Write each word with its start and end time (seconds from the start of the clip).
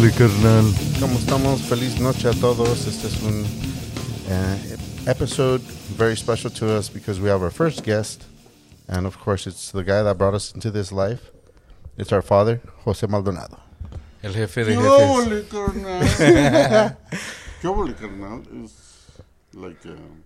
¿Qué 0.00 0.06
huele, 0.06 0.16
carnal? 0.16 0.64
¿Cómo 0.98 1.18
estamos? 1.18 1.60
Feliz 1.60 2.00
noche 2.00 2.28
a 2.28 2.32
todos. 2.32 2.86
Este 2.86 3.06
es 3.08 3.22
un 3.22 3.44
uh, 3.44 5.10
episode 5.10 5.60
very 5.98 6.16
special 6.16 6.50
to 6.50 6.74
us 6.74 6.88
because 6.88 7.20
we 7.20 7.28
have 7.28 7.42
our 7.42 7.50
first 7.50 7.84
guest. 7.84 8.24
And 8.88 9.06
of 9.06 9.18
course, 9.18 9.46
it's 9.46 9.70
the 9.72 9.84
guy 9.84 10.02
that 10.02 10.16
brought 10.16 10.32
us 10.34 10.54
into 10.54 10.70
this 10.70 10.90
life. 10.90 11.30
It's 11.98 12.12
our 12.12 12.22
father, 12.22 12.60
Jose 12.84 13.06
Maldonado. 13.06 13.58
El 14.22 14.32
jefe 14.32 14.64
de 14.64 14.74
¿Qué 14.74 14.80
jefes. 14.80 15.10
óvole, 15.10 15.48
carnal? 15.48 16.96
¿Qué 17.60 17.68
óvole, 17.68 17.94
carnal? 17.94 18.42
It's 18.64 19.06
like, 19.52 19.84
um, 19.86 20.22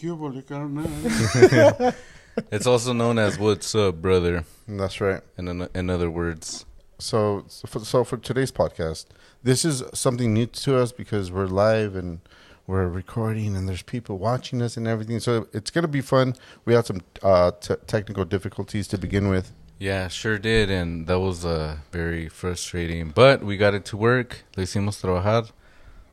¿qué 0.00 0.10
óvole, 0.10 0.42
carnal? 0.46 1.94
It's 2.52 2.66
also 2.66 2.92
known 2.92 3.18
as 3.18 3.38
"What's 3.38 3.74
up, 3.74 3.96
brother?" 3.96 4.44
And 4.66 4.78
that's 4.78 5.00
right. 5.00 5.22
In 5.38 5.48
an- 5.48 5.68
in 5.74 5.88
other 5.88 6.10
words, 6.10 6.65
So, 6.98 7.44
so 7.48 7.68
for, 7.68 7.80
so 7.80 8.04
for 8.04 8.16
today's 8.16 8.50
podcast, 8.50 9.06
this 9.42 9.64
is 9.64 9.82
something 9.92 10.32
new 10.32 10.46
to 10.46 10.78
us 10.78 10.92
because 10.92 11.30
we're 11.30 11.46
live 11.46 11.94
and 11.94 12.20
we're 12.66 12.88
recording 12.88 13.54
and 13.54 13.68
there's 13.68 13.82
people 13.82 14.18
watching 14.18 14.62
us 14.62 14.76
and 14.76 14.88
everything. 14.88 15.20
So 15.20 15.46
it's 15.52 15.70
going 15.70 15.82
to 15.82 15.88
be 15.88 16.00
fun. 16.00 16.34
We 16.64 16.74
had 16.74 16.86
some 16.86 17.02
uh, 17.22 17.52
t- 17.60 17.74
technical 17.86 18.24
difficulties 18.24 18.88
to 18.88 18.98
begin 18.98 19.28
with. 19.28 19.52
yeah, 19.78 20.08
sure 20.08 20.38
did, 20.38 20.70
and 20.70 21.06
that 21.06 21.20
was 21.20 21.44
uh, 21.44 21.76
very 21.92 22.28
frustrating. 22.28 23.10
But 23.10 23.42
we 23.42 23.56
got 23.58 23.74
it 23.74 23.84
to 23.86 23.96
work. 23.96 24.44
Le 24.56 24.64
hicimos 24.64 25.00
trabajar. 25.00 25.50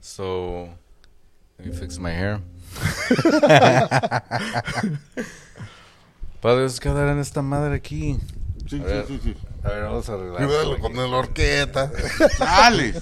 So 0.01 0.69
let 1.57 1.67
me 1.67 1.73
fix 1.73 1.97
my 1.97 2.11
hair. 2.11 2.41
Padres 6.41 6.79
que 6.79 6.91
en 6.91 7.19
esta 7.19 7.41
madre 7.41 7.79
aquí. 7.79 8.19
A 9.63 9.69
ver. 9.69 9.83
vamos 9.83 10.09
a 10.09 10.13
arreglar. 10.13 10.79
Con 10.79 10.95
la 10.95 11.05
horqueta. 11.17 11.91
¡Dale! 12.39 12.93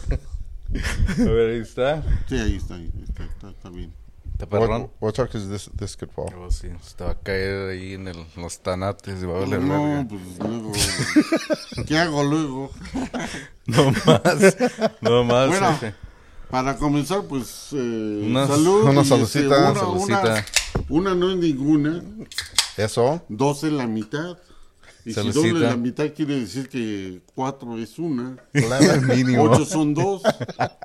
A 1.20 1.24
ver, 1.24 1.50
ahí 1.56 1.60
está. 1.60 2.04
Sí, 2.30 2.38
ahí 2.38 2.56
está, 2.56 2.76
ahí 2.76 2.92
está, 3.04 3.24
está, 3.26 3.50
está 3.50 3.70
bien. 3.70 3.94
¿Está 4.34 4.46
perrón? 4.48 4.90
What, 5.00 5.20
what 5.20 5.36
is 5.36 5.50
this? 5.50 5.70
This 5.78 5.96
could 5.98 6.12
fall. 6.12 6.34
Oh, 6.36 6.50
sí, 6.50 6.70
se 6.82 6.96
te 6.96 7.04
va 7.04 7.12
a 7.12 7.20
caer 7.20 7.70
ahí 7.72 7.94
en, 7.94 8.08
el, 8.08 8.18
en 8.18 8.42
los 8.42 8.60
tanates 8.60 9.22
y 9.22 9.26
va 9.26 9.38
a 9.38 9.40
valer 9.42 9.62
No, 9.62 9.84
verga. 9.84 10.08
pues 10.10 10.22
luego, 10.40 10.72
¿qué 11.86 11.98
hago 12.00 12.24
luego? 12.24 12.72
No 13.68 13.92
más, 13.92 14.58
no 15.02 15.24
más. 15.24 15.48
Bueno, 15.48 15.72
jefe. 15.74 15.94
para 16.50 16.76
comenzar, 16.78 17.22
pues, 17.24 17.68
eh, 17.74 18.24
Unas- 18.26 18.48
salud. 18.50 18.84
una 18.90 19.02
y, 19.02 19.06
salucita, 19.06 19.72
una. 19.72 19.84
Una, 19.84 20.46
una 20.90 21.16
no 21.16 21.30
es 21.32 21.38
ninguna, 21.38 22.02
Eso. 22.78 23.24
dos 23.30 23.64
es 23.64 23.72
la 23.72 23.86
mitad. 23.86 24.38
Y 25.04 25.14
Salucita. 25.14 25.44
si 25.44 25.50
doble 25.50 25.68
la 25.68 25.78
mitad 25.78 26.14
quiere 26.14 26.40
decir 26.40 26.70
que 26.70 27.22
cuatro 27.34 27.78
es 27.78 27.98
una. 27.98 28.38
Claro, 28.54 29.02
mínimo. 29.16 29.44
Ocho 29.44 29.66
son 29.66 29.94
dos, 29.94 30.22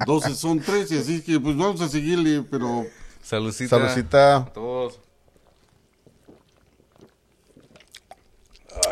doce 0.06 0.34
son 0.34 0.60
tres, 0.60 0.90
y 0.92 0.98
así 0.98 1.22
que 1.22 1.38
pues 1.38 1.56
vamos 1.56 1.80
a 1.80 1.88
seguirle, 1.88 2.42
pero 2.42 2.86
Salucita. 3.22 3.76
Salucita. 3.76 4.36
A 4.36 4.44
todos. 4.52 5.00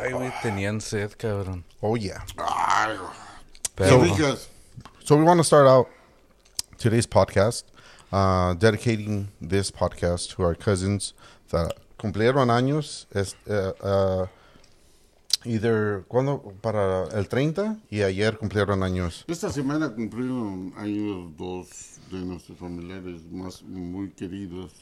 Ay, 0.03 0.13
güey, 0.13 0.33
tenían 0.43 0.81
sed, 0.81 1.13
cabrón. 1.17 1.65
Oh, 1.81 1.97
yeah. 1.97 2.25
ay, 2.39 2.97
Pero, 3.75 4.03
ricas. 4.03 4.49
So 5.05 5.17
we 5.17 5.23
want 5.25 5.39
to 5.39 5.45
start 5.45 5.67
out 5.67 5.89
today's 6.79 7.07
podcast, 7.07 7.65
uh, 8.13 8.55
dedicating 8.55 9.29
this 9.41 9.71
podcast 9.71 10.35
to 10.35 10.43
our 10.43 10.55
cousins 10.55 11.13
that 11.51 11.75
cumplieron 11.99 12.51
años. 12.51 13.07
Es, 13.15 13.35
uh, 13.49 13.73
uh, 13.83 14.27
either 15.45 16.05
cuando 16.09 16.41
para 16.61 17.05
el 17.19 17.29
30 17.29 17.77
y 17.91 18.03
ayer 18.03 18.39
cumplieron 18.39 18.83
años. 18.83 19.25
Esta 19.29 19.51
semana 19.51 19.91
cumplieron 19.91 20.73
años 20.77 21.37
dos 21.37 21.69
de 22.11 22.19
nuestros 22.19 22.59
familiares 22.59 23.23
más 23.31 23.63
muy 23.63 24.11
queridos. 24.11 24.73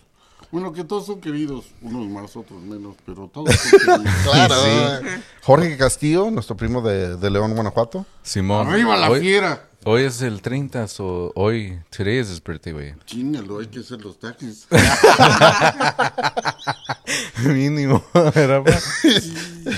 Bueno, 0.50 0.72
que 0.72 0.84
todos 0.84 1.06
son 1.06 1.20
queridos, 1.20 1.66
unos 1.80 2.08
más, 2.08 2.36
otros 2.36 2.60
menos, 2.60 2.96
pero 3.06 3.28
todos 3.28 3.54
son 3.54 3.70
queridos. 3.80 4.22
Claro. 4.24 5.08
Jorge 5.42 5.76
Castillo, 5.76 6.30
nuestro 6.30 6.56
primo 6.56 6.82
de, 6.82 7.16
de 7.16 7.30
León, 7.30 7.54
Guanajuato. 7.54 8.04
Simón. 8.22 8.68
¡Arriba 8.68 8.96
la 8.96 9.10
hoy, 9.10 9.20
fiera! 9.20 9.68
Hoy 9.84 10.02
es 10.02 10.22
el 10.22 10.40
30, 10.40 10.88
so 10.88 11.32
hoy, 11.34 11.78
today 11.90 12.18
is 12.18 12.30
his 12.30 12.42
birthday, 12.42 12.72
güey. 12.72 12.94
Chingalo, 13.06 13.60
hay 13.60 13.66
que 13.66 13.80
hacer 13.80 14.02
los 14.02 14.18
taxis. 14.18 14.66
Mínimo, 17.46 18.02
era. 18.34 18.62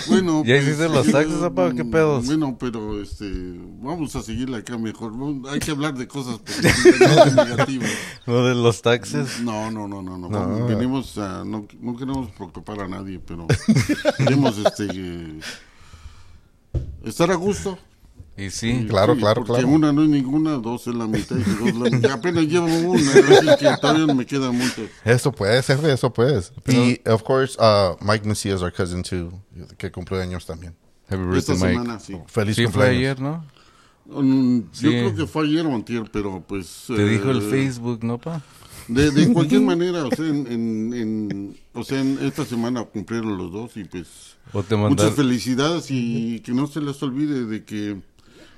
Bueno, 0.09 0.43
¿Ya 0.45 0.57
hiciste 0.57 0.89
los 0.89 1.11
taxis, 1.11 1.37
eh, 1.37 1.41
papá? 1.41 1.73
¿Qué 1.75 1.85
pedos? 1.85 2.27
Bueno, 2.27 2.57
pero 2.59 3.01
este, 3.01 3.31
vamos 3.81 4.15
a 4.17 4.23
seguirle 4.23 4.59
acá 4.59 4.79
mejor. 4.79 5.13
No, 5.13 5.49
Hay 5.49 5.61
que 5.61 5.71
hablar 5.71 5.95
de 5.95 6.07
cosas 6.07 6.39
positivas, 6.45 7.35
no 7.35 7.43
de 7.43 7.51
negativas. 7.51 7.91
Lo 8.27 8.47
de 8.47 8.55
los 8.55 8.83
taxes. 8.83 9.41
No, 9.41 9.71
no, 9.71 9.89
no, 9.89 10.03
no, 10.03 10.19
no. 10.19 10.29
Vamos, 10.29 10.69
venimos 10.69 11.19
a, 11.19 11.45
no, 11.45 11.67
no 11.81 11.97
queremos 11.97 12.31
preocupar 12.33 12.81
a 12.81 12.89
nadie, 12.89 13.19
pero 13.19 13.47
queremos 14.19 14.59
este 14.59 14.89
eh, 14.93 15.41
estar 17.05 17.31
a 17.31 17.35
gusto. 17.35 17.79
Y 18.37 18.51
sí, 18.51 18.87
Claro, 18.89 19.15
Sí, 19.15 19.21
claro, 19.21 19.45
porque 19.45 19.63
claro. 19.63 19.69
una 19.77 19.93
no 19.93 20.03
es 20.03 20.09
ninguna, 20.09 20.53
dos 20.59 20.87
es 20.89 20.95
la 20.95 21.07
mitad 21.07 21.37
y 21.37 21.43
dos 21.43 21.75
la 21.77 21.89
mitad. 21.91 22.11
Apenas 22.13 22.45
llevo 22.47 22.67
una, 22.67 23.01
así 23.13 23.47
que 23.61 23.77
todavía 23.81 24.13
me 24.15 24.27
quedan 24.27 24.57
muchas. 24.57 24.91
Eso 25.05 25.31
puede 25.31 25.63
ser, 25.63 25.85
eso 25.85 26.13
puede. 26.13 26.43
Y, 26.67 27.01
of 27.09 27.23
course, 27.23 27.57
uh, 27.61 27.97
Mike 28.05 28.27
Mesías, 28.27 28.61
our 28.61 28.73
cousin, 28.73 29.03
too, 29.05 29.33
que 29.79 29.91
cumple 29.93 30.21
años 30.21 30.45
también. 30.47 30.75
happy 31.09 31.23
Esta 31.37 31.53
birthday, 31.53 31.57
Mike. 31.57 31.73
semana, 31.73 32.01
sí. 32.01 32.17
Feliz 32.27 32.57
Sí, 32.57 32.63
fue 32.65 32.73
cumpleaños. 32.73 32.99
ayer, 32.99 33.21
¿no? 33.21 33.45
Mm, 34.07 34.61
Yo 34.81 34.91
creo 34.91 35.15
que 35.15 35.27
fue 35.27 35.45
ayer 35.47 35.65
o 35.67 35.75
antier, 35.75 36.05
pero 36.13 36.43
pues... 36.47 36.85
Te 36.89 37.07
dijo 37.09 37.31
el 37.31 37.39
eh, 37.39 37.51
Facebook, 37.51 38.03
¿no, 38.05 38.19
pa? 38.19 38.43
De, 38.89 39.11
de 39.13 39.33
cualquier 39.33 39.63
manera, 39.63 40.05
o 40.05 40.11
sea, 40.11 40.27
en, 40.27 40.47
en, 40.47 40.93
en- 40.95 41.57
o 41.73 41.85
sea, 41.85 42.01
en 42.01 42.19
esta 42.21 42.45
semana 42.45 42.85
cumplieron 42.85 43.39
los 43.39 43.51
dos 43.53 43.77
y 43.77 43.85
pues 43.85 44.37
O 44.53 44.63
te 44.63 44.77
muchas 44.77 45.15
felicidades 45.15 45.87
y 45.91 46.41
que 46.41 46.53
no 46.53 46.67
se 46.67 46.81
les 46.81 47.01
olvide 47.03 47.45
de 47.47 47.65
que... 47.65 47.97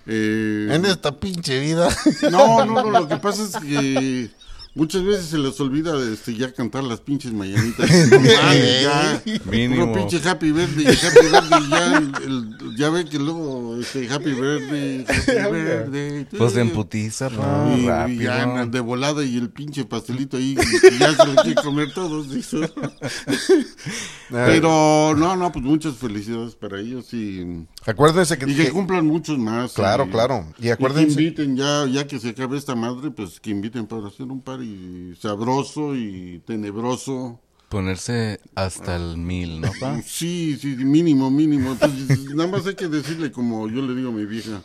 eh, 0.06 0.68
En 0.70 0.84
esta 0.86 1.12
pinche 1.12 1.58
vida. 1.58 1.88
no, 2.30 2.64
no, 2.64 2.82
no, 2.82 2.90
lo 2.90 3.08
que 3.08 3.16
pasa 3.16 3.42
es 3.44 3.56
que 3.64 4.30
muchas 4.76 5.02
veces 5.02 5.26
se 5.26 5.38
les 5.38 5.58
olvida 5.60 5.96
este, 6.12 6.36
ya 6.36 6.52
cantar 6.52 6.84
las 6.84 7.00
pinches 7.00 7.32
mañanitas. 7.32 7.90
No 8.10 8.22
ya. 8.54 9.22
Mínimo. 9.50 9.86
Puro 9.92 10.06
pinche 10.06 10.28
Happy 10.28 10.52
Birthday, 10.52 10.86
Happy 10.86 11.26
Birthday, 11.26 11.68
ya, 11.70 11.96
el- 11.98 12.12
el- 12.24 12.76
ya 12.76 12.90
ve 12.90 13.04
que 13.06 13.18
luego 13.18 13.76
este, 13.80 14.08
Happy 14.08 14.32
Birthday, 14.32 15.04
Happy 15.08 15.50
Birthday. 15.62 16.26
Pues 16.38 16.56
en 16.56 16.70
putiza, 16.70 17.30
pa. 17.30 17.74
Y, 17.76 17.80
y 17.82 17.86
rápido. 17.86 18.22
ya 18.22 18.66
de 18.66 18.80
volada 18.80 19.24
y 19.24 19.36
el 19.36 19.50
pinche 19.50 19.84
pastelito 19.84 20.36
ahí, 20.36 20.54
y 20.56 20.98
ya 20.98 21.14
se 21.14 21.26
lo 21.26 21.42
quiere 21.42 21.62
comer 21.62 21.92
todos. 21.92 22.30
dice. 22.30 22.70
Pero 24.30 25.14
no, 25.16 25.36
no, 25.36 25.52
pues 25.52 25.64
muchas 25.64 25.94
felicidades 25.96 26.54
para 26.54 26.80
ellos 26.80 27.12
y, 27.14 27.66
Acuérdense 27.84 28.36
que, 28.36 28.50
y 28.50 28.54
que 28.56 28.64
que- 28.66 28.70
cumplan 28.70 29.06
muchos 29.06 29.38
más. 29.38 29.72
Claro, 29.72 30.06
y- 30.06 30.10
claro. 30.10 30.46
Y 30.58 30.62
y 30.62 30.62
que 30.64 30.72
acuérdense. 30.72 31.20
inviten 31.20 31.56
ya, 31.56 31.86
ya 31.86 32.06
que 32.06 32.18
se 32.18 32.30
acabe 32.30 32.58
esta 32.58 32.74
madre, 32.74 33.10
pues 33.10 33.38
que 33.40 33.50
inviten 33.50 33.86
para 33.86 34.08
hacer 34.08 34.26
un 34.26 34.42
party 34.66 35.14
sabroso 35.20 35.94
y 35.94 36.40
tenebroso. 36.46 37.40
Ponerse 37.68 38.38
hasta 38.54 38.94
el 38.96 39.16
mil, 39.16 39.60
¿no, 39.60 39.72
pa? 39.80 40.00
Sí, 40.06 40.56
sí, 40.60 40.68
mínimo, 40.76 41.30
mínimo. 41.30 41.72
Entonces, 41.72 42.18
nada 42.34 42.48
más 42.50 42.66
hay 42.66 42.74
que 42.74 42.88
decirle 42.88 43.32
como 43.32 43.68
yo 43.68 43.82
le 43.82 43.94
digo 43.94 44.10
a 44.10 44.12
mi 44.12 44.24
vieja, 44.24 44.62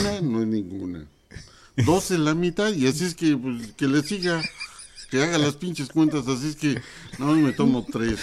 una 0.00 0.20
no 0.20 0.40
es 0.40 0.46
ninguna. 0.46 1.04
Dos 1.86 2.10
es 2.10 2.18
la 2.20 2.34
mitad 2.34 2.72
y 2.72 2.86
así 2.86 3.04
es 3.04 3.14
que, 3.14 3.36
pues, 3.36 3.72
que 3.76 3.88
le 3.88 4.02
siga, 4.02 4.42
que 5.10 5.22
haga 5.22 5.38
las 5.38 5.54
pinches 5.56 5.88
cuentas, 5.88 6.28
así 6.28 6.48
es 6.48 6.56
que 6.56 6.78
no 7.18 7.32
me 7.32 7.52
tomo 7.52 7.84
tres. 7.90 8.18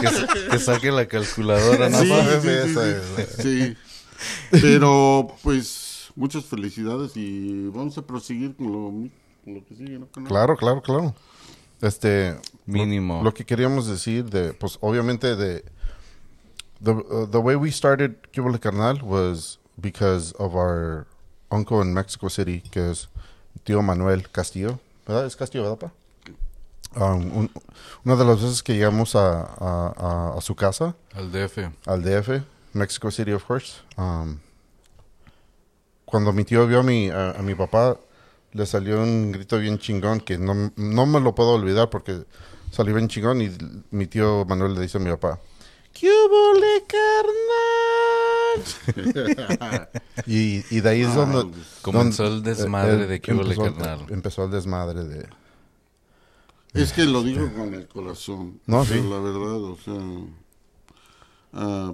Que, 0.00 0.08
sa- 0.08 0.28
que 0.50 0.58
saque 0.58 0.90
la 0.90 1.06
calculadora, 1.06 1.88
¿no, 1.88 2.00
Sí, 2.00 2.08
pa? 2.08 2.40
sí, 2.40 2.48
sí, 3.38 3.42
sí. 3.42 3.76
Pero, 4.50 5.32
pues, 5.44 6.08
muchas 6.16 6.44
felicidades 6.44 7.16
y 7.16 7.68
vamos 7.68 7.96
a 7.98 8.06
proseguir 8.06 8.56
con 8.56 8.72
lo, 8.72 9.08
lo 9.44 9.64
que 9.64 9.74
sigue, 9.74 9.98
¿no? 9.98 10.06
Con- 10.06 10.24
Claro, 10.26 10.56
claro, 10.56 10.82
claro. 10.82 11.14
Este. 11.80 12.36
Mínimo. 12.66 13.18
Lo, 13.18 13.24
lo 13.24 13.34
que 13.34 13.44
queríamos 13.44 13.86
decir 13.86 14.24
de, 14.30 14.52
pues, 14.54 14.78
obviamente 14.80 15.34
de. 15.36 15.64
The, 16.82 16.90
uh, 16.90 17.26
the 17.30 17.38
way 17.38 17.54
we 17.56 17.70
started 17.70 18.16
Cubole 18.34 18.58
Carnal 18.58 19.00
was 19.02 19.58
because 19.76 20.34
of 20.38 20.54
our 20.54 21.06
uncle 21.50 21.80
in 21.82 21.92
Mexico 21.94 22.28
City, 22.28 22.60
que 22.60 22.90
es 22.90 23.08
tío 23.64 23.82
Manuel 23.82 24.28
Castillo. 24.30 24.78
¿Verdad? 25.06 25.26
Es 25.26 25.36
Castillo, 25.36 25.62
¿verdad, 25.64 25.78
pa? 25.78 25.92
Um, 26.94 27.36
un- 27.38 27.50
una 28.04 28.16
de 28.16 28.24
las 28.24 28.42
veces 28.42 28.62
que 28.62 28.74
llegamos 28.74 29.14
a, 29.16 29.42
a, 29.42 29.94
a- 29.96 30.38
a 30.38 30.40
su 30.40 30.54
casa, 30.54 30.94
Al 31.14 31.30
DF. 31.32 31.70
al 31.86 32.02
DF, 32.02 32.42
Mexico 32.74 33.10
City, 33.10 33.32
of 33.32 33.44
course. 33.44 33.80
Um, 33.96 34.38
cuando 36.04 36.32
mi 36.32 36.44
tío 36.44 36.66
vio 36.66 36.80
a 36.80 36.82
mi, 36.82 37.08
a, 37.10 37.30
a 37.32 37.42
mi 37.42 37.54
papá, 37.54 37.96
le 38.52 38.66
salió 38.66 39.02
un 39.02 39.32
grito 39.32 39.58
bien 39.58 39.78
chingón 39.78 40.20
que 40.20 40.38
no, 40.38 40.72
no 40.76 41.06
me 41.06 41.20
lo 41.20 41.34
puedo 41.34 41.50
olvidar 41.54 41.90
porque 41.90 42.24
salió 42.70 42.94
bien 42.94 43.08
chingón 43.08 43.40
y 43.42 43.50
mi 43.90 44.06
tío 44.06 44.44
Manuel 44.46 44.74
le 44.74 44.80
dice 44.82 44.98
a 44.98 45.00
mi 45.00 45.10
papá, 45.10 45.40
¿Qué 45.92 46.08
hubo, 46.10 46.54
le, 46.58 46.82
Y, 50.26 50.64
y 50.74 50.80
de 50.80 50.88
ahí 50.88 51.02
es 51.02 51.14
donde... 51.14 51.50
Comenzó 51.82 52.24
donde- 52.24 52.50
el 52.50 52.56
desmadre 52.56 53.04
eh, 53.04 53.06
de 53.06 53.20
que 53.20 53.32
hubo 53.34 53.42
empezó, 53.42 53.62
carnal. 53.74 54.06
empezó 54.08 54.44
el 54.44 54.50
desmadre 54.50 55.04
de... 55.04 55.28
Es 56.74 56.92
que 56.94 57.04
lo 57.04 57.22
digo 57.22 57.52
con 57.52 57.74
el 57.74 57.86
corazón. 57.86 58.58
No, 58.66 58.84
sí. 58.86 58.94
La 58.94 59.18
verdad, 59.18 59.62
o 59.62 59.76
sea. 59.76 59.94
ah, 61.52 61.92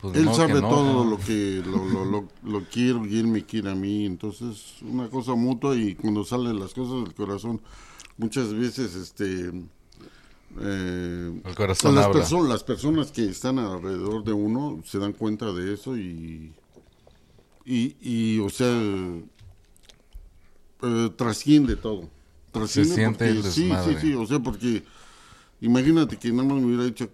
Pues 0.00 0.16
él 0.16 0.32
sabe 0.32 0.60
no, 0.60 0.68
todo 0.68 1.04
¿no? 1.04 1.10
lo 1.10 1.18
que 1.18 1.60
lo, 1.66 1.84
lo, 1.84 2.04
lo, 2.04 2.28
lo 2.44 2.64
quiero 2.70 3.04
y 3.04 3.18
él 3.18 3.26
me 3.26 3.44
quiere 3.44 3.70
a 3.70 3.74
mí. 3.74 4.06
Entonces, 4.06 4.76
una 4.82 5.08
cosa 5.08 5.34
mutua 5.34 5.74
y 5.76 5.94
cuando 5.96 6.24
salen 6.24 6.60
las 6.60 6.72
cosas 6.72 7.04
del 7.04 7.14
corazón, 7.14 7.60
muchas 8.16 8.54
veces, 8.54 8.94
este. 8.94 9.50
eh, 10.60 11.40
El 11.44 11.54
corazón 11.56 11.96
las, 11.96 12.06
habla. 12.06 12.22
perso- 12.24 12.46
las 12.46 12.62
personas 12.62 13.10
que 13.10 13.24
están 13.28 13.58
alrededor 13.58 14.22
de 14.22 14.32
uno 14.32 14.80
se 14.84 14.98
dan 14.98 15.12
cuenta 15.14 15.52
de 15.52 15.74
eso 15.74 15.96
y. 15.96 16.52
Y, 17.64 17.96
y 18.00 18.38
o 18.38 18.48
sea. 18.50 18.72
eh, 20.82 21.10
trasciende 21.16 21.76
todo. 21.76 22.08
Trasciende 22.52 22.94
siente 22.94 23.28
el 23.28 23.36
porque- 23.36 23.50
sí, 23.50 23.62
sí, 23.62 23.68
desmadre. 23.68 24.00
sí, 24.00 24.14
o 24.14 24.26
sea, 24.26 24.38
porque 24.40 24.82
imagínate 25.60 26.16
que 26.16 26.30
nada 26.30 26.44
más 26.48 26.58
me 26.58 26.66
hubiera 26.66 26.84
dicho 26.84 27.10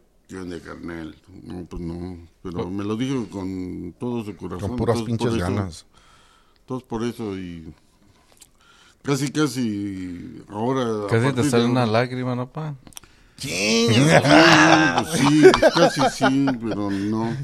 carnal. 0.64 1.14
No, 1.42 1.64
pues 1.66 1.82
no, 1.82 2.18
pero 2.42 2.68
me 2.70 2.84
lo 2.84 2.96
dijo 2.96 3.28
con 3.30 3.94
todo 3.98 4.24
su 4.24 4.36
corazón. 4.36 4.68
Con 4.70 4.76
puras 4.78 5.02
pinches 5.02 5.28
eso- 5.28 5.38
ganas. 5.38 5.86
Entonces 6.60 6.88
por 6.88 7.04
eso 7.04 7.36
y 7.36 7.72
casi 9.02 9.30
casi 9.30 10.42
ahora 10.48 11.06
Casi 11.10 11.32
te 11.34 11.42
de 11.42 11.50
sale 11.50 11.64
una 11.66 11.82
ahora- 11.82 11.92
lágrima, 11.92 12.34
¿no, 12.34 12.48
pa? 12.50 12.74
Sí, 13.36 13.88
pues 13.88 15.18
sí, 15.18 15.42
casi 15.74 16.00
sí, 16.10 16.46
pero 16.62 16.90
no. 16.90 17.36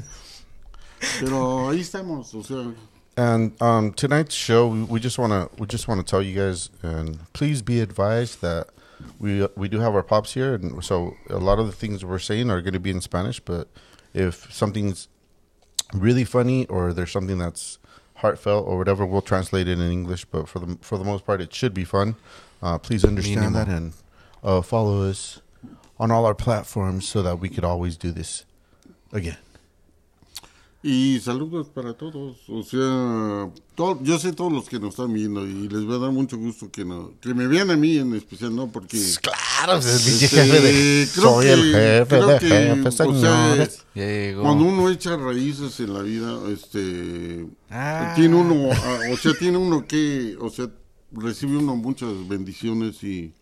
Pero 1.19 1.69
ahí 1.69 1.81
estamos, 1.81 2.33
o 2.33 2.43
sea, 2.43 2.73
And 3.17 3.51
um, 3.61 3.91
tonight's 3.91 4.33
show, 4.33 4.69
we, 4.71 4.83
we 4.83 4.99
just 4.99 5.17
wanna 5.19 5.49
we 5.59 5.67
just 5.67 5.85
wanna 5.87 6.01
tell 6.03 6.21
you 6.23 6.33
guys, 6.33 6.69
and 6.81 7.17
please 7.33 7.61
be 7.61 7.81
advised 7.81 8.39
that 8.41 8.67
we 9.19 9.47
we 9.55 9.67
do 9.69 9.79
have 9.79 9.95
our 9.95 10.03
pops 10.03 10.33
here, 10.33 10.53
and 10.53 10.83
so 10.83 11.15
a 11.29 11.37
lot 11.37 11.59
of 11.59 11.67
the 11.67 11.71
things 11.71 12.03
we're 12.03 12.19
saying 12.19 12.49
are 12.49 12.61
going 12.61 12.73
to 12.73 12.79
be 12.79 12.91
in 12.91 13.01
Spanish. 13.01 13.39
But 13.39 13.67
if 14.13 14.51
something's 14.53 15.07
really 15.93 16.23
funny 16.23 16.65
or 16.67 16.93
there's 16.93 17.11
something 17.11 17.37
that's 17.37 17.79
heartfelt 18.15 18.67
or 18.67 18.77
whatever, 18.77 19.05
we'll 19.05 19.21
translate 19.21 19.67
it 19.67 19.79
in 19.79 19.91
English. 19.91 20.25
But 20.25 20.47
for 20.47 20.59
the 20.59 20.77
for 20.81 20.97
the 20.97 21.03
most 21.03 21.25
part, 21.25 21.41
it 21.41 21.53
should 21.53 21.73
be 21.73 21.83
fun. 21.83 22.15
Uh, 22.61 22.77
please 22.77 23.03
understand 23.03 23.55
that 23.55 23.67
and 23.67 23.93
uh, 24.43 24.61
follow 24.61 25.09
us 25.09 25.41
on 25.99 26.11
all 26.11 26.25
our 26.25 26.35
platforms 26.35 27.07
so 27.07 27.21
that 27.21 27.39
we 27.39 27.49
could 27.49 27.63
always 27.63 27.97
do 27.97 28.11
this 28.11 28.45
again. 29.11 29.37
Y 30.83 31.19
saludos 31.19 31.67
para 31.69 31.93
todos, 31.93 32.37
o 32.47 32.63
sea, 32.63 33.49
yo 34.01 34.17
sé 34.19 34.33
todos 34.33 34.51
los 34.51 34.67
que 34.67 34.79
nos 34.79 34.89
están 34.91 35.13
viendo 35.13 35.45
y 35.45 35.67
les 35.69 35.87
va 35.87 35.95
a 35.95 35.99
dar 35.99 36.11
mucho 36.11 36.37
gusto 36.37 36.71
que 36.71 36.83
no, 36.83 37.11
que 37.21 37.33
me 37.35 37.45
vean 37.47 37.69
a 37.69 37.75
mí 37.77 37.97
en 37.97 38.15
especial, 38.15 38.55
¿no? 38.55 38.71
Porque 38.71 38.97
Claro, 39.21 39.77
Este, 39.77 40.27
jefe 40.27 40.59
de- 40.59 41.07
creo 41.13 41.23
soy 41.23 41.45
que- 41.45 41.53
el 41.53 41.63
jefe 41.71 42.05
creo 42.07 42.27
de 42.27 42.39
que, 42.39 42.47
jefes, 42.47 42.99
o 43.01 43.19
sea. 43.19 43.69
Cuando 44.41 44.63
uno 44.65 44.89
echa 44.89 45.15
raíces 45.17 45.79
en 45.81 45.93
la 45.93 46.01
vida, 46.01 46.39
este, 46.51 47.45
Ah. 47.69 48.13
tiene 48.15 48.35
uno, 48.35 48.69
ah, 48.73 48.99
o 49.13 49.17
sea, 49.17 49.33
tiene 49.37 49.57
uno 49.57 49.85
que, 49.87 50.35
o 50.39 50.49
sea, 50.49 50.67
recibe 51.11 51.57
uno 51.57 51.75
muchas 51.75 52.09
bendiciones 52.27 53.03
y, 53.03 53.33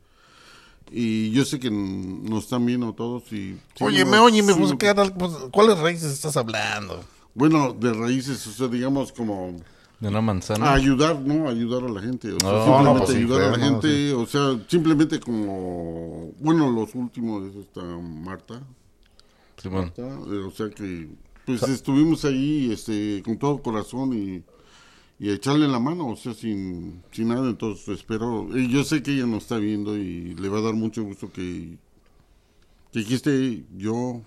y 0.91 1.31
yo 1.31 1.45
sé 1.45 1.57
que 1.59 1.69
nos 1.71 2.43
están 2.45 2.65
viendo 2.65 2.91
todos 2.93 3.23
y. 3.31 3.53
sí, 3.55 3.59
Óyeme, 3.79 4.17
no, 4.17 4.23
óyeme, 4.25 4.51
sí, 4.53 4.59
pues. 4.59 5.11
Pues, 5.17 5.31
¿cuáles 5.51 5.77
raíces 5.79 6.11
estás 6.11 6.35
hablando? 6.35 7.01
Bueno, 7.35 7.73
de 7.73 7.93
raíces, 7.93 8.45
o 8.47 8.51
sea, 8.51 8.67
digamos 8.67 9.11
como 9.11 9.55
De 9.99 10.07
una 10.07 10.21
manzana. 10.21 10.71
a 10.71 10.73
ayudar, 10.73 11.19
¿no? 11.21 11.47
Ayudar 11.47 11.83
a 11.83 11.89
la 11.89 12.01
gente, 12.01 12.31
o 12.33 12.39
sea, 12.39 12.49
No, 12.49 12.63
simplemente 12.65 12.83
no, 12.83 12.97
pues 12.97 13.09
sí, 13.09 13.15
ayudar 13.17 13.41
a 13.41 13.57
la 13.57 13.65
gente, 13.65 14.13
o 14.13 14.25
sea, 14.25 14.59
simplemente 14.67 15.19
como, 15.19 16.31
bueno, 16.39 16.69
los 16.71 16.93
últimos 16.95 17.47
es 17.49 17.55
esta 17.55 17.81
Marta, 17.81 18.61
Simón. 19.57 19.85
Marta, 19.85 20.01
eh, 20.01 20.43
o 20.45 20.51
sea 20.51 20.69
que, 20.69 21.09
pues 21.45 21.63
estuvimos 21.63 22.25
ahí, 22.25 22.71
este, 22.71 23.21
con 23.23 23.37
todo 23.37 23.61
corazón 23.61 24.13
y, 24.13 24.43
y 25.23 25.29
a 25.29 25.33
echarle 25.33 25.67
la 25.67 25.79
mano, 25.79 26.07
o 26.07 26.15
sea, 26.15 26.33
sin, 26.33 27.01
sin 27.11 27.27
nada, 27.29 27.49
entonces 27.49 27.87
espero, 27.89 28.47
yo 28.55 28.83
sé 28.83 29.03
que 29.03 29.11
ella 29.13 29.25
nos 29.25 29.43
está 29.43 29.57
viendo 29.57 29.97
y 29.97 30.33
le 30.35 30.49
va 30.49 30.59
a 30.59 30.61
dar 30.61 30.73
mucho 30.73 31.03
gusto 31.03 31.31
que, 31.31 31.77
que 32.93 33.13
esté 33.13 33.63
yo, 33.77 34.21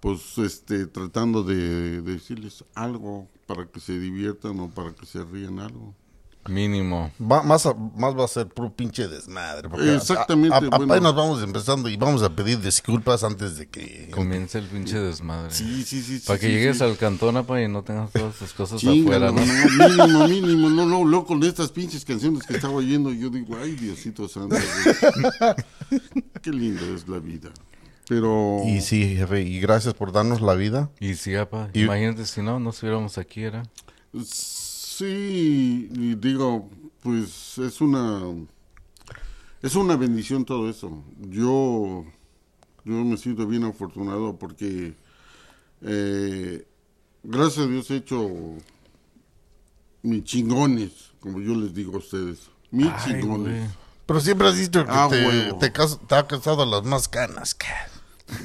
pues, 0.00 0.38
este, 0.38 0.86
tratando 0.86 1.42
de, 1.42 2.02
de 2.02 2.12
decirles 2.12 2.64
algo 2.74 3.28
para 3.46 3.66
que 3.66 3.80
se 3.80 3.98
diviertan 3.98 4.58
o 4.60 4.70
para 4.70 4.92
que 4.92 5.06
se 5.06 5.22
rían 5.24 5.58
algo. 5.58 5.94
Mínimo. 6.48 7.12
Va- 7.20 7.42
más, 7.42 7.66
a- 7.66 7.74
más 7.74 8.16
va 8.16 8.24
a 8.24 8.28
ser 8.28 8.46
puro 8.46 8.72
pinche 8.72 9.06
desmadre. 9.06 9.68
porque 9.68 9.94
Exactamente, 9.96 10.54
a- 10.54 10.58
a- 10.58 10.78
bueno. 10.78 10.94
Apenas 10.94 11.14
vamos 11.14 11.42
empezando 11.42 11.90
y 11.90 11.96
vamos 11.98 12.22
a 12.22 12.34
pedir 12.34 12.58
disculpas 12.60 13.22
antes 13.22 13.56
de 13.58 13.66
que... 13.68 14.08
Comienza 14.14 14.58
el 14.58 14.64
pinche 14.66 14.98
desmadre. 14.98 15.50
Sí, 15.52 15.82
sí, 15.84 16.00
sí. 16.00 16.20
Para 16.26 16.38
sí, 16.38 16.46
que 16.46 16.52
sí, 16.52 16.58
llegues 16.58 16.78
sí. 16.78 16.84
al 16.84 16.96
cantón, 16.96 17.36
apa, 17.36 17.60
y 17.60 17.68
no 17.68 17.82
tengas 17.82 18.10
todas 18.12 18.34
tus 18.36 18.54
cosas 18.54 18.82
afuera, 18.82 19.30
¿no? 19.30 19.42
no, 19.44 19.98
mínimo, 20.06 20.28
mínimo, 20.28 20.70
no, 20.70 20.86
no, 20.86 21.04
loco, 21.04 21.26
con 21.26 21.42
estas 21.44 21.70
pinches 21.70 22.02
canciones 22.04 22.44
que 22.46 22.54
estaba 22.54 22.72
oyendo, 22.72 23.12
yo 23.12 23.28
digo, 23.28 23.54
ay, 23.60 23.72
Diosito 23.72 24.26
santo, 24.26 24.56
qué 26.42 26.50
lindo 26.50 26.82
es 26.94 27.06
la 27.08 27.18
vida. 27.18 27.50
Pero, 28.08 28.62
Y 28.66 28.80
sí, 28.80 29.16
jefe, 29.16 29.42
y 29.42 29.60
gracias 29.60 29.92
por 29.94 30.12
darnos 30.12 30.40
la 30.40 30.54
vida. 30.54 30.90
Y 30.98 31.14
sí, 31.14 31.34
apa. 31.34 31.68
Y- 31.74 31.82
Imagínate 31.84 32.24
si 32.24 32.40
no, 32.42 32.58
no 32.58 32.70
estuviéramos 32.70 33.18
aquí, 33.18 33.42
¿era? 33.42 33.62
sí, 34.24 35.88
y 35.92 36.14
digo, 36.16 36.68
pues 37.02 37.58
es 37.58 37.80
una, 37.80 38.22
es 39.62 39.74
una 39.74 39.96
bendición 39.96 40.44
todo 40.44 40.68
eso. 40.70 41.04
Yo, 41.20 42.04
yo 42.84 42.92
me 43.04 43.16
siento 43.16 43.46
bien 43.46 43.64
afortunado 43.64 44.36
porque, 44.38 44.94
eh, 45.82 46.66
gracias 47.22 47.66
a 47.66 47.68
Dios 47.68 47.90
he 47.90 47.96
hecho 47.96 48.28
mis 50.02 50.24
chingones, 50.24 51.12
como 51.20 51.40
yo 51.40 51.54
les 51.54 51.74
digo 51.74 51.94
a 51.94 51.98
ustedes, 51.98 52.38
mis 52.70 52.88
Ay, 52.88 53.04
chingones. 53.20 53.64
güey. 53.66 53.78
Pero 54.06 54.20
siempre 54.20 54.48
has 54.48 54.56
dicho 54.56 54.84
que 54.86 54.90
Ah, 54.90 55.06
te, 55.10 55.52
te, 55.70 55.70
te 56.08 56.14
ha 56.14 56.26
cansado 56.26 56.64
las 56.64 56.82
más 56.84 57.08
canas. 57.08 57.54
ca- 57.54 57.90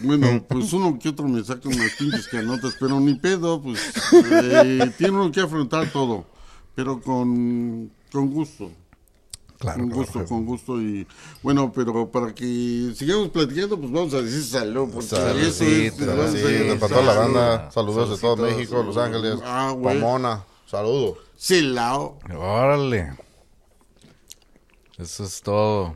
Bueno, 0.04 0.44
pues 0.48 0.72
uno 0.74 0.98
que 0.98 1.10
otro 1.10 1.28
me 1.28 1.44
saca 1.44 1.68
unas 1.68 1.92
pinches 1.98 2.28
canotas, 2.28 2.76
pero 2.80 3.00
ni 3.00 3.16
pedo, 3.16 3.62
pues 3.62 3.80
eh, 4.14 4.92
tiene 4.98 5.14
uno 5.14 5.32
que 5.32 5.42
afrontar 5.42 5.92
todo, 5.92 6.26
pero 6.76 7.02
con, 7.02 7.92
con 8.12 8.30
gusto, 8.32 8.72
Claro, 9.60 9.80
con 9.80 9.90
gusto, 9.92 10.26
con 10.26 10.46
gusto 10.46 10.82
y 10.82 11.08
bueno, 11.42 11.72
pero 11.74 12.10
para 12.12 12.34
que 12.36 12.94
sigamos 12.96 13.30
platicando, 13.30 13.78
pues 13.80 13.92
vamos 13.92 14.14
a 14.14 14.22
decir 14.22 14.44
salud, 14.44 14.90
porque 14.94 15.06
eso 15.08 15.26
es, 15.26 15.56
Sí, 15.56 15.92
para 16.80 16.96
toda 16.96 17.02
la 17.04 17.14
salud. 17.14 17.34
banda. 17.34 17.72
Saludos 17.72 18.10
de 18.12 18.18
todo. 18.18 18.38
México, 18.38 18.84
Los 18.84 18.98
Ángeles, 18.98 19.40
Ah. 19.44 19.74
Pomona. 19.82 20.44
Saludos. 20.66 21.18
Silao. 21.38 22.20
Órale. 22.36 23.14
Eso 24.98 25.24
es 25.24 25.42
todo. 25.42 25.96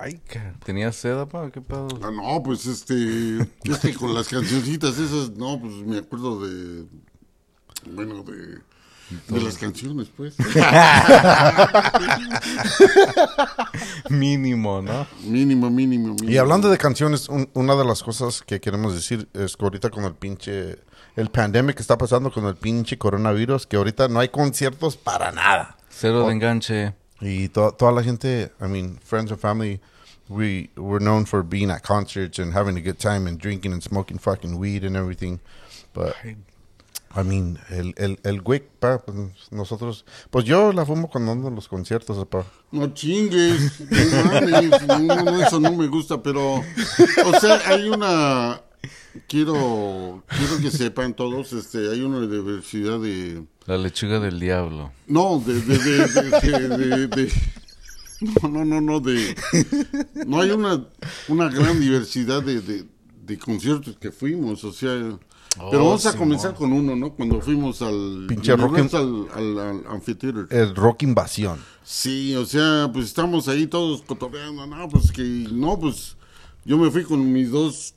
Ay, 0.00 0.20
¿tenía 0.64 0.90
sed, 0.92 1.18
apa? 1.18 1.50
¿Qué 1.50 1.60
pedo? 1.60 1.88
Ah, 2.02 2.10
no, 2.10 2.42
pues 2.42 2.66
este, 2.66 3.38
es 3.64 3.78
que 3.80 3.94
con 3.94 4.14
las 4.14 4.28
cancioncitas 4.28 4.98
esas, 4.98 5.30
no, 5.30 5.60
pues 5.60 5.74
me 5.86 5.98
acuerdo 5.98 6.46
de, 6.46 6.84
bueno, 7.90 8.22
de, 8.22 8.58
de 9.28 9.40
las 9.42 9.58
canciones, 9.58 10.08
pues. 10.16 10.34
Mínimo, 14.10 14.82
¿no? 14.82 15.06
Mínimo, 15.24 15.70
mínimo, 15.70 16.14
mínimo. 16.14 16.30
Y 16.30 16.36
hablando 16.38 16.70
de 16.70 16.78
canciones, 16.78 17.28
un- 17.28 17.48
una 17.54 17.74
de 17.76 17.84
las 17.84 18.02
cosas 18.02 18.42
que 18.42 18.60
queremos 18.60 18.94
decir 18.94 19.28
es 19.34 19.56
que 19.56 19.64
ahorita 19.64 19.90
con 19.90 20.04
el 20.04 20.14
pinche, 20.14 20.78
el 21.16 21.30
pandemic 21.30 21.76
que 21.76 21.82
está 21.82 21.98
pasando 21.98 22.30
con 22.32 22.46
el 22.46 22.56
pinche 22.56 22.98
coronavirus, 22.98 23.66
que 23.66 23.76
ahorita 23.76 24.08
no 24.08 24.20
hay 24.20 24.28
conciertos 24.28 24.96
para 24.96 25.32
nada. 25.32 25.76
Cero 25.88 26.26
de 26.26 26.32
enganche. 26.32 26.94
Y 27.24 27.48
to- 27.48 27.72
toda 27.72 27.90
la 27.92 28.02
gente, 28.02 28.50
I 28.60 28.66
mean, 28.66 28.98
friends 29.02 29.30
and 29.30 29.40
family, 29.40 29.80
we 30.28 30.68
we're 30.76 30.98
known 31.02 31.24
for 31.24 31.42
being 31.42 31.70
at 31.70 31.82
concerts 31.82 32.38
and 32.38 32.52
having 32.52 32.76
a 32.76 32.80
good 32.82 32.98
time 32.98 33.26
and 33.26 33.38
drinking 33.38 33.72
and 33.72 33.82
smoking 33.82 34.18
fucking 34.18 34.58
weed 34.58 34.84
and 34.84 34.94
everything. 34.96 35.40
But, 35.94 36.14
I 37.16 37.22
mean, 37.22 37.58
el, 37.70 37.92
el, 37.96 38.16
el 38.24 38.40
wick, 38.44 38.64
pa, 38.80 38.98
pues, 38.98 39.16
nosotros, 39.50 40.04
pues 40.30 40.44
yo 40.44 40.70
la 40.72 40.84
fumo 40.84 41.08
cuando 41.08 41.32
ando 41.32 41.48
en 41.48 41.54
los 41.54 41.66
conciertos, 41.68 42.26
pa. 42.28 42.44
No 42.72 42.88
chingues, 42.92 43.80
no, 44.98 45.22
no, 45.22 45.40
eso 45.42 45.60
no 45.60 45.72
me 45.72 45.86
gusta, 45.86 46.22
pero, 46.22 46.56
o 46.56 47.40
sea, 47.40 47.60
hay 47.66 47.88
una, 47.88 48.60
quiero, 49.28 50.22
quiero 50.28 50.58
que 50.60 50.70
sepan 50.70 51.14
todos, 51.14 51.52
este, 51.52 51.90
hay 51.90 52.00
una 52.02 52.20
diversidad 52.26 52.98
de, 53.00 53.44
La 53.66 53.78
lechuga 53.78 54.20
del 54.20 54.38
diablo. 54.40 54.92
no, 55.06 55.42
de, 55.44 55.54
de, 55.60 55.78
de, 55.78 56.06
de, 56.08 56.68
de- 56.68 56.78
de- 56.78 57.06
de- 57.08 57.32
no, 58.42 58.48
no, 58.48 58.64
no, 58.64 58.80
no, 58.80 59.00
de, 59.00 59.34
no 60.26 60.40
hay 60.40 60.50
una, 60.50 60.84
una 61.28 61.48
gran 61.48 61.80
diversidad 61.80 62.42
de, 62.42 62.60
de, 62.60 62.84
de 63.26 63.38
conciertos 63.38 63.96
que 63.98 64.10
fuimos, 64.12 64.64
o 64.64 64.72
sea, 64.72 64.90
Pero 64.90 65.18
Oh, 65.56 65.70
vamos 65.70 66.04
a 66.06 66.16
comenzar 66.16 66.54
con 66.54 66.72
uno, 66.72 66.96
¿no? 66.96 67.12
Cuando 67.12 67.40
fuimos 67.40 67.80
al 67.82 68.24
Pinche 68.28 68.56
Rocky- 68.56 68.72
Universal, 68.80 69.26
al, 69.34 69.58
al 69.58 69.84
Amphitheater. 69.88 70.46
El 70.50 70.74
Rock 70.74 71.02
Invasión. 71.04 71.60
Sí, 71.84 72.34
o 72.34 72.44
sea, 72.44 72.90
pues 72.92 73.06
estamos 73.06 73.46
ahí 73.46 73.66
todos 73.68 74.02
cotorreando, 74.02 74.66
no, 74.66 74.88
pues 74.88 75.12
que, 75.12 75.22
no, 75.22 75.78
pues 75.78 76.16
yo 76.64 76.76
me 76.76 76.90
fui 76.90 77.04
con 77.04 77.32
mis 77.32 77.50
dos 77.52 77.94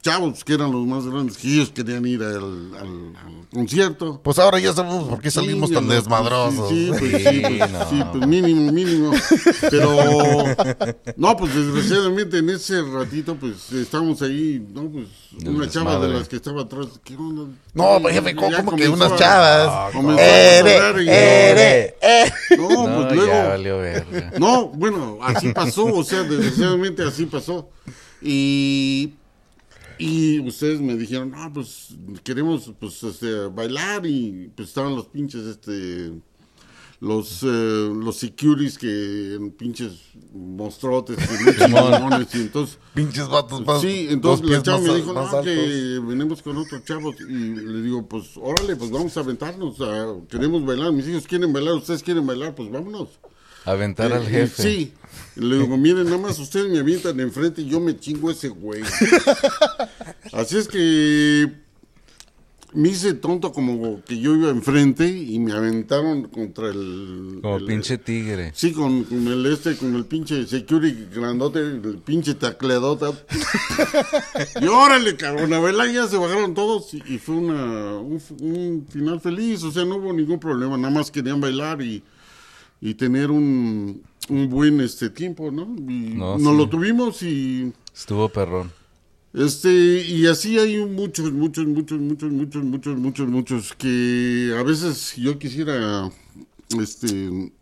chavos 0.00 0.44
que 0.44 0.54
eran 0.54 0.70
los 0.70 0.86
más 0.86 1.04
grandes, 1.06 1.36
que 1.36 1.48
ellos 1.48 1.70
querían 1.74 2.06
ir 2.06 2.22
al, 2.22 2.36
al- 2.36 3.16
al 3.16 3.48
concierto. 3.52 4.20
Pues 4.22 4.38
ahora 4.38 4.58
ya 4.60 4.72
sabemos 4.72 5.08
por 5.08 5.20
qué 5.20 5.30
salimos 5.30 5.68
Sí, 5.70 5.74
tan 5.74 5.86
no, 5.88 5.92
desmadrosos. 5.94 6.68
Sí, 6.68 6.90
sí, 6.92 6.98
pues, 6.98 7.10
Sí, 7.22 7.28
sí, 7.28 7.40
pues, 7.58 7.70
no. 7.72 7.90
sí, 7.90 8.02
pues, 8.12 8.26
mínimo, 8.28 8.72
mínimo. 8.72 9.10
Pero, 9.70 9.96
no, 11.16 11.36
pues 11.36 11.54
desgraciadamente 11.54 12.38
en 12.38 12.50
ese 12.50 12.80
ratito, 12.82 13.34
pues 13.36 13.72
estábamos 13.72 14.22
ahí, 14.22 14.64
no, 14.72 14.88
pues 14.88 15.08
una 15.44 15.68
chava 15.68 15.98
de 15.98 16.08
las 16.08 16.28
que 16.28 16.36
estaba 16.36 16.62
atrás, 16.62 16.86
¿qué 17.04 17.16
onda? 17.16 17.52
No, 17.74 18.00
Ya 18.00 18.14
jefe, 18.14 18.34
¿cómo, 18.36 18.56
cómo 18.56 18.76
que 18.76 18.88
unas 18.88 19.16
chavas? 19.16 19.94
a 19.94 20.20
Ere, 20.20 20.62
bailar 20.78 21.02
y- 21.02 21.08
ere, 21.08 21.96
eh. 22.00 22.32
No, 22.56 22.68
No, 22.86 23.02
pues 23.08 23.16
luego. 23.16 23.32
ya 23.32 23.48
valió 23.48 23.78
verga. 23.78 24.32
No, 24.38 24.68
bueno, 24.68 25.18
así 25.22 25.52
pasó, 25.52 25.84
o 25.86 26.04
sea, 26.04 26.22
desgraciadamente 26.22 27.02
así 27.02 27.26
pasó. 27.26 27.68
Y, 28.22 29.14
y 29.98 30.40
ustedes 30.40 30.80
me 30.80 30.96
dijeron, 30.96 31.30
no, 31.30 31.52
pues 31.52 31.96
queremos 32.24 32.72
pues 32.78 33.02
este, 33.02 33.46
bailar 33.46 34.06
y 34.06 34.50
pues 34.56 34.68
estaban 34.68 34.94
los 34.96 35.06
pinches, 35.06 35.42
este, 35.44 36.12
los, 37.00 37.42
eh, 37.44 37.46
los 37.94 38.16
securities 38.16 38.76
que 38.76 39.52
pinches 39.56 39.92
muchos 40.32 40.80
mamones, 41.70 42.34
y 42.34 42.38
entonces... 42.40 42.78
Pinches 42.94 43.28
vatos 43.28 43.64
más. 43.64 43.80
Sí, 43.80 44.08
entonces 44.10 44.48
la 44.48 44.62
chava 44.62 44.78
más 44.78 44.88
me 44.88 44.96
dijo, 44.96 45.12
no, 45.12 45.20
altos. 45.20 45.44
que 45.44 46.00
venimos 46.04 46.42
con 46.42 46.56
otros 46.56 46.84
chavos. 46.84 47.14
Y 47.20 47.32
le 47.54 47.82
digo, 47.82 48.06
pues, 48.08 48.30
órale, 48.36 48.74
pues 48.74 48.90
vamos 48.90 49.16
a 49.16 49.20
aventarnos. 49.20 49.80
a- 49.80 50.16
queremos 50.28 50.64
bailar. 50.66 50.92
Mis 50.92 51.06
hijos 51.06 51.26
quieren 51.28 51.52
bailar, 51.52 51.74
ustedes 51.74 52.02
quieren 52.02 52.26
bailar, 52.26 52.54
pues 52.56 52.68
vámonos. 52.70 53.10
Aventar 53.64 54.10
Eh, 54.10 54.14
al 54.14 54.26
jefe. 54.26 54.62
Sí. 54.62 54.92
Le 55.36 55.58
digo, 55.58 55.76
miren, 55.76 56.04
nada 56.04 56.18
más 56.18 56.38
ustedes 56.38 56.70
me 56.70 56.78
avientan 56.78 57.18
enfrente 57.20 57.62
y 57.62 57.68
yo 57.68 57.80
me 57.80 57.96
chingo 57.98 58.30
ese 58.30 58.48
güey. 58.48 58.82
Así 60.32 60.56
es 60.56 60.68
que 60.68 61.52
me 62.74 62.90
hice 62.90 63.14
tonto 63.14 63.50
como 63.52 64.02
que 64.04 64.20
yo 64.20 64.34
iba 64.34 64.50
enfrente 64.50 65.08
y 65.08 65.38
me 65.38 65.52
aventaron 65.52 66.24
contra 66.28 66.68
el... 66.68 67.38
Como 67.40 67.56
el- 67.56 67.64
pinche 67.64 67.96
tigre. 67.96 68.52
Sí, 68.54 68.72
con, 68.72 69.04
con 69.04 69.26
el 69.26 69.46
este, 69.46 69.76
con 69.76 69.94
el 69.96 70.04
pinche 70.04 70.46
security 70.46 71.06
grandote, 71.14 71.60
el 71.60 71.98
pinche 72.04 72.34
tacleadota. 72.34 73.10
y 74.60 74.66
órale, 74.66 75.16
cabrón, 75.16 75.52
a 75.54 75.58
bailar 75.60 75.90
ya 75.90 76.06
se 76.08 76.18
bajaron 76.18 76.52
todos 76.52 76.92
y, 76.92 77.02
y 77.06 77.18
fue 77.18 77.36
una, 77.36 77.94
un, 78.00 78.20
un 78.40 78.86
final 78.90 79.20
feliz, 79.20 79.62
o 79.62 79.72
sea, 79.72 79.84
no 79.86 79.96
hubo 79.96 80.12
ningún 80.12 80.38
problema, 80.38 80.76
nada 80.76 80.92
más 80.92 81.10
querían 81.10 81.40
bailar 81.40 81.80
y, 81.80 82.02
y 82.82 82.92
tener 82.94 83.30
un, 83.30 84.02
un 84.28 84.48
buen 84.48 84.80
este 84.80 85.10
tiempo, 85.10 85.50
¿no? 85.50 85.62
Y 85.78 86.14
No, 86.14 86.38
nos 86.38 86.52
sí. 86.52 86.58
lo 86.58 86.68
tuvimos 86.68 87.22
y 87.22 87.72
Estuvo 87.94 88.28
perrón. 88.28 88.70
este, 89.34 89.70
y 90.06 90.26
así 90.26 90.58
hay 90.58 90.76
muchos, 90.84 91.32
muchos, 91.32 91.66
muchos, 91.66 91.98
muchos, 92.00 92.30
muchos, 92.32 92.62
muchos, 92.64 92.96
muchos, 92.98 93.28
muchos, 93.28 93.72
que 93.74 94.54
a 94.58 94.62
veces 94.62 95.14
yo 95.16 95.38
quisiera, 95.38 96.10
este, 96.80 97.52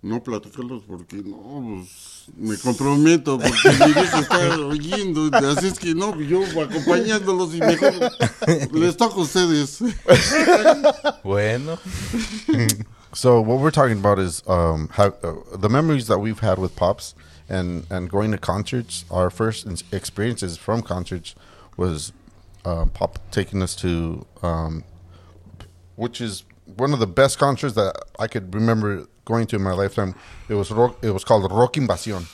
no 0.00 0.22
platicarlos 0.22 0.84
porque 0.86 1.16
no, 1.16 1.76
pues, 1.80 2.26
me 2.36 2.56
comprometo, 2.58 3.38
porque 3.38 3.84
mi 3.86 3.92
vieja 3.92 4.20
está 4.20 4.58
oyendo, 4.60 5.30
así 5.36 5.66
es 5.66 5.78
que 5.78 5.94
no, 5.94 6.18
yo 6.20 6.40
acompañándolos 6.62 7.54
y 7.54 7.58
mejor 7.58 7.92
les 8.74 8.96
toca 8.96 9.16
a 9.16 9.18
ustedes. 9.20 9.80
Bueno. 11.24 11.78
So 13.14 13.40
what 13.40 13.58
we're 13.58 13.70
talking 13.70 13.98
about 13.98 14.18
is 14.18 14.42
um, 14.46 14.88
how, 14.92 15.14
uh, 15.22 15.56
the 15.56 15.68
memories 15.68 16.08
that 16.08 16.18
we've 16.18 16.40
had 16.40 16.58
with 16.58 16.76
pops 16.76 17.14
and 17.48 17.86
and 17.90 18.10
going 18.10 18.30
to 18.32 18.38
concerts. 18.38 19.04
Our 19.10 19.30
first 19.30 19.66
experiences 19.92 20.56
from 20.56 20.82
concerts 20.82 21.34
was 21.76 22.12
um, 22.64 22.90
pop 22.90 23.18
taking 23.30 23.62
us 23.62 23.74
to, 23.76 24.26
um, 24.42 24.84
which 25.96 26.20
is 26.20 26.44
one 26.76 26.92
of 26.92 26.98
the 26.98 27.06
best 27.06 27.38
concerts 27.38 27.74
that 27.74 27.94
I 28.18 28.26
could 28.26 28.54
remember 28.54 29.06
going 29.24 29.46
to 29.48 29.56
in 29.56 29.62
my 29.62 29.72
lifetime. 29.72 30.14
It 30.48 30.54
was 30.54 30.70
it 31.02 31.10
was 31.10 31.24
called 31.24 31.50
Rock 31.50 31.76
Invasion. 31.76 32.26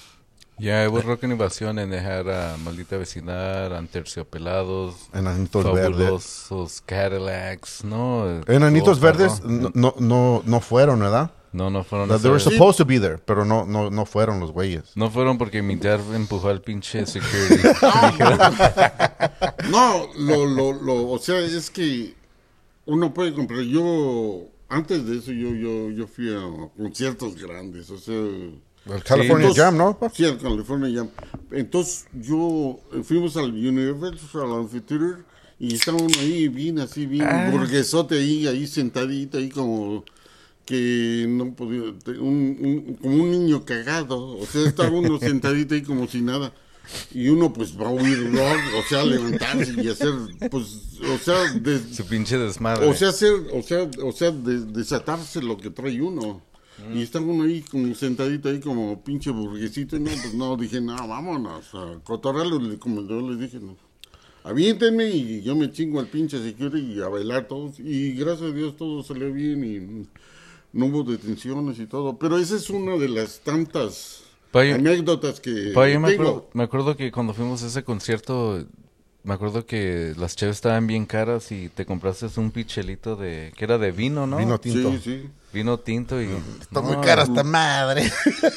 Yeah, 0.59 0.85
it 0.85 0.93
was 0.93 1.05
Rock 1.05 1.23
Invasión 1.23 1.83
and 1.83 1.93
they 1.93 1.99
had 1.99 2.29
uh, 2.29 2.57
Maldita 2.59 2.97
Vecindad, 2.97 3.73
Anterciopelados, 3.73 4.95
Enanitos 5.13 5.65
Verdes. 5.65 6.47
Fabulosos 6.49 6.81
Cadillacs, 6.87 7.83
no. 7.85 8.41
Enanitos 8.47 9.01
Verdes 9.01 9.43
no, 9.45 9.73
no, 9.75 9.95
no, 9.99 10.43
no 10.47 10.61
fueron, 10.61 11.01
¿verdad? 11.01 11.33
No, 11.53 11.71
no 11.71 11.83
fueron. 11.85 12.09
That 12.09 12.21
they 12.21 12.31
were 12.31 12.41
supposed 12.41 12.79
to 12.79 12.85
be 12.85 12.99
there, 12.99 13.19
pero 13.19 13.45
no, 13.45 13.65
no, 13.65 13.91
no 13.91 14.05
fueron 14.07 14.41
los 14.41 14.53
güeyes. 14.53 14.97
No 14.97 15.11
fueron 15.11 15.39
porque 15.39 15.63
mi 15.63 15.77
dad 15.77 16.01
empujó 16.15 16.49
al 16.49 16.61
pinche 16.61 17.05
security. 17.07 17.69
No, 19.71 20.09
lo, 20.19 20.45
lo, 20.47 20.73
lo, 20.73 21.11
o 21.11 21.19
sea, 21.19 21.39
es 21.39 21.71
que 21.71 22.15
uno 22.87 23.15
puede 23.15 23.33
comprar. 23.33 23.61
Yo, 23.63 24.43
antes 24.69 25.07
de 25.07 25.19
eso, 25.19 25.33
yo, 25.33 25.55
yo, 25.55 25.91
yo 25.91 26.07
fui 26.07 26.33
a 26.35 26.41
conciertos 26.77 27.35
grandes, 27.37 27.91
o 27.91 27.99
sea. 27.99 28.15
El 28.87 29.03
California 29.03 29.49
entonces- 29.49 29.65
Jam, 29.65 29.77
¿no? 29.79 29.99
Sí, 30.15 30.25
al 30.25 30.39
California 30.39 30.91
Jam. 30.95 31.09
Entonces, 31.51 32.07
yo 32.13 32.81
eh, 32.93 33.03
fuimos 33.03 33.37
al 33.37 33.51
Universal 33.51 34.53
Amphitheater 34.53 35.25
y 35.59 35.75
estaba 35.75 35.99
uno 35.99 36.15
ahí 36.21 36.49
bien 36.49 36.79
así, 36.81 37.07
bien 37.07 37.27
Ah. 37.27 37.49
burguesote 37.51 38.17
ahí, 38.17 38.47
ahí 38.47 38.67
sentadito, 38.67 39.39
ahí 39.39 39.49
como 39.49 40.05
que 40.67 41.27
no 41.29 41.55
podía, 41.55 41.83
un, 41.83 42.57
un- 42.61 42.95
como 43.01 43.23
un 43.23 43.31
niño 43.31 43.65
cagado, 43.65 44.37
o 44.39 44.47
sea, 44.47 44.67
estaba 44.67 44.91
uno 44.91 45.19
sentadito 45.21 45.75
ahí 45.75 45.83
como 45.83 46.07
si 46.07 46.21
nada. 46.21 46.53
Y 47.15 47.29
uno 47.31 47.51
pues 47.51 47.79
va 47.81 47.87
a 47.87 47.91
oír 47.91 48.31
rock, 48.33 48.59
o 48.79 48.83
sea, 48.89 49.05
levantarse 49.05 49.73
y 49.83 49.89
hacer, 49.89 50.13
pues, 50.51 50.99
o 51.15 51.17
sea, 51.19 51.51
de- 51.55 51.81
Su 51.95 52.05
pinche 52.05 52.37
desmadre. 52.37 52.87
o 52.87 52.93
sea, 52.95 53.09
hacer, 53.09 53.33
o 53.55 53.63
sea, 53.63 53.89
o 54.03 54.13
sea, 54.13 54.31
de- 54.31 54.67
desatarse 54.67 55.41
lo 55.41 55.57
que 55.57 55.71
trae 55.71 56.03
uno. 56.03 56.43
Y 56.93 57.03
estaba 57.03 57.25
uno 57.27 57.45
ahí 57.45 57.63
como 57.63 57.95
sentadito 57.95 58.49
ahí 58.49 58.59
como 58.61 59.03
pinche 59.03 59.31
burguesito 59.31 59.97
y 59.97 60.01
no, 60.01 60.11
pues 60.11 60.35
no, 60.35 60.57
dije, 60.57 60.81
no, 60.81 60.97
vámonos 61.07 61.73
a 61.75 62.01
cotorrearlo, 62.03 62.59
le- 62.59 62.79
como 62.79 63.03
yo 63.07 63.21
les 63.31 63.39
dije, 63.39 63.59
no. 63.61 63.77
Aviéntenme 64.43 65.09
y 65.09 65.43
yo 65.43 65.55
me 65.57 65.71
chingo 65.71 66.01
al 66.01 66.07
pinche 66.09 66.43
security 66.43 66.95
y 66.95 67.01
a 67.01 67.09
bailar 67.09 67.47
todos. 67.49 67.79
Y 67.81 68.13
gracias 68.13 68.51
a 68.51 68.55
Dios 68.55 68.77
todo 68.77 69.03
salió 69.03 69.33
bien 69.33 69.65
y 69.65 70.07
no 70.77 70.87
hubo 70.87 71.05
detenciones 71.05 71.79
y 71.79 71.87
todo. 71.87 72.19
Pero 72.19 72.39
esa 72.39 72.57
es 72.57 72.69
una 72.71 72.97
de 72.97 73.09
las 73.09 73.41
tantas 73.41 74.23
Pa, 74.51 74.65
yo- 74.65 74.75
anécdotas 74.75 75.41
que 75.41 75.73
pa, 75.75 75.89
yo 75.89 75.99
me, 76.01 76.11
tengo. 76.11 76.23
acuerdo, 76.23 76.51
me 76.53 76.63
acuerdo 76.65 76.97
que 76.97 77.11
cuando 77.11 77.33
fuimos 77.35 77.63
a 77.63 77.69
ese 77.69 77.83
concierto, 77.85 78.65
me 79.23 79.33
acuerdo 79.35 79.65
que 79.65 80.13
las 80.19 80.37
chaves 80.37 80.57
estaban 80.57 80.87
bien 80.87 81.07
caras 81.07 81.51
y 81.51 81.69
te 81.71 81.87
compraste 81.87 82.27
un 82.37 82.51
pichelito 82.51 83.17
de, 83.17 83.53
que 83.57 83.65
era 83.65 83.79
de 83.79 83.93
vino, 83.93 84.27
¿no? 84.27 84.37
Vino 84.39 84.59
tinto. 84.61 84.93
Sí, 84.93 84.99
sí. 85.03 85.23
Vino 85.55 85.79
tinto 85.79 86.21
y... 86.21 86.29
Está 86.61 86.81
muy 86.81 86.97
no, 86.97 87.01
cara 87.01 87.23
esta 87.23 87.45
madre. 87.45 88.11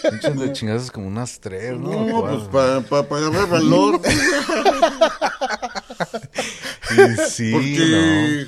Pinches 0.09 0.39
de 0.39 0.51
chingadas 0.51 0.89
como 0.89 1.05
unas 1.05 1.39
tres, 1.39 1.77
¿no? 1.77 2.07
No, 2.07 2.21
pues 2.21 2.41
para 2.51 2.81
pa, 2.81 3.07
pa 3.07 3.17
agarrar 3.17 3.47
valor. 3.47 4.01
sí, 7.29 7.51
Porque, 7.51 8.47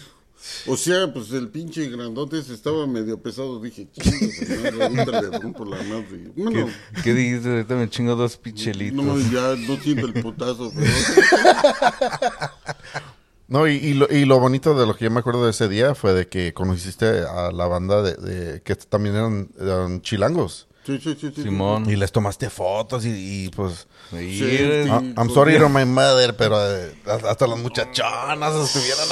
o 0.66 0.76
sea, 0.76 1.14
pues 1.14 1.32
el 1.32 1.50
pinche 1.50 1.88
grandote 1.90 2.42
se 2.42 2.56
estaba 2.56 2.88
medio 2.88 3.22
pesado. 3.22 3.62
Dije, 3.62 3.88
chingas, 3.92 4.82
ahorita 4.82 5.22
le 5.22 5.40
rompo 5.40 5.64
la 5.66 5.78
madre. 5.84 6.32
Bueno, 6.36 6.66
¿Qué, 6.96 7.02
qué 7.04 7.14
dijiste? 7.14 7.50
Ahorita 7.50 7.76
me 7.76 7.88
chingo 7.88 8.16
dos 8.16 8.36
pichelitos. 8.36 9.06
no, 9.06 9.16
ya 9.32 9.56
no 9.68 9.78
siento 9.78 10.08
el 10.08 10.14
putazo. 10.24 10.72
Pero, 10.76 10.92
No, 13.50 13.68
y, 13.68 13.76
y, 13.78 13.94
lo, 13.96 14.08
y 14.10 14.26
lo 14.26 14.40
bonito 14.40 14.74
de 14.80 14.86
lo 14.86 14.96
que 14.96 15.06
yo 15.06 15.12
me 15.12 15.20
acuerdo 15.20 15.44
de 15.44 15.52
ese 15.52 15.68
día 15.68 15.96
fue 15.96 16.14
de 16.14 16.28
que 16.28 16.54
conociste 16.54 17.06
a 17.28 17.52
la 17.52 17.68
banda 17.68 18.02
de, 18.04 18.14
de- 18.16 18.62
que 18.62 18.76
también 18.76 19.16
eran, 19.16 19.50
eran 19.60 20.02
chilangos. 20.02 20.68
sí, 20.86 21.00
sí, 21.04 21.18
sí, 21.20 21.32
sí. 21.36 21.42
Simón. 21.44 21.90
Y 21.90 21.96
les 21.96 22.12
tomaste 22.12 22.50
fotos 22.50 23.06
y, 23.06 23.46
y, 23.46 23.50
pues... 23.50 23.88
Sí, 24.12 24.38
Sí, 24.38 24.44
eres- 24.56 24.86
sí. 24.86 24.92
"Ah, 24.92 25.02
I'm 25.18 25.30
sorry 25.32 25.58
to 25.58 25.68
my 25.70 25.84
mother, 25.86 26.36
pero 26.38 26.58
eh, 26.64 26.94
hasta 27.28 27.48
las 27.48 27.58
muchachonas 27.60 28.56
estuvieron... 28.56 29.08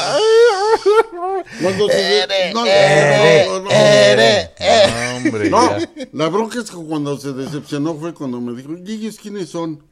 Hombre, 5.15 5.49
No, 5.49 5.69
la 6.13 6.27
bronca 6.29 6.59
es 6.59 6.69
que 6.69 6.77
cuando 6.77 7.17
se 7.17 7.33
decepcionó 7.33 7.95
fue 7.95 8.13
cuando 8.13 8.39
me 8.41 8.53
dijo, 8.55 8.73
¿y 8.85 8.91
ellos 8.93 9.17
quiénes 9.21 9.49
son? 9.49 9.83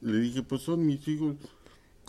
Le 0.00 0.18
dije, 0.20 0.42
pues 0.42 0.62
son 0.62 0.86
mis 0.86 1.06
hijos. 1.08 1.34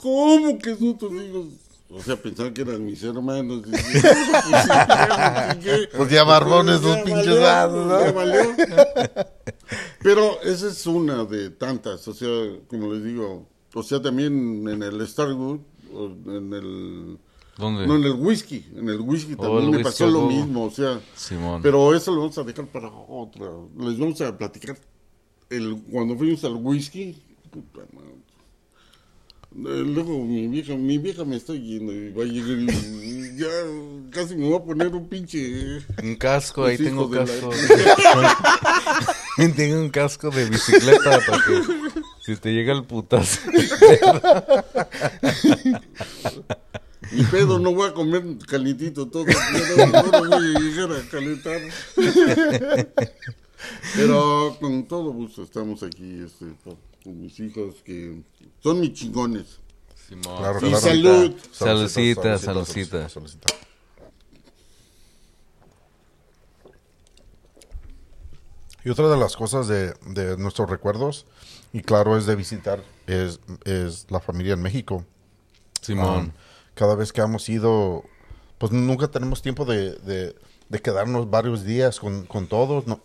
¿Cómo 0.02 0.58
que 0.60 0.76
son 0.76 0.98
tus 0.98 1.12
hijos? 1.12 1.46
O 1.92 2.02
sea, 2.04 2.16
pensaban 2.16 2.54
que 2.54 2.62
eran 2.62 2.86
mis 2.86 3.02
hermanos. 3.04 3.64
Y 3.66 3.72
pues, 3.72 3.84
¿qué? 5.64 5.90
Pues 5.98 6.10
ya 6.12 6.24
barbones, 6.24 6.82
Ya 6.82 6.88
los 6.88 6.98
pinches 7.00 7.40
vasos, 7.42 7.88
¿no? 7.88 8.00
ya 8.00 8.12
valió. 8.12 8.42
Pero 10.04 10.42
esa 10.44 10.68
es 10.68 10.86
una 10.88 11.26
de 11.26 11.50
tantas, 11.50 12.08
o 12.08 12.14
sea, 12.14 12.30
como 12.68 12.94
les 12.94 13.04
digo, 13.04 13.48
o 13.74 13.84
sea, 13.84 14.02
también 14.02 14.68
en 14.68 14.84
el 14.84 15.06
Starwood, 15.08 15.60
o 15.94 16.06
en 16.28 16.54
el, 16.54 17.18
¿Dónde? 17.58 17.88
no, 17.88 17.96
en 17.96 18.04
el 18.04 18.14
whisky, 18.14 18.66
en 18.76 18.88
el 18.88 19.02
whisky 19.02 19.34
Oh, 19.38 19.42
también 19.42 19.64
el 19.66 19.70
me 19.72 19.78
whisky 19.78 19.84
pasó 19.90 20.08
lo 20.08 20.28
mismo, 20.28 20.66
o 20.66 20.72
sea, 20.72 21.02
Simón. 21.16 21.62
pero 21.62 21.94
eso 21.96 22.12
lo 22.14 22.22
vamos 22.22 22.38
a 22.38 22.44
dejar 22.44 22.68
para 22.68 22.88
otra. 22.90 23.48
Les 23.80 23.98
vamos 23.98 24.22
a 24.22 24.38
platicar 24.38 24.78
el 25.50 25.76
cuando 25.92 26.16
fuimos 26.16 26.44
al 26.44 26.54
whisky. 26.56 27.22
Eh, 29.52 29.84
Luego 29.86 30.24
mi 30.24 30.48
vieja, 30.48 30.76
mi 30.76 30.98
vieja 31.00 31.26
me 31.26 31.36
está 31.36 31.54
yendo 31.54 31.92
y 31.92 32.12
va 32.12 32.24
a 32.24 32.28
llegar 32.28 32.60
y 32.60 33.36
ya 33.38 33.48
casi 34.12 34.36
me 34.36 34.50
va 34.50 34.58
a 34.58 34.64
poner 34.64 34.88
un 34.90 35.08
pinche. 35.10 35.80
Un 36.04 36.16
casco, 36.16 36.66
ahí 36.66 36.78
tengo 36.78 37.10
la- 37.12 37.26
casco. 37.26 37.50
tengo 39.56 39.80
un 39.82 39.90
casco 39.90 40.30
de 40.30 40.50
bicicleta 40.50 41.20
para 41.26 41.44
que 41.44 41.62
si 42.24 42.36
te 42.36 42.54
llega 42.54 42.74
el 42.74 42.84
putazo. 42.86 43.40
Mi 47.12 47.24
pedo 47.24 47.58
no 47.58 47.74
voy 47.74 47.90
a 47.90 47.94
comer 47.94 48.24
calientito 48.48 49.08
todo. 49.08 49.26
No, 49.26 49.88
no 50.12 50.30
voy 50.30 50.56
a 50.56 50.60
llegar 50.60 50.92
a 50.92 51.02
calentar. 51.10 51.60
Pero 53.96 54.56
con 54.60 54.88
todo 54.88 55.12
gusto 55.12 55.42
estamos 55.42 55.82
aquí 55.82 56.22
este, 56.24 56.46
mis 57.06 57.40
hijos 57.40 57.76
que 57.84 58.22
son 58.62 58.80
mis 58.82 58.94
chingones. 58.94 59.60
Simón. 60.08 60.38
Claro, 60.38 60.58
Y 60.58 60.70
claro. 60.70 60.80
salud. 60.80 61.36
Saludcita, 61.52 62.38
saludcita. 62.38 63.10
saludcita. 63.10 63.54
Y 68.84 68.90
otra 68.90 69.10
de 69.10 69.18
las 69.18 69.36
cosas 69.36 69.68
de, 69.68 69.94
de 70.08 70.38
nuestros 70.38 70.70
recuerdos, 70.70 71.26
y 71.74 71.82
claro, 71.82 72.18
es 72.18 72.26
de 72.26 72.36
visitar, 72.36 72.82
es, 73.08 73.40
es 73.66 74.08
la 74.10 74.20
familia 74.20 74.54
en 74.54 74.62
México. 74.62 75.06
Simón. 75.82 76.18
Um, 76.18 76.32
cada 76.76 76.96
vez 76.96 77.12
que 77.12 77.20
hemos 77.22 77.48
ido, 77.50 78.04
pues 78.58 78.72
nunca 78.72 79.10
tenemos 79.10 79.42
tiempo 79.42 79.66
de, 79.66 79.92
de- 80.00 80.36
de 80.70 80.82
quedarnos 80.82 81.30
varios 81.32 81.64
días 81.66 82.00
con, 82.00 82.26
con 82.28 82.48
todos. 82.48 82.86
No. 82.88 83.02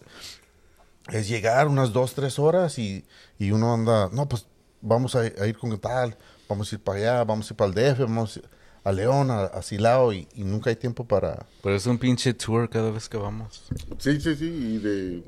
Es 1.13 1.29
llegar 1.29 1.69
unas 1.69 1.93
dos, 1.93 2.15
tres 2.15 2.39
horas 2.39 2.79
y, 2.79 3.05
y 3.39 3.51
uno 3.51 3.75
anda, 3.75 4.09
no, 4.13 4.29
pues 4.29 4.47
vamos 4.81 5.15
a, 5.15 5.21
a 5.21 5.47
ir 5.47 5.57
con 5.59 5.79
tal, 5.79 6.17
vamos 6.49 6.73
a 6.73 6.75
ir 6.77 6.83
para 6.83 6.99
allá, 6.99 7.25
vamos 7.25 7.51
a 7.51 7.53
ir 7.53 7.57
para 7.57 7.69
el 7.69 7.75
DF, 7.95 8.01
vamos 8.01 8.41
a 8.85 8.93
León, 8.93 9.31
a, 9.31 9.45
a 9.45 9.63
Silao 9.63 10.13
y, 10.13 10.29
y 10.35 10.45
nunca 10.45 10.71
hay 10.71 10.77
tiempo 10.77 11.05
para... 11.07 11.47
Pero 11.63 11.77
es 11.77 11.87
un 11.87 11.99
pinche 11.99 12.33
tour 12.35 12.69
cada 12.69 12.91
vez 12.91 13.09
que 13.09 13.17
vamos. 13.17 13.65
Sí, 13.99 14.21
sí, 14.21 14.35
sí, 14.37 14.45
y 14.47 14.79
de, 14.79 15.23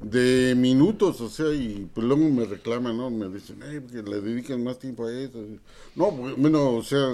de 0.00 0.54
minutos, 0.56 1.20
o 1.20 1.28
sea, 1.28 1.52
y 1.52 1.88
pues 1.94 2.06
luego 2.06 2.28
me 2.30 2.44
reclaman, 2.46 2.96
¿no? 2.96 3.10
Me 3.10 3.28
dicen, 3.28 3.60
ay, 3.62 3.80
porque 3.80 4.02
le 4.02 4.20
dedican 4.20 4.62
más 4.64 4.78
tiempo 4.78 5.06
a 5.06 5.12
eso. 5.12 5.38
No, 5.94 6.10
pues, 6.16 6.36
bueno, 6.36 6.70
o 6.76 6.82
sea, 6.82 7.06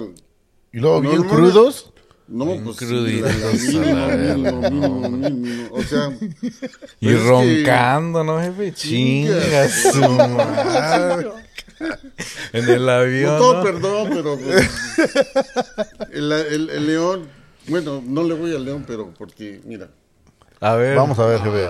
Y 0.71 0.79
luego 0.79 1.01
No, 1.01 1.09
bien 1.09 1.21
no. 1.23 1.27
crudos. 1.27 1.91
no, 1.95 2.06
Bien 2.29 2.63
pues 2.63 2.77
cruditos 2.77 3.31
o 5.71 5.81
sea, 5.83 6.09
Y 6.99 7.13
roncando, 7.15 8.23
¿no, 8.23 8.41
jefe? 8.41 8.73
Chinga 8.73 9.69
su 9.69 10.01
madre. 10.09 11.29
En 12.53 12.69
el 12.69 12.85
no 12.85 12.91
avión. 12.91 13.37
todo 13.37 13.53
¿no? 13.53 13.63
perdón, 13.63 14.09
pero 14.13 14.37
pues, 14.37 14.69
el, 16.11 16.31
el, 16.31 16.69
el 16.69 16.87
león, 16.87 17.27
bueno, 17.67 18.01
no 18.05 18.23
le 18.23 18.33
voy 18.33 18.55
al 18.55 18.65
león, 18.65 18.83
pero 18.87 19.13
porque, 19.17 19.61
mira, 19.63 19.89
A 20.59 20.75
ver. 20.75 20.95
Vamos 20.95 21.19
a 21.19 21.25
ver, 21.27 21.39
jefe. 21.39 21.65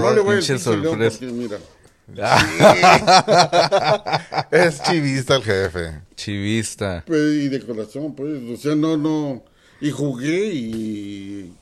No, 0.00 0.14
le 0.14 0.20
voy 0.20 0.36
al 0.36 0.82
león 0.82 1.00
porque, 1.00 1.26
mira, 1.26 1.58
Es 4.50 4.82
chivista 4.82 5.36
el 5.36 5.42
jefe. 5.42 6.02
Chivista. 6.16 7.02
Pues, 7.06 7.34
y 7.34 7.48
de 7.48 7.60
corazón, 7.60 8.14
pues, 8.14 8.42
o 8.50 8.56
sea, 8.56 8.74
no, 8.74 8.96
no, 8.96 9.44
y 9.80 9.90
jugué 9.90 10.52
y 10.52 11.52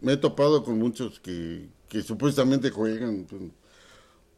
me 0.00 0.12
he 0.12 0.16
topado 0.16 0.64
con 0.64 0.78
muchos 0.78 1.20
que, 1.20 1.68
que 1.88 2.02
supuestamente 2.02 2.70
juegan. 2.70 3.26
pues. 3.28 3.42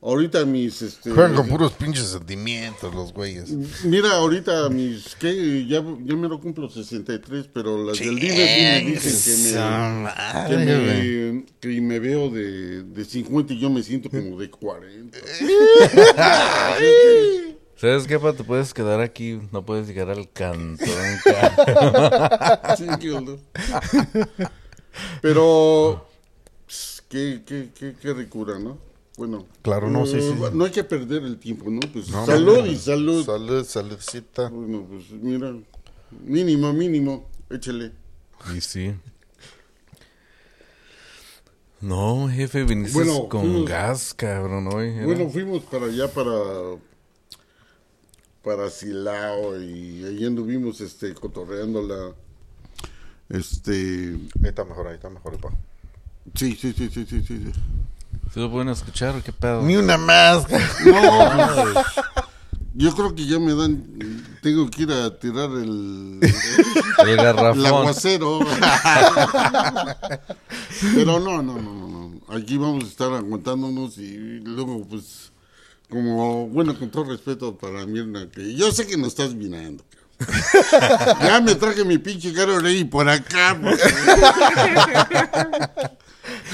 Ahorita 0.02 0.46
mis, 0.46 0.80
este... 0.80 1.10
Juegan 1.10 1.34
con 1.34 1.46
puros 1.46 1.72
pinches 1.72 2.06
sentimientos 2.06 2.94
los 2.94 3.12
güeyes. 3.12 3.50
Mira, 3.84 4.12
ahorita 4.12 4.70
mis, 4.70 5.14
que 5.16 5.66
ya, 5.66 5.84
ya 6.04 6.16
me 6.16 6.26
lo 6.26 6.40
cumplo 6.40 6.70
63, 6.70 7.48
pero 7.52 7.84
las 7.84 7.98
del 7.98 8.18
Dime 8.18 8.34
sí 8.34 8.40
me 8.86 8.92
dicen 8.92 9.22
que 9.26 10.56
me, 10.56 10.56
que 10.56 10.56
me, 10.56 11.44
que 11.60 11.80
me 11.82 11.98
veo 11.98 12.30
de, 12.30 12.82
de 12.82 13.04
50 13.04 13.52
y 13.52 13.58
yo 13.60 13.68
me 13.68 13.82
siento 13.82 14.08
como 14.08 14.38
de 14.40 14.48
40. 14.50 15.18
¿Sabes 17.76 18.06
qué, 18.06 18.18
pa? 18.18 18.32
Te 18.34 18.44
puedes 18.44 18.72
quedar 18.74 19.00
aquí. 19.00 19.38
No 19.52 19.64
puedes 19.64 19.86
llegar 19.86 20.10
al 20.10 20.30
cantón. 20.30 20.78
ca- 21.24 22.74
Sí, 22.76 22.86
qué 23.00 23.10
onda. 23.12 23.32
Pero, 25.22 26.06
pss, 26.66 27.02
qué, 27.08 27.42
qué, 27.46 27.68
qué, 27.78 27.94
qué 28.00 28.12
ricura, 28.14 28.58
¿no? 28.58 28.78
Bueno. 29.20 29.44
Claro, 29.61 29.90
no, 29.90 30.06
sí, 30.06 30.18
sí, 30.18 30.30
sí. 30.33 30.42
No 30.54 30.64
hay 30.64 30.70
que 30.70 30.83
perder 30.83 31.24
el 31.24 31.37
tiempo, 31.37 31.68
¿no? 31.70 31.80
Pues 31.92 32.09
No, 32.09 32.24
salud 32.24 32.61
no, 32.61 32.66
y 32.66 32.74
salud. 32.74 33.22
Salud, 33.22 33.64
saludcita. 33.66 34.48
Bueno, 34.48 34.87
pues 34.88 35.11
mira, 35.11 35.54
mínimo, 36.24 36.72
mínimo, 36.72 37.28
échale. 37.50 37.92
Y 38.56 38.62
sí. 38.62 38.94
No, 41.83 42.30
jefe, 42.30 42.64
viniste 42.64 42.94
Bueno, 42.94 43.28
con 43.28 43.42
fuimos- 43.42 43.68
gas, 43.68 44.14
cabrón, 44.14 44.68
hoy. 44.72 44.88
era- 44.88 45.04
Bueno, 45.04 45.28
fuimos 45.28 45.64
para 45.64 45.85
allá, 45.85 46.09
para 46.09 46.33
para 48.42 48.70
Silao 48.70 49.61
y 49.61 50.02
ahí 50.02 50.24
anduvimos 50.24 50.80
este, 50.80 51.12
cotorreando 51.12 51.83
la... 51.83 52.14
Este... 53.28 54.16
Ahí 54.42 54.48
está 54.48 54.64
mejor, 54.64 54.87
ahí 54.88 54.94
está 54.94 55.11
mejor, 55.11 55.38
pa. 55.38 55.50
Sí, 56.35 56.56
sí, 56.59 56.72
sí, 56.72 56.88
sí, 56.88 57.04
sí, 57.06 57.22
sí. 57.22 57.42
¿Sí 58.33 58.38
lo 58.40 58.51
pueden 58.51 58.69
escuchar 58.69 59.16
o 59.16 59.23
qué 59.23 59.33
pedo? 59.33 59.62
Ni 59.62 59.77
una 59.77 59.97
más. 59.99 60.45
No, 60.85 61.75
pues, 61.75 61.85
yo 62.75 62.95
creo 62.95 63.14
que 63.14 63.27
ya 63.27 63.38
me 63.40 63.53
dan... 63.55 63.85
Tengo 64.43 64.71
que 64.71 64.83
ir 64.85 64.93
a 64.93 65.11
tirar 65.19 65.51
el... 65.51 66.21
El 66.23 67.09
El 67.09 67.16
garrafón. 67.16 67.66
aguacero. 67.66 68.38
Pero 70.95 71.19
no, 71.21 71.43
no, 71.43 71.55
no, 71.55 71.73
no, 71.73 71.88
no. 71.88 72.21
Aquí 72.37 72.57
vamos 72.57 72.85
a 72.85 72.87
estar 72.87 73.12
aguantándonos 73.12 73.99
y 73.99 74.40
luego, 74.45 74.87
pues, 74.88 75.33
como, 75.90 76.47
bueno, 76.49 76.79
con 76.79 76.90
todo 76.90 77.05
respeto 77.05 77.59
para 77.59 77.85
Mirna, 77.87 78.29
que 78.31 78.55
yo 78.55 78.71
sé 78.71 78.87
que 78.87 78.97
nos 78.97 79.09
estás 79.09 79.35
mirando. 79.35 79.83
cabrón. 80.71 81.19
Ya 81.23 81.40
me 81.40 81.55
traje 81.57 81.85
mi 81.85 81.99
pinche 81.99 82.33
caro 82.33 82.61
rey 82.61 82.85
por 82.85 83.09
acá. 83.09 83.59
porque- 83.61 83.83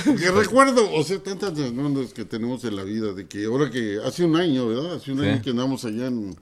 Que 0.05 0.31
recuerdo, 0.31 0.93
o 0.93 1.03
sea, 1.03 1.23
tantas 1.23 1.57
demandas 1.57 2.13
que 2.13 2.25
tenemos 2.25 2.65
en 2.65 2.77
la 2.77 2.85
vida, 2.85 3.13
de 3.13 3.27
que 3.27 3.47
ahora 3.47 3.71
que 3.71 3.99
hace 4.05 4.25
un 4.25 4.37
año, 4.37 4.69
¿verdad? 4.69 4.95
Hace 4.95 5.13
un 5.13 5.21
Sí. 5.21 5.27
año 5.27 5.43
que 5.43 5.51
andamos 5.51 5.85
allá 5.85 6.07
en... 6.07 6.37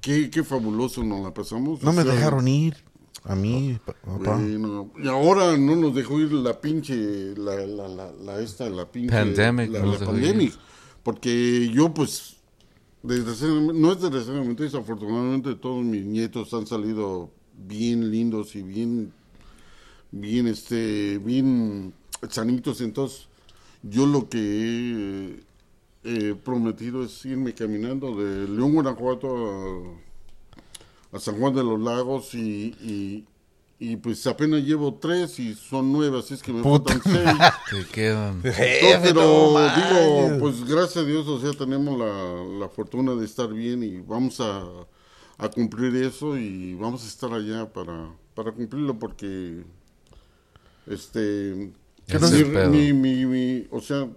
Qué, 0.00 0.30
qué 0.30 0.42
fabuloso 0.42 1.04
nos 1.04 1.22
la 1.22 1.32
pasamos. 1.34 1.82
No 1.82 1.90
o 1.90 1.92
me 1.92 2.02
sea, 2.02 2.12
dejaron 2.14 2.48
ir. 2.48 2.76
A 3.24 3.34
mí, 3.36 3.78
pa- 3.84 3.92
papá. 3.92 4.36
Bueno, 4.36 4.90
y 5.02 5.06
ahora 5.08 5.56
no 5.58 5.76
nos 5.76 5.94
dejó 5.94 6.18
ir 6.20 6.32
la 6.32 6.58
pinche, 6.58 7.34
la, 7.36 7.54
la, 7.66 7.86
la, 7.86 8.10
la 8.12 8.40
esta, 8.40 8.68
la 8.70 8.90
pinche... 8.90 9.10
Pandemic, 9.14 9.70
La, 9.70 9.98
pandemic. 9.98 10.54
Porque 11.02 11.70
yo, 11.72 11.92
pues, 11.92 12.36
desgraciadamente, 13.02 13.74
no 13.74 13.92
es 13.92 14.00
desgraciadamente, 14.00 14.62
desafortunadamente 14.64 15.54
todos 15.54 15.84
mis 15.84 16.04
nietos 16.06 16.52
han 16.54 16.66
salido 16.66 17.30
bien 17.54 18.10
lindos 18.10 18.56
y 18.56 18.62
bien, 18.62 19.12
bien, 20.12 20.46
este, 20.46 21.18
bien 21.18 21.92
sanitos. 22.28 22.80
Entonces, 22.80 23.26
yo 23.82 24.06
lo 24.06 24.28
que 24.28 24.38
he 24.38 25.40
eh, 26.04 26.34
prometido 26.34 27.04
es 27.04 27.24
irme 27.24 27.54
caminando 27.54 28.14
de 28.16 28.48
León, 28.48 28.72
Guanajuato 28.74 30.00
a, 31.12 31.16
a 31.16 31.20
San 31.20 31.38
Juan 31.38 31.54
de 31.54 31.64
los 31.64 31.80
Lagos 31.80 32.34
y, 32.34 32.74
y, 32.80 33.26
y, 33.78 33.96
pues 33.96 34.26
apenas 34.26 34.62
llevo 34.62 34.94
tres 34.94 35.38
y 35.38 35.54
son 35.54 35.92
nueve, 35.92 36.18
así 36.18 36.34
es 36.34 36.42
que 36.42 36.52
me 36.52 36.62
Puta. 36.62 36.94
faltan 36.94 37.12
seis. 37.12 37.38
Te 37.70 37.86
quedan. 37.92 38.42
Pero 38.42 39.52
no 39.52 39.74
digo, 39.74 40.38
pues 40.40 40.64
gracias 40.64 40.98
a 40.98 41.06
Dios, 41.06 41.26
o 41.26 41.40
sea, 41.40 41.52
tenemos 41.52 41.98
la, 41.98 42.44
la 42.58 42.68
fortuna 42.68 43.14
de 43.14 43.24
estar 43.24 43.48
bien 43.52 43.82
y 43.82 44.00
vamos 44.00 44.40
a, 44.40 44.64
a 45.38 45.48
cumplir 45.48 45.96
eso 45.96 46.36
y 46.36 46.74
vamos 46.74 47.04
a 47.04 47.08
estar 47.08 47.32
allá 47.32 47.72
para, 47.72 48.10
para 48.34 48.52
cumplirlo 48.52 48.98
porque, 48.98 49.64
este, 50.86 51.72
Ese 52.16 52.26
es 52.26 52.32
el 52.32 52.52
pedo. 52.52 52.70
mi, 52.70 52.92
mi, 52.92 53.26
mi- 53.26 53.66
o 53.70 53.80
sea, 53.80 54.08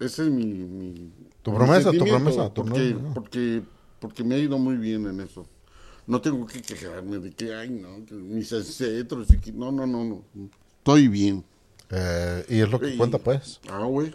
ese 0.00 0.22
es 0.24 0.30
mi, 0.30 0.44
mi 0.46 1.10
Tu 1.42 1.50
mi 1.50 1.56
promesa, 1.56 1.90
tu 1.92 2.04
promesa, 2.04 2.48
tu 2.52 2.64
porque, 2.64 2.90
promesa. 2.90 3.14
porque, 3.14 3.62
porque 4.00 4.24
me 4.24 4.34
ha 4.34 4.38
ido 4.38 4.58
muy 4.58 4.76
bien 4.76 5.06
en 5.06 5.20
eso. 5.20 5.46
No 6.06 6.20
tengo 6.20 6.46
que 6.46 6.60
quejarme 6.62 7.18
de 7.18 7.30
que, 7.30 7.54
ay, 7.54 7.70
no, 7.70 8.04
que 8.04 8.14
mis 8.14 8.52
ancestros, 8.52 9.30
y 9.30 9.38
que, 9.38 9.52
no, 9.52 9.70
no, 9.70 9.86
no, 9.86 10.04
no, 10.04 10.22
estoy 10.78 11.06
bien. 11.08 11.44
Eh, 11.90 12.44
y 12.48 12.58
es 12.60 12.68
lo 12.70 12.80
que 12.80 12.96
cuenta, 12.96 13.18
pues. 13.18 13.60
Ah, 13.68 13.84
güey, 13.84 14.12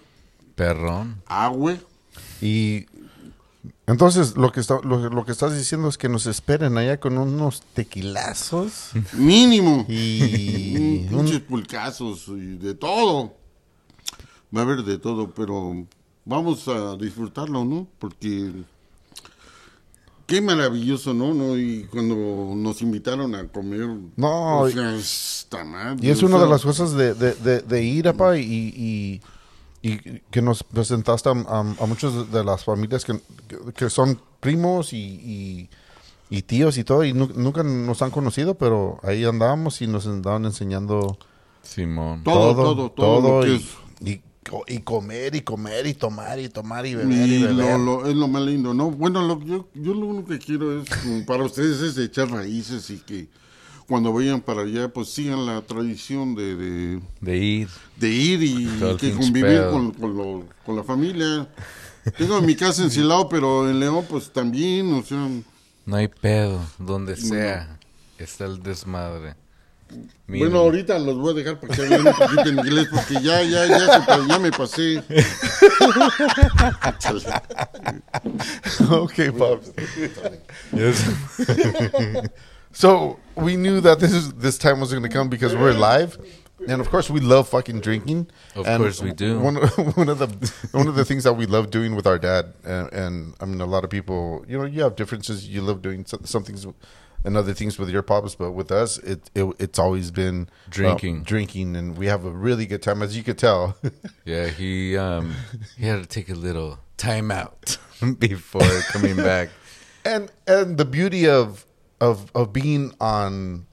Perrón. 0.55 1.21
ah, 1.27 1.47
güey. 1.49 1.79
Y 2.41 2.85
Entonces, 3.89 4.35
lo 4.35 4.51
que, 4.51 4.59
está, 4.59 4.79
lo, 4.83 5.09
lo 5.09 5.25
que 5.25 5.31
estás 5.31 5.57
diciendo 5.57 5.87
es 5.87 5.97
que 5.97 6.09
nos 6.09 6.25
esperen 6.25 6.77
allá 6.77 6.99
con 6.99 7.17
unos 7.17 7.61
tequilazos 7.73 8.91
Mínimo. 9.13 9.85
y 9.87 11.05
Pinches 11.09 11.35
un- 11.35 11.41
pulcazos 11.47 12.27
y 12.27 12.57
de 12.57 12.75
todo. 12.75 13.33
Va 14.55 14.61
a 14.61 14.63
haber 14.63 14.83
de 14.83 14.97
todo, 14.97 15.29
pero 15.33 15.85
vamos 16.25 16.67
a 16.67 16.97
disfrutarlo, 16.97 17.63
¿no? 17.63 17.87
Porque 17.97 18.51
qué 20.25 20.41
maravilloso, 20.41 21.13
¿no? 21.13 21.33
¿no? 21.33 21.57
Y 21.57 21.85
cuando 21.85 22.53
nos 22.57 22.81
invitaron 22.81 23.35
a 23.35 23.47
comer. 23.47 23.87
No, 24.17 24.59
o 24.59 24.69
sea, 24.69 24.95
está 24.95 25.63
mal. 25.63 25.97
Y 26.03 26.09
es 26.09 26.21
o 26.21 26.25
una 26.25 26.39
de 26.39 26.49
las 26.49 26.61
cosas 26.61 26.91
de, 26.91 27.13
de, 27.13 27.33
de, 27.35 27.61
de 27.61 27.83
ir, 27.83 28.09
apa, 28.09 28.37
y, 28.37 28.43
y, 28.43 29.21
y 29.81 29.97
que 30.31 30.41
nos 30.41 30.63
presentaste 30.63 31.29
a, 31.29 31.33
a, 31.33 31.59
a 31.59 31.85
muchas 31.85 32.31
de 32.31 32.43
las 32.43 32.63
familias 32.63 33.05
que, 33.05 33.19
que 33.75 33.89
son 33.89 34.19
primos 34.39 34.91
y, 34.93 34.97
y, 34.97 35.69
y 36.29 36.41
tíos 36.41 36.77
y 36.77 36.83
todo, 36.83 37.03
y 37.03 37.13
nu- 37.13 37.31
nunca 37.35 37.63
nos 37.63 38.01
han 38.01 38.11
conocido, 38.11 38.55
pero 38.55 38.99
ahí 39.03 39.23
andábamos 39.23 39.81
y 39.81 39.87
nos 39.87 40.07
andaban 40.07 40.45
enseñando 40.45 41.17
Simón. 41.61 42.23
Todo, 42.23 42.55
todo, 42.55 42.91
todo 42.91 43.21
lo 43.21 43.41
que 43.43 43.49
y, 43.51 43.55
es. 43.55 43.63
y, 44.01 44.21
y 44.75 44.79
comer 44.79 45.35
y 45.35 45.41
comer 45.41 45.85
y 45.87 45.93
tomar 45.93 46.39
y 46.39 46.47
tomar 46.49 46.85
y 46.85 46.95
beber 46.95 47.29
y, 47.29 47.35
Y 47.35 47.41
beber. 47.43 47.55
lo, 47.55 47.77
lo- 47.77 48.07
es 48.07 48.15
lo 48.15 48.27
más 48.27 48.41
lindo, 48.43 48.73
¿no? 48.73 48.89
Bueno, 48.91 49.21
lo, 49.27 49.39
yo, 49.43 49.67
yo 49.73 49.93
lo 49.93 50.05
único 50.07 50.29
que 50.29 50.39
quiero 50.39 50.81
es, 50.81 50.87
para 51.25 51.43
ustedes, 51.43 51.81
es 51.81 51.97
echar 51.97 52.29
raíces 52.31 52.89
y 52.89 52.97
que 52.99 53.27
cuando 53.87 54.11
vayan 54.13 54.41
para 54.41 54.61
allá, 54.61 54.89
pues 54.89 55.09
sigan 55.09 55.45
la 55.45 55.61
tradición 55.61 56.35
de, 56.35 56.55
de, 56.55 57.01
De 57.21 57.37
ir. 57.37 57.69
de 57.95 58.09
ir 58.09 58.43
y 58.43 58.67
que 58.99 59.11
convivir 59.13 59.61
con, 59.71 59.91
con, 59.91 60.17
lo- 60.17 60.45
con 60.65 60.75
la 60.75 60.83
familia. 60.83 61.47
Tengo 62.17 62.41
mi 62.41 62.55
casa 62.55 62.83
en 62.83 62.91
Silao, 62.91 63.27
pero 63.29 63.69
en 63.69 63.79
León, 63.79 64.05
pues 64.09 64.31
también, 64.31 64.91
o 64.93 65.03
sea, 65.03 65.27
No 65.85 65.95
hay 65.95 66.07
pedo. 66.07 66.59
Donde 66.77 67.15
sea. 67.15 67.77
Está 68.17 68.45
el 68.45 68.61
desmadre. 68.63 69.35
Bueno, 70.27 70.57
ahorita 70.59 70.99
los 70.99 71.17
voy 71.17 71.31
a 71.31 71.35
dejar 71.35 71.59
para 71.61 71.73
que 71.73 71.81
hablen 71.83 72.07
un 72.07 72.13
poquito 72.13 72.41
en 72.49 72.59
inglés, 72.59 72.87
porque 72.91 73.13
ya, 73.23 73.41
ya, 73.43 73.65
ya, 73.67 74.05
se 74.05 74.27
ya 74.27 74.37
me 74.39 74.51
pasé. 74.51 74.99
okay, 78.89 79.31
Pops. 79.31 79.71
So 82.71 83.19
we 83.35 83.55
knew 83.55 83.81
that 83.81 83.99
this 83.99 84.13
is, 84.13 84.33
this 84.33 84.57
time 84.57 84.79
was 84.79 84.91
going 84.91 85.03
to 85.03 85.09
come 85.09 85.29
because 85.29 85.55
we're 85.55 85.73
live, 85.73 86.17
and 86.67 86.79
of 86.81 86.89
course 86.89 87.09
we 87.09 87.19
love 87.19 87.47
fucking 87.49 87.79
drinking. 87.81 88.27
Of 88.55 88.67
And 88.67 88.81
course 88.81 89.01
we 89.01 89.11
do. 89.13 89.39
One 89.39 89.57
of, 89.57 89.69
one 89.97 90.09
of 90.09 90.19
the 90.19 90.53
one 90.71 90.87
of 90.87 90.95
the 90.95 91.05
things 91.05 91.23
that 91.23 91.33
we 91.33 91.45
love 91.45 91.69
doing 91.71 91.95
with 91.95 92.05
our 92.05 92.19
dad, 92.19 92.53
and, 92.63 92.91
and 92.93 93.33
I 93.41 93.45
mean 93.45 93.61
a 93.61 93.65
lot 93.65 93.83
of 93.83 93.89
people, 93.89 94.45
you 94.47 94.57
know, 94.57 94.65
you 94.65 94.81
have 94.83 94.95
differences. 94.95 95.47
You 95.47 95.61
love 95.61 95.81
doing 95.81 96.05
some, 96.05 96.25
some 96.25 96.43
things 96.43 96.65
and 97.25 97.35
other 97.35 97.53
things 97.53 97.79
with 97.79 97.89
your 97.89 98.03
pops, 98.03 98.35
but 98.35 98.51
with 98.51 98.71
us, 98.71 98.99
it, 98.99 99.29
it 99.33 99.45
it's 99.59 99.79
always 99.79 100.11
been 100.11 100.47
uh, 100.49 100.69
Drinking. 100.69 101.23
drinking, 101.23 101.75
and 101.75 101.97
we 101.97 102.05
have 102.05 102.25
a 102.25 102.31
really 102.31 102.65
good 102.67 102.83
time, 102.83 103.01
as 103.01 103.17
you 103.17 103.23
could 103.23 103.37
tell. 103.39 103.75
yeah, 104.25 104.47
he 104.47 104.95
um 104.97 105.33
he 105.77 105.87
had 105.87 105.99
to 106.01 106.05
take 106.07 106.29
a 106.29 106.35
little 106.35 106.79
time 106.97 107.31
out 107.31 107.77
before 108.19 108.81
coming 108.91 109.15
back. 109.15 109.49
and 110.05 110.31
and 110.47 110.77
the 110.77 110.85
beauty 110.85 111.27
of 111.27 111.65
of 112.01 112.31
of 112.35 112.53
being 112.53 112.93
on 113.01 113.65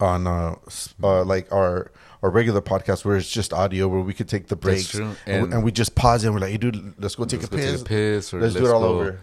on 0.00 0.26
uh, 0.26 0.54
uh 1.02 1.24
like 1.24 1.52
our 1.52 1.90
our 2.22 2.30
regular 2.30 2.60
podcast 2.60 3.04
where 3.04 3.16
it's 3.16 3.30
just 3.30 3.52
audio 3.52 3.88
where 3.88 4.00
we 4.00 4.12
could 4.14 4.28
take 4.28 4.48
the 4.48 4.56
breaks 4.56 4.88
true. 4.88 5.04
and, 5.04 5.14
we- 5.26 5.44
And- 5.44 5.54
and 5.54 5.64
we 5.64 5.72
just 5.72 5.94
pause 5.94 6.24
and 6.24 6.34
we're 6.34 6.40
like 6.40 6.50
hey 6.52 6.56
dude 6.58 6.94
let's 6.98 7.14
go 7.14 7.24
take, 7.24 7.40
Let's 7.40 7.52
a, 7.52 7.56
go 7.56 7.62
take 7.62 7.68
a 7.68 7.72
piss. 7.72 7.82
piss 7.82 8.34
or 8.34 8.40
let's, 8.40 8.54
do 8.54 8.60
let's 8.60 8.70
it 8.70 8.74
all 8.74 8.80
go- 8.80 8.88
over 9.00 9.20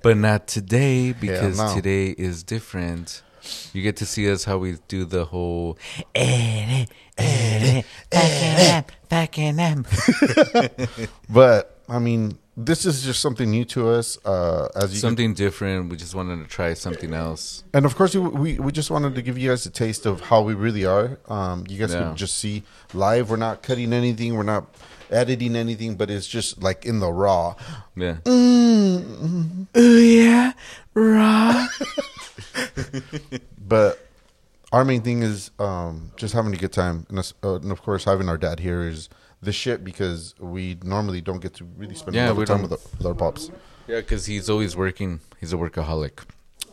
But 0.00 0.16
not 0.16 0.46
today 0.46 1.12
because 1.12 1.58
no. 1.58 1.74
today 1.74 2.06
is 2.10 2.44
different. 2.44 3.22
You 3.72 3.82
get 3.82 3.96
to 3.96 4.06
see 4.06 4.30
us 4.30 4.44
how 4.44 4.58
we 4.58 4.76
do 4.86 5.04
the 5.04 5.24
whole 5.24 5.76
but 11.28 11.78
I 11.88 11.98
mean 11.98 12.38
this 12.60 12.84
is 12.84 13.04
just 13.04 13.20
something 13.22 13.48
new 13.50 13.64
to 13.64 13.88
us 13.88 14.18
uh 14.24 14.66
as 14.74 14.92
you 14.92 14.98
something 14.98 15.32
different. 15.32 15.90
We 15.90 15.96
just 15.96 16.14
wanted 16.14 16.42
to 16.42 16.48
try 16.48 16.74
something 16.74 17.14
else. 17.14 17.62
and 17.72 17.86
of 17.86 17.94
course 17.94 18.14
we, 18.16 18.20
we 18.20 18.58
we 18.58 18.72
just 18.72 18.90
wanted 18.90 19.14
to 19.14 19.22
give 19.22 19.38
you 19.38 19.50
guys 19.50 19.64
a 19.66 19.70
taste 19.70 20.06
of 20.06 20.20
how 20.22 20.42
we 20.42 20.54
really 20.54 20.84
are 20.84 21.18
um 21.28 21.64
you 21.68 21.78
guys 21.78 21.92
Yeah. 21.94 22.00
can 22.08 22.16
just 22.16 22.34
see 22.42 22.64
live 22.92 23.30
we're 23.30 23.36
not 23.48 23.62
cutting 23.62 23.92
anything 23.92 24.34
we're 24.36 24.42
not 24.56 24.64
editing 25.10 25.54
anything 25.56 25.94
but 25.96 26.10
it's 26.10 26.26
just 26.26 26.60
like 26.60 26.84
in 26.84 26.98
the 26.98 27.10
raw 27.12 27.54
Yeah. 27.94 28.16
yeah, 29.74 30.52
raw. 30.94 31.66
but 33.68 34.06
our 34.72 34.84
main 34.84 35.02
thing 35.02 35.22
is 35.22 35.50
um, 35.58 36.12
just 36.16 36.34
having 36.34 36.52
a 36.52 36.56
good 36.56 36.72
time, 36.72 37.06
and, 37.08 37.18
uh, 37.42 37.54
and 37.54 37.72
of 37.72 37.82
course 37.82 38.04
having 38.04 38.28
our 38.28 38.36
dad 38.36 38.60
here 38.60 38.82
is 38.82 39.08
the 39.40 39.52
shit 39.52 39.84
because 39.84 40.34
we 40.38 40.76
normally 40.82 41.20
don't 41.20 41.40
get 41.40 41.54
to 41.54 41.64
really 41.76 41.94
spend 41.94 42.14
Yeah, 42.16 42.30
a 42.30 42.32
lot 42.32 42.42
of 42.42 42.48
time 42.48 42.62
with, 42.62 42.72
our- 42.72 42.78
with 42.98 43.06
our 43.06 43.14
pops. 43.14 43.50
Yeah, 43.86 44.00
because 44.00 44.26
he's 44.26 44.50
always 44.50 44.76
working. 44.76 45.20
He's 45.40 45.52
a 45.52 45.56
workaholic. 45.56 46.20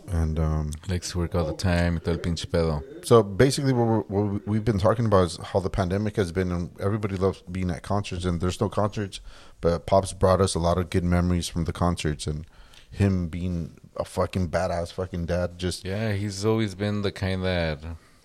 And 0.07 0.37
um, 0.37 0.71
Likes 0.87 1.11
to 1.11 1.17
work 1.17 1.33
all 1.33 1.45
the 1.45 1.53
time. 1.53 1.99
todo 1.99 2.11
el 2.13 2.19
pinche 2.19 2.45
pedo. 2.45 2.83
so 3.03 3.23
basically, 3.23 3.73
what, 3.73 4.07
what 4.09 4.47
we've 4.47 4.63
been 4.65 4.77
talking 4.77 5.05
about 5.07 5.25
is 5.25 5.37
how 5.37 5.59
the 5.59 5.69
pandemic 5.69 6.15
has 6.17 6.31
been, 6.31 6.51
and 6.51 6.69
everybody 6.79 7.15
loves 7.17 7.41
being 7.51 7.71
at 7.71 7.81
concerts, 7.81 8.23
and 8.23 8.39
there's 8.39 8.61
no 8.61 8.69
concerts, 8.69 9.19
but 9.61 9.87
pops 9.87 10.13
brought 10.13 10.41
us 10.41 10.53
a 10.53 10.59
lot 10.59 10.77
of 10.77 10.91
good 10.91 11.03
memories 11.03 11.47
from 11.47 11.63
the 11.65 11.73
concerts, 11.73 12.27
and 12.27 12.45
him 12.91 13.29
being 13.29 13.79
a 13.97 14.05
fucking 14.05 14.49
badass 14.49 14.91
fucking 14.93 15.25
dad. 15.25 15.57
Just 15.57 15.83
Yeah, 15.85 16.13
he's 16.13 16.45
always 16.45 16.75
been 16.75 17.01
the 17.01 17.11
kind 17.11 17.43
that, 17.43 17.79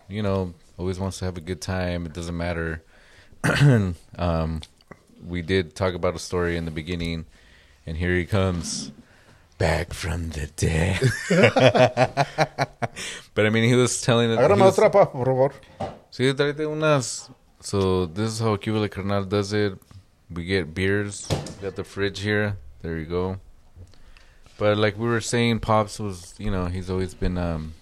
you 0.08 0.22
know, 0.22 0.52
always 0.76 0.98
wants 1.00 1.18
to 1.20 1.24
have 1.24 1.38
a 1.38 1.40
good 1.40 1.62
time. 1.62 2.04
It 2.04 2.12
doesn't 2.12 2.36
matter. 2.36 2.82
um, 4.18 4.60
we 5.26 5.42
did 5.42 5.74
talk 5.74 5.94
about 5.94 6.14
a 6.14 6.18
story 6.18 6.56
in 6.56 6.64
the 6.64 6.70
beginning, 6.70 7.26
and 7.86 7.96
here 7.96 8.14
he 8.16 8.24
comes 8.24 8.92
back 9.58 9.92
from 9.92 10.30
the 10.30 10.46
dead. 10.56 11.00
but 13.34 13.46
I 13.46 13.50
mean, 13.50 13.64
he 13.64 13.74
was 13.74 14.00
telling 14.00 14.30
it. 14.30 14.38
he 14.38 14.42
Agárrame 14.44 14.60
was- 14.60 14.76
otra, 14.78 14.90
pa, 14.92 15.04
por 15.06 15.26
favor. 15.26 15.52
Sí, 16.10 16.32
tráete 16.34 16.66
unas. 16.66 17.30
So 17.60 18.06
this 18.06 18.30
is 18.32 18.40
how 18.40 18.56
Cuba 18.56 18.88
Carnal 18.88 19.24
does 19.24 19.52
it. 19.52 19.78
We 20.30 20.44
get 20.44 20.74
beers. 20.74 21.26
Got 21.60 21.76
the 21.76 21.84
fridge 21.84 22.20
here. 22.20 22.56
There 22.82 22.96
you 22.98 23.04
go. 23.04 23.38
But 24.58 24.76
like 24.78 24.98
we 24.98 25.06
were 25.08 25.20
saying, 25.20 25.60
Pops 25.60 25.98
was, 25.98 26.34
you 26.38 26.50
know, 26.50 26.66
he's 26.66 26.88
always 26.90 27.14
been 27.14 27.36
um 27.38 27.74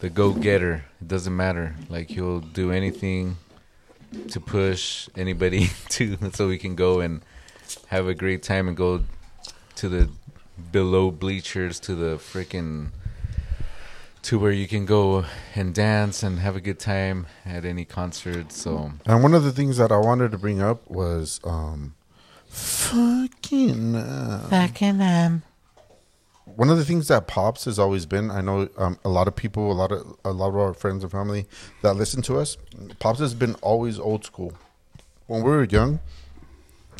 the 0.00 0.10
go-getter. 0.10 0.84
It 1.00 1.08
doesn't 1.08 1.34
matter. 1.34 1.74
Like 1.88 2.08
he'll 2.10 2.40
do 2.40 2.70
anything 2.70 3.36
to 4.28 4.40
push 4.40 5.08
anybody 5.16 5.70
to 5.90 6.16
so 6.32 6.48
we 6.48 6.58
can 6.58 6.74
go 6.74 7.00
and 7.00 7.22
have 7.88 8.06
a 8.06 8.14
great 8.14 8.42
time 8.42 8.68
and 8.68 8.76
go 8.76 9.04
to 9.76 9.88
the 9.88 10.08
below 10.72 11.10
bleachers 11.10 11.80
to 11.80 11.94
the 11.94 12.16
freaking 12.16 12.90
to 14.22 14.38
where 14.38 14.52
you 14.52 14.66
can 14.66 14.86
go 14.86 15.24
and 15.54 15.74
dance 15.74 16.22
and 16.22 16.38
have 16.38 16.56
a 16.56 16.60
good 16.60 16.78
time 16.78 17.26
at 17.44 17.64
any 17.64 17.84
concert. 17.84 18.52
So 18.52 18.92
And 19.04 19.22
one 19.22 19.34
of 19.34 19.44
the 19.44 19.52
things 19.52 19.76
that 19.76 19.92
I 19.92 19.98
wanted 19.98 20.30
to 20.32 20.38
bring 20.38 20.62
up 20.62 20.88
was 20.90 21.40
um 21.44 21.94
fucking 22.48 23.94
uh, 23.96 24.46
fucking 24.48 25.00
um 25.02 25.42
one 26.44 26.68
of 26.68 26.76
the 26.76 26.84
things 26.84 27.08
that 27.08 27.26
pops 27.26 27.64
has 27.64 27.78
always 27.78 28.06
been 28.06 28.30
i 28.30 28.40
know 28.40 28.68
um, 28.76 28.98
a 29.04 29.08
lot 29.08 29.26
of 29.26 29.34
people 29.34 29.72
a 29.72 29.74
lot 29.74 29.90
of 29.90 30.16
a 30.24 30.30
lot 30.32 30.48
of 30.48 30.56
our 30.56 30.74
friends 30.74 31.02
and 31.02 31.10
family 31.10 31.46
that 31.82 31.94
listen 31.94 32.22
to 32.22 32.38
us 32.38 32.56
pops 32.98 33.18
has 33.18 33.34
been 33.34 33.54
always 33.56 33.98
old 33.98 34.24
school. 34.24 34.52
When 35.26 35.42
we 35.42 35.50
were 35.50 35.64
young 35.64 36.00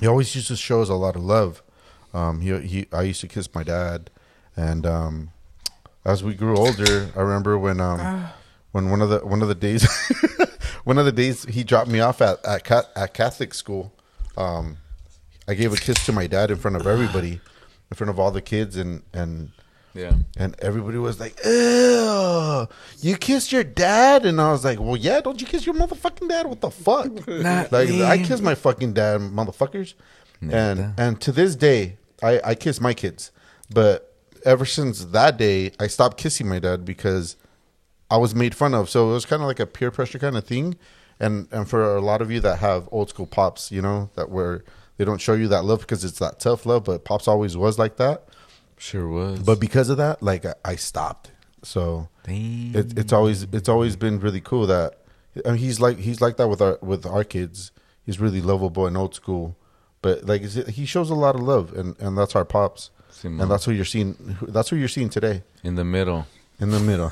he 0.01 0.07
always 0.07 0.35
used 0.35 0.49
to 0.49 0.57
show 0.57 0.83
us 0.83 0.89
a 0.89 0.95
lot 0.95 1.15
of 1.15 1.23
love. 1.23 1.63
Um 2.13 2.41
he, 2.41 2.59
he 2.61 2.87
i 2.93 3.03
used 3.03 3.21
to 3.21 3.29
kiss 3.29 3.55
my 3.55 3.63
dad. 3.63 4.11
And 4.57 4.87
um 4.87 5.31
as 6.05 6.23
we 6.23 6.35
grew 6.35 6.57
older 6.57 7.11
i 7.17 7.21
remember 7.21 7.59
when 7.59 7.81
um 7.81 8.29
when 8.73 8.91
one 8.91 9.03
of 9.03 9.11
the 9.11 9.21
one 9.21 9.43
of 9.43 9.49
the 9.49 9.55
days 9.55 9.87
one 10.85 10.99
of 10.99 11.05
the 11.05 11.13
days 11.13 11.45
he 11.45 11.65
dropped 11.65 11.89
me 11.89 12.01
off 12.01 12.21
at 12.21 12.45
at, 12.45 12.71
at 12.97 13.15
catholic 13.15 13.55
school 13.55 13.93
um 14.37 14.77
i 15.49 15.55
gave 15.55 15.73
a 15.73 15.77
kiss 15.77 16.05
to 16.05 16.13
my 16.13 16.27
dad 16.27 16.51
in 16.51 16.57
front 16.57 16.77
of 16.77 16.87
everybody 16.87 17.41
in 17.95 17.97
front 17.97 18.11
of 18.11 18.19
all 18.19 18.33
the 18.33 18.43
kids 18.43 18.77
and 18.77 19.03
and 19.13 19.53
yeah. 19.95 20.15
and 20.37 20.57
everybody 20.59 20.99
was 20.99 21.21
like, 21.21 21.39
"Ew, 21.45 22.67
you 23.01 23.17
kissed 23.17 23.53
your 23.53 23.63
dad?" 23.63 24.27
And 24.27 24.41
I 24.41 24.51
was 24.51 24.65
like, 24.65 24.81
"Well, 24.81 24.97
yeah, 24.97 25.21
don't 25.21 25.41
you 25.41 25.47
kiss 25.47 25.65
your 25.65 25.77
motherfucking 25.77 26.29
dad? 26.29 26.47
What 26.47 26.61
the 26.61 26.73
fuck? 26.73 27.29
Not 27.29 27.71
like, 27.71 27.89
me. 27.89 28.03
I 28.03 28.19
kiss 28.19 28.41
my 28.41 28.57
fucking 28.57 28.95
dad, 28.95 29.21
motherfuckers." 29.21 29.95
And 30.41 30.51
Neta. 30.51 30.95
and 30.99 31.21
to 31.21 31.31
this 31.31 31.55
day, 31.55 31.97
I 32.21 32.41
I 32.45 32.55
kiss 32.57 32.81
my 32.81 32.93
kids, 32.93 33.31
but 33.73 34.13
ever 34.45 34.65
since 34.65 35.05
that 35.05 35.37
day, 35.37 35.71
I 35.79 35.87
stopped 35.87 36.17
kissing 36.19 36.49
my 36.49 36.59
dad 36.59 36.85
because 36.85 37.37
I 38.11 38.17
was 38.17 38.35
made 38.35 38.57
fun 38.57 38.75
of. 38.75 38.91
So 38.91 39.11
it 39.11 39.13
was 39.13 39.27
kind 39.27 39.43
of 39.43 39.47
like 39.47 39.61
a 39.61 39.67
peer 39.67 39.93
pressure 39.93 40.19
kind 40.19 40.37
of 40.37 40.45
thing. 40.45 40.77
And 41.21 41.47
and 41.53 41.71
for 41.71 41.95
a 41.95 42.01
lot 42.01 42.21
of 42.21 42.33
you 42.33 42.41
that 42.41 42.59
have 42.59 42.89
old 42.91 43.11
school 43.11 43.27
pops, 43.27 43.71
you 43.71 43.81
know, 43.81 44.11
that 44.17 44.29
were 44.29 44.65
they 44.97 45.05
don't 45.05 45.21
show 45.21 45.35
you 45.35 45.49
that 45.49 45.65
love 45.65 45.81
because 45.81 46.05
it's 46.05 46.19
that 46.19 46.41
tough 46.41 46.67
love. 46.67 46.85
But 46.85 47.05
pops 47.05 47.29
always 47.29 47.57
was 47.57 47.79
like 47.79 47.97
that. 47.97 48.25
Sure 48.79 49.09
was. 49.09 49.41
But 49.41 49.61
because 49.61 49.89
of 49.89 49.97
that, 49.99 50.23
like 50.23 50.45
I, 50.45 50.55
I 50.65 50.77
stopped. 50.77 51.31
So 51.63 52.09
it, 52.75 52.99
it's 52.99 53.13
always 53.13 53.45
it's 53.45 53.69
always 53.69 53.97
been 53.97 54.21
really 54.21 54.41
cool 54.41 54.67
that 54.67 54.99
I 55.45 55.51
mean, 55.51 55.59
he's 55.59 55.81
like 55.81 55.99
he's 55.99 56.21
like 56.21 56.37
that 56.37 56.49
with 56.49 56.61
our 56.61 56.79
with 56.81 57.07
our 57.07 57.25
kids. 57.25 57.73
He's 58.05 58.21
really 58.21 58.41
lovable 58.41 58.87
and 58.87 58.97
old 58.97 59.15
school, 59.15 59.57
but 60.03 60.25
like 60.25 60.43
he 60.43 60.85
shows 60.85 61.09
a 61.11 61.15
lot 61.15 61.35
of 61.35 61.41
love, 61.41 61.73
and 61.73 61.99
and 62.01 62.17
that's 62.19 62.37
our 62.37 62.45
pops, 62.45 62.91
and 63.41 63.51
that's 63.51 63.65
who 63.65 63.73
you're 63.73 63.85
seeing. 63.87 64.37
That's 64.43 64.69
who 64.69 64.77
you're 64.77 64.89
seeing 64.89 65.09
today 65.09 65.43
in 65.63 65.75
the 65.77 65.85
middle. 65.85 66.27
In 66.61 66.71
the 66.71 66.81
middle. 66.81 67.11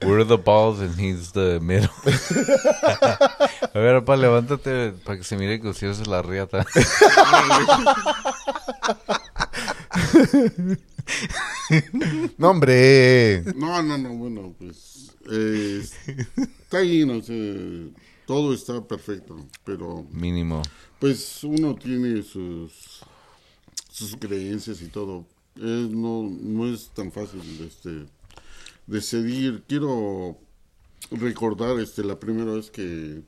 We're 0.02 0.24
the 0.24 0.38
balls 0.38 0.80
and 0.80 0.94
he's 0.98 1.32
the 1.32 1.60
middle. 1.60 1.90
A 3.74 3.78
ver, 3.78 4.00
papá, 4.00 4.16
levántate 4.16 4.92
para 5.04 5.18
que 5.18 5.24
se 5.24 5.36
mire 5.36 5.60
que 5.60 5.68
usted 5.68 5.88
es 5.88 6.06
la 6.06 6.22
riata. 6.22 6.64
no 12.38 12.50
hombre, 12.50 13.42
No, 13.54 13.82
no, 13.82 13.98
no, 13.98 14.10
bueno, 14.16 14.54
pues 14.58 15.12
eh, 15.30 15.82
está 16.62 16.80
bien, 16.80 17.10
o 17.10 17.22
sea, 17.22 17.92
todo 18.26 18.54
está 18.54 18.80
perfecto, 18.82 19.36
pero 19.64 20.06
Mínimo. 20.10 20.62
pues 20.98 21.44
uno 21.44 21.74
tiene 21.74 22.22
sus 22.22 23.00
sus 23.90 24.16
creencias 24.16 24.80
y 24.82 24.88
todo. 24.88 25.24
Eh, 25.58 25.88
no, 25.90 26.28
no 26.40 26.66
es 26.66 26.90
tan 26.90 27.10
fácil 27.12 27.40
este 27.66 28.06
decidir. 28.86 29.62
Quiero 29.68 30.36
recordar 31.10 31.78
este 31.80 32.02
la 32.04 32.18
primera 32.18 32.52
vez 32.52 32.70
que 32.70 33.22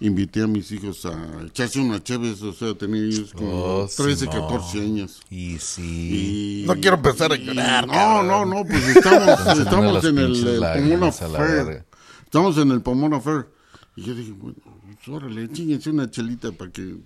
invité 0.00 0.42
a 0.42 0.46
mis 0.48 0.72
hijos 0.72 1.06
a 1.06 1.44
echarse 1.46 1.78
una 1.78 2.02
chévez, 2.02 2.42
o 2.42 2.52
sea, 2.52 2.74
tenía 2.74 3.02
ellos 3.04 3.32
como 3.32 3.52
Oh, 3.52 3.88
13, 3.94 4.26
Simón. 4.26 4.40
14 4.48 4.80
años. 4.80 5.20
Y 5.30 5.58
sí. 5.58 6.62
Y- 6.62 6.66
No 6.66 6.74
quiero 6.74 6.96
empezar 6.96 7.32
a 7.32 7.36
llorar, 7.36 7.86
No, 7.86 7.92
cabrón. 7.92 8.26
no, 8.26 8.44
no, 8.46 8.64
pues 8.64 8.88
estamos, 8.96 9.58
estamos 9.58 10.04
en 10.04 10.18
el, 10.18 10.46
el 10.46 10.60
Pomona 10.60 11.12
Fair. 11.12 11.84
Estamos 12.24 12.58
en 12.58 12.70
el 12.72 12.80
Pomona 12.82 13.20
Fair. 13.20 13.46
Y 13.94 14.02
yo 14.02 14.14
dije, 14.14 14.32
bueno, 14.32 14.56
pues, 14.64 15.08
órale, 15.08 15.48
chinguense 15.52 15.90
una 15.90 16.10
chelita 16.10 16.50
para 16.50 16.72
que... 16.72 16.96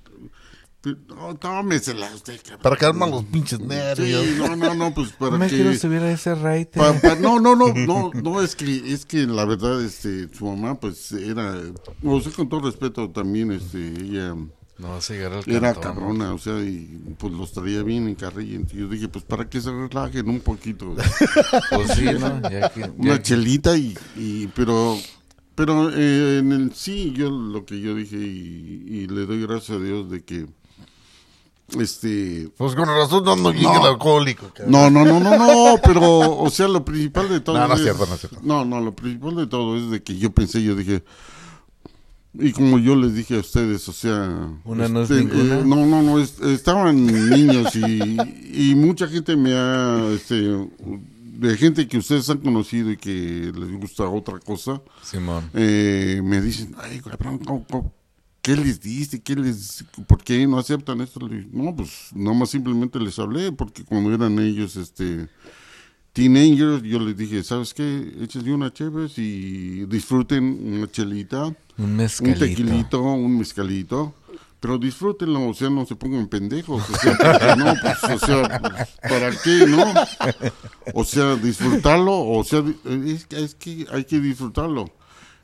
No, 1.09 1.35
tómesela 1.37 2.09
usted, 2.15 2.39
cabrón. 2.43 2.61
para 2.63 2.77
calmar 2.77 3.09
los 3.09 3.25
pinches 3.25 3.59
nervios. 3.61 4.25
Sí, 4.25 4.35
no, 4.39 4.55
no, 4.57 4.75
no, 4.75 4.95
pues 4.95 5.13
para 5.13 5.37
Me 5.39 5.49
que... 5.49 5.57
quiero 5.57 5.75
subir 5.75 5.99
a 6.03 6.13
ese 6.13 6.35
raite. 6.35 6.79
pa- 6.79 6.93
pa- 7.01 7.15
no, 7.17 7.41
no, 7.41 7.57
no, 7.57 7.73
no, 7.75 8.11
no, 8.23 8.41
es 8.43 8.55
que, 8.55 8.93
es 8.93 9.05
que 9.05 9.27
la 9.27 9.45
verdad, 9.45 9.83
este, 9.83 10.29
su 10.35 10.47
mamá, 10.47 10.79
pues, 10.79 11.11
era, 11.13 11.55
o 12.05 12.21
sea, 12.21 12.33
con 12.33 12.49
todo 12.49 12.61
respeto 12.61 13.11
también, 13.11 13.51
este, 13.53 13.79
ella 13.89 14.35
No 14.79 14.91
vas 14.91 15.11
a 15.11 15.15
llegar 15.15 15.33
al 15.33 15.43
era 15.47 15.73
cantón. 15.73 15.83
cabrona, 15.95 16.35
o 16.35 16.39
sea, 16.39 16.59
y 16.61 17.15
pues 17.19 17.33
los 17.33 17.51
traía 17.53 17.83
bien 17.83 18.07
en 18.09 18.15
carrilla. 18.15 18.57
Entonces 18.57 18.79
yo 18.79 18.89
dije, 18.89 19.09
pues, 19.09 19.25
para 19.25 19.49
que 19.49 19.61
se 19.61 19.71
relajen 19.73 20.29
un 20.29 20.41
poquito. 20.41 20.95
Pues 21.71 21.91
sí, 21.93 22.05
¿no? 22.05 22.43
Ya 22.49 22.69
que, 22.71 22.81
ya 22.81 22.93
una 22.97 23.17
que- 23.17 23.23
chelita 23.23 23.77
y, 23.77 23.97
y 24.17 24.47
pero 24.49 24.97
pero 25.55 25.89
eh, 25.91 26.39
en 26.41 26.53
el 26.53 26.75
sí 26.75 27.13
yo 27.17 27.31
lo 27.31 27.65
que 27.65 27.81
yo 27.81 27.95
dije 27.95 28.17
y, 28.19 28.85
y 28.89 29.07
le 29.07 29.25
doy 29.25 29.41
gracias 29.41 29.79
a 29.79 29.83
Dios 29.83 30.11
de 30.11 30.23
que 30.23 30.47
este 31.81 32.49
Pues 32.57 32.75
con 32.75 32.87
razón 32.87 33.25
no 33.25 33.33
ando 33.33 33.53
bien 33.53 33.71
el 33.71 33.83
alcohólico. 33.87 34.51
cabrón. 34.55 34.71
no 34.73 34.91
no 34.91 35.05
no 35.05 35.19
no 35.21 35.37
no 35.37 35.75
pero 35.83 36.37
o 36.39 36.49
sea 36.51 36.69
lo 36.69 36.85
principal 36.85 37.29
de 37.29 37.41
todo 37.41 37.59
No, 37.59 37.67
no 37.69 37.75
es 37.75 37.81
es- 37.81 37.85
cierto, 37.87 38.07
no 38.07 38.15
es 38.15 38.21
cierto. 38.21 38.39
no 38.43 38.65
no 38.65 38.81
lo 38.81 38.95
principal 38.95 39.35
de 39.37 39.47
todo 39.47 39.77
es 39.77 39.91
de 39.91 40.03
que 40.03 40.17
yo 40.17 40.31
pensé 40.33 40.63
yo 40.63 40.75
dije 40.77 41.03
y 42.39 42.53
como 42.53 42.79
yo 42.79 42.95
les 42.97 43.15
dije 43.15 43.35
a 43.37 43.41
ustedes, 43.41 43.89
o 43.89 43.95
sea... 43.95 44.51
Una 44.67 44.89
no 44.89 45.01
es 45.03 45.11
este, 45.11 45.25
ninguna. 45.25 45.59
eh, 45.61 45.63
no, 45.65 45.87
no, 45.87 46.03
no, 46.03 46.19
es- 46.19 46.39
estaban 46.41 47.07
niños 47.31 47.75
y, 47.75 48.71
y 48.71 48.75
mucha 48.75 49.09
gente 49.09 49.35
me 49.37 49.55
ha, 49.55 50.07
este, 50.15 50.35
de 51.17 51.57
gente 51.57 51.89
que 51.89 51.97
ustedes 51.97 52.29
han 52.29 52.37
conocido 52.39 52.91
y 52.91 52.99
que 52.99 53.51
les 53.59 53.81
gusta 53.81 54.05
otra 54.11 54.39
cosa, 54.39 54.83
Simón. 55.03 55.49
eh, 55.55 56.21
me 56.23 56.43
dicen, 56.43 56.77
ay, 56.79 57.01
cabrón, 57.01 57.39
¿cómo- 57.39 57.65
cómo- 57.71 57.95
¿qué 58.47 58.55
les 58.57 58.81
diste? 58.81 59.21
¿Qué 59.21 59.35
les, 59.35 59.85
¿Por 60.07 60.23
qué 60.23 60.47
no 60.47 60.57
aceptan 60.57 61.01
esto? 61.01 61.19
No, 61.51 61.75
pues 61.75 62.11
nada 62.15 62.37
más 62.37 62.51
simplemente 62.51 63.01
les 63.01 63.19
hablé, 63.19 63.51
porque 63.51 63.83
cuando 63.85 64.15
eran 64.15 64.39
ellos, 64.39 64.77
este, 64.77 65.29
teenagers, 66.13 66.85
yo 66.85 67.01
les 67.01 67.17
dije, 67.17 67.43
¿sabes 67.43 67.75
qué? 67.75 68.13
Échense 68.21 68.53
una 68.53 68.73
chévere 68.73 69.11
y 69.17 69.85
disfruten 69.87 70.45
una 70.79 70.89
chelita, 70.89 71.47
Un 71.47 71.57
un 71.79 71.97
mezcalito. 71.97 72.39
tequilito, 72.39 73.03
un 73.03 73.37
mezcalito. 73.39 74.15
Pero 74.61 74.79
disfrútenlo, 74.79 75.49
o 75.49 75.55
sea, 75.55 75.69
no 75.69 75.85
se 75.85 75.97
pongan 75.97 76.29
pendejos, 76.29 76.83
o 76.89 76.95
sea, 76.97 77.57
no, 77.57 77.75
pues, 77.83 78.23
o 78.23 78.27
sea, 78.27 78.61
pues, 78.61 78.89
¿para 79.03 79.31
qué, 79.43 79.67
no? 79.67 79.93
O 80.95 81.05
sea, 81.05 81.35
disfrutarlo, 81.37 82.17
o 82.21 82.45
sea, 82.45 82.63
es, 83.05 83.27
que- 83.27 83.43
es 83.45 83.55
que 83.57 83.87
hay 83.93 84.05
que 84.05 84.21
disfrutarlo. 84.21 84.89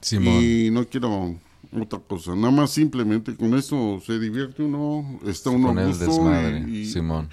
Simón. 0.01 0.39
Y 0.43 0.71
no 0.71 0.87
quiero 0.87 1.37
otra 1.81 1.99
cosa, 2.01 2.35
nada 2.37 2.51
más 2.51 2.71
simplemente 2.71 3.35
con 3.37 3.55
eso 3.55 4.01
se 4.05 4.19
divierte 4.19 4.63
uno, 4.63 5.19
está 5.27 5.51
uno 5.51 5.69
Con 5.69 5.79
a 5.79 5.85
el 5.85 5.99
desmadre. 5.99 6.65
y, 6.69 6.77
y- 6.81 6.87
Simón. 6.87 7.29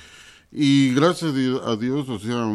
y 0.52 0.94
gracias 0.94 1.34
a 1.66 1.76
Dios, 1.76 2.08
o 2.08 2.20
sea, 2.20 2.46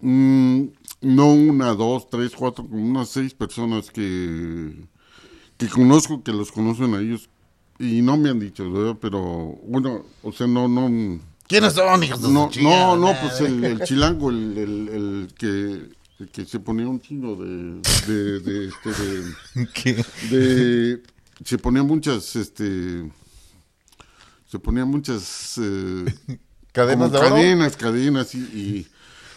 mm, 0.00 0.66
no 1.02 1.32
una, 1.32 1.74
dos, 1.74 2.08
tres, 2.10 2.32
cuatro, 2.36 2.64
como 2.66 2.82
unas 2.84 3.08
seis 3.08 3.34
personas 3.34 3.90
que, 3.90 4.74
que 5.56 5.68
conozco, 5.68 6.22
que 6.22 6.32
los 6.32 6.52
conocen 6.52 6.94
a 6.94 7.00
ellos, 7.00 7.28
y 7.78 8.02
no 8.02 8.16
me 8.16 8.30
han 8.30 8.38
dicho, 8.40 8.70
¿verdad? 8.70 8.96
pero 9.00 9.20
bueno, 9.66 10.04
o 10.22 10.32
sea, 10.32 10.46
no, 10.46 10.68
no, 10.68 11.18
¿Quiénes 11.46 11.74
son, 11.74 12.02
hijos 12.02 12.22
de 12.22 12.28
no, 12.30 12.48
no, 12.62 12.96
no, 12.96 13.12
pues 13.20 13.40
el, 13.40 13.64
el 13.64 13.80
chilango, 13.82 14.30
el, 14.30 14.56
el, 14.58 14.88
el 14.88 15.28
que, 15.36 15.88
que 16.32 16.44
se 16.44 16.60
ponía 16.60 16.88
un 16.88 17.00
chingo 17.00 17.36
de, 17.36 17.80
de, 18.06 18.40
de, 18.40 18.68
este, 18.68 18.90
de, 18.90 19.68
¿Qué? 19.74 20.04
de 20.30 21.02
se 21.44 21.58
ponían 21.58 21.86
muchas 21.86 22.36
este 22.36 23.10
se 24.46 24.58
ponían 24.58 24.88
muchas 24.88 25.58
eh, 25.58 26.38
¿Cadenas 26.72 27.10
de 27.10 27.18
cadenas 27.18 27.76
cadenas 27.76 28.34
y, 28.34 28.38
y 28.38 28.88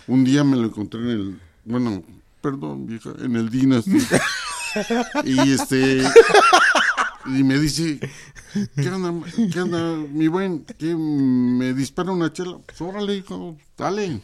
un 0.07 0.23
día 0.23 0.43
me 0.43 0.55
lo 0.55 0.65
encontré 0.65 0.99
en 0.99 1.09
el 1.09 1.41
bueno 1.65 2.03
perdón 2.41 2.85
vieja 2.85 3.11
en 3.19 3.35
el 3.35 3.49
Dynasty 3.49 3.97
y 5.25 5.51
este 5.51 6.03
y 7.25 7.43
me 7.43 7.57
dice 7.57 7.99
¿qué 8.75 8.89
onda, 8.89 9.13
qué 9.51 9.61
onda 9.61 9.95
mi 10.11 10.27
buen? 10.27 10.65
¿Qué, 10.77 10.95
me 10.95 11.73
dispara 11.73 12.11
una 12.11 12.31
chela? 12.31 12.57
Pues 12.65 12.79
órale, 12.81 13.15
hijo, 13.15 13.57
dale. 13.77 14.21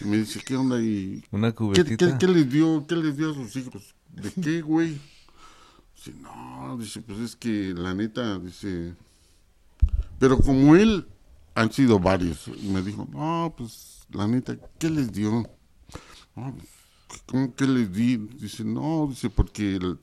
Y 0.00 0.04
me 0.06 0.16
dice, 0.18 0.40
¿qué 0.44 0.56
onda? 0.56 0.80
Y 0.80 1.22
Una 1.30 1.50
¿Qué, 1.50 1.54
cubetita. 1.56 1.96
qué, 1.96 2.18
qué 2.18 2.26
les 2.32 2.50
dio, 2.50 2.86
¿Qué 2.86 2.96
les 2.96 3.16
dio 3.16 3.30
a 3.30 3.34
sus 3.34 3.54
hijos? 3.56 3.94
¿De 4.10 4.30
qué, 4.42 4.60
güey? 4.62 4.98
Dice, 5.96 6.12
no, 6.20 6.76
dice, 6.78 7.00
pues 7.02 7.18
es 7.20 7.36
que 7.36 7.72
la 7.76 7.94
neta, 7.94 8.38
dice, 8.38 8.94
pero 10.18 10.38
como 10.38 10.76
él, 10.76 11.06
han 11.54 11.72
sido 11.72 11.98
varios. 11.98 12.48
Y 12.48 12.68
me 12.68 12.82
dijo, 12.82 13.08
no, 13.12 13.54
pues 13.56 14.06
la 14.10 14.26
neta, 14.26 14.56
¿qué 14.78 14.90
les 14.90 15.12
dio? 15.12 15.30
No, 16.36 16.54
pues, 16.56 16.68
¿Cómo 17.26 17.54
que 17.54 17.66
les 17.66 17.92
di? 17.92 18.16
Dice, 18.16 18.64
no, 18.64 19.06
dice, 19.08 19.30
porque 19.30 19.76
el- 19.76 19.98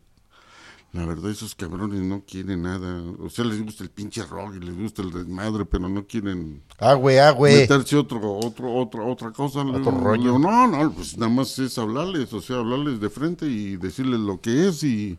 la 0.94 1.06
verdad 1.06 1.32
esos 1.32 1.56
cabrones 1.56 2.02
no 2.02 2.24
quieren 2.26 2.64
nada. 2.64 3.02
O 3.20 3.30
sea, 3.30 3.46
les 3.46 3.64
gusta 3.64 3.84
el 3.84 3.90
pinche 3.90 4.24
rock 4.26 4.56
y 4.58 4.60
les 4.60 4.78
gusta 4.78 5.02
el 5.02 5.12
desmadre, 5.12 5.66
pero 5.66 5.88
no 5.88 6.06
quieren 6.06 6.64
Ah, 6.80 6.96
güey, 6.96 7.18
ah, 7.18 7.32
güey. 7.32 7.62
meterse 7.62 7.96
otro, 7.96 8.20
otro, 8.38 8.74
otra, 8.76 9.04
otra 9.04 9.32
cosa. 9.32 9.62
Otro 9.62 9.92
rollo. 9.92 10.34
le 10.38 10.40
no, 10.40 10.68
no, 10.68 10.92
pues 10.94 11.18
nada 11.18 11.32
más 11.32 11.58
es 11.60 11.78
hablarles, 11.78 12.34
o 12.34 12.42
sea, 12.42 12.58
hablarles 12.58 13.00
de 13.00 13.10
frente 13.10 13.46
y 13.46 13.78
decirles 13.78 14.20
lo 14.20 14.42
que 14.42 14.68
es 14.68 14.84
y, 14.84 15.18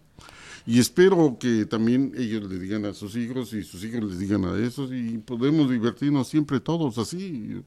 y 0.66 0.78
espero 0.78 1.38
que 1.40 1.64
también 1.64 2.12
ellos 2.18 2.50
le 2.50 2.58
digan 2.58 2.84
a 2.84 2.92
sus 2.92 3.16
hijos 3.16 3.54
y 3.54 3.62
sus 3.62 3.82
hijos 3.82 4.02
les 4.04 4.18
digan 4.18 4.44
a 4.44 4.54
esos 4.58 4.92
y 4.92 5.16
podemos 5.18 5.70
divertirnos 5.70 6.28
siempre 6.28 6.60
todos 6.60 6.98
así 6.98 7.62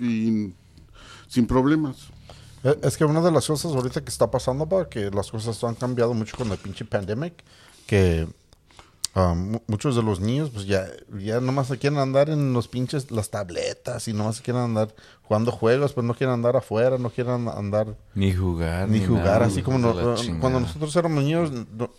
y 0.00 0.54
sin 1.28 1.46
problemas. 1.46 2.08
Eh, 2.64 2.78
Es 2.82 2.96
que 2.96 3.04
una 3.04 3.20
de 3.20 3.30
las 3.30 3.46
cosas 3.46 3.72
ahorita 3.72 4.00
que 4.02 4.10
está 4.10 4.30
pasando, 4.30 4.66
pa, 4.68 4.88
que 4.88 5.10
las 5.10 5.30
cosas 5.30 5.62
han 5.64 5.74
cambiado 5.74 6.14
mucho 6.14 6.36
con 6.36 6.50
el 6.50 6.58
pinche 6.58 6.84
pandemic, 6.84 7.42
que 7.86 8.28
mu- 9.14 9.60
muchos 9.66 9.96
de 9.96 10.02
los 10.02 10.20
niños, 10.20 10.50
pues 10.50 10.66
ya, 10.66 10.86
ya 11.18 11.40
nomás 11.40 11.66
se 11.68 11.78
quieren 11.78 11.98
andar 11.98 12.30
en 12.30 12.52
los 12.52 12.68
pinches, 12.68 13.10
las 13.10 13.30
tabletas 13.30 14.06
y 14.08 14.12
nomás 14.12 14.36
se 14.36 14.42
quieren 14.42 14.62
andar 14.62 14.94
jugando 15.22 15.50
juegos, 15.52 15.92
pues 15.94 16.06
no 16.06 16.14
quieren 16.14 16.34
andar 16.34 16.56
afuera, 16.56 16.96
no 16.98 17.10
quieren 17.10 17.48
andar 17.48 17.96
Ni 18.14 18.32
jugar. 18.32 18.88
ni 18.88 19.04
jugar, 19.04 19.24
nada, 19.24 19.46
así 19.46 19.62
como 19.62 19.78
de 19.78 20.02
no- 20.02 20.40
cuando 20.40 20.60
nosotros 20.60 20.94
éramos 20.96 21.24
niños, 21.24 21.50
no- 21.50 21.90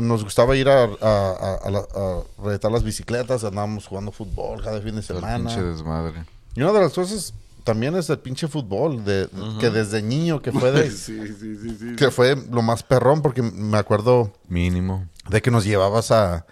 nos 0.00 0.24
gustaba 0.24 0.56
ir 0.56 0.70
a, 0.70 0.84
a, 0.84 0.88
a, 1.02 2.22
a 2.62 2.70
las 2.70 2.82
bicicletas, 2.82 3.44
andábamos 3.44 3.86
jugando 3.86 4.10
fútbol 4.10 4.62
cada 4.62 4.80
fin 4.80 4.96
de 4.96 5.02
semana. 5.02 5.36
pinche 5.50 5.62
desmadre. 5.62 6.24
Y 6.54 6.62
una 6.62 6.72
de 6.72 6.80
las 6.80 6.94
cosas 6.94 7.34
también 7.64 7.96
es 7.96 8.08
el 8.10 8.18
pinche 8.18 8.48
fútbol, 8.48 9.04
de, 9.04 9.28
que 9.60 9.70
desde 9.70 10.02
niño 10.02 10.40
que 10.42 10.52
fue 10.52 10.72
de, 10.72 10.90
Sí, 10.90 11.18
sí, 11.38 11.56
sí, 11.60 11.76
sí. 11.78 11.96
que 11.96 12.10
fue 12.10 12.36
lo 12.50 12.62
más 12.62 12.82
perrón, 12.82 13.22
porque 13.22 13.42
me 13.42 13.78
acuerdo 13.78 14.32
Mínimo. 14.48 15.08
de 15.28 15.40
que 15.42 15.50
nos 15.50 15.64
llevabas 15.64 16.10
a, 16.10 16.46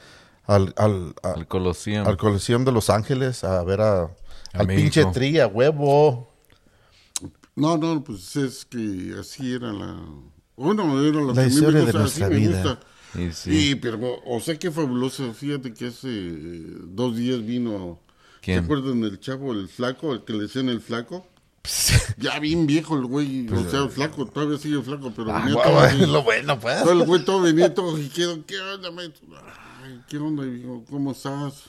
al, 0.46 0.72
al, 0.76 1.14
a- 1.22 1.32
Al 1.32 1.46
Colosseum. 1.46 2.06
al 2.06 2.16
Coliseum 2.16 2.64
de 2.64 2.72
Los 2.72 2.90
Ángeles 2.90 3.44
a 3.44 3.62
ver 3.64 3.80
a, 3.80 4.10
al 4.52 4.66
México. 4.66 4.82
pinche 5.00 5.04
tri 5.12 5.38
a 5.40 5.46
huevo. 5.46 6.28
No, 7.56 7.76
no, 7.76 8.02
pues 8.02 8.36
es 8.36 8.64
que 8.64 9.14
así 9.20 9.52
era 9.54 9.72
la... 9.72 10.00
Bueno, 10.56 11.02
era 11.04 11.20
La 11.22 11.32
que 11.34 11.40
a 11.40 11.42
mí 11.44 11.48
historia 11.50 11.84
de 11.84 11.92
nuestra 11.92 12.26
así 12.26 12.34
me 12.34 12.40
vida. 12.40 12.80
Y 13.14 13.32
sí. 13.32 13.70
Y, 13.70 13.74
pero, 13.74 13.98
o 14.26 14.40
sea, 14.40 14.58
qué 14.58 14.70
fabuloso. 14.70 15.32
Fíjate 15.34 15.72
que 15.74 15.86
hace 15.88 16.08
dos 16.08 17.16
días 17.16 17.44
vino... 17.44 17.98
¿Quién? 18.40 18.58
¿Se 18.60 18.64
acuerdan 18.64 19.00
del 19.00 19.20
chavo, 19.20 19.52
el 19.52 19.68
flaco, 19.68 20.12
el 20.12 20.24
que 20.24 20.32
le 20.32 20.42
decían 20.42 20.68
el 20.68 20.80
flaco? 20.80 21.26
Ya 22.16 22.38
bien 22.38 22.66
viejo 22.66 22.96
el 22.96 23.04
güey, 23.04 23.46
o 23.48 23.70
sea, 23.70 23.80
el 23.84 23.90
flaco, 23.90 24.26
todavía 24.26 24.56
sigue 24.58 24.80
flaco, 24.82 25.12
pero 25.14 25.30
Ah, 25.30 25.40
venía 25.40 25.56
huevo, 25.56 25.80
todo 25.98 26.06
lo 26.12 26.22
bueno, 26.22 26.58
pues. 26.58 26.82
Todo 26.82 26.92
el 26.92 27.06
güey 27.06 27.24
todo 27.24 27.42
venía 27.42 27.74
todo 27.74 27.98
y 27.98 28.08
quedó, 28.08 28.44
¿qué 28.46 28.58
onda, 28.58 28.90
maestro? 28.90 29.28
Ay, 29.82 30.00
¿qué 30.08 30.16
onda, 30.18 30.46
hijo? 30.46 30.84
¿Cómo 30.88 31.12
estás? 31.12 31.64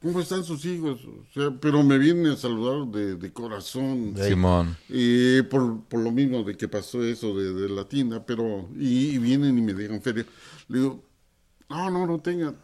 ¿Cómo 0.00 0.20
están 0.20 0.44
sus 0.44 0.64
hijos? 0.66 1.00
O 1.04 1.32
sea, 1.32 1.50
pero 1.60 1.82
me 1.82 1.96
vienen 1.98 2.32
a 2.32 2.36
saludar 2.36 2.86
de, 2.88 3.16
de 3.16 3.32
corazón. 3.32 4.14
Simón. 4.22 4.76
Y 4.88 5.40
por, 5.42 5.82
por 5.84 6.00
lo 6.00 6.10
mismo 6.10 6.42
de 6.42 6.56
que 6.56 6.68
pasó 6.68 7.02
eso 7.02 7.34
de, 7.36 7.54
de 7.54 7.68
la 7.70 7.84
tienda, 7.86 8.24
pero, 8.24 8.68
y, 8.78 9.10
y 9.14 9.18
vienen 9.18 9.56
y 9.58 9.62
me 9.62 9.72
dejan 9.72 10.02
feria. 10.02 10.26
Le 10.68 10.78
digo, 10.78 11.02
no, 11.70 11.90
no, 11.90 12.06
no 12.06 12.18
tenga. 12.20 12.54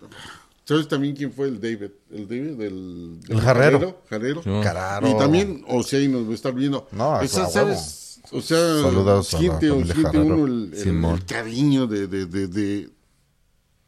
¿Sabes 0.70 0.87
también 0.87 1.16
quién 1.16 1.33
fue 1.33 1.48
el 1.48 1.61
David? 1.61 1.90
El 2.12 2.28
David, 2.28 2.50
del, 2.52 3.20
del 3.22 3.37
El 3.37 3.40
jarrero. 3.40 4.02
jarrero. 4.09 4.40
Sí. 4.42 4.50
Cararo. 4.62 5.09
Y 5.11 5.18
también, 5.18 5.64
o 5.66 5.83
sea, 5.83 6.00
y 6.00 6.06
nos 6.06 6.26
va 6.28 6.30
a 6.30 6.35
estar 6.35 6.54
viendo. 6.54 6.87
No, 6.92 7.20
Esa, 7.20 7.46
a 7.46 7.50
¿sabes? 7.50 8.20
O 8.30 8.40
sea, 8.40 8.56
Saludos 8.59 9.35
a 9.35 9.37
la 9.37 9.40
siente, 9.40 9.68
uno 9.72 10.46
el, 10.46 10.72
el- 10.72 11.04
el 11.04 11.24
cariño 11.24 11.88
de, 11.88 12.06
de, 12.06 12.26
de, 12.26 12.46
de, 12.46 12.88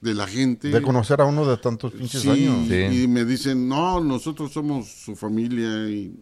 de 0.00 0.14
la 0.14 0.26
gente. 0.26 0.70
De 0.70 0.82
conocer 0.82 1.20
a 1.20 1.24
uno 1.24 1.46
de 1.46 1.56
tantos 1.58 1.92
pinches 1.92 2.22
Sí, 2.22 2.28
años. 2.30 2.66
Sí. 2.68 3.04
y 3.04 3.06
me 3.06 3.24
dicen, 3.24 3.68
no, 3.68 4.00
nosotros 4.00 4.52
somos 4.52 4.88
su 4.88 5.14
familia 5.14 5.88
y, 5.88 6.18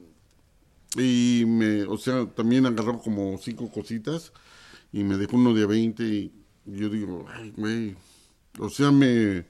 y 0.99 1.45
me, 1.47 1.85
o 1.85 1.97
sea, 1.97 2.27
también 2.27 2.67
agarró 2.67 2.99
como 2.99 3.39
cinco 3.39 3.71
cositas 3.71 4.33
y 4.93 5.05
me 5.05 5.17
dejó 5.17 5.37
uno 5.37 5.55
de 5.55 5.63
a 5.63 5.67
20 5.67 6.05
y 6.05 6.33
yo 6.67 6.91
digo, 6.91 7.25
ay, 7.35 7.55
güey, 7.57 7.97
o 8.59 8.69
sea, 8.69 8.91
me, 8.91 9.47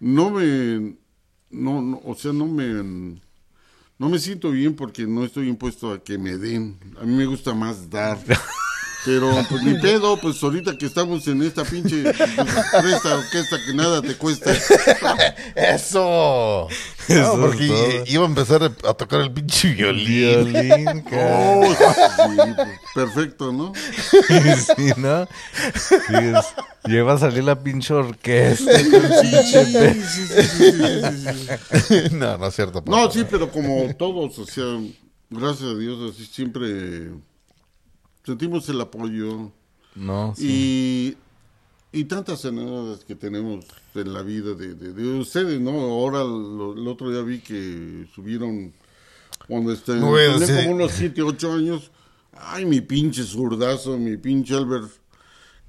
no 0.00 0.30
me, 0.30 0.96
no, 1.50 1.82
no, 1.82 2.00
o 2.04 2.14
sea, 2.14 2.32
no 2.32 2.46
me, 2.46 3.18
no 3.98 4.08
me 4.08 4.18
siento 4.18 4.50
bien 4.50 4.74
porque 4.74 5.06
no 5.06 5.24
estoy 5.24 5.48
impuesto 5.48 5.92
a 5.92 6.02
que 6.02 6.18
me 6.18 6.36
den, 6.36 6.78
a 7.00 7.04
mí 7.04 7.14
me 7.14 7.26
gusta 7.26 7.54
más 7.54 7.88
dar. 7.88 8.18
Pero 9.04 9.30
pues 9.48 9.62
ni 9.62 9.74
pedo, 9.78 10.18
pues 10.18 10.42
ahorita 10.42 10.76
que 10.76 10.84
estamos 10.86 11.26
en 11.26 11.42
esta 11.42 11.64
pinche 11.64 12.02
pues, 12.02 12.16
presta 12.80 13.14
orquesta 13.16 13.56
que 13.66 13.72
nada 13.74 14.02
te 14.02 14.14
cuesta. 14.16 14.52
¡Eso! 15.54 16.68
Eso 17.08 17.36
No, 17.36 17.40
porque 17.40 17.66
todo. 17.66 18.04
iba 18.06 18.24
a 18.24 18.26
empezar 18.26 18.62
a 18.64 18.94
tocar 18.94 19.20
el 19.22 19.32
pinche 19.32 19.72
violín. 19.72 20.52
Violín. 20.52 21.04
Oh, 21.12 21.64
sí, 21.76 22.52
pues, 22.54 22.68
perfecto, 22.94 23.52
¿no? 23.52 23.72
sí, 24.76 24.92
¿no? 24.98 25.26
Lleva 26.84 27.14
a 27.14 27.18
salir 27.18 27.44
la 27.44 27.58
pinche 27.62 27.94
orquesta. 27.94 28.70
Sí, 31.88 31.94
no, 32.12 32.38
no 32.38 32.46
es 32.46 32.54
cierto. 32.54 32.82
No, 32.86 33.10
sí, 33.10 33.24
pero 33.28 33.50
como 33.50 33.94
todos, 33.96 34.38
o 34.38 34.46
sea, 34.46 34.64
gracias 35.30 35.70
a 35.70 35.74
Dios, 35.74 36.12
así 36.14 36.26
siempre 36.26 37.10
sentimos 38.24 38.68
el 38.68 38.80
apoyo 38.80 39.50
No, 39.94 40.34
sí. 40.36 41.16
y, 41.92 42.00
y 42.00 42.04
tantas 42.04 42.44
anécdotas 42.44 43.04
que 43.04 43.14
tenemos 43.14 43.64
en 43.94 44.12
la 44.12 44.22
vida 44.22 44.54
de, 44.54 44.74
de, 44.74 44.92
de 44.92 45.18
ustedes, 45.18 45.60
¿no? 45.60 45.70
Ahora, 45.72 46.20
lo- 46.24 46.74
el 46.74 46.86
otro 46.86 47.10
día 47.10 47.22
vi 47.22 47.40
que 47.40 48.06
subieron 48.14 48.72
cuando 49.48 49.72
este, 49.72 49.98
Güey, 49.98 50.32
tenía 50.38 50.46
sí. 50.46 50.52
como 50.66 50.76
unos 50.76 50.92
7, 50.92 51.22
8 51.22 51.52
años. 51.52 51.90
Ay, 52.32 52.64
mi 52.64 52.80
pinche 52.80 53.22
zurdazo, 53.24 53.98
mi 53.98 54.16
pinche 54.16 54.54
Albert. 54.54 54.90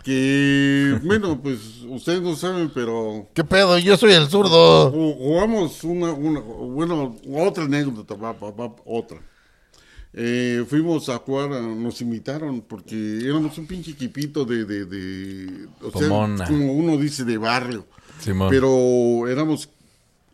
Que, 0.04 1.00
bueno, 1.04 1.40
pues 1.44 1.60
ustedes 1.88 2.22
no 2.22 2.36
saben, 2.36 2.72
pero 2.74 3.28
¿Qué 3.34 3.44
pedo? 3.44 3.78
Yo 3.78 3.98
soy 3.98 4.14
el 4.14 4.28
zurdo. 4.30 4.92
Ju- 4.92 5.18
Jugamos 5.18 5.84
una, 5.84 6.12
una, 6.12 6.40
bueno, 6.40 7.16
otra 7.36 7.66
anécdota, 7.66 8.16
va, 8.16 8.34
va, 8.34 8.76
otra. 8.86 9.20
Eh, 10.14 10.66
fuimos 10.68 11.08
a 11.10 11.18
jugar, 11.20 11.50
nos 11.52 12.02
invitaron 12.02 12.62
porque 12.62 13.20
éramos 13.24 13.58
un 13.58 13.66
pinche 13.66 13.92
equipito 13.92 14.44
de, 14.44 14.66
de, 14.66 14.86
de 14.86 15.68
o 15.82 15.92
sea, 15.98 16.10
como 16.48 16.74
uno 16.74 16.98
dice, 16.98 17.24
de 17.24 17.38
barrio. 17.38 17.86
Simón. 18.20 18.50
Pero 18.50 19.28
éramos, 19.30 19.70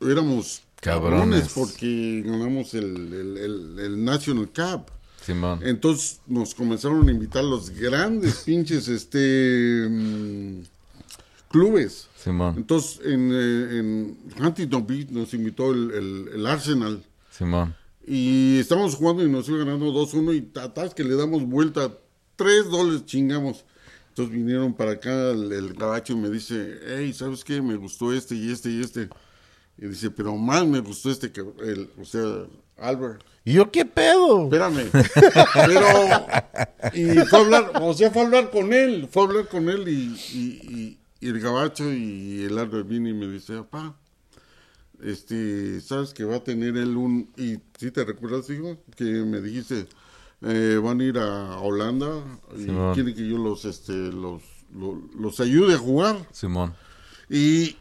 éramos 0.01 0.61
Cabrones. 0.81 1.19
cabrones 1.19 1.53
porque 1.53 2.23
ganamos 2.25 2.73
el, 2.73 3.13
el, 3.13 3.37
el, 3.37 3.79
el 3.79 4.03
National 4.03 4.47
Cup. 4.49 4.91
Simón. 5.23 5.59
Entonces 5.63 6.21
nos 6.25 6.55
comenzaron 6.55 7.07
a 7.07 7.11
invitar 7.11 7.43
los 7.43 7.69
grandes 7.69 8.37
pinches 8.45 8.87
este 8.87 9.87
mm, 9.89 10.61
clubes. 11.49 12.07
Simón. 12.17 12.55
Entonces, 12.57 12.99
en, 13.05 13.31
eh, 13.33 13.77
en 13.79 14.17
Huntington 14.43 14.85
Beach 14.87 15.09
nos 15.09 15.33
invitó 15.33 15.71
el, 15.71 15.91
el- 15.91 16.29
el 16.35 16.47
Arsenal. 16.47 17.03
Simón. 17.31 17.75
Y 18.09 18.59
estábamos 18.59 18.95
jugando 18.95 19.23
y 19.23 19.29
nos 19.29 19.49
iba 19.49 19.57
ganando 19.59 19.87
2-1 19.91 20.35
y 20.35 20.41
tatas 20.41 20.93
que 20.93 21.03
le 21.03 21.15
damos 21.15 21.43
vuelta. 21.45 21.91
3 22.37 22.69
dólares 22.69 23.05
chingamos. 23.05 23.65
Entonces 24.09 24.33
vinieron 24.33 24.73
para 24.73 24.91
acá 24.91 25.31
el, 25.31 25.51
el 25.51 25.73
gabacho 25.73 26.13
y 26.13 26.15
me 26.15 26.29
dice, 26.29 26.79
hey, 26.87 27.13
¿sabes 27.13 27.43
qué? 27.43 27.61
Me 27.61 27.75
gustó 27.75 28.13
este 28.13 28.33
y 28.35 28.51
este 28.51 28.69
y 28.71 28.81
este. 28.81 29.09
Y 29.77 29.87
dice, 29.87 30.09
pero 30.09 30.35
más 30.37 30.65
me 30.65 30.79
gustó 30.79 31.11
este 31.11 31.31
que 31.31 31.41
el, 31.41 31.89
o 32.01 32.05
sea, 32.05 32.23
Albert. 32.77 33.21
¿Y 33.43 33.53
yo 33.53 33.69
qué 33.71 33.85
pedo? 33.85 34.45
Espérame. 34.45 34.89
Pero, 35.65 35.87
y 36.93 37.19
fue 37.27 37.39
a 37.39 37.41
hablar, 37.43 37.71
o 37.81 37.93
sea, 37.93 38.09
fue 38.11 38.21
a 38.23 38.25
hablar 38.25 38.49
con 38.51 38.73
él, 38.73 39.07
fue 39.11 39.23
a 39.23 39.25
hablar 39.27 39.47
con 39.49 39.69
él 39.69 39.87
y, 39.87 40.15
y, 40.33 40.39
y- 40.73 40.97
y 41.19 41.29
el 41.29 41.39
gabacho 41.39 41.91
y 41.91 42.43
el 42.43 42.57
árbol 42.59 42.83
vino 42.83 43.09
y 43.09 43.13
me 43.13 43.27
dice, 43.27 43.53
papá, 43.57 43.95
este, 45.03 45.79
sabes 45.81 46.13
que 46.13 46.23
va 46.23 46.37
a 46.37 46.43
tener 46.43 46.75
él 46.77 46.97
un, 46.97 47.29
y 47.37 47.57
si 47.77 47.91
te 47.91 48.03
recuerdas, 48.05 48.49
hijo, 48.49 48.77
que 48.95 49.03
me 49.03 49.41
dijiste, 49.41 49.87
eh, 50.41 50.79
van 50.83 51.01
a 51.01 51.03
ir 51.03 51.17
a 51.17 51.59
Holanda 51.59 52.23
y 52.57 52.63
Simón. 52.63 52.93
quieren 52.93 53.13
que 53.15 53.27
yo 53.27 53.37
los, 53.37 53.65
este, 53.65 53.93
los, 53.93 54.41
lo- 54.75 55.01
los 55.19 55.39
ayude 55.39 55.73
a 55.75 55.77
jugar. 55.77 56.27
Simón. 56.31 56.73
Y, 57.29 57.75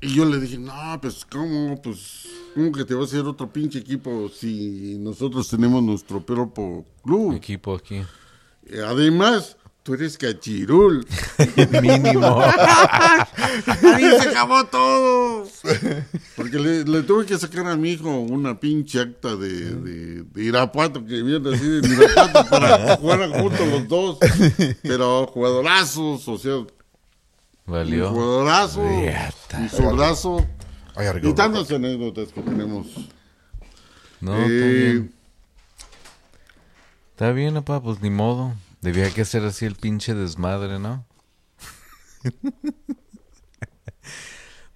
y 0.00 0.14
yo 0.14 0.24
le 0.24 0.40
dije, 0.40 0.58
no, 0.58 0.98
pues, 1.00 1.24
¿cómo? 1.24 1.80
Pues, 1.80 2.28
¿cómo 2.54 2.72
que 2.72 2.84
te 2.84 2.94
va 2.94 3.02
a 3.02 3.04
hacer 3.04 3.20
otro 3.24 3.52
pinche 3.52 3.78
equipo 3.78 4.28
si 4.28 4.96
nosotros 4.98 5.48
tenemos 5.48 5.82
nuestro 5.82 6.20
propio 6.24 6.84
club? 7.04 7.34
Equipo 7.34 7.74
aquí. 7.76 8.02
Y 8.68 8.78
además, 8.78 9.56
tú 9.82 9.94
eres 9.94 10.16
cachirul. 10.18 11.06
Mínimo. 11.82 12.40
Ahí 12.40 14.10
se 14.20 14.28
acabó 14.30 14.64
todo. 14.66 15.46
Porque 16.36 16.58
le, 16.58 16.84
le 16.84 17.02
tuve 17.02 17.26
que 17.26 17.38
sacar 17.38 17.66
a 17.66 17.76
mi 17.76 17.92
hijo 17.92 18.08
una 18.08 18.58
pinche 18.58 19.00
acta 19.00 19.36
de, 19.36 19.48
de, 19.74 20.22
de 20.22 20.42
Irapuato, 20.44 21.04
que 21.04 21.22
viene 21.22 21.54
así 21.54 21.66
de 21.80 21.88
Irapuato, 21.88 22.48
para 22.50 22.96
jugar 22.96 23.28
juntos 23.40 23.68
los 23.68 23.88
dos. 23.88 24.18
Pero 24.82 25.26
jugadorazos, 25.26 26.26
o 26.28 26.38
sea, 26.38 26.56
un 26.58 26.68
Valió. 27.66 28.10
jugadorazo 28.10 28.86
Riata. 28.88 29.64
y 29.64 29.68
zurdazo. 29.68 30.46
Y 31.22 31.32
tantas 31.32 31.70
anécdotas 31.70 32.28
que 32.32 32.42
tenemos. 32.42 32.86
No, 34.20 34.36
está 34.36 34.46
Eh, 34.52 34.90
bien. 34.92 35.12
Está 37.12 37.32
bien, 37.32 37.54
papá, 37.54 37.80
pues 37.82 38.00
ni 38.02 38.10
modo. 38.10 38.52
Debía 38.82 39.10
que 39.10 39.22
hacer 39.22 39.44
así 39.44 39.64
el 39.64 39.76
pinche 39.76 40.12
desmadre, 40.14 40.78
¿no? 40.78 41.06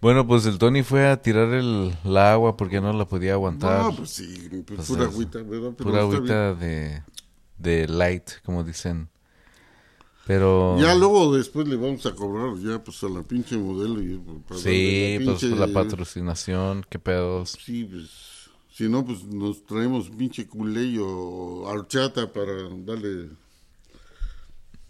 bueno, 0.00 0.26
pues 0.26 0.46
el 0.46 0.58
Tony 0.58 0.82
fue 0.82 1.08
a 1.08 1.20
tirar 1.20 1.52
el, 1.52 1.96
la 2.04 2.32
agua 2.32 2.56
porque 2.56 2.80
no 2.80 2.92
la 2.92 3.06
podía 3.06 3.32
aguantar. 3.32 3.82
No, 3.84 3.96
pues 3.96 4.10
sí, 4.10 4.48
pues 4.66 4.76
Pues 4.76 4.88
pura 4.88 5.04
agüita, 5.04 5.42
¿verdad? 5.42 5.72
Pero 5.76 5.90
Pura 5.90 6.00
agüita 6.02 6.54
de, 6.54 7.02
de 7.58 7.88
light, 7.88 8.30
como 8.44 8.62
dicen. 8.62 9.08
Pero... 10.26 10.76
Ya 10.80 10.94
luego 10.94 11.36
después 11.36 11.66
le 11.68 11.76
vamos 11.76 12.04
a 12.06 12.14
cobrar 12.14 12.56
ya 12.58 12.82
pues 12.82 13.02
a 13.04 13.08
la 13.08 13.22
pinche 13.22 13.56
modelo. 13.56 14.00
Y, 14.02 14.18
pues, 14.18 14.38
para 14.46 14.60
Sí, 14.60 15.12
darle 15.18 15.24
pues 15.24 15.44
por 15.44 15.58
la 15.58 15.66
pinche- 15.66 15.72
patrocinación, 15.74 16.86
qué 16.88 16.98
pedos. 16.98 17.56
Sí, 17.60 17.84
pues 17.84 18.10
si 18.70 18.88
no, 18.88 19.04
pues 19.04 19.24
nos 19.24 19.64
traemos 19.64 20.10
pinche 20.10 20.46
culé 20.46 20.98
o 21.00 21.62
horchata 21.64 22.32
para 22.32 22.52
darle 22.84 23.30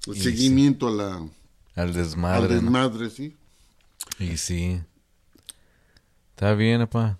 el 0.06 0.20
seguimiento 0.20 0.88
a 0.88 0.90
la, 0.90 1.14
Al 1.16 1.30
al 1.74 1.92
desmadre, 1.94 2.54
¿no? 2.56 2.60
desmadre, 2.62 3.10
¿sí? 3.10 3.34
Y 4.18 4.36
sí. 4.36 4.80
Está 6.30 6.54
bien, 6.54 6.80
papá. 6.80 7.18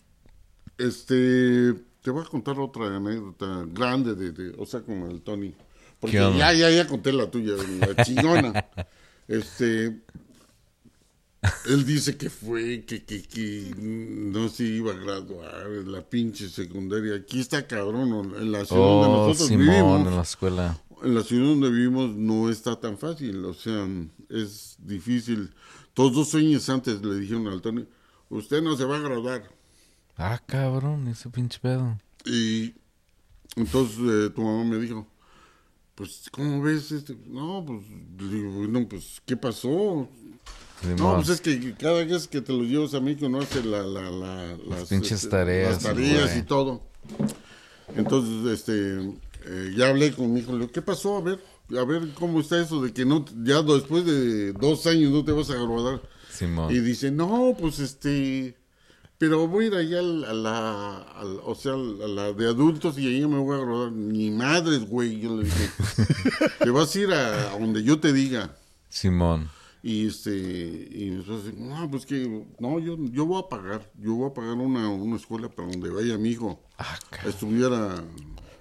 Este, 0.79 1.73
te 2.03 2.11
voy 2.11 2.23
a 2.25 2.29
contar 2.29 2.59
otra 2.61 2.95
anécdota 2.97 3.65
grande 3.69 4.15
de, 4.15 4.33
de- 4.33 4.55
o 4.59 4.67
sea, 4.67 4.81
como 4.83 5.07
el 5.09 5.23
Tony. 5.23 5.55
Porque 6.01 6.17
ya, 6.17 6.53
ya, 6.53 6.71
ya 6.71 6.87
conté 6.87 7.13
la 7.13 7.31
tuya, 7.31 7.55
la 7.81 7.97
chingona. 8.05 8.67
este, 9.27 10.03
él 11.67 11.87
dice 11.87 12.17
que 12.17 12.29
fue, 12.29 12.85
que, 12.85 13.05
que, 13.05 13.23
que 13.23 13.73
no 13.79 14.49
se 14.49 14.65
iba 14.65 14.93
a 14.93 14.97
graduar 14.97 15.67
en 15.69 15.91
la 15.93 16.03
pinche 16.03 16.49
secundaria. 16.51 17.15
Aquí 17.17 17.41
está 17.41 17.67
cabrón, 17.67 18.35
en 18.39 18.53
la 18.53 18.65
ciudad 18.65 18.83
donde 18.83 19.09
Oh, 19.09 19.27
nosotros 19.29 19.49
Simón, 19.49 19.67
vivimos. 19.67 20.07
en 20.09 20.17
la 20.17 20.23
escuela. 20.23 20.79
La 21.07 21.23
ciudad 21.23 21.47
donde 21.49 21.71
vivimos 21.71 22.15
no 22.17 22.51
está 22.51 22.79
tan 22.81 22.99
fácil, 22.99 23.45
o 23.45 23.55
sea, 23.55 23.87
es 24.29 24.77
difícil. 24.79 25.53
Todos 25.95 26.15
dos 26.15 26.35
años 26.35 26.69
antes 26.69 27.01
le 27.03 27.15
dijeron 27.21 27.47
al 27.47 27.63
Tony, 27.63 27.87
usted 28.29 28.61
no 28.63 28.77
se 28.77 28.85
va 28.85 28.97
a 28.97 29.01
graduar. 29.01 29.49
Ah, 30.17 30.41
cabrón, 30.47 31.07
ese 31.09 31.29
pinche 31.31 31.59
pedo. 31.61 31.99
Y 32.25 32.75
entonces 33.55 33.99
eh, 34.01 34.31
tu 34.35 34.43
mamá 34.43 34.65
me 34.65 34.79
dijo, 34.79 35.07
pues, 35.95 36.25
¿cómo 36.33 36.61
ves? 36.63 36.91
Este? 36.93 37.17
No, 37.27 37.65
pues, 37.67 37.83
digo, 38.31 38.67
no, 38.67 38.89
pues, 38.89 39.23
¿qué 39.25 39.37
pasó? 39.37 40.09
No, 40.99 41.15
pues 41.17 41.29
es 41.31 41.41
que 41.41 41.75
cada 41.75 42.05
vez 42.05 42.29
que 42.29 42.41
te 42.43 42.53
lo 42.53 42.63
llevas 42.65 42.93
a 42.95 43.01
México 43.01 43.29
no 43.29 43.41
hace 43.41 43.63
la, 43.65 43.83
la, 43.83 44.11
la- 44.11 44.57
las, 44.57 44.89
pinches 44.89 45.13
este, 45.13 45.29
tareas, 45.31 45.75
las 45.75 45.83
tareas 45.83 46.25
güey. 46.31 46.39
y 46.39 46.43
todo. 46.43 46.83
Entonces, 47.95 48.53
este, 48.61 49.15
eh, 49.47 49.75
ya 49.77 49.89
hablé 49.89 50.13
con 50.13 50.33
mi 50.33 50.41
hijo, 50.41 50.53
le 50.53 50.59
digo, 50.61 50.73
¿qué 50.73 50.83
pasó? 50.83 51.17
A 51.17 51.21
ver, 51.21 51.39
a 51.79 51.85
ver 51.85 52.09
cómo 52.15 52.41
está 52.41 52.61
eso 52.61 52.83
de 52.83 52.93
que 52.93 53.05
no, 53.05 53.25
ya 53.45 53.63
después 53.63 54.05
de 54.05 54.53
dos 54.53 54.87
años 54.87 55.13
no 55.13 55.25
te 55.25 55.33
vas 55.33 55.49
a 55.51 55.55
graduar. 55.55 56.01
Simón. 56.31 56.75
Y 56.75 56.81
dice, 56.81 57.11
no, 57.11 57.57
pues 57.59 57.79
este, 57.79 58.57
pero 59.19 59.47
voy 59.49 59.65
a 59.65 59.69
ir 59.69 59.75
allá 59.75 59.99
al- 60.01 60.25
a 60.25 60.33
la, 60.35 60.99
al- 61.15 61.41
o 61.45 61.55
sea, 61.55 61.73
a 61.73 61.77
la 62.09 62.33
de 62.33 62.47
adultos 62.47 62.99
y 62.99 63.07
ahí 63.07 63.27
me 63.27 63.39
voy 63.39 63.57
a 63.57 63.61
graduar. 63.61 63.93
Ni 63.93 64.31
madres, 64.31 64.87
güey, 64.89 65.19
yo 65.21 65.37
le 65.37 65.45
dije, 65.45 65.71
te 66.61 66.71
vas 66.71 66.95
a 66.95 66.99
ir 66.99 67.13
a, 67.13 67.53
a 67.53 67.59
donde 67.59 67.83
yo 67.83 67.99
te 68.01 68.13
diga. 68.13 68.57
Simón. 68.89 69.49
Y 69.83 70.09
este, 70.09 70.31
y 70.35 71.11
después, 71.11 71.55
no, 71.57 71.89
pues 71.91 72.05
que, 72.07 72.45
no, 72.59 72.79
yo, 72.81 72.97
yo 73.13 73.25
voy 73.25 73.41
a 73.45 73.49
pagar, 73.49 73.89
yo 74.01 74.15
voy 74.15 74.31
a 74.31 74.35
pagar 74.35 74.55
una, 74.55 74.89
una 74.89 75.17
escuela 75.17 75.49
para 75.49 75.69
donde 75.69 75.91
vaya 75.91 76.19
mi 76.19 76.31
hijo 76.31 76.61
Ah, 76.77 76.99
a 77.25 77.29
estudiar 77.29 77.73
a, 77.73 78.05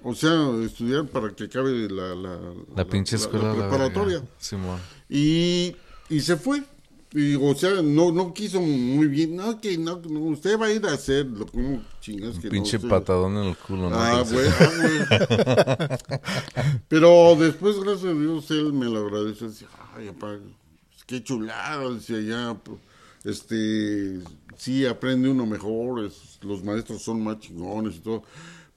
o 0.07 0.13
sea, 0.13 0.51
estudiar 0.63 1.07
para 1.07 1.33
que 1.35 1.45
acabe 1.45 1.89
la, 1.89 2.13
la, 2.15 2.39
la 2.75 2.85
pinche 2.85 3.15
escuela. 3.15 3.47
la 3.49 3.53
la 3.55 3.69
preparatoria. 3.69 4.23
Simón. 4.37 4.79
Y, 5.09 5.75
y 6.09 6.19
se 6.21 6.37
fue. 6.37 6.63
Y, 7.11 7.35
o 7.35 7.55
sea, 7.55 7.81
no, 7.81 8.11
no 8.11 8.33
quiso 8.33 8.59
muy 8.61 9.07
bien. 9.07 9.35
No, 9.37 9.59
que 9.59 9.77
no, 9.77 10.01
no, 10.09 10.19
usted 10.19 10.59
va 10.59 10.65
a 10.67 10.71
ir 10.71 10.85
a 10.85 10.93
hacerlo. 10.93 11.45
¿Cómo 11.51 11.81
chingas 12.01 12.37
que 12.39 12.49
Pinche 12.49 12.77
no? 12.77 12.89
Patadón 12.89 13.37
en 13.37 13.43
el 13.45 13.55
culo, 13.57 13.89
¿no? 13.89 13.95
Ah, 13.95 14.23
güey, 14.29 14.47
ah. 14.59 15.97
Pero 16.87 17.35
después, 17.37 17.79
gracias 17.79 18.11
a 18.11 18.19
Dios, 18.19 18.51
él 18.51 18.73
me 18.73 18.85
lo 18.85 19.07
agradeció. 19.07 19.47
Decía, 19.49 19.67
ay, 19.95 20.07
papá, 20.11 20.37
qué 21.07 21.23
chulada. 21.23 21.89
Decía, 21.89 22.19
ya, 22.21 22.53
pues, 22.61 22.77
este, 23.23 24.19
sí, 24.57 24.85
aprende 24.85 25.29
uno 25.29 25.45
mejor. 25.45 26.05
es- 26.05 26.37
los 26.41 26.63
maestros 26.63 27.01
son 27.01 27.23
más 27.23 27.39
chingones 27.39 27.95
y 27.95 27.99
todo. 27.99 28.23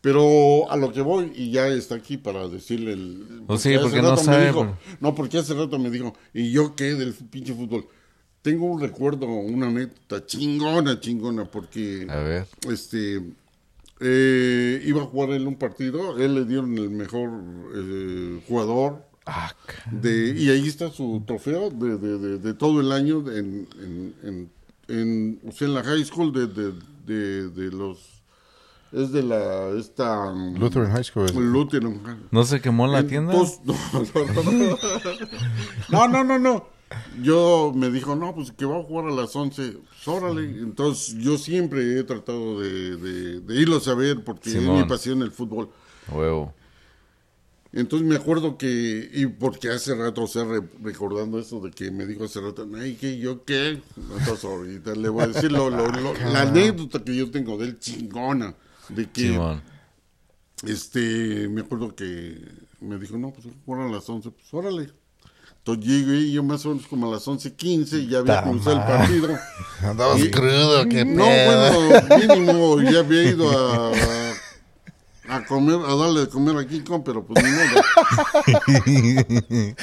Pero 0.09 0.71
a 0.71 0.77
lo 0.79 0.91
que 0.91 1.03
voy, 1.03 1.33
y 1.37 1.51
ya 1.51 1.69
está 1.69 1.97
aquí 1.97 2.17
para 2.17 2.49
decirle 2.49 2.95
el... 2.95 3.43
Oh, 3.47 3.59
sí, 3.59 3.75
hace 3.75 3.83
porque 3.83 4.01
no 4.01 4.17
sabe, 4.17 4.47
dijo- 4.47 4.61
pero- 4.61 4.79
no, 5.01 5.15
porque 5.15 5.37
hace 5.39 5.53
rato 5.53 5.79
me 5.79 5.91
dijo, 5.91 6.15
¿y 6.33 6.51
yo 6.51 6.75
qué 6.75 6.95
del 6.95 7.13
pinche 7.13 7.53
fútbol? 7.53 7.87
Tengo 8.41 8.65
un 8.67 8.81
recuerdo, 8.81 9.27
una 9.27 9.67
anécdota 9.67 10.25
chingona, 10.25 10.99
chingona, 10.99 11.45
porque 11.45 12.07
A 12.09 12.17
ver. 12.21 12.47
este 12.71 13.21
eh, 14.01 14.83
iba 14.87 15.03
a 15.03 15.07
jugar 15.07 15.31
él 15.31 15.47
un 15.47 15.57
partido, 15.57 16.17
él 16.19 16.35
le 16.37 16.45
dieron 16.47 16.77
el 16.79 16.89
mejor 16.89 17.29
eh, 17.75 18.41
jugador 18.49 19.05
Ah, 19.27 19.53
de 19.93 20.35
y 20.39 20.49
ahí 20.49 20.67
está 20.67 20.91
su 20.91 21.23
trofeo 21.27 21.69
de, 21.69 21.99
de, 21.99 22.19
de, 22.19 22.39
de 22.39 22.55
todo 22.55 22.81
el 22.81 22.93
año 22.93 23.31
en, 23.31 23.69
en, 23.83 24.15
en, 24.23 24.51
en, 24.89 25.41
o 25.47 25.53
sea, 25.53 25.69
en 25.69 25.75
la 25.75 25.83
high 25.85 26.03
school 26.03 26.33
de, 26.33 26.47
de 27.51 27.71
los 27.73 28.18
es 28.93 29.13
de 29.13 29.23
la 29.23 29.69
esta 29.79 30.31
um, 30.31 30.57
Lutheran 30.59 30.91
High 30.93 31.05
School. 31.05 31.27
Lutheran. 31.53 32.01
¿No 32.31 32.45
se 32.45 32.61
quemó 32.61 32.87
la 32.87 33.07
tienda? 33.07 33.33
Entonces, 33.35 33.61
no, 33.65 33.75
no, 36.09 36.09
no, 36.09 36.09
no, 36.09 36.09
no, 36.09 36.25
no, 36.25 36.39
no. 36.39 36.67
Yo 37.23 37.73
me 37.77 37.91
dijo, 37.91 38.17
no, 38.17 38.35
pues 38.35 38.51
que 38.53 38.65
va 38.65 38.79
a 38.79 38.83
jugar 38.83 39.09
a 39.09 39.11
las 39.11 39.37
11. 39.37 39.73
Pues, 39.73 40.09
órale. 40.09 40.43
Entonces, 40.45 41.15
yo 41.19 41.37
siempre 41.37 41.99
he 41.99 42.05
tratado 42.05 42.61
de, 42.61 42.97
de, 42.97 43.41
de 43.41 43.55
irlos 43.61 43.87
a 43.89 43.95
ver 43.95 44.25
porque 44.25 44.49
es 44.51 44.63
mi 44.63 44.83
pasión 44.85 45.21
el 45.23 45.31
fútbol. 45.31 45.69
Huevo. 46.11 46.55
Entonces 47.71 48.09
me 48.09 48.17
acuerdo 48.17 48.57
que, 48.57 49.11
y 49.13 49.27
porque 49.27 49.69
hace 49.69 49.95
rato, 49.95 50.23
o 50.23 50.27
sea, 50.27 50.45
re- 50.45 50.63
recordando 50.83 51.39
eso 51.39 51.61
de 51.61 51.71
que 51.71 51.91
me 51.91 52.07
dijo 52.07 52.25
hace 52.25 52.41
rato, 52.41 52.67
ay, 52.81 52.95
que 52.95 53.19
yo 53.19 53.45
qué. 53.45 53.83
Entonces 53.95 54.43
ahorita 54.43 54.95
le 54.95 55.11
voy 55.11 55.25
a 55.25 55.27
decir 55.27 55.53
lo- 55.53 55.69
lo- 55.69 55.87
lo- 55.89 56.15
la 56.33 56.43
anécdota 56.43 57.05
que 57.05 57.15
yo 57.15 57.31
tengo 57.31 57.59
de 57.59 57.67
él 57.67 57.79
chingona. 57.79 58.55
De 58.89 59.09
que, 59.11 59.21
Simón. 59.21 59.63
este, 60.67 61.49
me 61.49 61.61
acuerdo 61.63 61.95
que 61.95 62.41
me 62.81 62.99
dijo, 62.99 63.17
no, 63.19 63.33
pues 63.33 63.47
a 63.47 63.93
las 63.93 64.09
11, 64.09 64.31
pues 64.31 64.55
órale. 64.55 64.93
Entonces 65.59 65.85
llegué 65.85 66.31
yo 66.31 66.43
más 66.43 66.65
o 66.65 66.71
menos 66.71 66.87
como 66.87 67.09
a 67.09 67.15
las 67.15 67.27
11.15 67.27 68.03
y 68.05 68.07
ya 68.09 68.19
había 68.21 68.43
comenzado 68.43 68.77
el 68.77 68.83
partido. 68.85 69.39
Andabas 69.83 70.21
Y- 70.21 70.31
crudo, 70.31 70.89
qué 70.89 71.05
No, 71.05 71.25
pedo. 71.25 71.89
bueno, 71.91 72.27
mínimo 72.37 72.81
ya 72.91 73.01
había 73.01 73.23
ido 73.25 73.51
a, 73.51 73.93
a, 75.29 75.45
comer, 75.45 75.75
a 75.87 75.95
darle 75.95 76.21
de 76.21 76.29
comer 76.29 76.57
a 76.57 76.67
King 76.67 76.81
Kong, 76.83 77.03
pero 77.05 77.23
pues 77.27 77.45
ni 77.45 77.51
modo. 77.51 77.83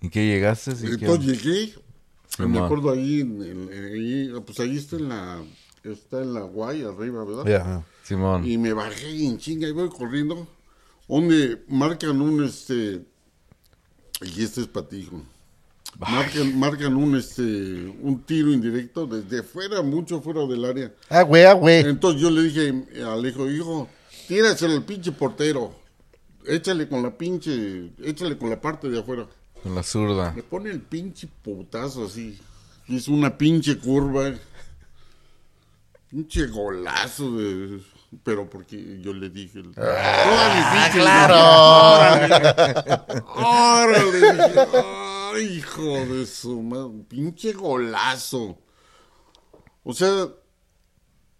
¿Y 0.00 0.10
qué 0.10 0.26
llegaste? 0.26 0.72
¿Y 0.72 0.96
qué- 0.96 1.06
Entonces 1.06 1.42
llegué, 1.42 1.74
me 2.46 2.58
acuerdo 2.58 2.90
ahí, 2.90 3.20
en, 3.20 3.42
en- 3.42 3.68
ahí, 3.94 4.32
pues 4.44 4.60
ahí 4.60 4.76
está 4.76 4.96
en 4.96 5.08
la, 5.08 5.42
está 5.84 6.22
en 6.22 6.34
la 6.34 6.40
guay 6.42 6.82
arriba, 6.82 7.24
¿verdad? 7.24 7.44
Ya. 7.46 7.84
Simón. 8.04 8.46
Y 8.46 8.56
me 8.58 8.72
bajé 8.72 9.10
y 9.10 9.26
en 9.26 9.38
chinga 9.38 9.68
y 9.68 9.72
voy 9.72 9.88
corriendo, 9.88 10.46
donde 11.08 11.62
marcan 11.68 12.20
un, 12.20 12.44
este, 12.44 13.02
y 14.22 14.42
este 14.42 14.60
es 14.62 14.66
patijo. 14.66 15.22
Marcan, 15.98 16.58
marcan 16.58 16.96
un, 16.96 17.16
este, 17.16 17.42
un 18.02 18.22
tiro 18.24 18.52
indirecto 18.52 19.06
desde 19.06 19.42
fuera, 19.42 19.82
mucho 19.82 20.20
fuera 20.20 20.46
del 20.46 20.64
área. 20.64 20.94
Ah, 21.08 21.22
güey, 21.22 21.44
ah, 21.44 21.54
güey. 21.54 21.80
Entonces 21.80 22.20
yo 22.20 22.30
le 22.30 22.42
dije 22.42 22.84
al 23.04 23.26
hijo, 23.26 23.50
hijo, 23.50 23.88
tíraselo 24.28 24.74
al 24.74 24.84
pinche 24.84 25.10
portero. 25.12 25.74
Échale 26.46 26.88
con 26.88 27.02
la 27.02 27.16
pinche, 27.16 27.90
échale 28.02 28.38
con 28.38 28.48
la 28.50 28.60
parte 28.60 28.88
de 28.88 29.00
afuera. 29.00 29.26
Con 29.68 29.74
la 29.74 29.82
zurda. 29.82 30.32
Me 30.34 30.42
pone 30.42 30.70
el 30.70 30.80
pinche 30.80 31.28
putazo 31.42 32.06
así. 32.06 32.40
Hizo 32.86 33.12
una 33.12 33.36
pinche 33.36 33.76
curva. 33.76 34.32
Pinche 36.08 36.46
golazo 36.46 37.36
de... 37.36 37.82
Pero 38.24 38.48
porque 38.48 38.98
yo 39.02 39.12
le 39.12 39.28
dije... 39.28 39.62
Toda 39.62 40.54
mi 40.54 40.62
pinche 40.72 41.02
¡Órale! 41.02 42.34
¡Órale! 43.36 44.32
Dije, 44.32 44.54
¡Ay, 45.34 45.58
hijo 45.58 45.82
de 45.82 46.24
su 46.24 46.62
madre! 46.62 47.04
Pinche 47.06 47.52
golazo. 47.52 48.58
O 49.84 49.92
sea, 49.92 50.28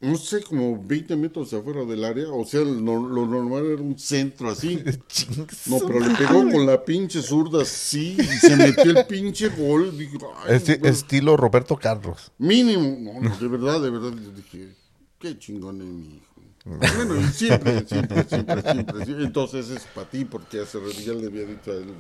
no 0.01 0.17
sé, 0.17 0.43
como 0.43 0.81
20 0.83 1.17
metros 1.17 1.53
afuera 1.53 1.85
del 1.85 2.05
área. 2.05 2.29
O 2.31 2.45
sea, 2.45 2.61
lo, 2.61 3.09
lo 3.09 3.27
normal 3.27 3.67
era 3.67 3.83
un 3.83 3.99
centro 3.99 4.51
así. 4.51 4.83
No, 5.67 5.79
pero 5.87 6.01
le 6.01 6.15
pegó 6.15 6.51
con 6.51 6.67
la 6.67 6.85
pinche 6.85 7.21
zurda 7.23 7.63
así 7.63 8.17
y 8.19 8.23
se 8.25 8.57
metió 8.57 8.85
el 8.99 9.07
pinche 9.07 9.49
gol. 9.49 9.97
Dije, 9.99 10.17
ay, 10.47 10.57
Esti- 10.57 10.79
güey, 10.79 10.93
estilo 10.93 11.37
Roberto 11.37 11.77
Carlos. 11.77 12.33
mínimo. 12.39 12.97
No, 13.13 13.21
no, 13.29 13.37
de 13.37 13.49
verdad, 13.49 13.81
de 13.83 13.91
verdad. 13.91 14.13
Yo 14.13 14.31
dije, 14.31 14.75
qué 15.19 15.39
chingón 15.39 15.81
es 15.81 15.87
mi 15.89 16.17
hijo. 16.17 16.25
Bueno, 16.65 17.19
y 17.19 17.25
siempre, 17.33 17.85
siempre, 17.87 18.25
siempre, 18.29 18.63
siempre, 18.63 19.05
siempre. 19.05 19.25
Entonces 19.25 19.71
es 19.71 19.83
para 19.95 20.09
ti, 20.11 20.25
porque 20.25 20.61
hace 20.61 20.79
ya 21.05 21.15
le 21.15 21.27
había 21.27 21.45
dicho 21.47 21.71
a 21.71 21.75
él 21.75 21.87
de, 21.87 21.93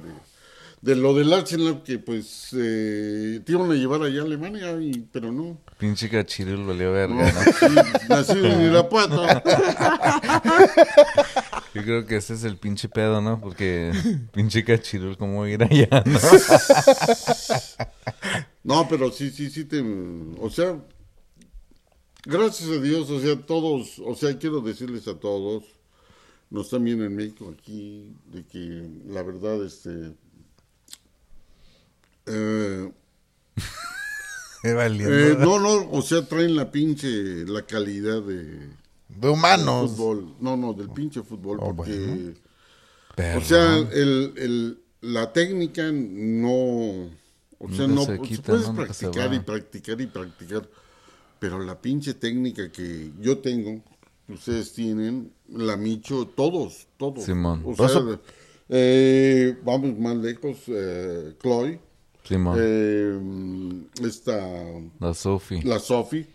de 0.80 0.94
lo 0.94 1.12
del 1.14 1.32
Arsenal, 1.32 1.82
que 1.82 1.98
pues 1.98 2.50
eh, 2.52 3.40
te 3.44 3.52
iban 3.52 3.70
a 3.70 3.74
llevar 3.74 4.02
allá 4.02 4.20
a 4.20 4.24
Alemania, 4.24 4.80
y, 4.80 5.06
pero 5.12 5.32
no. 5.32 5.58
Pinche 5.78 6.08
cachirul 6.08 6.64
valió 6.66 6.92
verga, 6.92 7.32
¿no? 7.32 7.40
sí, 7.52 7.66
nacido 8.08 8.46
en 8.46 8.60
Irapuato. 8.62 9.26
Yo 11.74 11.82
creo 11.82 12.06
que 12.06 12.16
ese 12.16 12.34
es 12.34 12.44
el 12.44 12.56
pinche 12.56 12.88
pedo, 12.88 13.20
¿no? 13.20 13.40
Porque 13.40 13.92
pinche 14.32 14.64
cachirul, 14.64 15.16
¿cómo 15.16 15.46
ir 15.46 15.62
allá, 15.62 16.02
no? 16.04 16.18
No, 18.64 18.86
pero 18.88 19.10
sí, 19.10 19.30
sí, 19.30 19.48
sí 19.48 19.64
te... 19.64 19.80
O 20.40 20.50
sea, 20.50 20.78
gracias 22.26 22.68
a 22.68 22.80
Dios, 22.80 23.08
o 23.08 23.18
sea, 23.18 23.40
todos, 23.40 23.98
o 24.04 24.14
sea, 24.14 24.36
quiero 24.38 24.60
decirles 24.60 25.08
a 25.08 25.18
todos, 25.18 25.64
nos 26.50 26.66
están 26.66 26.84
viendo 26.84 27.06
en 27.06 27.16
México 27.16 27.54
aquí, 27.58 28.12
de 28.30 28.44
que 28.44 28.86
la 29.06 29.22
verdad, 29.22 29.64
este... 29.64 30.12
eh, 32.28 32.92
eh, 34.64 35.36
no, 35.38 35.58
no, 35.60 35.90
o 35.90 36.02
sea, 36.02 36.26
traen 36.26 36.56
la 36.56 36.70
pinche, 36.70 37.44
la 37.46 37.62
calidad 37.62 38.22
de 38.22 38.70
de 39.08 39.28
humanos. 39.28 39.92
fútbol. 39.92 40.34
No, 40.40 40.56
no, 40.56 40.74
del 40.74 40.90
pinche 40.90 41.22
fútbol, 41.22 41.58
Oh, 41.60 41.74
porque... 41.74 41.92
bueno. 43.16 43.38
O 43.38 43.40
sea, 43.40 43.78
el, 43.78 44.32
el, 44.36 44.78
la 45.00 45.32
técnica 45.32 45.90
no, 45.92 47.08
O 47.58 47.68
sea, 47.72 47.88
no, 47.88 48.04
se 48.04 48.16
pues, 48.16 48.28
quita, 48.28 48.42
puedes 48.52 48.68
practicar 48.70 49.34
y 49.34 49.40
practicar 49.40 50.00
y 50.00 50.06
practicar. 50.06 50.68
Pero 51.40 51.58
la 51.64 51.80
pinche 51.80 52.14
técnica 52.14 52.70
que 52.70 53.10
yo 53.20 53.38
tengo, 53.38 53.80
ustedes 54.28 54.72
tienen, 54.72 55.32
la 55.48 55.76
micho, 55.76 56.26
todos, 56.26 56.86
todos. 56.96 57.24
Simón. 57.24 57.62
O 57.64 57.74
sea, 57.74 57.86
Eso- 57.86 58.20
eh, 58.68 59.56
vamos 59.64 59.98
más 59.98 60.16
lejos, 60.16 60.58
eh, 60.68 61.34
Chloe, 61.40 61.80
Simón. 62.28 62.56
eh, 62.60 63.18
esta, 64.06 64.38
la 65.00 65.14
Sophie. 65.14 65.62
la 65.62 65.78
Sophie, 65.78 66.26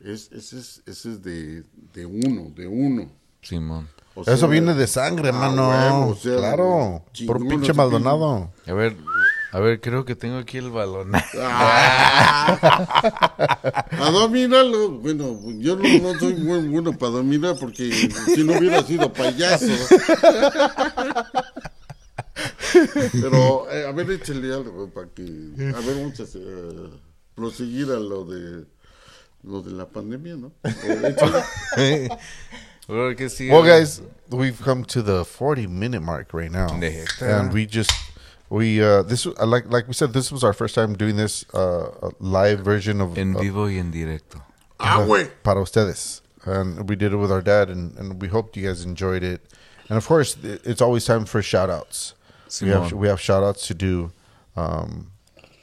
es, 0.00 0.30
ese 0.32 0.58
es, 0.58 0.82
ese 0.86 1.10
es 1.12 1.22
de, 1.22 1.64
de 1.92 2.06
uno, 2.06 2.50
de 2.54 2.66
uno. 2.68 3.10
Simón. 3.42 3.88
O 4.16 4.22
Eso 4.22 4.36
sea, 4.36 4.46
viene 4.48 4.74
de 4.74 4.86
sangre, 4.86 5.26
ah, 5.26 5.30
hermano. 5.30 6.06
o 6.08 6.14
sea, 6.14 6.36
claro. 6.36 7.02
Por 7.26 7.46
pinche 7.48 7.72
Maldonado. 7.72 8.52
A 8.64 8.72
ver, 8.72 8.96
a 9.50 9.58
ver, 9.58 9.80
creo 9.80 10.04
que 10.04 10.14
tengo 10.14 10.38
aquí 10.38 10.56
el 10.58 10.70
balón. 10.70 11.10
A 13.96 14.10
dominarlo, 14.12 14.90
bueno, 15.00 15.36
yo 15.58 15.74
no, 15.76 15.82
no 16.12 16.18
soy 16.20 16.34
muy 16.34 16.60
bueno 16.68 16.92
para 16.96 17.10
dominar 17.12 17.56
porque 17.58 17.90
si 17.92 18.44
no 18.44 18.56
hubiera 18.58 18.82
sido 18.84 19.12
payaso. 19.12 19.66
Pero, 23.12 23.70
eh, 23.70 23.86
a 23.86 23.92
ver, 23.92 24.10
échale 24.10 24.52
algo 24.52 24.88
para 24.90 25.08
que, 25.08 25.22
a 25.22 25.80
ver, 25.80 25.94
vamos 25.96 26.18
a 26.20 26.24
eh, 26.24 26.90
proseguir 27.34 27.90
a 27.90 27.98
lo 27.98 28.24
de, 28.24 28.64
lo 29.44 29.62
de 29.62 29.70
la 29.72 29.86
pandemia, 29.86 30.36
¿no? 30.36 30.52
Eh, 30.64 31.14
échale. 31.16 32.08
Ahora 32.88 33.14
que 33.14 33.28
sigue. 33.30 33.50
Well, 33.50 33.62
guys, 33.62 34.02
we've 34.30 34.60
come 34.62 34.84
to 34.86 35.02
the 35.02 35.24
40 35.24 35.66
minute 35.68 36.02
mark 36.02 36.34
right 36.34 36.50
now, 36.52 36.68
and 37.22 37.52
we 37.52 37.64
just 37.66 37.90
we 38.50 38.82
uh 38.82 39.02
this 39.02 39.26
uh, 39.26 39.46
like 39.46 39.64
like 39.72 39.88
we 39.88 39.94
said 39.94 40.12
this 40.12 40.30
was 40.30 40.44
our 40.44 40.52
first 40.52 40.74
time 40.74 40.92
doing 40.94 41.16
this 41.16 41.46
uh 41.54 41.88
a 42.02 42.10
live 42.20 42.60
version 42.60 43.00
of, 43.00 43.16
En 43.16 43.34
of- 43.36 43.40
vivo 43.40 43.68
y 43.68 43.78
en 43.78 43.90
directo. 43.90 44.42
Ah, 44.78 45.02
güey. 45.06 45.30
para 45.42 45.60
ustedes, 45.62 46.20
and 46.44 46.86
we 46.86 46.94
did 46.94 47.12
it 47.14 47.16
with 47.16 47.32
our 47.32 47.40
dad, 47.40 47.70
and 47.70 47.96
and 47.96 48.20
we 48.20 48.28
hope 48.28 48.54
you 48.54 48.66
guys 48.68 48.84
enjoyed 48.84 49.22
it, 49.22 49.40
and 49.88 49.96
of 49.96 50.06
course 50.06 50.36
it's 50.42 50.82
always 50.82 51.06
time 51.06 51.24
for 51.24 51.40
shout 51.40 51.70
outs. 51.70 52.12
We 52.60 52.68
have 52.68 52.92
we 52.92 53.08
have 53.08 53.20
shout 53.20 53.42
outs 53.42 53.66
to 53.68 53.74
do. 53.74 54.12
Um, 54.56 55.10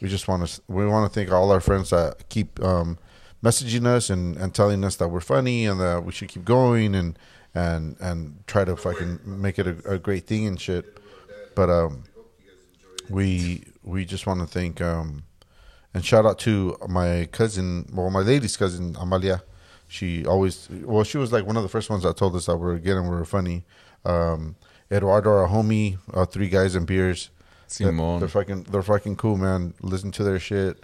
we 0.01 0.09
just 0.09 0.27
want 0.27 0.47
to 0.47 0.61
we 0.67 0.85
want 0.85 1.11
to 1.11 1.13
thank 1.13 1.31
all 1.31 1.51
our 1.51 1.61
friends 1.61 1.91
that 1.91 2.27
keep 2.29 2.61
um, 2.63 2.97
messaging 3.43 3.85
us 3.85 4.09
and, 4.09 4.35
and 4.37 4.53
telling 4.53 4.83
us 4.83 4.95
that 4.97 5.07
we're 5.09 5.21
funny 5.21 5.65
and 5.65 5.79
that 5.79 6.03
we 6.03 6.11
should 6.11 6.29
keep 6.29 6.45
going 6.45 6.95
and 6.95 7.17
and 7.53 7.97
and 7.99 8.43
try 8.47 8.65
to 8.65 8.75
fucking 8.75 9.19
make 9.25 9.59
it 9.59 9.67
a, 9.67 9.93
a 9.93 9.97
great 9.99 10.25
thing 10.27 10.47
and 10.47 10.59
shit. 10.59 10.97
But 11.55 11.69
um, 11.69 12.03
we 13.09 13.63
we 13.83 14.05
just 14.05 14.25
want 14.25 14.39
to 14.41 14.47
thank 14.47 14.81
um, 14.81 15.23
and 15.93 16.05
shout 16.05 16.25
out 16.25 16.39
to 16.39 16.77
my 16.87 17.27
cousin, 17.31 17.89
well, 17.93 18.09
my 18.09 18.21
lady's 18.21 18.55
cousin 18.55 18.95
Amalia. 18.99 19.43
She 19.87 20.25
always 20.25 20.69
well, 20.69 21.03
she 21.03 21.17
was 21.17 21.33
like 21.33 21.45
one 21.45 21.57
of 21.57 21.63
the 21.63 21.69
first 21.69 21.89
ones 21.89 22.03
that 22.03 22.15
told 22.15 22.35
us 22.35 22.45
that 22.45 22.57
we're 22.57 22.77
getting 22.77 23.03
we 23.03 23.09
were 23.09 23.25
funny. 23.25 23.65
Um, 24.05 24.55
Eduardo, 24.91 25.31
our 25.31 25.47
homie, 25.47 25.97
uh, 26.13 26.25
three 26.25 26.49
guys 26.49 26.75
and 26.75 26.85
beers. 26.85 27.29
They're, 27.77 27.91
Simón. 27.91 28.19
they're 28.19 28.27
fucking 28.27 28.63
they're 28.63 28.83
fucking 28.83 29.15
cool, 29.15 29.37
man. 29.37 29.73
Listen 29.81 30.11
to 30.11 30.23
their 30.23 30.39
shit. 30.39 30.83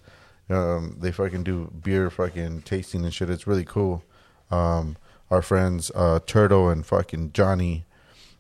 Um, 0.50 0.96
they 1.00 1.12
fucking 1.12 1.44
do 1.44 1.72
beer 1.84 2.10
fucking 2.10 2.62
tasting 2.62 3.04
and 3.04 3.14
shit. 3.14 3.30
It's 3.30 3.48
really 3.48 3.66
cool. 3.66 4.04
Um, 4.50 4.96
our 5.30 5.42
friends 5.42 5.92
uh, 5.94 6.20
Turtle 6.26 6.70
and 6.70 6.86
fucking 6.86 7.34
Johnny, 7.34 7.86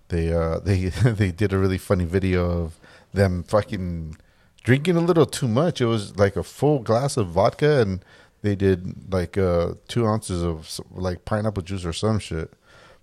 they 0.07 0.31
uh, 0.31 0.59
they 0.63 0.85
they 0.85 1.31
did 1.31 1.51
a 1.51 1.57
really 1.57 1.77
funny 1.77 2.05
video 2.05 2.49
of 2.49 2.79
them 3.13 3.43
fucking 3.43 4.17
drinking 4.63 4.95
a 4.95 5.01
little 5.01 5.25
too 5.25 5.47
much. 5.47 5.81
It 5.81 5.85
was 5.85 6.17
like 6.17 6.35
a 6.35 6.43
full 6.43 6.79
glass 6.79 7.17
of 7.17 7.27
vodka, 7.27 7.81
and 7.81 8.03
they 8.41 8.55
did 8.55 9.11
like 9.11 9.37
uh, 9.37 9.73
two 9.87 10.05
ounces 10.05 10.43
of 10.43 10.79
like 10.91 11.25
pineapple 11.25 11.63
juice 11.63 11.85
or 11.85 11.93
some 11.93 12.19
shit. 12.19 12.53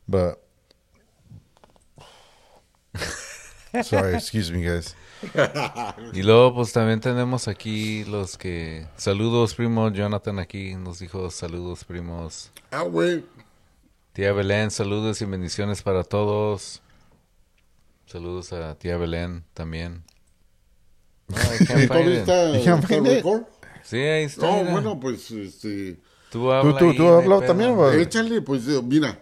But 0.09 0.44
sorry, 3.83 4.15
excuse 4.15 4.51
me, 4.53 4.63
guys. 4.63 4.95
Y 6.13 6.23
luego, 6.23 6.55
pues 6.55 6.73
también 6.73 7.01
tenemos 7.01 7.49
aquí 7.49 8.05
los 8.05 8.37
que. 8.37 8.87
Saludos, 8.97 9.55
primo. 9.55 9.89
Jonathan 9.91 10.39
aquí 10.39 10.75
nos 10.75 10.99
dijo 10.99 11.31
saludos, 11.31 11.85
primos. 11.85 12.51
Ah, 12.71 12.83
güey. 12.83 13.25
Tía 14.13 14.33
Belén, 14.33 14.71
saludos 14.71 15.21
y 15.23 15.25
bendiciones 15.25 15.83
para 15.83 16.05
todos. 16.05 16.83
Saludos 18.07 18.53
a 18.53 18.75
tía 18.79 18.97
Belén 18.99 19.45
también. 19.55 20.05
No, 21.29 21.37
I 21.39 21.65
can't 21.65 21.69
find 21.69 21.89
¿Todavía 21.89 22.13
it. 22.15 22.19
está, 22.21 22.59
You 22.59 22.65
can't 22.65 22.85
está 22.85 22.89
find 22.95 23.07
it? 23.07 23.13
record? 23.15 23.43
Sí, 23.83 23.97
ahí 23.97 24.25
está. 24.25 24.47
No, 24.47 24.71
bueno, 24.71 25.01
pues, 25.01 25.31
este... 25.31 25.95
Tú 26.31 26.41
¿Tú, 26.41 26.53
habla 26.53 26.77
tú, 26.79 26.91
ahí, 26.91 26.97
tú 26.97 27.03
no 27.05 27.09
has 27.09 27.17
hay 27.17 27.23
hablado 27.23 27.41
pedo. 27.41 27.49
también? 27.49 28.01
Échale, 28.01 28.43
pues, 28.43 28.63
mira, 28.83 29.19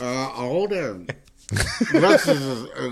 ah, 0.00 0.32
ahora, 0.36 0.98
gracias, 1.92 2.38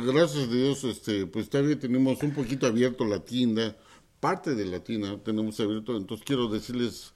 gracias 0.05 0.45
a 0.45 0.53
Dios, 0.53 0.85
este, 0.85 1.27
pues 1.27 1.49
todavía 1.49 1.79
tenemos 1.79 2.23
un 2.23 2.33
poquito 2.33 2.67
abierto 2.67 3.05
la 3.05 3.25
tienda, 3.25 3.77
parte 4.21 4.55
de 4.55 4.67
la 4.67 4.81
tienda 4.85 5.17
tenemos 5.23 5.59
abierto, 5.61 5.97
entonces 5.97 6.25
quiero 6.27 6.49
decirles 6.49 7.15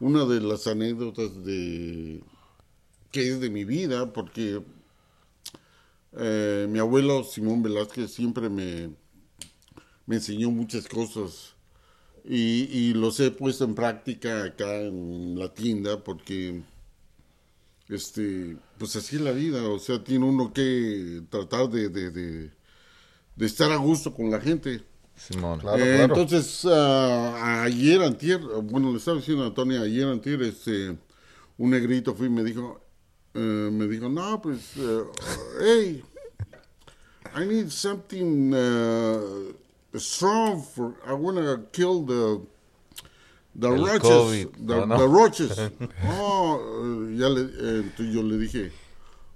una 0.00 0.24
de 0.24 0.40
las 0.40 0.66
anécdotas 0.66 1.44
de 1.44 2.22
que 3.10 3.28
es 3.28 3.40
de 3.40 3.50
mi 3.50 3.64
vida, 3.64 4.12
porque 4.12 4.62
eh, 6.16 6.66
mi 6.68 6.78
abuelo 6.78 7.24
Simón 7.24 7.62
Velázquez 7.62 8.12
siempre 8.12 8.48
me, 8.48 8.90
me 10.06 10.16
enseñó 10.16 10.50
muchas 10.50 10.86
cosas 10.88 11.54
y, 12.24 12.64
y 12.70 12.94
los 12.94 13.20
he 13.20 13.30
puesto 13.30 13.64
en 13.64 13.74
práctica 13.74 14.44
acá 14.44 14.80
en 14.80 15.38
la 15.38 15.52
tienda 15.52 16.02
porque 16.02 16.62
este 17.88 18.56
pues 18.78 18.94
así 18.96 19.16
es 19.16 19.22
la 19.22 19.32
vida 19.32 19.62
o 19.68 19.78
sea 19.78 20.02
tiene 20.04 20.24
uno 20.24 20.52
que 20.52 21.22
tratar 21.30 21.68
de, 21.70 21.88
de, 21.88 22.10
de, 22.10 22.50
de 23.36 23.46
estar 23.46 23.70
a 23.72 23.76
gusto 23.76 24.12
con 24.14 24.30
la 24.30 24.40
gente 24.40 24.82
Simón. 25.16 25.58
Claro, 25.60 25.82
Eh, 25.82 25.96
claro. 25.96 26.14
entonces 26.14 26.64
ah, 26.66 27.62
ayer 27.64 28.02
antier 28.02 28.40
bueno 28.62 28.90
le 28.92 28.98
estaba 28.98 29.16
diciendo 29.16 29.44
a 29.44 29.46
Antonia 29.48 29.80
ayer 29.80 30.06
antier 30.06 30.42
este 30.42 30.96
un 31.56 31.70
negrito 31.70 32.14
fue 32.14 32.26
y 32.26 32.30
me 32.30 32.44
dijo 32.44 32.80
eh, 33.34 33.70
me 33.72 33.86
dijo 33.88 34.08
no 34.08 34.40
pues 34.42 34.76
eh, 34.76 35.02
hey 35.60 36.04
I 37.34 37.44
need 37.44 37.68
something 37.70 38.52
uh, 38.54 39.52
strong 39.98 40.62
for 40.62 40.94
I 41.06 41.12
wanna 41.12 41.62
kill 41.72 42.04
the 42.06 42.40
the 43.58 43.68
El 43.68 43.84
roaches 43.84 44.08
COVID, 44.08 44.66
the, 44.66 44.74
¿o 44.74 44.84
no? 44.86 44.98
the 44.98 45.08
roaches 45.08 45.58
oh 46.04 47.08
ya 47.10 47.28
le 47.28 47.42
eh, 47.42 47.82
entonces 47.82 48.14
yo 48.14 48.22
le 48.22 48.38
dije 48.38 48.70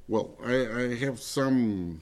well 0.08 0.30
I, 0.44 0.54
I 0.54 0.94
have 1.04 1.20
some 1.20 2.00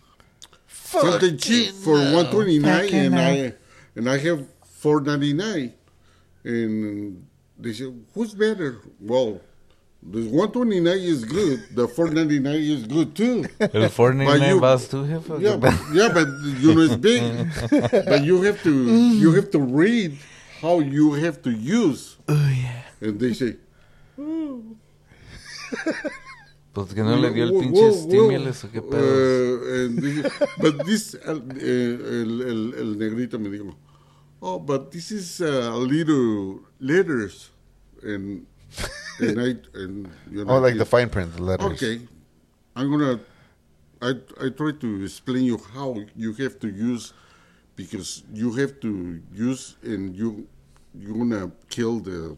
something 0.68 1.36
cheap 1.38 1.72
for 1.74 1.96
129 1.96 2.94
and 2.94 3.18
I 3.18 3.54
and 3.96 4.08
I 4.08 4.18
have 4.18 4.46
499 4.80 5.72
and 6.44 7.26
they 7.58 7.72
said 7.72 8.04
who's 8.14 8.34
better? 8.34 8.80
Well 9.00 9.40
the 10.02 10.20
129 10.30 10.86
is 10.96 11.24
good. 11.26 11.60
The 11.74 11.86
499 11.86 12.54
is 12.54 12.86
good 12.86 13.14
too. 13.14 13.44
El 13.60 13.88
Fortnite 13.90 14.24
But 14.26 14.48
you- 14.48 14.60
vas 14.60 14.88
yeah 15.42 15.56
but, 15.56 15.74
yeah 15.92 16.08
but 16.08 16.26
you 16.58 16.74
know 16.74 16.80
it's 16.80 16.96
big. 16.96 17.20
But 18.08 18.24
you 18.24 18.40
have 18.42 18.62
to 18.62 18.72
you 18.72 19.32
have 19.32 19.50
to 19.50 19.58
read 19.58 20.16
how 20.60 20.80
you 20.80 21.12
have 21.14 21.40
to 21.42 21.50
use 21.50 22.16
and 23.00 23.18
they 23.18 23.32
say 23.34 23.56
Pues 26.72 26.94
que 26.94 27.02
no 27.02 27.16
le 27.16 27.30
dio 27.32 27.44
el 27.44 27.52
pinche 27.52 27.80
whoa, 27.80 27.90
whoa. 27.90 28.06
stimulus 28.06 28.64
o 28.64 28.68
qué 28.70 28.80
pedo. 28.80 30.00
This- 30.00 30.32
but 30.58 30.86
this, 30.86 31.14
uh, 31.16 31.30
el, 31.58 32.42
el, 32.42 32.74
el 32.78 32.96
negrito 32.98 33.38
me 33.40 33.48
dijo, 33.50 33.74
oh, 34.40 34.60
but 34.60 34.92
this 34.92 35.10
is 35.10 35.40
uh, 35.40 35.74
little 35.76 36.60
letters. 36.78 37.50
And, 38.04 38.46
and 39.18 39.40
I, 39.40 39.56
and, 39.74 40.08
you 40.30 40.44
know, 40.44 40.54
Oh, 40.54 40.58
like 40.60 40.78
the 40.78 40.84
fine 40.86 41.08
print, 41.10 41.34
the 41.34 41.42
letters. 41.42 41.72
Okay, 41.72 42.00
I'm 42.76 42.88
gonna. 42.88 43.18
I 44.00 44.14
I 44.40 44.48
try 44.50 44.70
to 44.80 45.02
explain 45.04 45.44
you 45.44 45.58
how 45.74 45.96
you 46.14 46.32
have 46.34 46.58
to 46.60 46.68
use, 46.68 47.12
because 47.80 48.24
you 48.34 48.52
have 48.52 48.78
to 48.80 49.22
use 49.32 49.76
and 49.82 50.14
you 50.14 50.46
you're 50.94 51.16
gonna 51.16 51.50
kill 51.70 52.00
the 52.00 52.36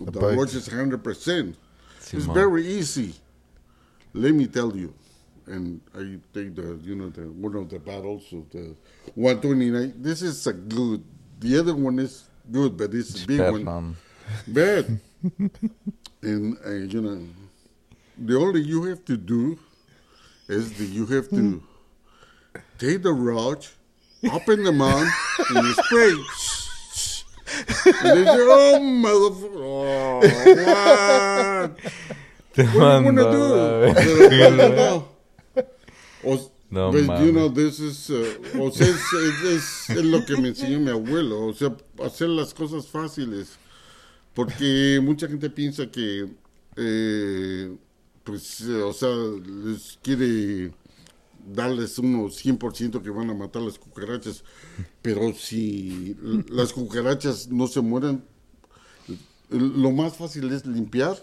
the, 0.00 0.12
bugs. 0.12 0.36
roaches 0.36 0.66
hundred 0.66 1.02
percent. 1.02 1.56
It's 2.12 2.26
very 2.26 2.66
easy. 2.66 3.14
Let 4.12 4.34
me 4.34 4.46
tell 4.46 4.76
you, 4.76 4.92
and 5.46 5.80
I 5.96 6.20
take 6.36 6.54
the 6.54 6.78
you 6.82 6.94
know 6.96 7.08
the 7.08 7.22
one 7.22 7.56
of 7.56 7.70
the 7.70 7.78
battles 7.78 8.30
of 8.32 8.50
the 8.50 8.76
129. 9.14 9.94
This 10.02 10.22
is 10.22 10.46
a 10.46 10.52
good. 10.52 11.02
The 11.40 11.58
other 11.58 11.74
one 11.74 11.98
is 11.98 12.28
good, 12.50 12.76
but 12.76 12.92
it's 12.94 13.24
a 13.24 13.26
big 13.26 13.40
one. 13.40 13.64
Batman. 13.64 13.96
Bad. 14.46 15.00
and 16.22 16.56
uh, 16.66 16.70
you 16.70 17.00
know, 17.00 17.26
the 18.18 18.36
only 18.36 18.60
you 18.60 18.84
have 18.84 19.04
to 19.06 19.16
do 19.16 19.58
is 20.48 20.76
that 20.76 20.84
you 20.84 21.06
have 21.06 21.30
to 21.30 21.62
take 22.78 23.02
the 23.02 23.12
rod, 24.28 24.34
open 24.42 24.62
the 24.64 24.72
mouth, 24.72 25.08
and 25.50 25.66
you 25.66 25.72
spray. 25.84 26.14
Y 28.02 28.08
le 28.08 28.24
dije, 28.24 28.38
oh, 28.48 28.80
motherfucker. 28.80 29.62
Oh, 29.62 30.20
what? 30.64 31.70
Te 32.54 32.64
mando 32.64 33.94
Pero. 33.94 35.08
O, 36.26 36.50
No 36.70 36.90
mames. 36.90 37.20
you 37.20 37.32
know, 37.32 37.48
this 37.50 37.78
is, 37.80 38.08
uh, 38.10 38.24
o 38.58 38.70
sea, 38.70 38.86
es, 38.88 39.12
es- 39.44 39.90
es- 39.90 40.04
lo 40.04 40.24
que 40.24 40.36
me 40.38 40.48
enseñó 40.48 40.80
mi 40.80 40.90
abuelo. 40.90 41.46
O 41.46 41.52
sea, 41.52 41.76
hacer 42.02 42.28
las 42.30 42.54
cosas 42.54 42.86
fáciles. 42.86 43.58
Porque 44.34 44.98
mucha 45.02 45.28
gente 45.28 45.50
piensa 45.50 45.86
que, 45.90 46.26
eh, 46.76 47.76
pues, 48.24 48.62
o 48.62 48.92
sea, 48.92 49.10
les 49.64 49.98
quiere 50.02 50.72
darles 51.46 51.98
unos 51.98 52.44
100% 52.44 53.02
que 53.02 53.10
van 53.10 53.30
a 53.30 53.34
matar 53.34 53.62
las 53.62 53.78
cucarachas. 53.78 54.44
Pero 55.02 55.32
si 55.34 56.16
las 56.48 56.72
cucarachas 56.72 57.48
no 57.48 57.66
se 57.66 57.80
mueren, 57.80 58.24
lo 59.50 59.90
más 59.92 60.16
fácil 60.16 60.52
es 60.52 60.66
limpiar 60.66 61.16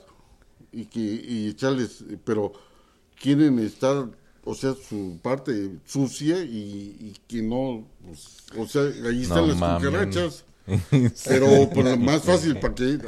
y 0.72 0.86
que 0.86 1.00
y 1.00 1.50
echarles, 1.50 2.04
pero 2.24 2.54
quieren 3.20 3.60
estar, 3.60 4.10
o 4.44 4.56
sea, 4.56 4.74
su 4.74 5.20
parte 5.22 5.80
sucia 5.86 6.42
y, 6.44 6.96
y 7.00 7.14
que 7.28 7.42
no, 7.42 7.86
pues, 8.06 8.38
o 8.58 8.68
sea, 8.68 8.84
ahí 9.08 9.24
están 9.24 9.48
No 9.48 9.54
las 9.54 9.82
cucarachas. 9.82 10.46
Pero 11.28 11.70
pues, 11.74 12.00
más 12.00 12.22
fácil 12.22 12.58
para 12.60 12.76
que 12.76 13.00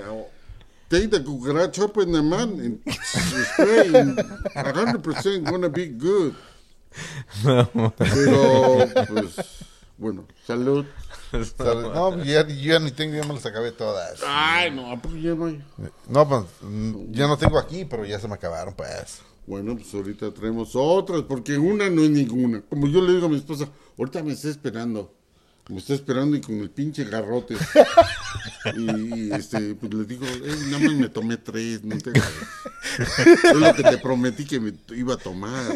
take 0.90 1.08
the 1.08 1.24
cockroach 1.24 1.80
up 1.80 1.98
in 1.98 2.12
the 2.12 2.22
man 2.22 2.60
and 2.60 2.80
spray 2.94 3.88
and 3.96 4.18
100% 4.18 5.44
gonna 5.50 5.70
be 5.70 5.88
good. 5.88 6.36
Pero 7.98 8.88
pues 9.08 9.66
bueno, 9.98 10.26
salud. 10.46 10.86
No, 11.34 12.24
ya, 12.24 12.48
yo 12.48 12.54
ya 12.54 12.80
ni 12.80 12.92
tengo, 12.92 13.16
ya 13.16 13.24
me 13.24 13.34
las 13.34 13.46
acabé 13.48 13.72
todas. 13.72 14.22
Ay, 14.24 14.70
no, 14.70 15.02
pues 15.02 15.16
ya 15.16 15.34
no 15.34 15.48
hay. 15.48 15.64
No, 16.08 16.30
pues 16.30 16.44
mm, 16.62 17.12
ya 17.12 17.28
no 17.28 17.38
tengo 17.38 17.58
aquí, 17.58 17.86
pero 17.86 18.06
ya 18.06 18.20
se 18.20 18.28
me 18.28 18.36
acabaron, 18.36 18.76
pues. 18.76 19.22
Bueno, 19.48 19.76
pues 19.76 19.92
ahorita 19.96 20.32
traemos 20.32 20.76
otras, 20.76 21.24
porque 21.24 21.58
una 21.58 21.90
no 21.90 22.04
es 22.04 22.12
ninguna. 22.12 22.62
Como 22.62 22.88
yo 22.88 23.02
le 23.02 23.14
digo 23.14 23.26
a 23.26 23.30
mi 23.30 23.38
esposa, 23.38 23.68
ahorita 23.98 24.22
me 24.22 24.34
está 24.34 24.50
esperando. 24.50 25.12
Me 25.70 25.78
está 25.78 25.94
esperando 25.94 26.36
y 26.36 26.42
con 26.42 26.56
el 26.56 26.70
pinche 26.70 27.06
garrote. 27.06 27.56
y, 28.78 29.32
este, 29.32 29.76
pues 29.76 29.94
le 29.94 30.04
digo, 30.06 30.26
"Eh, 30.26 30.56
nada 30.68 30.80
más 30.80 30.94
me 30.94 31.10
tomé 31.10 31.38
tres, 31.38 31.84
no 31.84 31.98
te 31.98 32.12
Es 33.00 33.56
lo 33.56 33.74
que 33.74 33.84
te 33.84 33.98
prometí 33.98 34.46
que 34.46 34.60
me 34.60 34.74
iba 34.96 35.14
a 35.14 35.18
tomar. 35.18 35.74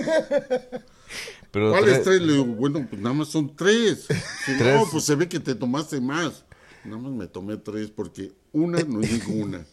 Pero 1.51 1.71
¿Cuáles 1.71 1.99
tre- 1.99 2.03
tres? 2.03 2.21
Le 2.21 2.33
digo, 2.33 2.45
bueno, 2.45 2.85
pues 2.89 3.01
nada 3.01 3.15
más 3.15 3.29
son 3.29 3.55
tres. 3.55 4.05
Tres. 4.45 4.75
No, 4.75 4.85
pues 4.91 5.05
se 5.05 5.15
ve 5.15 5.27
que 5.29 5.39
te 5.39 5.55
tomaste 5.55 6.01
más. 6.01 6.43
Nada 6.83 6.97
más 7.01 7.11
me 7.13 7.27
tomé 7.27 7.57
tres 7.57 7.89
porque 7.89 8.33
una 8.51 8.79
no 8.83 9.01
es 9.01 9.11
ninguna. 9.11 9.65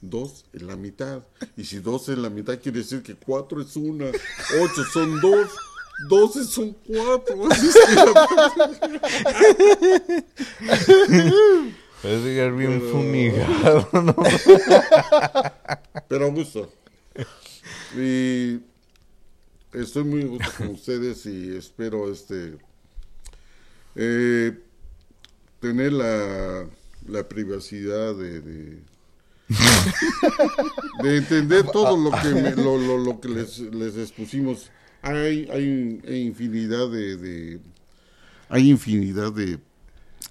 Dos 0.00 0.46
es 0.52 0.62
la 0.62 0.76
mitad. 0.76 1.22
Y 1.56 1.64
si 1.64 1.78
dos 1.78 2.08
es 2.08 2.18
la 2.18 2.30
mitad, 2.30 2.58
quiere 2.58 2.78
decir 2.78 3.02
que 3.02 3.14
cuatro 3.14 3.60
es 3.60 3.76
una. 3.76 4.06
Ocho 4.60 4.84
son 4.92 5.20
dos. 5.20 5.48
Doce 6.08 6.44
son 6.44 6.72
cuatro. 6.86 7.46
Así 7.50 7.68
es 7.68 7.74
que 7.74 7.94
la- 7.94 8.26
Puedes 12.02 12.24
llegar 12.24 12.52
bien 12.56 12.80
Pero- 12.80 12.92
fumigado, 12.92 13.88
¿no? 13.92 14.14
Pero 16.08 16.26
a 16.26 16.30
gusto. 16.30 16.72
Y 17.96 18.60
estoy 19.72 20.04
muy 20.04 20.22
a 20.22 20.26
gusto 20.26 20.50
con 20.56 20.68
ustedes 20.68 21.26
y 21.26 21.54
espero 21.56 22.10
este 22.10 22.56
eh, 23.96 24.58
tener 25.60 25.92
la, 25.92 26.66
la 27.06 27.28
privacidad 27.28 28.14
de, 28.14 28.40
de, 28.40 28.78
de 31.02 31.16
entender 31.18 31.66
todo 31.70 31.96
lo 31.98 32.10
que 32.22 32.28
me- 32.28 32.56
lo, 32.56 32.78
lo, 32.78 32.96
lo 32.98 33.20
que 33.20 33.28
les, 33.28 33.58
les 33.58 33.96
expusimos. 33.98 34.70
Hay, 35.02 35.48
hay, 35.50 36.00
hay 36.06 36.20
infinidad 36.22 36.90
de, 36.90 37.16
de- 37.16 37.60
hay 38.48 38.68
infinidad 38.70 39.32
de, 39.32 39.58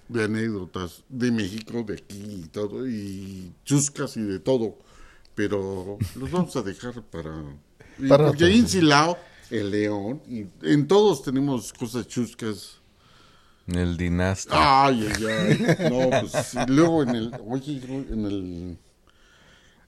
de 0.08 0.24
anécdotas 0.24 1.04
de 1.10 1.32
México, 1.32 1.84
de 1.84 1.94
aquí 1.96 2.42
y 2.46 2.48
todo, 2.50 2.88
y 2.88 3.52
chuscas 3.66 4.16
y 4.18 4.22
de 4.22 4.40
todo. 4.40 4.78
Pero 5.36 5.98
los 6.16 6.30
vamos 6.32 6.56
a 6.56 6.62
dejar 6.62 7.02
para... 7.04 7.32
Para 8.08 8.28
porque 8.28 8.46
ahí 8.46 8.60
en 8.60 8.68
Silao, 8.68 9.18
el 9.50 9.72
León, 9.72 10.22
y 10.28 10.46
en 10.62 10.88
todos 10.88 11.24
tenemos 11.24 11.74
cosas 11.74 12.08
chuscas. 12.08 12.76
El 13.68 13.98
dinasta. 13.98 14.86
Ay, 14.86 15.08
ay, 15.16 15.26
ay. 15.26 15.90
No, 15.90 16.10
pues 16.22 16.56
luego 16.68 17.04
en 17.04 17.10
el... 17.10 17.32
Oye, 17.48 17.82
en 18.12 18.26
el... 18.26 18.78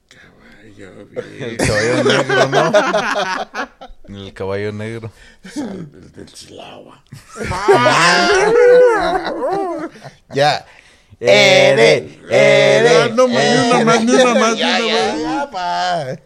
Caballo, 0.08 1.02
El 1.02 1.08
bien. 1.08 1.58
caballo 1.58 2.04
negro, 2.04 2.48
¿no? 2.50 2.72
El 4.16 4.34
caballo 4.34 4.72
negro. 4.72 5.12
El 5.56 5.92
del. 6.12 6.28
Ya. 10.34 10.66
Ere, 11.20 12.20
Ya, 12.30 13.10
no 13.14 13.28
más, 13.28 13.44
ni 13.44 13.70
una 13.70 13.86
más, 13.86 14.04
ni 14.04 14.12
una 14.12 14.34
más, 14.40 14.54
ni 14.54 14.60
Ya, 14.60 14.78
una 14.80 14.88
ya, 14.88 15.14
más. 15.14 15.22
ya, 15.22 15.52
pa. 15.52 16.20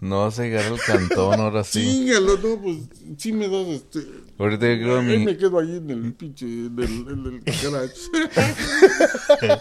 No 0.00 0.24
vas 0.24 0.38
a 0.38 0.42
llegar 0.42 0.64
al 0.66 0.78
cantón 0.80 1.40
ahora 1.40 1.64
sí. 1.64 1.82
Chingalo, 1.82 2.36
no, 2.36 2.60
pues 2.62 2.76
sí 3.16 3.32
me 3.32 3.48
das 3.48 3.66
este... 3.68 4.00
Ahorita 4.38 4.66
yo 4.66 4.74
creo 4.82 5.02
mi, 5.02 5.18
me 5.18 5.36
quedo 5.38 5.58
ahí 5.58 5.76
en 5.76 5.88
el 5.90 6.12
pinche, 6.12 6.44
en 6.44 6.76
el, 6.78 6.84
en 6.84 7.26
el 7.26 7.42
garage. 7.62 7.94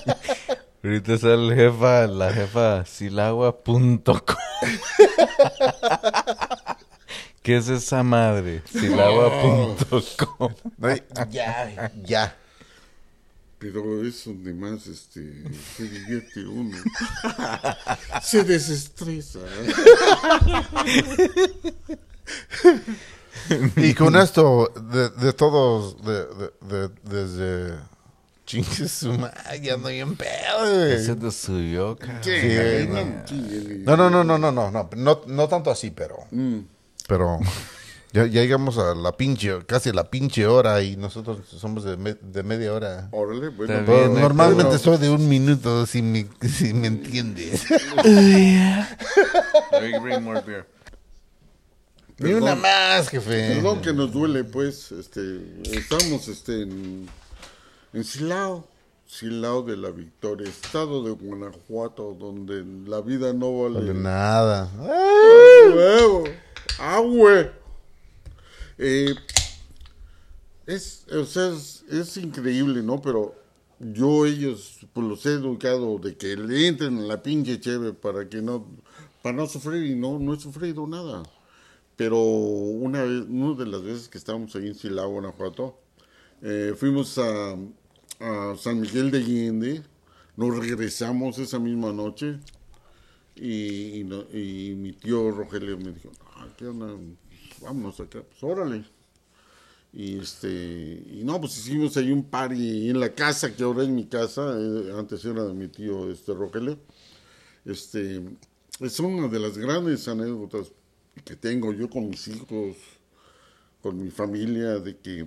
ahorita 0.84 1.18
sale 1.18 1.48
el 1.48 1.56
jefa, 1.56 2.08
la 2.08 2.34
jefa 2.34 2.84
silagua.com. 2.86 4.14
¿Qué 7.46 7.58
es 7.58 7.70
esa 7.70 8.02
madre? 8.02 8.64
Silagua.com. 8.72 10.52
Ay, 10.82 11.04
Ya, 11.30 11.92
ya. 12.04 12.36
Pero 13.60 14.04
es 14.04 14.26
donde 14.26 14.52
más 14.52 14.88
este, 14.88 15.44
se 15.78 15.84
divierte 15.84 16.44
uno. 16.46 16.76
se 18.24 18.44
desestresa. 18.44 19.40
Y 23.78 23.94
con 23.94 24.16
esto, 24.16 24.72
de, 24.92 25.10
de 25.10 25.34
todos, 25.34 26.04
de, 26.04 26.26
de, 26.26 26.50
de- 26.62 26.90
desde... 27.04 27.80
Chingue 28.48 28.88
su 28.88 29.12
madre, 29.14 29.60
ya 29.62 29.74
ando 29.76 29.90
bien 29.90 30.16
pedo, 30.16 30.86
Ese 30.88 31.16
te 31.16 31.32
subió, 31.32 31.96
cara. 31.96 32.22
Sí. 32.24 32.32
No, 33.84 33.96
no, 33.98 34.10
no, 34.10 34.24
no, 34.24 34.38
no, 34.38 34.52
no, 34.52 34.70
no, 34.72 34.90
no, 34.96 35.22
no 35.28 35.48
tanto 35.48 35.70
así, 35.72 35.90
pero... 35.92 36.18
Mm. 36.32 36.60
Pero 37.08 37.40
ya, 38.14 38.26
ya 38.26 38.42
llegamos 38.42 38.78
a 38.78 38.96
la 38.96 39.16
pinche, 39.16 39.66
casi 39.66 39.90
a 39.90 39.94
la 39.94 40.10
pinche 40.10 40.48
hora 40.48 40.82
y 40.82 40.96
nosotros 40.96 41.40
somos 41.48 41.84
de, 41.84 41.98
me- 41.98 42.16
de 42.16 42.44
media 42.44 42.74
hora. 42.74 43.10
Órale, 43.12 43.50
bueno. 43.50 43.74
Pero 43.86 43.98
bien, 44.10 44.14
normalmente 44.22 44.64
pero- 44.66 44.80
soy 44.80 44.98
de 44.98 45.10
un 45.10 45.28
minuto, 45.30 45.86
si 45.86 46.02
me, 46.02 46.28
si 46.48 46.74
me 46.74 46.88
entiendes. 46.88 47.66
Let 48.04 49.92
me 49.92 50.00
bring 50.00 50.24
more 50.24 50.42
beer. 50.42 50.66
Ni 52.18 52.32
una 52.34 52.56
más, 52.56 53.10
jefe. 53.10 53.56
Perdón 53.56 53.82
que 53.82 53.92
nos 53.92 54.12
duele, 54.12 54.46
pues, 54.46 54.92
este, 54.94 55.22
estamos, 55.74 56.30
este, 56.30 56.62
en, 56.62 57.10
en 57.92 58.04
Silao, 58.06 58.66
Silao 59.06 59.64
de 59.64 59.76
la 59.76 59.90
Victoria, 59.92 60.48
estado 60.48 61.04
de 61.04 61.12
Guanajuato, 61.12 62.16
donde 62.18 62.64
la 62.90 63.02
vida 63.02 63.34
no 63.34 63.64
vale 63.64 63.80
Vale 63.80 63.94
nada. 63.94 64.70
Agua. 66.80 67.52
Eh, 68.78 69.16
es, 70.66 71.06
o 71.12 71.26
sea, 71.26 71.52
es, 71.52 72.18
increíble, 72.18 72.82
¿no? 72.82 73.02
Pero 73.02 73.36
yo 73.80 74.26
ellos, 74.26 74.80
pues 74.94 75.08
los 75.08 75.26
he 75.26 75.34
educado 75.34 76.00
de 76.00 76.16
que 76.16 76.36
le 76.36 76.68
entren 76.68 76.98
a 77.00 77.02
la 77.02 77.24
pinche 77.24 77.60
cheve 77.60 77.94
para 77.94 78.28
que 78.28 78.42
no, 78.42 78.66
para 79.22 79.36
no 79.36 79.48
sufrir 79.48 79.86
y 79.86 79.96
no, 79.96 80.18
no 80.20 80.34
he 80.34 80.40
sufrido 80.40 80.88
nada. 80.88 81.24
Pero 81.96 82.18
una 82.20 83.04
vez, 83.04 83.26
una 83.30 83.56
de 83.56 83.66
las 83.66 83.84
veces 83.84 84.10
que 84.10 84.18
estábamos 84.18 84.56
ahí 84.56 84.68
en 84.68 84.76
Silao, 84.76 85.10
Guanajuato, 85.10 85.78
eh, 86.42 86.74
fuimos 86.78 87.18
a, 87.18 87.56
San 88.58 88.80
Miguel 88.80 89.12
de 89.12 89.18
Allende, 89.20 89.84
nos 90.38 90.58
regresamos 90.58 91.38
esa 91.38 91.60
misma 91.60 91.92
noche 91.92 92.40
y, 93.36 94.00
y, 94.00 94.04
no- 94.06 94.24
y 94.34 94.74
mi 94.76 94.94
tío 94.94 95.32
Rogelio 95.32 95.78
me 95.78 95.92
dijo, 95.92 96.12
"Ah, 96.36 96.48
¿qué 96.58 96.66
onda? 96.68 96.88
Vámonos 97.62 98.00
acá, 98.00 98.22
pues 98.24 98.44
órale. 98.44 98.86
Y 99.94 100.20
este, 100.20 100.50
y 100.50 101.22
no, 101.24 101.40
pues 101.40 101.58
hicimos 101.58 101.96
ahí 101.96 102.12
un 102.12 102.24
party 102.26 102.90
en 102.90 103.00
la 103.00 103.14
casa, 103.14 103.56
que 103.56 103.64
ahora 103.64 103.84
es 103.84 103.90
mi 103.90 104.06
casa, 104.06 104.42
eh, 104.60 104.92
antes 104.98 105.24
era 105.24 105.46
de 105.46 105.54
mi 105.54 105.70
tío 105.70 106.12
este 106.12 106.34
Rogelio. 106.34 106.78
Este, 107.66 108.22
es 108.82 109.00
una 109.00 109.28
de 109.30 109.40
las 109.40 109.58
grandes 109.58 110.08
anécdotas 110.08 110.72
que 111.24 111.36
tengo 111.38 111.74
yo 111.74 111.90
con 111.90 112.10
mis 112.10 112.28
hijos, 112.28 112.76
con 113.82 114.02
mi 114.02 114.10
familia, 114.10 114.80
de 114.80 114.98
que 114.98 115.26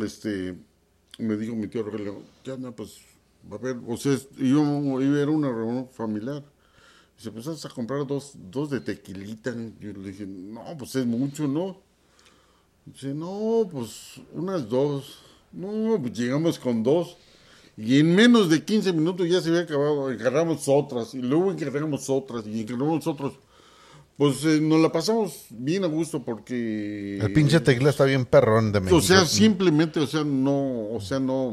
este 0.00 0.56
me 1.18 1.36
dijo 1.36 1.54
mi 1.54 1.66
tío 1.68 1.82
Rogelio, 1.82 2.22
¿qué 2.44 2.52
onda? 2.52 2.70
Pues 2.70 2.98
va 3.50 3.56
a 3.56 3.60
ver, 3.60 3.76
o 3.86 3.96
sea, 3.96 4.14
es- 4.14 4.28
iba, 4.38 4.60
a 4.62 4.70
una 5.30 5.48
reunión 5.50 5.88
familiar. 5.90 6.44
Dice, 7.18 7.32
pues 7.32 7.64
a 7.64 7.68
comprar 7.70 8.06
dos, 8.06 8.32
dos 8.34 8.70
de 8.70 8.80
tequilita. 8.80 9.52
Yo 9.80 9.92
le 9.92 10.12
dije, 10.12 10.24
no, 10.24 10.62
pues 10.78 10.94
es 10.94 11.04
mucho, 11.04 11.48
¿no? 11.48 11.76
Dice, 12.86 13.12
no, 13.12 13.68
pues 13.70 14.20
unas 14.32 14.68
dos. 14.68 15.18
No, 15.52 15.98
pues 16.00 16.16
llegamos 16.16 16.60
con 16.60 16.84
dos. 16.84 17.16
Y 17.76 17.98
en 17.98 18.14
menos 18.14 18.48
de 18.48 18.64
15 18.64 18.92
minutos 18.92 19.28
ya 19.28 19.40
se 19.40 19.48
había 19.48 19.62
acabado. 19.62 20.12
Encargamos 20.12 20.68
otras. 20.68 21.12
Y 21.14 21.22
luego 21.22 21.50
encargamos 21.50 22.08
otras. 22.08 22.46
Y 22.46 22.60
encargamos 22.60 23.04
otras. 23.08 23.32
Pues 24.16 24.44
eh, 24.44 24.60
nos 24.60 24.80
la 24.80 24.92
pasamos 24.92 25.46
bien 25.50 25.82
a 25.82 25.88
gusto 25.88 26.22
porque... 26.24 27.18
El 27.20 27.32
pinche 27.32 27.58
tequila 27.58 27.90
está 27.90 28.04
bien 28.04 28.26
perrón 28.26 28.70
de 28.70 28.80
México. 28.80 28.96
O 28.96 29.00
sea, 29.00 29.24
simplemente, 29.24 29.98
o 30.00 30.06
sea, 30.06 30.22
no, 30.24 30.90
o 30.90 31.00
sea, 31.00 31.20
no, 31.20 31.52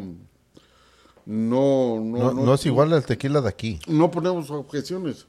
no, 1.26 2.00
no, 2.00 2.34
no, 2.34 2.34
no 2.34 2.54
es 2.54 2.66
igual 2.66 2.94
al 2.94 3.06
tequila 3.06 3.42
de 3.42 3.50
aquí. 3.50 3.80
No 3.88 4.10
ponemos 4.10 4.50
objeciones. 4.50 5.28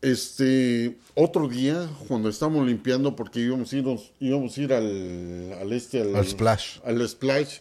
Este, 0.00 0.96
otro 1.14 1.48
día, 1.48 1.88
cuando 2.06 2.28
estábamos 2.28 2.66
limpiando, 2.66 3.16
porque 3.16 3.40
íbamos 3.40 3.72
a 3.72 3.76
ir, 3.76 3.84
íbamos 4.20 4.56
a 4.56 4.60
ir 4.60 4.72
al, 4.72 5.52
al 5.60 5.72
este, 5.72 6.00
al, 6.02 6.14
Al 6.14 6.26
splash. 6.26 6.78
al 6.84 7.08
splash, 7.08 7.58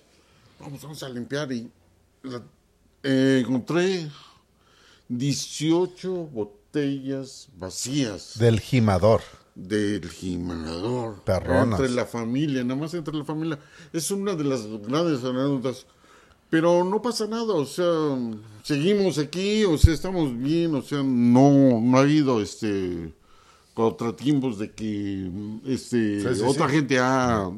vamos, 0.60 0.82
vamos 0.84 1.02
a 1.02 1.10
limpiar 1.10 1.52
y 1.52 1.70
la- 2.24 2.44
eh, 3.04 3.42
encontré 3.44 4.08
18 5.10 6.12
botellas 6.28 7.48
vacías 7.58 8.38
Del 8.38 8.60
gimador. 8.60 9.22
del 9.56 10.08
gimador. 10.10 11.24
Perronas. 11.24 11.80
Entre 11.80 11.96
la 11.96 12.06
familia, 12.06 12.64
nada 12.64 12.80
más 12.80 12.94
entre 12.94 13.16
la 13.16 13.26
familia. 13.26 13.58
Es 13.94 14.12
una 14.12 14.36
de 14.36 14.44
las 14.44 14.68
grandes 14.68 15.24
anécdotas. 15.24 15.88
Pero 16.50 16.84
no 16.86 17.02
pasa 17.02 17.28
nada, 17.28 17.54
o 17.54 17.66
sea, 17.66 17.86
seguimos 18.64 19.18
aquí, 19.18 19.66
o 19.66 19.78
sea, 19.78 19.93
estamos 19.93 20.38
bien, 20.38 20.74
o 20.76 20.82
sea, 20.82 21.04
no, 21.04 21.82
no 21.82 21.98
ha 21.98 22.02
habido 22.02 22.41
este 22.41 23.14
contratiempos 23.74 24.58
de 24.58 24.72
que 24.74 25.30
este 25.66 26.22
Sí, 26.22 26.36
sí, 26.36 26.41
otra 26.45 26.68
sí. 26.68 26.76
gente 26.76 27.00
ha, 27.00 27.50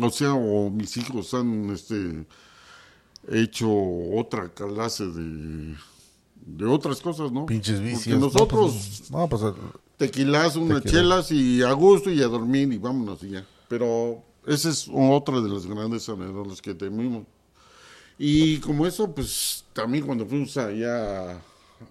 o 0.00 0.10
sea, 0.10 0.34
o 0.34 0.68
mis 0.70 0.96
hijos 0.96 1.32
han 1.34 1.70
este 1.70 2.26
hecho 3.30 3.68
otra 4.14 4.52
clase 4.52 5.06
de, 5.06 5.74
de 6.44 6.66
otras 6.66 7.00
cosas, 7.00 7.32
¿no? 7.32 7.46
Pinches 7.46 7.80
Porque 7.80 7.90
vicios. 7.90 8.18
nosotros 8.20 9.08
No, 9.10 9.28
pues, 9.28 9.42
no, 9.52 9.54
pues, 9.54 9.54
tequilas, 9.96 10.56
unas 10.56 10.82
Tequila. 10.82 11.02
chelas 11.02 11.30
y 11.32 11.62
a 11.62 11.72
gusto 11.72 12.10
y 12.10 12.20
a 12.22 12.26
dormir 12.26 12.72
y 12.72 12.78
vámonos 12.78 13.22
y 13.22 13.30
ya. 13.30 13.46
Pero 13.68 14.22
esa 14.46 14.68
es 14.70 14.88
otra 14.92 15.40
de 15.40 15.48
las 15.48 15.66
grandes 15.66 16.08
anécdotas 16.08 16.60
que 16.60 16.74
tenemos. 16.74 17.24
Y 18.18 18.58
como 18.58 18.86
eso, 18.86 19.12
pues 19.14 19.64
también 19.72 20.04
cuando 20.06 20.24
fuimos 20.26 20.56
allá 20.56 21.40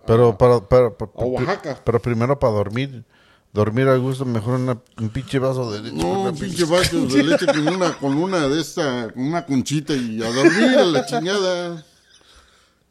pero 0.08 0.38
para, 0.38 0.60
para, 0.62 0.90
para- 0.98 1.12
a 1.16 1.26
Oaxaca. 1.26 1.82
pero 1.86 2.02
primero 2.02 2.40
para 2.40 2.54
dormir, 2.54 3.04
dormir 3.52 3.88
a 3.90 3.98
gusto, 3.98 4.26
mejor 4.26 4.56
una- 4.60 4.82
un 4.98 5.10
pinche 5.10 5.38
vaso 5.40 5.72
de 5.72 5.82
leche. 5.82 5.96
No, 5.96 6.24
un 6.24 6.36
pinche 6.38 6.64
vaso 6.66 7.06
de 7.06 7.24
leche 7.24 7.46
con 7.46 7.68
una, 7.68 7.98
con 7.98 8.14
una 8.18 8.48
de 8.48 8.62
esta, 8.62 9.12
con 9.14 9.24
una 9.24 9.46
conchita 9.46 9.94
y 9.94 10.24
a 10.24 10.32
dormir 10.32 10.78
a 10.78 10.86
la 10.86 11.06
chingada. 11.06 11.86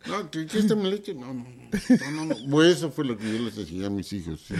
No, 0.06 0.30
que, 0.30 0.46
que 0.46 0.58
esta 0.58 0.74
mi 0.74 0.90
leche, 0.90 1.14
no, 1.14 1.32
no, 1.32 1.44
no, 1.44 2.10
no, 2.10 2.24
no. 2.26 2.36
Pues 2.50 2.76
eso 2.76 2.90
fue 2.90 3.04
lo 3.04 3.16
que 3.16 3.24
yo 3.24 3.38
les 3.44 3.56
enseñé 3.56 3.86
a 3.86 3.90
mis 3.90 4.12
hijos. 4.12 4.40
sí. 4.46 4.54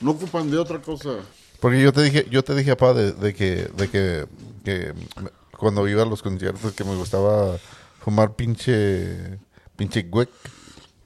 No 0.00 0.12
ocupan 0.12 0.50
de 0.50 0.58
otra 0.58 0.80
cosa. 0.82 1.10
Porque 1.60 1.80
yo 1.82 1.92
te 1.92 2.02
dije, 2.02 2.26
yo 2.30 2.42
te 2.42 2.54
dije, 2.54 2.74
papá, 2.76 2.92
de, 2.94 3.12
de 3.12 3.34
que, 3.34 3.70
de 3.76 3.88
que, 3.88 4.26
que 4.64 4.92
me- 5.22 5.30
cuando 5.58 5.86
iba 5.88 6.02
a 6.02 6.06
los 6.06 6.22
conciertos 6.22 6.72
que 6.74 6.84
me 6.84 6.94
gustaba 6.94 7.58
fumar 8.04 8.34
pinche, 8.34 9.38
pinche 9.76 10.02
güec. 10.02 10.28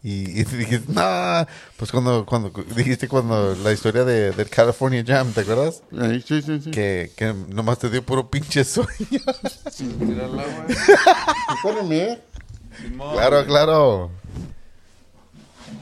Y, 0.03 0.41
y 0.41 0.45
te 0.45 0.57
dije, 0.59 0.81
nah, 0.89 1.45
pues 1.77 1.91
cuando, 1.93 2.25
cuando 2.25 2.51
dijiste 2.75 3.07
cuando 3.07 3.55
la 3.57 3.71
historia 3.73 4.05
de, 4.05 4.33
del 4.33 4.49
California 4.49 5.05
Jam, 5.07 5.31
¿te 5.33 5.43
acuerdas? 5.43 5.83
Sí, 6.27 6.41
sí, 6.43 6.61
sí. 6.61 6.71
Que, 6.71 7.13
que 7.17 7.35
nomás 7.35 7.79
te 7.79 7.91
dio 7.91 8.03
puro 8.03 8.31
pinche 8.31 8.65
sueño. 8.65 8.89
¿eh? 11.91 12.19
claro, 13.13 13.45
claro. 13.47 14.11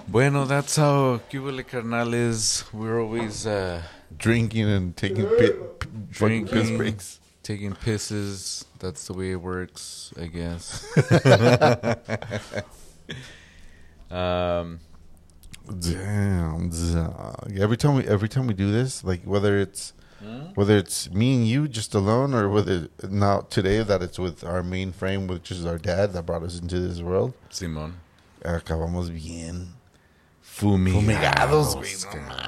Bueno, 0.09 0.47
that's 0.47 0.77
how 0.79 1.21
Cubile 1.31 1.65
Carnales. 1.65 2.65
We're 2.73 2.99
always 2.99 3.47
uh, 3.47 3.83
Drinking 4.17 4.65
and 4.67 4.97
taking 4.97 5.27
pi- 5.27 5.51
pi- 5.79 5.87
fucking 6.13 6.45
piss 6.47 6.51
drinking, 6.53 6.79
breaks. 6.79 7.21
Taking 7.49 7.73
pisses. 7.73 8.67
That's 8.79 9.07
the 9.07 9.15
way 9.15 9.31
it 9.33 9.41
works, 9.41 10.13
I 10.21 10.27
guess. 10.27 10.85
um, 14.11 14.81
Damn. 15.81 16.69
dog. 16.69 17.59
Every 17.59 17.79
time 17.79 17.95
we 17.95 18.07
every 18.07 18.29
time 18.29 18.47
we 18.47 18.53
do 18.53 18.71
this, 18.71 19.03
like 19.03 19.23
whether 19.25 19.59
it's 19.59 19.95
whether 20.55 20.77
it's 20.77 21.11
me 21.11 21.37
and 21.37 21.49
you 21.49 21.69
just 21.69 21.95
alone 21.95 22.35
or 22.35 22.51
whether 22.51 22.89
now 23.09 23.41
today 23.49 23.83
that 23.83 24.03
it's 24.03 24.19
with 24.19 24.45
our 24.45 24.63
main 24.63 24.93
frame, 24.93 25.27
which 25.27 25.51
is 25.51 25.65
our 25.65 25.79
dad 25.79 26.13
that 26.13 26.27
brought 26.27 26.43
us 26.43 26.61
into 26.61 26.81
this 26.81 27.01
world, 27.01 27.33
Simon. 27.49 27.95
acabamos 28.45 29.09
bien 29.09 29.69
Fumigados. 30.43 31.75
fumigados, 31.75 31.77
güey. 31.77 31.95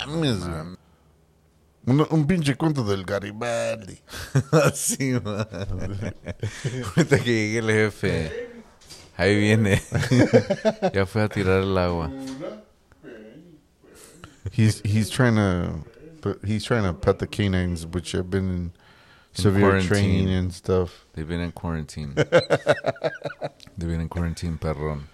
No 0.07 0.17
mames, 0.19 0.45
güey. 0.45 0.77
Un, 1.87 2.07
un 2.11 2.27
pinche 2.27 2.57
cuento 2.57 2.85
del 2.85 3.05
Garibaldi. 3.05 3.99
sí, 4.75 5.13
man. 5.23 5.47
Ahorita 6.97 7.19
que 7.19 7.33
llegue 7.33 7.59
el 7.59 7.71
jefe. 7.71 8.51
Ahí 9.17 9.39
viene. 9.39 9.83
ya 10.95 11.07
fue 11.07 11.23
a 11.23 11.29
tirar 11.29 11.63
el 11.63 11.77
agua. 11.77 12.11
He's 14.53 14.81
he's 14.83 15.11
trying 15.11 15.37
to 15.37 15.85
but 16.21 16.39
he's 16.45 16.65
trying 16.65 16.85
to 16.85 16.93
pet 16.93 17.19
the 17.19 17.27
canines, 17.27 17.87
which 17.87 18.13
have 18.13 18.31
been 18.31 18.49
in 18.49 18.73
severe 19.33 19.61
quarantine. 19.61 19.89
training 19.89 20.31
and 20.31 20.53
stuff. 20.53 21.07
They've 21.15 21.29
been 21.29 21.41
in 21.41 21.53
quarantine. 21.53 22.15
They've 23.77 23.89
been 23.89 24.01
in 24.01 24.09
quarantine, 24.09 24.59
perrón. 24.59 25.05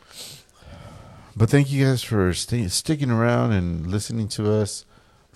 But 1.36 1.50
thank 1.50 1.70
you 1.70 1.84
guys 1.84 2.02
for 2.02 2.32
stay, 2.32 2.66
sticking 2.68 3.10
around 3.10 3.52
and 3.52 3.86
listening 3.86 4.28
to 4.28 4.50
us. 4.50 4.85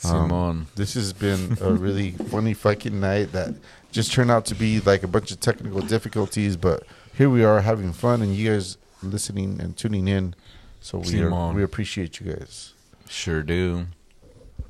Um, 0.03 0.31
Simon. 0.31 0.67
this 0.77 0.95
has 0.95 1.13
been 1.13 1.59
a 1.61 1.73
really 1.73 2.13
funny 2.31 2.55
fucking 2.55 2.99
night 2.99 3.33
that 3.33 3.55
just 3.93 4.13
turned 4.13 4.31
out 4.31 4.47
to 4.47 4.55
be 4.55 4.81
like 4.81 5.03
a 5.03 5.09
bunch 5.09 5.31
of 5.31 5.41
technical 5.41 5.81
difficulties, 5.81 6.57
but 6.57 6.85
here 7.15 7.29
we 7.29 7.45
are 7.45 7.61
having 7.61 7.93
fun 7.93 8.23
and 8.23 8.35
you 8.35 8.51
guys 8.51 8.79
listening 9.03 9.61
and 9.61 9.77
tuning 9.77 10.09
in. 10.09 10.35
So 10.81 10.99
we 10.99 11.21
are, 11.21 11.53
we 11.53 11.63
appreciate 11.63 12.21
you 12.21 12.33
guys. 12.33 12.73
Sure 13.09 13.43
do. 13.43 13.87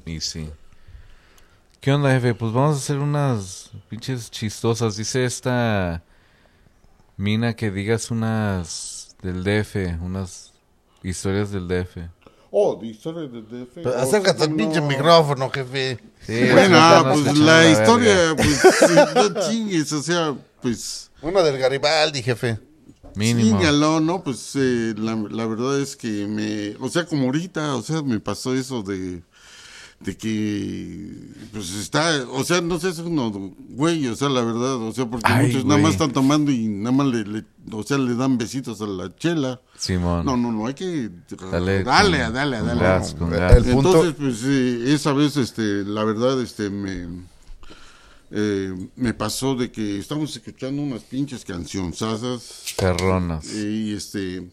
Easy. 0.07 0.49
¿Qué 1.81 1.93
onda, 1.93 2.11
jefe? 2.11 2.35
Pues 2.35 2.53
vamos 2.53 2.77
a 2.77 2.79
hacer 2.79 2.99
unas 2.99 3.71
pinches 3.89 4.31
chistosas. 4.31 4.97
Dice 4.97 5.25
esta 5.25 6.03
mina 7.17 7.55
que 7.55 7.71
digas 7.71 8.11
unas 8.11 9.15
del 9.23 9.45
DF, 9.45 10.01
unas 10.03 10.53
historias 11.03 11.53
del 11.53 11.69
DF. 11.69 12.11
Oh, 12.53 12.77
de 12.81 12.89
historia 12.89 13.29
de 13.29 13.43
DF. 13.43 13.71
Pero 13.75 13.91
Oh, 13.91 13.99
acércate 13.99 14.43
al 14.43 14.55
pinche 14.55 14.81
micrófono, 14.81 15.51
jefe. 15.51 15.99
Sí, 16.27 16.41
Bueno, 16.53 16.79
nos 17.05 17.21
pues 17.23 17.39
la 17.39 17.55
verga. 17.59 17.71
historia, 17.71 18.15
pues 18.37 19.15
no 19.15 19.41
chingues, 19.49 19.93
o 19.93 20.03
sea, 20.03 20.35
pues 20.61 21.11
Una 21.23 21.43
del 21.43 21.59
Garibaldi, 21.59 22.23
jefe. 22.23 22.59
Mínimo. 23.15 23.59
Síñalo, 23.59 24.01
¿no? 24.01 24.23
Pues 24.23 24.53
eh, 24.57 24.95
la, 24.97 25.17
la 25.31 25.47
verdad 25.47 25.81
es 25.81 25.97
que 25.97 26.27
me, 26.29 26.77
o 26.85 26.89
sea, 26.89 27.07
como 27.07 27.27
ahorita, 27.27 27.75
o 27.77 27.83
sea, 27.83 28.03
me 28.03 28.21
pasó 28.21 28.55
eso 28.55 28.83
de, 28.83 29.23
de 30.01 30.17
que, 30.17 31.13
pues 31.53 31.75
está, 31.75 32.25
o 32.31 32.43
sea, 32.43 32.63
no 32.63 32.81
sé, 32.81 32.89
es 32.89 32.99
uno, 33.01 33.31
güey, 33.69 34.07
o 34.09 34.17
sea, 34.17 34.31
la 34.31 34.41
verdad, 34.41 34.77
o 34.77 34.93
sea, 34.93 35.05
porque 35.05 35.31
Ay, 35.31 35.49
muchos 35.49 35.65
nada 35.67 35.79
más 35.81 35.93
están 35.93 36.13
tomando 36.13 36.51
y 36.51 36.69
nada 36.69 36.93
más 36.97 37.07
le, 37.09 37.25
le- 37.25 37.45
o 37.71 37.83
sea, 37.83 37.99
le 37.99 38.15
dan 38.15 38.39
besitos 38.39 38.81
a 38.81 38.87
la 38.87 39.15
chela. 39.15 39.61
Simón. 39.77 40.25
No, 40.25 40.39
no, 40.39 40.53
no, 40.53 40.67
hay 40.67 40.73
que 40.75 41.11
Dale, 41.51 41.85
dale, 41.85 42.25
con- 42.25 42.33
dale, 42.35 42.59
con 42.59 42.67
dale. 42.69 42.81
gas, 42.81 43.15
con 43.15 43.33
El 43.35 43.41
gas. 43.41 43.63
punto- 43.65 43.89
Entonces, 44.05 44.15
pues 44.19 44.43
eh, 44.45 44.95
esa 44.95 45.13
vez, 45.13 45.37
este, 45.37 45.85
la 45.85 46.03
verdad, 46.05 46.41
este, 46.41 46.71
me, 46.71 47.07
eh, 48.31 48.73
me 48.97 49.13
pasó 49.13 49.55
de 49.55 49.71
que 49.71 49.99
estábamos 49.99 50.35
escuchando 50.35 50.81
unas 50.81 51.03
pinches 51.03 51.45
cancionzasas 51.45 52.65
Perronas. 52.79 53.53
y 53.55 53.93
este 53.93 54.49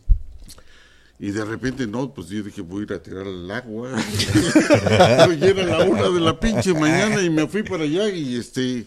y 1.19 1.31
de 1.31 1.43
repente 1.43 1.87
no, 1.87 2.13
pues 2.13 2.29
yo 2.29 2.43
dije 2.43 2.61
voy 2.61 2.81
a 2.81 2.83
ir 2.83 2.93
a 2.93 3.01
tirar 3.01 3.25
al 3.25 3.49
agua. 3.49 3.89
y 5.39 5.43
era 5.43 5.65
la 5.65 5.85
una 5.85 6.09
de 6.09 6.19
la 6.19 6.39
pinche 6.39 6.73
mañana 6.73 7.21
y 7.21 7.29
me 7.29 7.47
fui 7.47 7.63
para 7.63 7.83
allá 7.83 8.09
y 8.09 8.35
este 8.35 8.85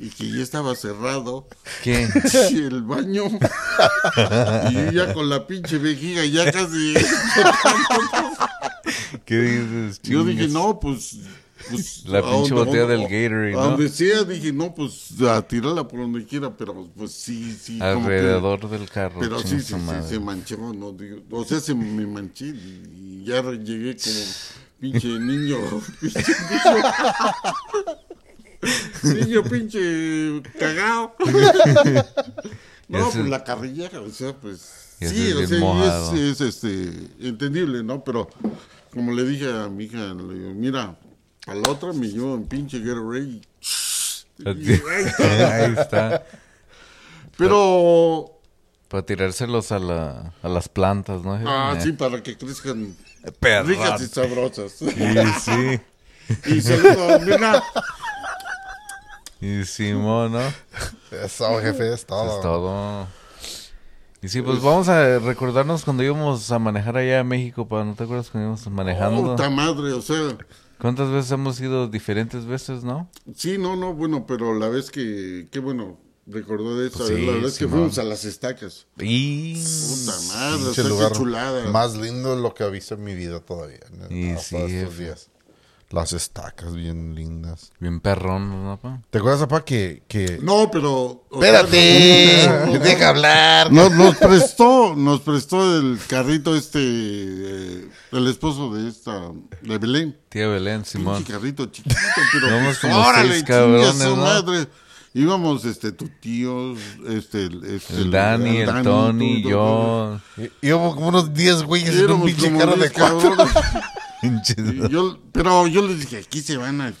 y 0.00 0.08
que 0.08 0.30
ya 0.30 0.42
estaba 0.42 0.74
cerrado 0.74 1.46
¿Qué? 1.82 2.08
el 2.52 2.82
baño 2.82 3.24
y 4.70 4.72
yo 4.72 4.92
ya 4.92 5.12
con 5.12 5.28
la 5.28 5.46
pinche 5.46 5.76
vejiga 5.76 6.24
ya 6.24 6.50
casi 6.50 6.94
¿Qué 9.26 9.36
dices? 9.36 10.00
yo 10.02 10.24
dije 10.24 10.48
no 10.48 10.80
pues 10.80 11.18
pues, 11.68 12.04
La 12.06 12.22
pinche 12.22 12.54
botella 12.54 12.86
del 12.86 13.02
Gatorade, 13.02 13.52
¿no? 13.52 13.62
donde 13.62 13.88
sea, 13.88 14.24
dije, 14.24 14.52
no, 14.52 14.74
pues 14.74 15.20
a 15.22 15.42
tirarla 15.42 15.86
por 15.86 16.00
donde 16.00 16.24
quiera, 16.24 16.56
pero 16.56 16.88
pues 16.96 17.12
sí, 17.12 17.52
sí. 17.60 17.78
como 17.78 18.06
que- 18.08 18.14
Alrededor 18.14 18.68
del 18.68 18.88
carro. 18.88 19.20
pero 19.20 19.38
sí, 19.40 19.60
sí, 19.60 19.74
sí, 19.74 20.08
se 20.08 20.18
manchó, 20.20 20.56
¿no? 20.72 20.92
Digo, 20.92 21.18
o 21.30 21.44
sea, 21.44 21.60
se 21.60 21.74
me 21.74 22.06
manché 22.06 22.46
y 22.46 23.24
ya 23.24 23.42
llegué 23.52 23.96
como 23.96 24.16
pinche 24.80 25.08
niño, 25.20 25.58
pinche 26.00 26.22
niño, 29.02 29.42
pinche 29.44 30.42
cagao. 30.58 31.14
No, 32.88 33.08
pues 33.08 33.28
la 33.28 33.44
carrillera, 33.44 34.00
o 34.00 34.10
sea, 34.10 34.32
pues 34.36 34.96
sí, 34.98 35.30
o 35.32 35.46
sea, 35.46 36.12
es, 36.12 36.40
es, 36.40 36.40
este, 36.40 36.90
entendible, 37.20 37.84
¿no? 37.84 38.02
Pero 38.02 38.28
como 38.92 39.12
le 39.12 39.22
dije 39.22 39.48
a 39.48 39.68
mi 39.68 39.84
hija, 39.84 40.12
le 40.12 40.34
digo, 40.34 40.54
mira, 40.56 40.98
a 41.50 41.54
la 41.54 41.70
otra 41.70 41.92
me 41.92 42.06
llevo 42.08 42.34
en 42.34 42.44
pinche 42.46 42.78
Gatorade. 42.80 43.22
y- 43.26 43.42
ahí 44.46 45.04
está. 45.04 45.54
Ahí 45.56 45.72
está. 45.78 46.24
Pero, 47.36 48.38
Para 48.88 49.04
tirárselos 49.04 49.72
a, 49.72 49.78
la, 49.78 50.32
a 50.42 50.48
las 50.48 50.68
plantas, 50.68 51.22
¿no? 51.22 51.34
ah, 51.46 51.74
Eh, 51.76 51.80
sí, 51.82 51.92
para 51.92 52.22
que 52.22 52.36
crezcan 52.36 52.94
perras. 53.38 53.66
ricas 53.66 54.00
y 54.02 54.06
sabrosas. 54.06 54.72
Sí, 54.72 54.86
sí. 55.44 55.80
Y 56.46 56.60
saludos, 56.60 57.22
mira. 57.22 57.60
Y 59.40 59.64
Simón, 59.64 60.30
¿no? 60.32 60.40
Eso, 61.10 61.58
jefe, 61.60 61.92
es 61.92 62.06
todo. 62.06 62.36
Es 62.36 62.40
todo. 62.42 63.06
Y 64.22 64.28
sí, 64.28 64.40
pues 64.42 64.60
vamos 64.62 64.88
a 64.88 65.18
recordarnos 65.18 65.82
cuando 65.82 66.04
íbamos 66.04 66.52
a 66.52 66.58
manejar 66.60 66.96
allá 66.98 67.20
a 67.20 67.24
México, 67.24 67.66
pa, 67.66 67.82
¿no 67.82 67.94
te 67.96 68.04
acuerdas 68.04 68.30
cuando 68.30 68.50
íbamos 68.50 68.66
manejando? 68.70 69.22
Puta 69.34 69.50
madre, 69.50 69.92
o 69.92 70.02
sea, 70.02 70.36
¿Cuántas 70.80 71.10
veces 71.10 71.30
hemos 71.32 71.60
ido 71.60 71.88
diferentes 71.88 72.46
veces, 72.46 72.84
no? 72.84 73.10
sí, 73.34 73.58
no, 73.58 73.76
no, 73.76 73.94
bueno, 73.94 74.26
pero 74.26 74.58
la 74.58 74.68
vez 74.68 74.90
que, 74.90 75.48
qué 75.50 75.58
bueno, 75.58 75.98
recordó 76.26 76.78
de 76.78 76.88
esa 76.88 76.98
Pues 76.98 77.08
sí, 77.10 77.14
vez, 77.16 77.26
la 77.26 77.32
vez 77.34 77.52
que 77.52 77.58
Simón. 77.64 77.70
fuimos 77.72 77.98
a 77.98 78.04
las 78.04 78.24
estacas. 78.24 78.86
Y... 78.98 79.54
Puta 79.62 80.18
madre, 80.34 80.84
lugar 80.88 81.12
chulada. 81.12 81.70
más 81.70 81.96
lindo 81.96 82.34
de 82.36 82.42
lo 82.42 82.54
que 82.54 82.64
he 82.64 82.70
visto 82.70 82.94
en 82.94 83.04
mi 83.04 83.14
vida 83.14 83.40
todavía. 83.40 83.80
¿no? 83.92 84.14
Y 84.14 84.30
Hasta 84.30 84.66
sí, 84.66 84.74
estos 84.74 84.98
días. 84.98 85.28
Las 85.90 86.12
estacas 86.12 86.76
bien 86.76 87.16
lindas. 87.16 87.72
Bien 87.80 87.98
perrón, 87.98 88.48
¿no, 88.64 88.78
pa? 88.80 89.00
¿Te 89.10 89.18
acuerdas, 89.18 89.40
papá, 89.40 89.64
que... 89.64 90.04
que... 90.06 90.38
No, 90.40 90.70
pero... 90.70 91.24
Espérate, 91.32 92.46
no, 92.48 92.66
no, 92.74 92.78
deja 92.78 93.08
hablar. 93.08 93.72
Nos, 93.72 93.90
nos 93.90 94.14
prestó, 94.16 94.94
nos 94.94 95.18
prestó 95.20 95.78
el 95.78 95.98
carrito 96.06 96.54
este, 96.54 96.78
eh, 96.80 97.88
el 98.12 98.28
esposo 98.28 98.72
de 98.72 98.88
esta, 98.88 99.32
de 99.62 99.78
Belén. 99.78 100.16
Tía 100.28 100.46
Belén, 100.46 100.84
Simón. 100.84 101.16
Pinche 101.16 101.32
carrito 101.32 101.66
chiquito, 101.66 101.96
pero 102.34 102.46
Íbamos 102.56 102.78
como 102.78 102.96
órale, 102.96 103.32
seis 103.32 103.42
cabrones, 103.44 103.98
su 103.98 104.10
¿no? 104.10 104.16
madre. 104.16 104.68
Íbamos, 105.12 105.64
este, 105.64 105.90
tu 105.90 106.06
tío, 106.20 106.76
este, 107.08 107.46
el- 107.46 107.64
este, 107.64 107.94
El 107.96 108.12
Dani, 108.12 108.58
el 108.58 108.66
Dani, 108.66 108.84
Tony, 108.84 109.42
tú, 109.42 109.48
tú, 109.48 109.50
yo. 109.50 110.20
Hubo 110.78 110.94
como 110.94 111.08
unos 111.08 111.34
10 111.34 111.64
güeyes 111.64 111.96
en 111.96 112.12
un 112.12 112.22
pinche 112.26 112.56
carro 112.56 112.76
de 112.76 112.90
cuatro. 112.90 113.34
yo, 114.90 115.18
pero 115.32 115.66
yo 115.66 115.86
les 115.86 116.00
dije, 116.00 116.18
aquí 116.18 116.40
se 116.42 116.56
van 116.56 116.80
a... 116.80 116.86
a- 116.88 116.92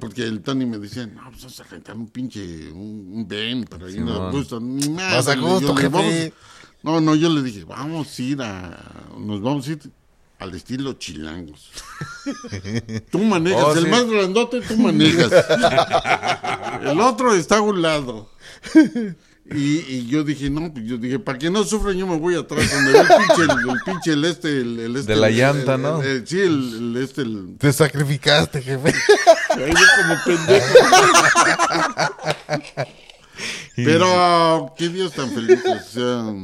Porque 0.00 0.22
el 0.24 0.40
Tony 0.42 0.64
me 0.66 0.78
decía, 0.78 1.06
no, 1.06 1.22
pues 1.30 1.42
vamos 1.42 1.60
a 1.60 1.64
rentar 1.64 1.96
un 1.96 2.08
pinche, 2.08 2.70
un, 2.72 3.10
un 3.14 3.28
Ben, 3.28 3.64
pero 3.68 3.86
ahí 3.86 3.98
no 3.98 4.14
Simón. 4.14 4.32
gusto, 4.32 4.60
ni 4.60 4.88
más. 4.88 5.14
Más 5.14 5.28
a 5.28 5.36
gusto, 5.36 5.74
jefe. 5.76 6.32
no, 6.82 7.00
no, 7.00 7.14
yo 7.14 7.28
le 7.28 7.42
dije, 7.42 7.64
vamos 7.64 8.18
a 8.18 8.22
ir 8.22 8.40
a, 8.42 9.04
nos 9.18 9.40
vamos 9.42 9.68
a 9.68 9.72
ir 9.72 9.80
al 10.38 10.54
estilo 10.54 10.92
chilangos. 10.94 11.70
Tú 13.10 13.18
manejas, 13.20 13.64
Oh, 13.64 13.72
el 13.74 13.84
sí. 13.84 13.90
más 13.90 14.04
grandote 14.06 14.60
tú 14.60 14.76
manejas. 14.76 15.32
el 16.82 17.00
otro 17.00 17.34
está 17.34 17.56
a 17.58 17.60
un 17.62 17.80
lado. 17.82 18.30
Y, 19.54 19.78
y 19.88 20.06
yo 20.08 20.24
dije, 20.24 20.50
no, 20.50 20.72
pues 20.72 20.84
yo 20.86 20.96
dije, 20.98 21.18
para 21.20 21.38
que 21.38 21.48
no 21.50 21.62
sufran, 21.64 21.96
yo 21.96 22.06
me 22.06 22.18
voy 22.18 22.34
atrás, 22.34 22.68
donde 22.72 22.92
ve 22.92 22.98
el 23.00 23.06
pinche, 23.06 23.42
el, 23.42 23.50
el 23.70 23.80
pinche, 23.84 24.12
el 24.12 24.24
este, 24.24 24.60
el, 24.60 24.80
el 24.80 24.96
este. 24.96 25.14
De 25.14 25.20
la 25.20 25.28
el- 25.28 25.36
llanta, 25.36 25.74
el- 25.76 25.82
¿no? 25.82 26.02
el- 26.02 26.26
sí, 26.26 26.40
el, 26.40 26.96
el 26.96 27.02
este, 27.02 27.22
el, 27.22 27.56
Te 27.58 27.72
sacrificaste, 27.72 28.60
jefe. 28.60 28.92
Ahí 29.50 29.72
yo 29.72 30.02
como 30.02 30.16
pendejo. 30.24 30.66
Pero 33.76 34.74
qué 34.76 34.88
días 34.88 35.12
tan 35.12 35.30
felices. 35.30 35.64
O 35.66 35.90
sea, 35.90 36.34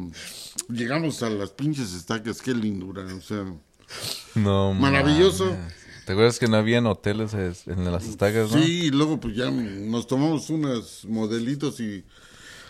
llegamos 0.69 1.23
a 1.23 1.31
las 1.31 1.51
pinches 1.51 1.95
estacas, 1.95 2.41
qué 2.43 2.55
lindura. 2.55 3.03
O 3.15 3.21
sea, 3.21 3.45
No, 4.35 4.75
Maravilloso. 4.75 5.57
¿Te 6.07 6.13
acuerdas 6.13 6.39
que 6.39 6.49
no 6.49 6.57
habían 6.57 6.87
hoteles 6.87 7.33
es- 7.35 7.67
en 7.69 7.91
las 7.91 8.05
estacas, 8.07 8.51
no? 8.51 8.59
sí, 8.63 8.87
y 8.87 8.91
luego 8.91 9.21
pues 9.21 9.37
ya 9.37 9.51
nos 9.51 10.07
tomamos 10.07 10.51
unos 10.51 11.05
modelitos 11.09 11.81
y. 11.81 12.05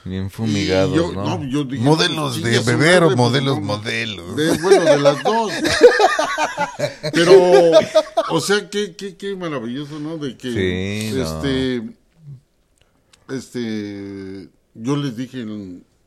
Bien 0.04 0.30
fumigados, 0.30 0.96
yo, 0.96 1.12
¿no? 1.12 1.44
yo 1.44 1.64
dije, 1.64 1.82
¿Modelos 1.82 2.42
de 2.42 2.58
beber 2.60 3.04
o 3.04 3.06
pues, 3.06 3.16
modelos, 3.16 3.60
modelos? 3.60 4.36
De, 4.36 4.58
bueno, 4.58 4.84
de 4.84 4.98
las 4.98 5.22
dos. 5.22 5.52
Pero, 7.12 7.32
o 8.30 8.40
sea, 8.40 8.68
qué, 8.68 8.96
qué, 8.96 9.16
qué 9.16 9.36
maravilloso, 9.36 10.00
¿no? 10.00 10.18
De 10.18 10.36
que, 10.36 10.50
Sí, 11.10 11.16
no. 11.16 11.22
este, 11.22 11.96
este, 13.28 14.48
yo 14.74 14.96
les 14.96 15.16
dije, 15.16 15.46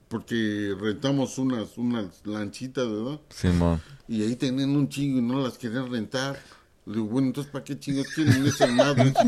porque 0.10 0.76
rentamos 0.80 1.38
unas, 1.38 1.78
unas 1.78 2.26
lanchitas, 2.26 2.88
¿verdad? 2.89 3.20
Simón. 3.30 3.82
Y 4.08 4.24
ahí 4.24 4.36
tenían 4.36 4.76
un 4.76 4.89
chingo 4.89 5.20
y 5.20 5.22
no 5.22 5.41
las 5.41 5.58
querían 5.58 5.89
rentar. 5.89 6.38
Le 6.86 6.94
digo, 6.94 7.06
bueno, 7.08 7.28
entonces, 7.30 7.52
¿para 7.52 7.64
qué 7.64 7.80
chingos 7.80 8.08
quieren 8.14 8.46
esa 8.46 8.68
madre? 8.68 9.12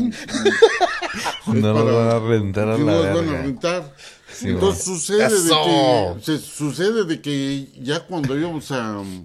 No 1.46 1.72
para- 1.74 1.84
lo 1.84 1.96
van 1.96 2.08
a 2.08 2.18
rentar 2.20 2.68
a 2.68 2.76
si 2.76 2.84
la 2.84 2.92
no 2.92 3.02
las 3.02 3.14
van 3.14 3.16
a 3.28 3.30
verga. 3.32 3.42
rentar. 3.42 3.94
Sí, 4.32 4.48
Entonces 4.50 4.84
sucede 4.84 5.28
de 5.42 5.48
que 5.50 6.14
se 6.22 6.38
sucede 6.38 7.04
de 7.04 7.20
que 7.22 7.68
ya 7.80 8.00
cuando 8.06 8.38
íbamos 8.38 8.70
a 8.70 8.98
um, 9.00 9.24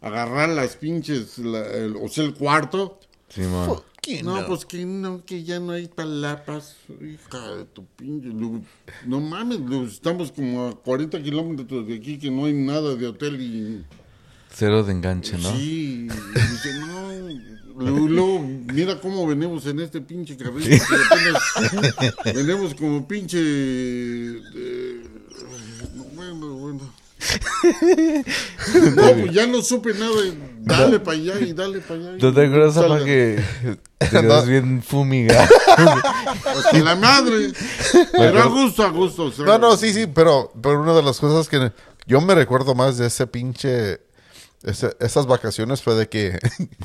agarrar 0.00 0.48
las 0.48 0.76
pinches, 0.76 1.38
la- 1.38 1.66
el- 1.66 1.96
o 1.96 2.08
sea, 2.08 2.24
el 2.24 2.34
cuarto, 2.34 2.98
Simón. 3.28 3.82
no, 4.24 4.46
pues 4.46 4.64
que 4.64 4.86
no, 4.86 5.24
que 5.24 5.44
ya 5.44 5.60
no 5.60 5.72
hay 5.72 5.88
palapas, 5.88 6.76
hija 7.00 7.54
de 7.56 7.64
tu 7.66 7.84
pinche, 7.84 8.28
no 9.04 9.20
mames, 9.20 9.60
estamos 9.92 10.32
como 10.32 10.68
a 10.68 10.74
40 10.80 11.22
kilómetros 11.22 11.86
de 11.86 11.96
aquí 11.96 12.18
que 12.18 12.30
no 12.30 12.46
hay 12.46 12.54
nada 12.54 12.94
de 12.94 13.06
hotel 13.06 13.40
y 13.40 13.84
Cero 14.58 14.82
de 14.84 14.92
enganche, 14.92 15.36
¿no? 15.36 15.52
Sí, 15.54 16.08
dice, 16.34 16.74
no. 16.80 16.96
Luego, 18.08 18.40
mira 18.40 18.98
cómo 19.00 19.26
venimos 19.26 19.66
en 19.66 19.80
este 19.80 20.00
pinche 20.00 20.34
carrito. 20.34 20.68
que 20.70 22.06
apenas 22.06 22.34
venimos 22.34 22.74
como 22.74 23.06
pinche. 23.06 23.38
eh, 23.38 25.02
bueno, 26.14 26.54
bueno. 26.54 26.80
No, 28.96 29.12
pues 29.20 29.32
ya 29.32 29.46
no 29.46 29.60
supe 29.60 29.92
nada. 29.92 30.14
Dale 30.60 31.00
para 31.00 31.16
allá 31.16 31.38
y 31.40 31.52
dale 31.52 31.80
para 31.80 32.00
allá. 32.00 32.18
¿Tú 32.18 32.32
te 32.32 32.46
acuerdas, 32.46 32.74
papá, 32.74 33.04
que 33.04 33.42
te 33.98 34.08
quedas 34.08 34.46
bien 34.48 34.82
fumigado? 34.82 35.46
Hasta 35.76 36.78
la 36.78 36.96
madre. 36.96 37.52
Pero 38.12 38.42
a 38.42 38.46
gusto, 38.46 38.82
a 38.84 38.88
gusto. 38.90 39.24
o 39.24 39.30
sea, 39.32 39.44
No, 39.44 39.58
no, 39.58 39.76
sí, 39.76 39.92
sí, 39.92 40.06
pero, 40.06 40.50
pero 40.62 40.80
una 40.80 40.94
de 40.94 41.02
las 41.02 41.18
cosas 41.20 41.48
que 41.48 41.72
yo 42.06 42.20
me 42.20 42.34
recuerdo 42.34 42.74
más 42.74 42.98
de 42.98 43.06
ese 43.08 43.26
pinche, 43.26 44.00
esas 44.62 45.26
vacaciones 45.26 45.82
fue 45.82 45.94
de 45.94 46.08
que 46.08 46.38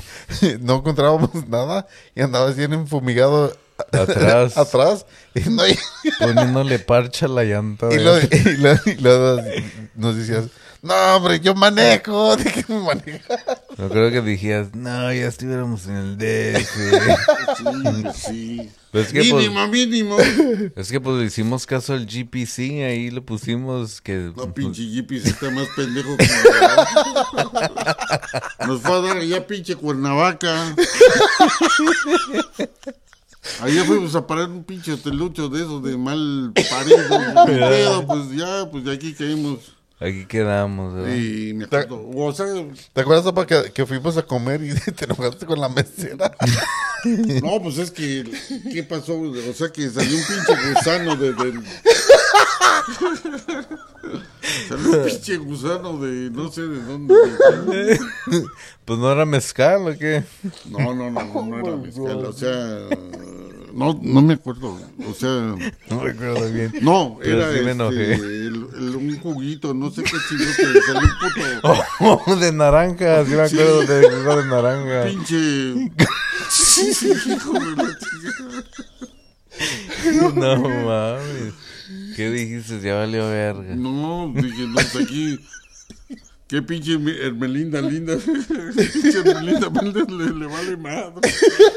no 0.60 0.76
encontrábamos 0.76 1.48
nada 1.48 1.86
y 2.14 2.20
andabas 2.22 2.56
bien 2.56 2.72
enfumigado 2.72 3.56
Atrás. 3.90 4.56
atrás 4.58 5.06
y, 5.34 5.40
no, 5.48 5.62
Poniéndole 6.20 6.78
parcha 6.78 7.26
a 7.26 7.28
la 7.30 7.42
llanta. 7.44 7.88
y 7.92 7.98
lo- 7.98 8.18
y 8.20 8.56
lo- 8.58 8.78
y 8.86 8.94
luego 9.00 9.42
nos 9.96 10.16
decías, 10.16 10.44
no, 10.82 11.16
hombre, 11.16 11.38
yo 11.40 11.54
manejo, 11.54 12.36
déjame 12.38 12.80
manejar. 12.80 13.62
Yo 13.78 13.88
creo 13.88 14.10
que 14.10 14.20
dijías, 14.20 14.74
no, 14.74 15.12
ya 15.12 15.26
estuviéramos 15.28 15.86
en 15.86 15.96
el 15.96 16.18
DF. 16.18 16.68
Sí, 17.56 17.64
pues 18.02 18.16
sí. 18.16 18.70
Pues 18.90 19.06
es 19.06 19.12
que, 19.12 19.30
pues, 19.30 19.32
mínimo, 19.32 19.68
mínimo. 19.68 20.16
es 20.76 20.90
que 20.90 21.00
pues 21.00 21.16
le 21.16 21.24
hicimos 21.24 21.66
caso 21.66 21.94
al 21.94 22.04
GPC, 22.04 22.84
ahí 22.84 23.10
le 23.10 23.22
pusimos 23.22 24.00
que... 24.00 24.32
No, 24.36 24.52
pinche 24.52 24.82
Jeepy 24.82 25.20
se 25.20 25.30
está 25.30 25.50
más 25.50 25.68
pendejo 25.74 26.16
que 26.18 26.28
Nos 28.66 28.82
va 28.84 28.96
a 28.96 29.00
dar 29.00 29.16
allá 29.16 29.46
pinche 29.46 29.76
Cuernavaca. 29.76 30.74
Allá 33.60 33.84
fuimos 33.84 34.14
a 34.14 34.26
parar 34.26 34.48
un 34.48 34.64
pinche 34.64 34.92
hotelucho 34.92 35.48
de 35.48 35.62
esos 35.62 35.82
de 35.82 35.96
mal 35.96 36.52
parido. 36.54 38.06
Pues 38.06 38.30
ya, 38.36 38.68
pues 38.70 38.84
de 38.84 38.92
aquí 38.92 39.14
caímos. 39.14 39.81
Aquí 40.02 40.26
quedamos, 40.26 40.94
¿verdad? 40.94 41.14
Y 41.14 41.54
me 41.54 41.64
acuerdo, 41.64 42.10
o 42.14 42.32
sea, 42.32 42.46
¿Te 42.92 43.00
acuerdas, 43.00 43.24
papá, 43.24 43.46
que, 43.46 43.70
que 43.72 43.86
fuimos 43.86 44.16
a 44.16 44.22
comer 44.22 44.62
y 44.62 44.74
te 44.92 45.04
enojaste 45.04 45.46
con 45.46 45.60
la 45.60 45.68
mesera? 45.68 46.34
no, 47.42 47.62
pues 47.62 47.78
es 47.78 47.90
que, 47.90 48.24
¿qué 48.72 48.82
pasó? 48.82 49.20
O 49.20 49.52
sea, 49.54 49.68
que 49.68 49.88
salió 49.90 50.16
un 50.16 50.24
pinche 50.24 50.72
gusano 50.74 51.16
de, 51.16 51.34
Salió 54.68 54.90
un 54.90 55.04
pinche 55.04 55.36
gusano 55.36 55.98
de 55.98 56.30
no 56.30 56.50
sé 56.50 56.62
de 56.62 56.82
dónde. 56.82 57.14
Pues 58.84 58.98
no 58.98 59.12
era 59.12 59.24
mezcal 59.24 59.88
o 59.88 59.96
qué? 59.96 60.24
No, 60.64 60.92
no, 60.92 61.08
no, 61.08 61.22
no, 61.22 61.46
no 61.46 61.58
era 61.60 61.76
mezcal. 61.76 62.26
O 62.26 62.32
sea, 62.32 62.88
no, 63.74 63.98
no 64.02 64.22
me 64.22 64.34
acuerdo. 64.34 64.78
O 65.08 65.14
sea, 65.14 65.28
No 65.90 66.00
recuerdo 66.02 66.50
bien. 66.52 66.72
no, 66.82 67.18
Pero 67.22 67.36
era 67.38 67.52
sí 67.52 67.58
este, 67.58 68.46
el- 68.46 68.66
el- 68.76 68.96
un 68.96 69.18
juguito, 69.20 69.74
no 69.74 69.90
sé 69.90 70.02
qué 70.02 70.16
chingos 70.28 70.56
que 70.56 70.80
salió 70.82 71.00
un 71.00 71.10
puto 71.20 71.82
Oh, 72.30 72.36
de 72.36 72.52
naranja, 72.52 73.24
sí 73.24 73.30
me 73.32 73.42
acuerdo 73.42 73.80
de 73.82 74.10
jugo 74.10 74.36
de 74.36 74.46
naranja. 74.48 75.04
pinche. 75.08 75.90
Sí, 76.50 76.94
sí, 76.94 77.12
hijo 77.32 77.52
de 77.52 77.70
la 77.76 77.98
chingada. 77.98 78.64
No 80.34 80.58
mames. 80.58 81.54
¿Qué 82.16 82.30
dijiste? 82.30 82.80
Ya 82.80 82.94
valió 82.96 83.28
verga. 83.28 83.74
No, 83.74 84.32
dije, 84.34 84.66
no, 84.66 84.80
aquí. 84.80 85.38
Qué 86.52 86.60
pinche 86.60 86.92
Hermelinda 86.92 87.80
linda. 87.80 88.14
pinche 88.76 89.20
Hermelinda 89.20 89.70
linda 89.70 90.04
le, 90.04 90.38
le 90.38 90.46
vale 90.46 90.76
madre. 90.76 91.26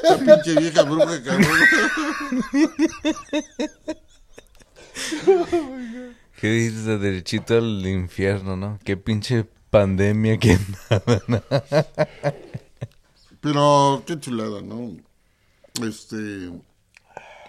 Esa 0.04 0.18
pinche 0.18 0.60
vieja 0.60 0.84
bruja 0.84 1.24
cabrón. 1.24 1.60
¿Qué 6.42 6.50
dijiste? 6.50 6.98
Derechito 6.98 7.58
al 7.58 7.88
infierno, 7.88 8.58
¿no? 8.58 8.78
Qué 8.84 8.98
pinche 8.98 9.46
pandemia 9.70 10.38
que 10.40 10.58
nada. 11.30 11.54
Pero 13.40 14.04
qué 14.06 14.20
chulada, 14.20 14.62
¿no? 14.62 14.92
Este. 15.88 16.52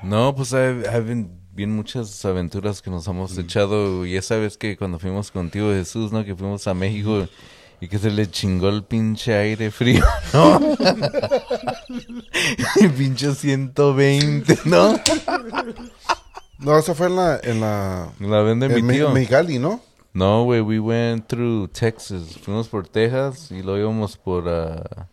No, 0.04 0.32
pues 0.32 0.52
hay, 0.54 0.84
hay 0.88 1.02
bien, 1.02 1.40
bien 1.56 1.74
muchas 1.74 2.24
aventuras 2.26 2.82
que 2.82 2.90
nos 2.90 3.08
hemos 3.08 3.36
echado. 3.38 4.04
Ya 4.04 4.20
sabes 4.20 4.58
que 4.58 4.76
cuando 4.76 4.98
fuimos 4.98 5.30
contigo, 5.30 5.70
Jesús, 5.70 6.12
¿no? 6.12 6.24
Que 6.24 6.36
fuimos 6.36 6.66
a 6.68 6.74
México 6.74 7.26
y 7.80 7.88
que 7.88 7.98
se 7.98 8.10
le 8.10 8.30
chingó 8.30 8.68
el 8.68 8.84
pinche 8.84 9.34
aire 9.34 9.70
frío, 9.70 10.04
¿no? 10.34 10.60
el 12.80 12.90
pinche 12.92 13.34
120, 13.34 14.58
¿no? 14.66 15.00
No, 16.58 16.78
eso 16.78 16.94
fue 16.94 17.06
en 17.06 17.16
la... 17.16 17.40
En 17.42 17.60
la 17.60 18.12
La 18.20 18.42
vende 18.42 18.68
mi 18.68 18.86
tío. 18.94 19.10
Mexicali, 19.10 19.58
¿no? 19.58 19.80
No, 20.12 20.44
güey, 20.44 20.60
we 20.60 20.78
went 20.78 21.26
through 21.26 21.68
Texas. 21.70 22.38
Fuimos 22.42 22.68
por 22.68 22.86
Texas 22.86 23.50
y 23.50 23.62
luego 23.62 23.78
íbamos 23.78 24.16
por 24.16 24.48
ah, 24.48 25.08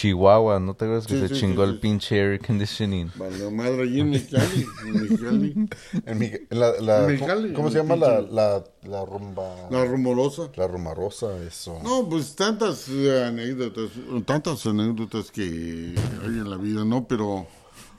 Chihuahua. 0.00 0.60
¿No 0.60 0.74
te 0.74 0.84
acuerdas 0.84 1.06
que 1.06 1.14
Sí, 1.14 1.20
se 1.20 1.28
sí, 1.34 1.40
chingó 1.40 1.64
sí, 1.64 1.70
el 1.70 1.74
sí. 1.76 1.80
pinche 1.80 2.16
air 2.20 2.38
conditioning? 2.38 3.10
Vale, 3.16 3.50
madre, 3.50 3.82
allí 3.84 4.00
en 4.00 4.10
Mexicali. 4.10 4.66
En 4.84 4.92
Mexicali. 5.02 5.68
En 6.06 6.18
mi- 6.18 6.30
la, 6.50 6.72
la- 6.82 7.00
En 7.00 7.06
Mexicali, 7.06 7.52
¿Cómo 7.54 7.68
en 7.68 7.72
se 7.72 7.78
llama 7.78 7.96
la, 7.96 8.20
la, 8.20 8.62
la 8.82 9.04
rumba? 9.06 9.54
La 9.70 9.84
rumorosa. 9.86 10.50
La 10.56 10.66
rumba 10.68 10.92
rosa, 10.92 11.28
eso. 11.42 11.78
No, 11.82 12.06
pues 12.08 12.36
tantas 12.36 12.88
eh, 12.90 13.24
anécdotas, 13.24 13.88
tantas 14.26 14.66
anécdotas 14.66 15.30
que 15.30 15.42
hay 15.42 16.26
en 16.28 16.50
la 16.50 16.58
vida, 16.58 16.84
¿no? 16.84 17.06
Pero 17.08 17.46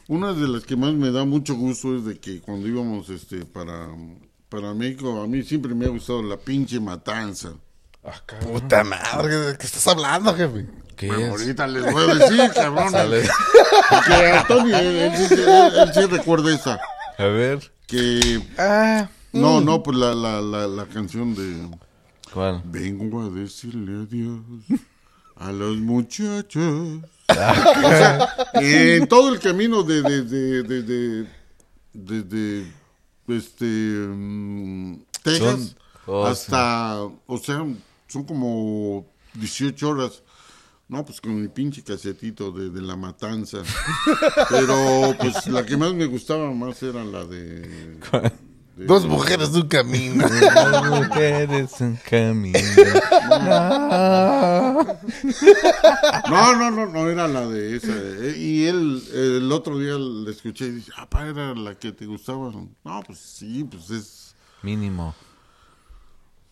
una 0.07 0.33
de 0.33 0.47
las 0.47 0.65
que 0.65 0.75
más 0.75 0.93
me 0.93 1.09
da 1.11 1.25
mucho 1.25 1.55
gusto 1.55 1.95
es 1.97 2.05
de 2.05 2.19
que 2.19 2.41
cuando 2.41 2.67
íbamos 2.67 3.09
este 3.09 3.43
para, 3.45 3.89
para 4.49 4.73
México, 4.75 5.19
a 5.21 5.27
mí 5.27 5.41
siempre 5.41 5.73
me 5.73 5.85
ha 5.85 5.89
gustado 5.89 6.21
la 6.21 6.37
pinche 6.37 6.79
matanza. 6.79 7.53
Ah, 8.07 8.21
Puta 8.39 8.83
madre, 8.85 9.35
¿de 9.35 9.57
qué 9.57 9.65
estás 9.65 9.85
hablando, 9.87 10.33
jefe? 10.33 10.65
¿Qué 10.95 11.07
Bueno, 11.07 11.25
es? 11.35 11.41
ahorita 11.41 11.67
les 11.67 11.91
voy 11.91 12.09
a 12.09 12.15
decir, 12.15 12.51
cabrón. 12.55 12.89
Sale. 12.91 13.21
Que 14.07 14.13
Antonio, 14.31 14.77
él, 14.77 14.85
él 14.97 15.27
sí- 15.27 15.33
él- 15.33 15.73
él 15.79 15.91
sí 15.93 16.05
recuerda 16.05 16.55
esa. 16.55 16.79
A 17.17 17.25
ver. 17.25 17.71
Que, 17.85 18.41
Ah. 18.57 19.09
no, 19.33 19.59
no, 19.61 19.83
pues 19.83 19.97
la, 19.97 20.15
la, 20.15 20.41
la, 20.41 20.67
la 20.67 20.85
canción 20.85 21.35
de... 21.35 21.67
¿Cuál? 22.33 22.61
Vengo 22.65 23.21
a 23.23 23.29
decirle 23.29 24.03
adiós 24.07 24.39
a 25.35 25.51
los 25.51 25.77
muchachos. 25.77 26.99
o 27.29 27.33
sea, 27.33 28.29
en 28.53 29.05
todo 29.07 29.33
el 29.33 29.39
camino 29.39 29.83
de 29.83 30.01
de 30.01 30.21
de 30.23 30.63
de, 30.63 30.81
de, 30.83 31.27
de- 31.93 32.23
de, 32.23 33.37
este 33.37 33.65
mm, 33.65 34.95
Texas 35.23 35.39
Son- 35.41 35.75
oh, 36.07 36.25
hasta, 36.25 36.99
o 37.01 37.37
sea, 37.37 37.65
son 38.07 38.23
como 38.23 39.07
18 39.35 39.89
horas. 39.89 40.23
No, 40.89 41.03
pues 41.03 41.19
con 41.19 41.41
mi 41.41 41.49
pinche 41.49 41.83
casetito 41.83 42.49
de, 42.51 42.69
de 42.69 42.81
la 42.81 42.95
matanza. 42.95 43.57
Pero 44.49 45.13
pues 45.19 45.45
la 45.47 45.65
que 45.65 45.75
más 45.75 45.93
me 45.93 46.05
gustaba 46.05 46.49
más 46.53 46.81
era 46.81 47.03
la 47.03 47.25
de... 47.25 47.59
de- 47.61 48.31
Dos 48.85 49.07
mujeres, 49.07 49.49
un 49.49 49.67
camino. 49.67 50.23
Las 50.29 50.85
mujeres 50.87 51.81
en 51.81 51.95
camino. 52.07 52.59
No, 56.29 56.55
no, 56.55 56.71
no, 56.71 56.85
no 56.85 57.09
era 57.09 57.27
la 57.27 57.47
de 57.47 57.75
esa. 57.77 57.91
eh, 57.93 58.35
Y 58.37 58.65
él, 58.65 59.01
el 59.13 59.51
otro 59.51 59.79
día 59.79 59.93
le 59.95 60.31
escuché 60.31 60.65
y 60.67 60.71
dice, 60.71 60.91
ah, 60.97 61.09
pa, 61.09 61.27
era 61.27 61.53
la 61.55 61.75
que 61.75 61.91
te 61.91 62.05
gustaba. 62.05 62.51
No, 62.51 63.03
pues 63.05 63.19
sí, 63.19 63.63
pues 63.63 63.89
es. 63.89 64.35
Mínimo. 64.61 65.15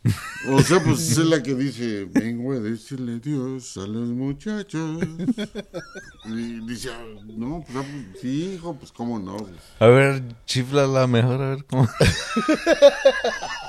O 0.49 0.61
sea, 0.61 0.83
pues 0.83 1.11
es 1.11 1.17
la 1.17 1.41
que 1.41 1.55
dice, 1.55 2.05
vengo 2.05 2.53
a 2.53 2.59
decirle 2.59 3.19
Dios 3.19 3.77
a 3.77 3.87
los 3.87 4.07
muchachos. 4.09 5.03
Y 6.25 6.67
dice, 6.67 6.89
ah, 6.91 7.03
no, 7.25 7.63
pues, 7.65 7.77
ah, 7.77 7.83
pues, 7.83 8.21
sí, 8.21 8.53
hijo, 8.53 8.75
pues 8.75 8.91
cómo 8.91 9.19
no. 9.19 9.37
pues. 9.37 9.55
A 9.79 9.87
ver, 9.87 10.21
chifla 10.45 10.85
la 10.87 11.07
mejor, 11.07 11.41
a 11.41 11.49
ver 11.49 11.65
cómo. 11.65 11.87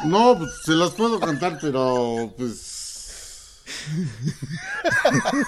No, 0.04 0.36
pues 0.38 0.50
se 0.64 0.72
las 0.72 0.90
puedo 0.90 1.18
cantar, 1.18 1.58
pero 1.60 2.32
pues. 2.36 3.62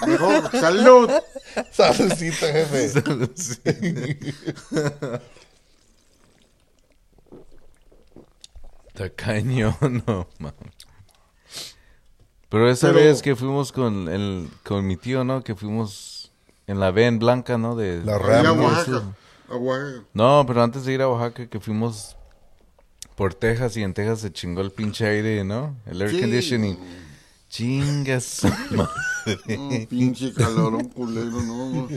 Mejor, 0.07 0.51
salud. 0.51 1.09
Saludcita, 1.71 2.47
jefe. 2.47 2.89
Está 8.99 9.09
cañón, 9.15 9.75
no, 10.07 10.27
mames. 10.39 10.57
Pero 12.49 12.69
esa 12.69 12.87
Pero- 12.91 12.99
vez 12.99 13.21
que 13.21 13.35
fuimos 13.35 13.71
con 13.71 14.09
el, 14.09 14.49
con 14.65 14.85
mi 14.85 14.97
tío, 14.97 15.23
¿no? 15.23 15.41
Que 15.43 15.55
fuimos 15.55 16.31
en 16.67 16.79
la 16.79 16.91
ven 16.91 17.17
blanca, 17.19 17.57
¿no? 17.57 17.75
De, 17.75 18.03
La 18.03 18.17
Ram, 18.17 18.59
Oaxaca. 18.59 19.03
A 19.49 19.55
Oaxaca. 19.55 20.03
No, 20.13 20.43
pero 20.47 20.63
antes 20.63 20.83
de 20.85 20.93
ir 20.93 21.01
a 21.01 21.07
Oaxaca, 21.07 21.47
que 21.47 21.59
fuimos 21.59 22.17
por 23.15 23.33
Texas 23.33 23.77
y 23.77 23.83
en 23.83 23.93
Texas 23.93 24.19
se 24.21 24.33
chingó 24.33 24.61
el 24.61 24.71
pinche 24.71 25.05
aire, 25.07 25.43
¿no? 25.43 25.75
El 25.85 26.01
air 26.01 26.11
Sí. 26.11 26.19
conditioning. 26.21 26.77
Chingas. 27.49 28.41
madre. 28.71 28.89
No, 29.57 29.87
pinche 29.89 30.33
calorón 30.33 30.85
culero, 30.89 31.41
no. 31.41 31.87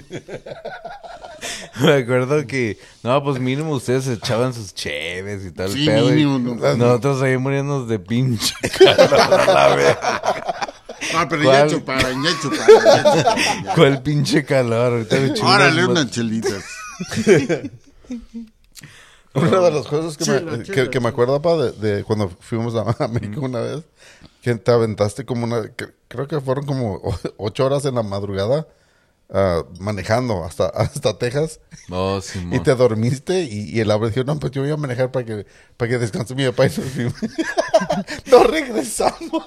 Me 1.80 1.92
acuerdo 1.92 2.46
que, 2.46 2.78
no, 3.02 3.22
pues 3.22 3.38
mínimo 3.38 3.72
ustedes 3.72 4.06
echaban 4.08 4.52
sus 4.54 4.74
cheves 4.74 5.44
y 5.46 5.50
tal. 5.52 5.70
Sí, 5.70 5.86
pedo, 5.86 6.08
y 6.08 6.12
mínimo, 6.24 6.38
no. 6.38 6.76
Nosotros 6.76 7.22
ahí 7.22 7.36
muriéndonos 7.38 7.88
de 7.88 7.98
pinche 7.98 8.54
calor 8.78 9.14
a 9.14 9.28
la. 9.76 10.10
Ah, 11.14 11.26
pero 11.28 11.42
¿Cuál? 11.42 11.68
ya 11.68 11.74
chuparon, 11.76 12.22
ya 12.24 12.30
chuparon, 12.40 12.66
ya 12.84 13.02
chuparon. 13.02 13.64
ya. 13.64 13.74
¿Cuál 13.74 14.02
pinche 14.02 14.44
calor? 14.44 14.92
Ahorita 14.94 15.16
me 15.20 15.30
Órale, 15.40 15.84
unas- 15.86 16.10
chelitas. 16.10 16.64
Uno 19.34 19.62
de 19.62 19.70
los 19.70 19.86
cosas 19.88 20.16
que, 20.18 20.24
Chela, 20.24 20.40
me, 20.58 20.62
chela, 20.62 20.84
que, 20.84 20.90
que 20.90 21.00
me 21.00 21.08
acuerdo, 21.08 21.40
pa, 21.40 21.56
de, 21.56 21.72
de 21.72 22.04
cuando 22.04 22.30
fuimos 22.40 22.74
a, 22.74 23.04
a 23.04 23.08
México 23.08 23.40
una 23.40 23.60
vez, 23.60 23.82
que 24.42 24.54
te 24.56 24.70
aventaste 24.70 25.24
como 25.24 25.44
una, 25.44 25.68
que- 25.74 25.88
creo 26.08 26.28
que 26.28 26.40
fueron 26.40 26.66
como 26.66 27.00
ocho 27.38 27.64
horas 27.64 27.84
en 27.86 27.94
la 27.94 28.02
madrugada 28.02 28.66
ah, 29.30 29.62
manejando 29.80 30.44
hasta, 30.44 30.66
hasta 30.74 31.16
Texas 31.18 31.60
Oh, 31.90 32.18
y 32.18 32.22
Simón. 32.22 32.62
te 32.62 32.74
dormiste 32.74 33.44
y, 33.44 33.70
y 33.70 33.80
el 33.80 33.90
abuelo 33.90 34.12
dijo, 34.14 34.24
no, 34.26 34.38
pues 34.38 34.52
yo 34.52 34.62
voy 34.62 34.70
a 34.70 34.76
manejar 34.76 35.10
para 35.10 35.24
que, 35.24 35.46
para 35.78 35.90
que 35.90 35.98
descanse 35.98 36.34
mi 36.34 36.44
papá 36.46 36.66
y 36.66 36.70
nos 38.30 38.46
regresamos. 38.50 39.44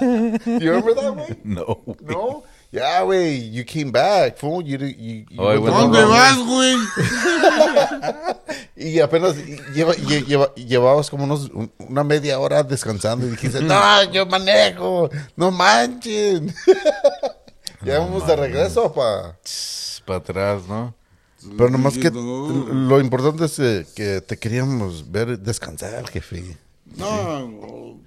¿You 0.00 0.70
remember 0.72 0.94
that, 0.94 1.12
güey? 1.14 1.38
No. 1.44 1.82
No. 2.02 2.42
Yeah, 2.72 3.02
güey, 3.04 3.50
you 3.52 3.64
came 3.64 3.90
back, 3.90 4.36
fool. 4.38 4.62
You, 4.64 4.78
you, 4.78 5.24
you 5.30 5.40
Oh, 5.42 5.54
¿Dónde 5.58 6.04
vas, 6.04 6.36
güey? 6.38 6.76
Y 8.76 9.00
apenas 9.00 9.34
lleva, 9.74 9.94
lle- 9.94 10.24
lleva- 10.26 10.54
llevabas 10.54 11.08
como 11.08 11.24
unos, 11.24 11.48
un- 11.50 11.72
una 11.78 12.04
media 12.04 12.38
hora 12.38 12.62
descansando 12.62 13.26
y 13.26 13.30
dijiste, 13.30 13.62
no, 13.62 14.04
yo 14.12 14.26
manejo, 14.26 15.08
no 15.34 15.50
manchen. 15.50 16.52
ya 17.82 18.00
vamos 18.00 18.26
de 18.26 18.36
regreso, 18.36 18.92
pa. 18.92 19.38
Para 20.04 20.18
atrás, 20.18 20.62
¿no? 20.68 20.94
Pero 21.56 21.70
nomás 21.70 21.96
que 21.96 22.10
lo 22.10 23.00
importante 23.00 23.46
es 23.46 23.58
eh, 23.60 23.86
que 23.94 24.20
te 24.20 24.36
queríamos 24.36 25.10
ver 25.10 25.38
descansar, 25.38 26.06
jefe. 26.08 26.56
No, 26.96 27.98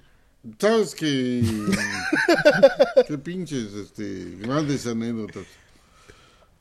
sabes 0.58 0.94
que. 0.94 1.42
Qué 3.08 3.18
pinches, 3.18 3.72
este, 3.74 4.36
grandes 4.38 4.86
anécdotas. 4.86 5.44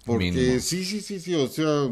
Porque 0.05 0.31
Mínimo. 0.31 0.59
sí, 0.59 0.85
sí, 0.85 1.01
sí, 1.01 1.19
sí, 1.19 1.35
o 1.35 1.47
sea, 1.47 1.89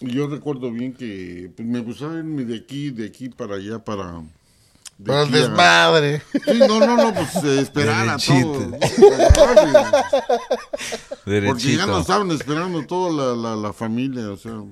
yo 0.00 0.28
recuerdo 0.28 0.70
bien 0.70 0.92
que 0.94 1.50
pues, 1.56 1.66
me 1.66 1.80
gustaba 1.80 2.16
irme 2.18 2.44
de 2.44 2.56
aquí, 2.58 2.90
de 2.90 3.06
aquí 3.06 3.28
para 3.30 3.56
allá, 3.56 3.78
para, 3.84 4.12
de 4.12 5.04
Pero 5.04 5.22
el 5.22 5.34
a- 5.34 5.38
desmadre. 5.38 6.22
Sí, 6.44 6.58
no, 6.60 6.78
no, 6.80 6.96
no, 6.96 7.14
pues 7.14 7.34
eh, 7.44 7.60
esperar 7.62 8.08
a 8.08 8.16
todo. 8.18 8.70
Porque 11.24 11.76
ya 11.76 11.86
nos 11.86 12.02
estaban 12.02 12.30
esperando 12.30 12.84
toda 12.86 13.34
la, 13.36 13.50
la, 13.50 13.56
la 13.56 13.72
familia, 13.72 14.30
o 14.30 14.36
sea. 14.36 14.62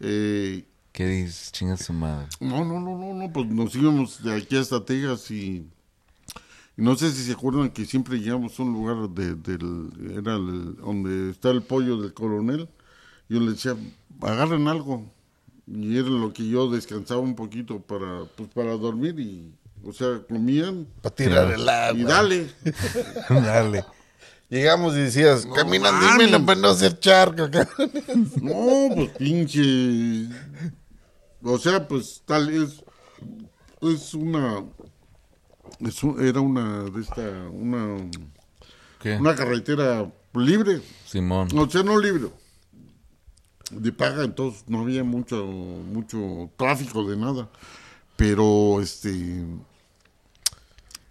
Eh, 0.00 0.64
¿Qué 0.92 1.06
dices? 1.06 1.50
Chinga 1.52 1.76
su 1.76 1.92
madre. 1.92 2.26
no, 2.40 2.64
no, 2.64 2.78
no, 2.80 2.96
no, 2.98 3.14
no, 3.14 3.32
pues 3.32 3.46
nos 3.48 3.74
íbamos 3.74 4.22
de 4.22 4.34
aquí 4.36 4.56
hasta 4.58 4.84
Texas 4.84 5.30
y, 5.30 5.66
y 6.76 6.82
no 6.82 6.94
sé 6.96 7.10
si 7.12 7.24
se 7.24 7.32
acuerdan 7.32 7.70
que 7.70 7.86
siempre 7.86 8.18
llegamos 8.18 8.58
a 8.58 8.62
un 8.62 8.72
lugar 8.74 9.08
de, 9.10 9.34
del, 9.34 9.90
era 10.18 10.36
el- 10.36 10.76
donde 10.76 11.30
está 11.30 11.50
el 11.50 11.62
pollo 11.62 11.96
del 11.96 12.12
coronel. 12.12 12.68
Yo 13.28 13.40
le 13.40 13.52
decía, 13.52 13.74
agarren 14.20 14.68
algo. 14.68 15.10
Y 15.66 15.96
era 15.96 16.08
lo 16.08 16.32
que 16.34 16.46
yo 16.46 16.68
descansaba 16.70 17.20
un 17.20 17.36
poquito 17.36 17.80
para, 17.80 18.24
pues, 18.36 18.50
para 18.50 18.72
dormir 18.72 19.18
y, 19.18 19.50
o 19.84 19.92
sea, 19.94 20.20
comían 20.28 20.86
Para 21.00 21.14
tirar 21.14 21.52
el 21.52 21.66
agua. 21.68 21.98
y 22.00 22.04
dale. 22.04 22.50
Dale. 23.30 23.84
Llegamos 24.50 24.94
y 24.94 24.98
decías, 24.98 25.46
No 25.46 25.54
caminan, 25.54 25.94
dímelo 26.18 26.44
para 26.44 26.60
no 26.60 26.68
hacer 26.68 26.98
charco. 27.00 27.44
acá". 27.44 27.66
No, 28.42 28.88
pues 28.94 29.08
pinche. 29.16 30.28
O 31.44 31.58
sea, 31.58 31.86
pues 31.88 32.22
tal 32.24 32.48
es. 32.50 32.84
Es 33.80 34.14
una. 34.14 34.64
Es 35.80 36.02
un- 36.02 36.24
era 36.24 36.40
una 36.40 36.84
de 36.84 37.00
esta. 37.00 37.22
Una, 37.50 38.08
¿Qué? 39.00 39.16
una 39.16 39.34
carretera 39.34 40.10
libre. 40.34 40.80
Simón. 41.06 41.48
O 41.56 41.68
sea, 41.68 41.82
no 41.82 41.98
libre. 41.98 42.28
De 43.70 43.90
paga, 43.92 44.24
entonces 44.24 44.64
no 44.68 44.80
había 44.82 45.02
mucho, 45.02 45.44
mucho 45.46 46.50
tráfico 46.56 47.04
de 47.08 47.16
nada. 47.16 47.48
Pero 48.16 48.80
este. 48.80 49.44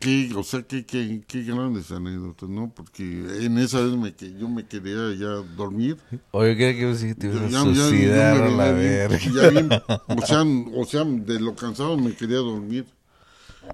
Qué, 0.02 0.32
o 0.36 0.44
sea, 0.44 0.64
qué, 0.64 0.84
qué, 0.84 1.22
qué 1.28 1.44
grandes 1.44 1.92
anécdotas, 1.92 2.50
¿no? 2.50 2.74
Porque 2.76 3.04
en 3.46 3.60
esa 3.60 3.80
vez 3.82 3.94
me, 3.94 4.14
que 4.16 4.34
yo 4.34 4.50
me 4.50 4.66
quería 4.66 5.14
ya 5.16 5.28
dormir. 5.56 5.96
Oye, 6.32 6.58
¿qué 6.58 6.76
que 6.76 7.16
te 7.16 7.28
ibas 7.28 7.42
a 7.44 7.48
Ya- 7.50 7.72
ya- 7.72 8.08
ya 8.08 8.32
a 8.32 8.50
la 8.50 8.72
verga? 8.72 9.50
bien- 9.52 9.70
o, 10.08 10.26
sea, 10.26 10.42
o 10.76 10.86
sea, 10.86 11.04
de 11.06 11.40
lo 11.40 11.56
cansado 11.56 11.96
me 11.98 12.16
quería 12.16 12.38
dormir. 12.38 12.86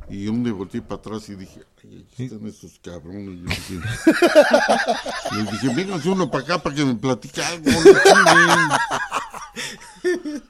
Y 0.09 0.27
un 0.27 0.43
me 0.43 0.51
volteé 0.51 0.81
para 0.81 0.95
atrás 0.99 1.29
y 1.29 1.35
dije, 1.35 1.61
ay, 1.81 2.05
aquí 2.11 2.23
están 2.25 2.45
estos 2.45 2.77
cabrones. 2.83 3.39
Yo 3.39 3.45
dije, 3.45 3.79
les 5.37 5.51
dije, 5.51 5.73
vénganse 5.73 6.09
uno 6.09 6.29
para 6.29 6.43
acá 6.43 6.61
para 6.61 6.75
que 6.75 6.83
me 6.83 6.95
platique 6.95 7.41
algo. 7.41 7.71
no 7.71 7.79
chinguen". 10.03 10.41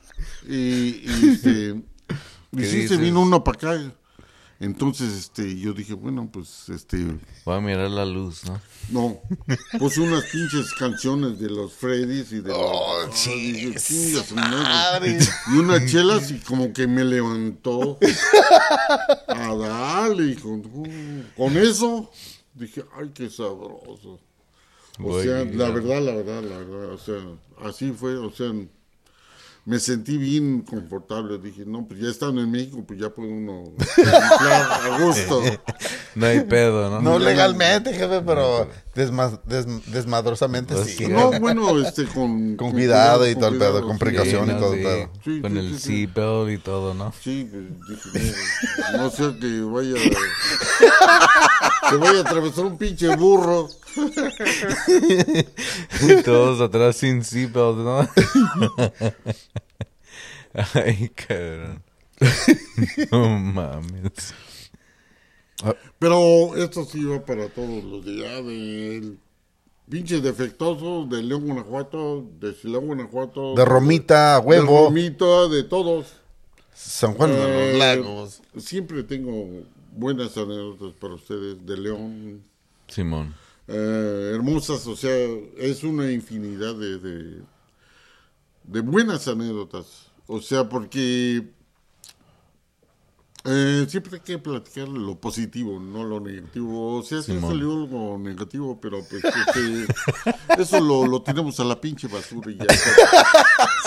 y, 0.49 0.55
y, 0.57 1.29
este, 1.33 1.75
y 2.51 2.57
¿Qué 2.57 2.65
sí, 2.65 2.87
se 2.87 2.97
vino 2.97 3.21
uno 3.21 3.43
para 3.43 3.57
acá. 3.57 3.91
Entonces, 4.59 5.13
este, 5.13 5.59
yo 5.59 5.73
dije, 5.73 5.93
bueno, 5.93 6.29
pues, 6.31 6.69
este, 6.69 6.97
Voy 7.45 7.55
a 7.57 7.61
mirar 7.61 7.91
la 7.91 8.05
luz, 8.05 8.43
¿no? 8.45 8.59
no, 8.89 9.21
puse 9.77 10.01
unas 10.01 10.23
pinches 10.25 10.73
canciones 10.73 11.39
de 11.39 11.49
los 11.49 11.73
Freddys 11.73 12.31
y 12.31 12.39
de 12.39 12.49
los... 12.49 12.57
Oh, 12.59 13.09
"Chinga 13.13 13.79
su 13.79 14.35
madre". 14.35 15.19
Y 15.53 15.57
unas 15.57 15.85
chelas 15.85 16.31
y 16.31 16.39
como 16.39 16.73
que 16.73 16.87
me 16.87 17.03
levantó. 17.03 17.99
A 19.27 19.55
darle, 19.55 20.31
y 20.31 20.35
con, 20.35 20.63
con 21.35 21.57
eso 21.57 22.09
dije, 22.55 22.83
ay, 22.97 23.11
qué 23.13 23.29
sabroso. 23.29 24.19
O 24.99 25.03
Voy 25.03 25.23
sea, 25.23 25.45
la 25.45 25.69
verdad, 25.69 26.01
la 26.01 26.15
verdad, 26.15 26.41
la 26.41 26.57
verdad, 26.57 26.93
o 26.93 26.97
sea, 26.97 27.15
así 27.61 27.91
fue, 27.91 28.17
o 28.17 28.31
sea, 28.31 28.51
me 29.67 29.79
sentí 29.79 30.17
bien 30.17 30.61
confortable. 30.61 31.37
Dije, 31.39 31.65
no, 31.65 31.85
pues 31.85 31.99
ya 31.99 32.07
estando 32.07 32.41
en 32.41 32.49
México, 32.49 32.81
pues 32.87 33.01
ya 33.01 33.09
puede 33.09 33.33
uno 33.33 33.65
a 34.07 34.97
gusto. 34.97 35.41
No 36.15 36.25
hay 36.25 36.39
pedo, 36.41 36.89
¿no? 36.89 37.01
No 37.01 37.19
legalmente, 37.19 37.93
jefe, 37.93 38.21
pero 38.21 38.69
desma- 38.97 39.39
des- 39.45 39.85
desmadrosamente 39.91 40.73
Pues 40.73 40.87
sí. 40.87 41.05
sí. 41.05 41.07
No, 41.07 41.31
bueno, 41.39 41.79
este, 41.79 42.05
con... 42.05 42.55
Con 42.57 42.71
cuidado 42.71 43.29
y 43.29 43.35
todo 43.35 43.47
el 43.49 43.57
pedo, 43.57 43.85
con 43.85 43.97
precaución. 43.97 44.47
Sí, 44.47 44.51
y 44.51 44.59
todo 44.59 44.73
el 44.73 44.79
sí. 44.79 44.85
pedo. 44.85 45.09
Sí, 45.23 45.41
Con 45.41 45.51
sí, 45.53 45.57
el 45.59 45.67
sí, 45.69 45.79
sí. 45.79 45.79
seatbelt 46.07 46.51
y 46.51 46.57
todo, 46.63 46.93
¿no? 46.93 47.13
Sí, 47.21 47.43
dije, 47.43 48.33
no, 48.93 48.97
no 49.03 49.09
sea 49.11 49.33
que 49.39 49.61
vaya 49.61 49.93
que 51.89 51.95
vaya 51.97 52.17
a 52.19 52.21
atravesar 52.21 52.65
un 52.65 52.77
pinche 52.77 53.15
burro. 53.15 53.69
Todos 56.25 56.61
atrás 56.61 56.97
sin 56.97 57.23
seatbelt, 57.23 57.77
¿no? 57.77 58.07
Ay, 60.73 61.09
cabrón. 61.15 61.83
No 63.11 63.29
mames. 63.39 64.33
Pero 65.99 66.55
esto 66.55 66.85
sí 66.85 67.03
va 67.03 67.25
para 67.25 67.49
todos 67.49 67.83
los 67.83 68.05
de 68.05 68.11
allá, 68.27 68.41
del 68.43 69.17
pinche 69.89 70.21
defectuoso 70.21 71.05
de 71.09 71.23
León, 71.23 71.45
Guanajuato, 71.45 72.25
de 72.39 72.53
Silao, 72.53 72.81
Guanajuato. 72.81 73.55
De 73.55 73.65
Romita, 73.65 74.39
De 74.39 74.45
huevo, 74.45 74.85
Romita, 74.85 75.47
de 75.47 75.63
todos. 75.63 76.13
San 76.73 77.13
Juan 77.15 77.31
de 77.31 77.37
Eh, 77.41 77.69
los 77.71 77.79
Lagos. 77.79 78.41
Siempre 78.57 79.01
tengo 79.03 79.63
buenas 79.95 80.37
anécdotas 80.37 80.93
para 80.99 81.15
ustedes 81.15 81.65
de 81.65 81.77
León. 81.77 82.43
Simón. 82.87 83.33
eh, 83.67 84.31
hermosas, 84.35 84.85
o 84.87 84.95
sea, 84.95 85.11
es 85.57 85.83
una 85.83 86.11
infinidad 86.11 86.75
de, 86.75 86.99
de, 86.99 87.41
de 88.63 88.81
buenas 88.81 89.27
anécdotas. 89.27 90.07
O 90.27 90.39
sea, 90.39 90.69
porque 90.69 91.47
eh, 93.47 93.85
siempre 93.89 94.15
hay 94.17 94.21
que 94.21 94.37
platicar 94.37 94.87
lo 94.87 95.15
positivo, 95.19 95.79
no 95.79 96.03
lo 96.03 96.19
negativo. 96.19 96.97
O 96.97 97.03
sea, 97.03 97.21
sí 97.21 97.37
salió 97.39 97.71
algo 97.71 98.17
negativo, 98.19 98.79
pero 98.81 98.99
pues 99.09 99.23
este, 99.23 99.87
eso 100.61 100.79
lo, 100.79 101.07
lo 101.07 101.21
tiramos 101.21 101.59
a 101.59 101.63
la 101.63 101.79
pinche 101.79 102.07
basura 102.07 102.51
y 102.51 102.57
ya 102.57 102.65
está. 102.65 102.91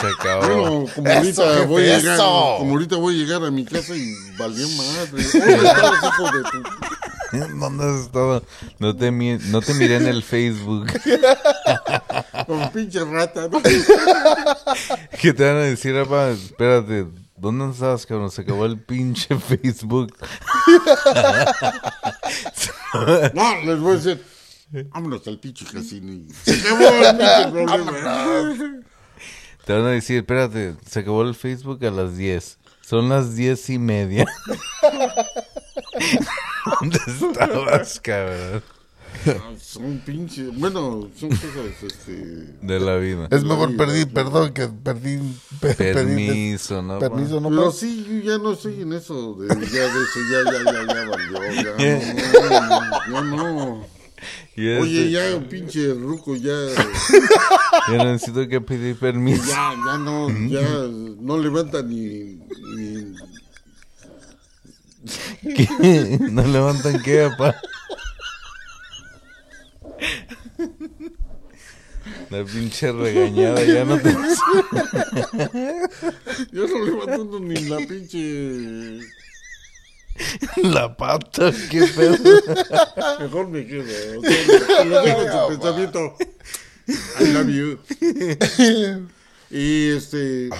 Se 0.00 0.06
acabó. 0.06 0.46
Bueno, 0.46 0.84
como 0.94 1.08
Eso, 1.08 1.42
ahorita 1.44 1.54
jefe, 1.54 1.66
voy 1.66 1.82
a 1.82 1.98
llegar, 1.98 2.14
eso. 2.14 2.54
como 2.58 2.72
ahorita 2.72 2.96
voy 2.96 3.14
a 3.14 3.18
llegar 3.18 3.44
a 3.44 3.50
mi 3.50 3.64
casa 3.64 3.94
y 3.96 4.14
valió 4.38 4.66
madre. 4.70 5.22
¿Dónde 5.32 5.54
están 5.68 5.92
los 5.92 6.04
hijos 6.04 6.32
de 6.32 6.42
tu- 6.42 7.58
¿Dónde 7.60 7.84
has 7.84 8.00
estado? 8.06 8.42
No 8.80 8.96
te, 8.96 9.12
no 9.12 9.60
te 9.60 9.74
miré 9.74 9.96
en 9.96 10.06
el 10.08 10.22
Facebook. 10.24 10.86
Como 12.46 12.72
pinche 12.72 13.04
rata, 13.04 13.46
¿no? 13.48 13.60
¿Qué 15.20 15.32
te 15.32 15.44
van 15.44 15.56
a 15.56 15.60
decir, 15.60 15.94
papá? 15.94 16.30
Espérate. 16.30 17.06
¿Dónde 17.40 17.70
estás, 17.70 18.04
cabrón? 18.04 18.30
Se 18.30 18.42
acabó 18.42 18.66
el 18.66 18.78
pinche 18.78 19.34
Facebook. 19.38 20.14
No, 23.32 23.60
les 23.64 23.80
voy 23.80 23.92
a 23.92 23.96
decir, 23.96 24.22
vámonos 24.90 25.26
al 25.26 25.38
pinche 25.38 25.64
casino 25.64 26.12
y 26.12 26.28
se 26.44 26.60
acabó 26.60 26.82
el 26.82 27.16
pinche 27.16 27.50
problema. 27.50 28.80
Te 29.64 29.72
van 29.72 29.84
a 29.84 29.90
decir, 29.90 30.18
espérate, 30.18 30.74
se 30.86 31.00
acabó 31.00 31.22
el 31.22 31.34
Facebook 31.34 31.82
a 31.86 31.90
las 31.90 32.16
10. 32.16 32.58
Son 32.82 33.08
las 33.08 33.36
diez 33.36 33.70
y 33.70 33.78
media. 33.78 34.26
¿Dónde 36.80 36.98
estabas, 37.06 38.00
cabrón? 38.00 38.62
Ah, 39.26 39.52
Son 39.60 39.98
pinche, 40.04 40.48
bueno, 40.48 41.08
son 41.18 41.28
cosas, 41.28 41.82
este... 41.82 42.12
De 42.62 42.80
la 42.80 42.96
vida. 42.96 43.28
Es 43.30 43.44
mejor 43.44 43.76
perdí, 43.76 44.06
perdón, 44.06 44.52
que 44.52 44.66
perdí. 44.68 45.18
pe- 45.60 45.76
perdí- 45.76 45.94
Permiso, 45.94 46.82
¿no? 46.82 46.98
Permiso, 46.98 47.40
no 47.40 47.50
Pero 47.50 47.70
sí, 47.72 48.04
yo 48.24 48.32
ya 48.32 48.38
no 48.38 48.52
estoy 48.52 48.80
en 48.82 48.92
eso, 48.94 49.34
de, 49.34 49.48
ya 49.48 49.82
de 49.82 50.02
eso, 50.02 50.20
ya, 50.30 50.44
ya, 50.52 50.64
ya, 50.64 50.94
ya 50.94 51.08
valió, 51.08 51.54
ya 51.54 52.58
no, 53.08 53.12
ya 53.12 53.20
no. 53.22 53.86
Y 54.56 54.68
este- 54.68 54.80
Oye, 54.82 55.10
ya, 55.10 55.48
pinche 55.48 55.94
ruco, 55.94 56.36
ya, 56.36 56.52
Yo 57.88 58.04
necesito 58.04 58.46
que 58.48 58.60
pedir 58.60 58.96
permiso. 58.98 59.44
ya, 59.46 59.74
ya 59.86 59.98
no, 59.98 60.28
ya 60.48 60.60
no 61.20 61.38
levanta 61.38 61.82
ni, 61.82 62.38
ni, 62.76 63.14
¿Qué? 65.54 66.18
¿No 66.30 66.42
levantan 66.46 67.00
qué, 67.02 67.28
papá? 67.30 67.56
La 72.30 72.44
pinche 72.44 72.92
regañada 72.92 73.64
ya 73.64 73.84
no 73.84 73.98
te... 74.00 74.10
yo 76.52 76.66
no 76.68 76.84
levanto 76.84 77.40
ni 77.40 77.56
la 77.68 77.78
pinche, 77.78 79.00
La 80.62 80.96
pata, 80.96 81.50
qué 81.70 81.86
pedo. 81.96 82.16
mejor 83.20 83.48
me 83.48 83.66
quedo, 83.66 84.20
o 84.20 84.22
sea, 84.22 84.84
lo 84.84 85.02
dejo 85.02 85.22
en 85.22 85.32
su 85.32 85.48
pensamiento, 85.48 86.16
I 87.20 87.24
love 87.32 87.48
you. 87.48 87.78
Y 89.50 89.88
este, 89.90 90.50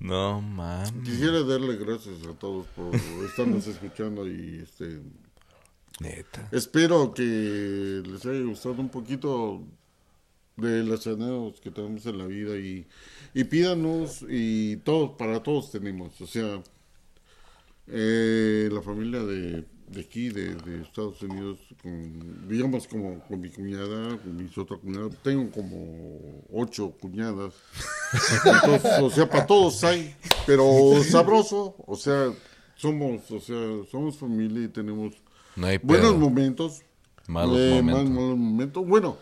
No 0.00 0.40
mames. 0.40 0.92
quisiera 1.04 1.42
darle 1.44 1.76
gracias 1.76 2.16
a 2.28 2.32
todos 2.38 2.66
por 2.74 2.92
estarnos 3.24 3.66
escuchando 3.68 4.26
y 4.26 4.60
este, 4.64 4.98
Neta. 6.00 6.48
espero 6.52 7.12
que 7.14 8.02
les 8.04 8.26
haya 8.26 8.40
gustado 8.40 8.74
un 8.80 8.88
poquito 8.88 9.62
de 10.56 10.82
las 10.84 11.06
anécdotas 11.06 11.60
que 11.60 11.70
tenemos 11.70 12.06
en 12.06 12.18
la 12.18 12.26
vida 12.26 12.56
y, 12.56 12.86
y 13.34 13.44
pídanos 13.44 14.24
y 14.28 14.76
todos, 14.78 15.10
para 15.18 15.42
todos 15.42 15.70
tenemos, 15.70 16.20
o 16.20 16.26
sea, 16.26 16.62
Eh, 17.88 18.68
la 18.72 18.82
familia 18.82 19.20
de, 19.22 19.64
de 19.88 20.00
aquí, 20.00 20.28
de, 20.30 20.56
de 20.56 20.82
Estados 20.82 21.22
Unidos, 21.22 21.60
con, 21.80 22.48
digamos 22.48 22.88
como 22.88 23.20
con 23.28 23.40
mi 23.40 23.48
cuñada, 23.48 24.18
con 24.18 24.36
mis 24.36 24.58
otra 24.58 24.76
cuñada, 24.76 25.08
tengo 25.22 25.48
como 25.52 26.42
ocho 26.52 26.90
cuñadas. 27.00 27.54
Entonces, 28.44 28.90
o 29.00 29.08
sea, 29.08 29.28
para 29.30 29.46
todos 29.46 29.84
hay, 29.84 30.12
pero 30.46 30.64
sabroso, 31.04 31.76
o 31.86 31.94
sea, 31.94 32.32
somos, 32.74 33.30
o 33.30 33.38
sea, 33.40 33.62
somos 33.88 34.16
familia 34.16 34.64
y 34.64 34.68
tenemos 34.68 35.14
No 35.54 35.68
buenos 35.82 36.16
momentos, 36.16 36.82
Malos 37.28 37.56
eh, 37.60 37.70
momentos. 37.82 38.04
mal- 38.04 38.12
malos 38.14 38.36
momentos. 38.36 38.84
Bueno, 38.86 39.16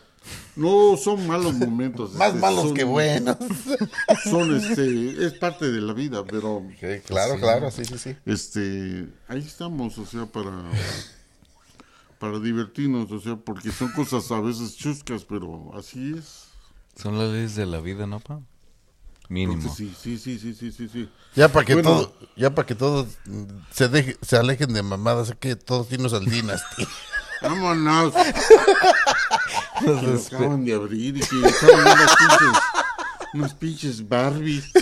no 0.57 0.97
son 0.97 1.27
malos 1.27 1.55
momentos. 1.55 2.13
Más 2.15 2.29
este, 2.29 2.41
malos 2.41 2.63
son- 2.67 2.75
que 2.75 2.85
buenos. 2.85 3.37
Son, 4.25 4.55
este, 4.57 5.25
es 5.27 5.33
parte 5.35 5.71
de 5.71 5.81
la 5.81 5.93
vida, 5.93 6.25
pero 6.25 6.63
Sí, 6.81 7.01
claro, 7.07 7.39
claro, 7.39 7.71
sí, 7.71 7.85
sí, 7.85 7.99
sí. 7.99 8.17
este 8.27 9.09
ahí 9.29 9.41
estamos 9.41 9.99
o 9.99 10.07
sea 10.07 10.27
para 10.27 10.53
para 12.19 12.39
divertirnos 12.39 13.11
o 13.11 13.21
sea 13.21 13.37
porque 13.37 13.71
son 13.73 13.91
cosas 13.93 14.31
a 14.31 14.41
veces 14.41 14.77
chuscas 14.77 15.25
pero 15.25 15.73
así 15.77 16.15
es 16.17 16.45
Son 16.97 17.19
las 17.19 17.31
leyes 17.31 17.55
de 17.57 17.67
la 17.67 17.81
vida, 17.81 18.07
¿no, 18.07 18.21
pa? 18.21 18.41
Mínimo. 19.29 19.75
Sí 19.75 19.93
sí 20.01 20.17
sí 20.19 20.39
sí 20.39 20.55
sí 20.55 20.71
sí 20.73 20.89
sí 20.89 21.09
Ya 21.35 21.49
para 21.51 21.65
que 21.67 21.75
Bueno. 21.75 21.91
todo, 21.91 22.15
ya 22.37 22.55
para 22.55 22.67
que 22.67 22.75
todos 22.75 23.09
se 23.73 23.89
deje, 23.89 24.17
se 24.23 24.37
alejen 24.37 24.73
de 24.73 24.83
mamadas, 24.83 25.35
que 25.41 25.57
todos 25.57 25.89
tienen 25.89 26.13
al 26.15 26.25
Dynasty. 26.25 26.87
Vámonos 27.45 28.15
que 29.81 29.87
lo 29.87 30.19
acaban 30.19 30.65
de 30.65 30.75
abrir 30.75 31.17
y 31.17 31.21
que 31.21 31.47
estaban 31.47 31.81
unas 31.81 32.17
pinches 32.17 32.63
unas 33.35 33.55
pinches 33.55 34.09
Barbies 34.09 34.73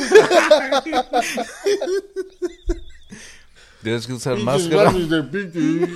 Tienes 3.83 4.07
que 4.07 4.13
usar 4.13 4.37
pinches 4.37 4.45
máscara. 4.47 4.85
Barbies 4.85 5.09
de 5.11 5.23
pinche 5.25 5.89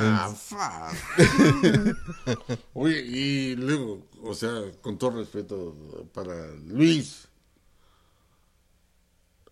Ah, 0.00 0.34
fuck. 0.34 0.94
Oye, 2.74 3.00
y 3.00 3.56
luego, 3.56 4.06
o 4.22 4.34
sea, 4.34 4.50
con 4.80 4.98
todo 4.98 5.18
respeto 5.18 5.74
para 6.12 6.34
Luis, 6.66 7.27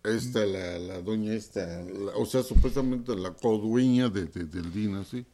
esta, 0.09 0.45
la, 0.45 0.79
la 0.79 1.01
doña 1.01 1.33
esta, 1.33 1.65
la- 1.81 2.13
o 2.15 2.25
sea, 2.25 2.43
supuestamente 2.43 3.15
la 3.15 3.31
codueña 3.33 4.09
de, 4.09 4.25
de- 4.25 4.45
del 4.45 4.71
Dynasty, 4.73 5.25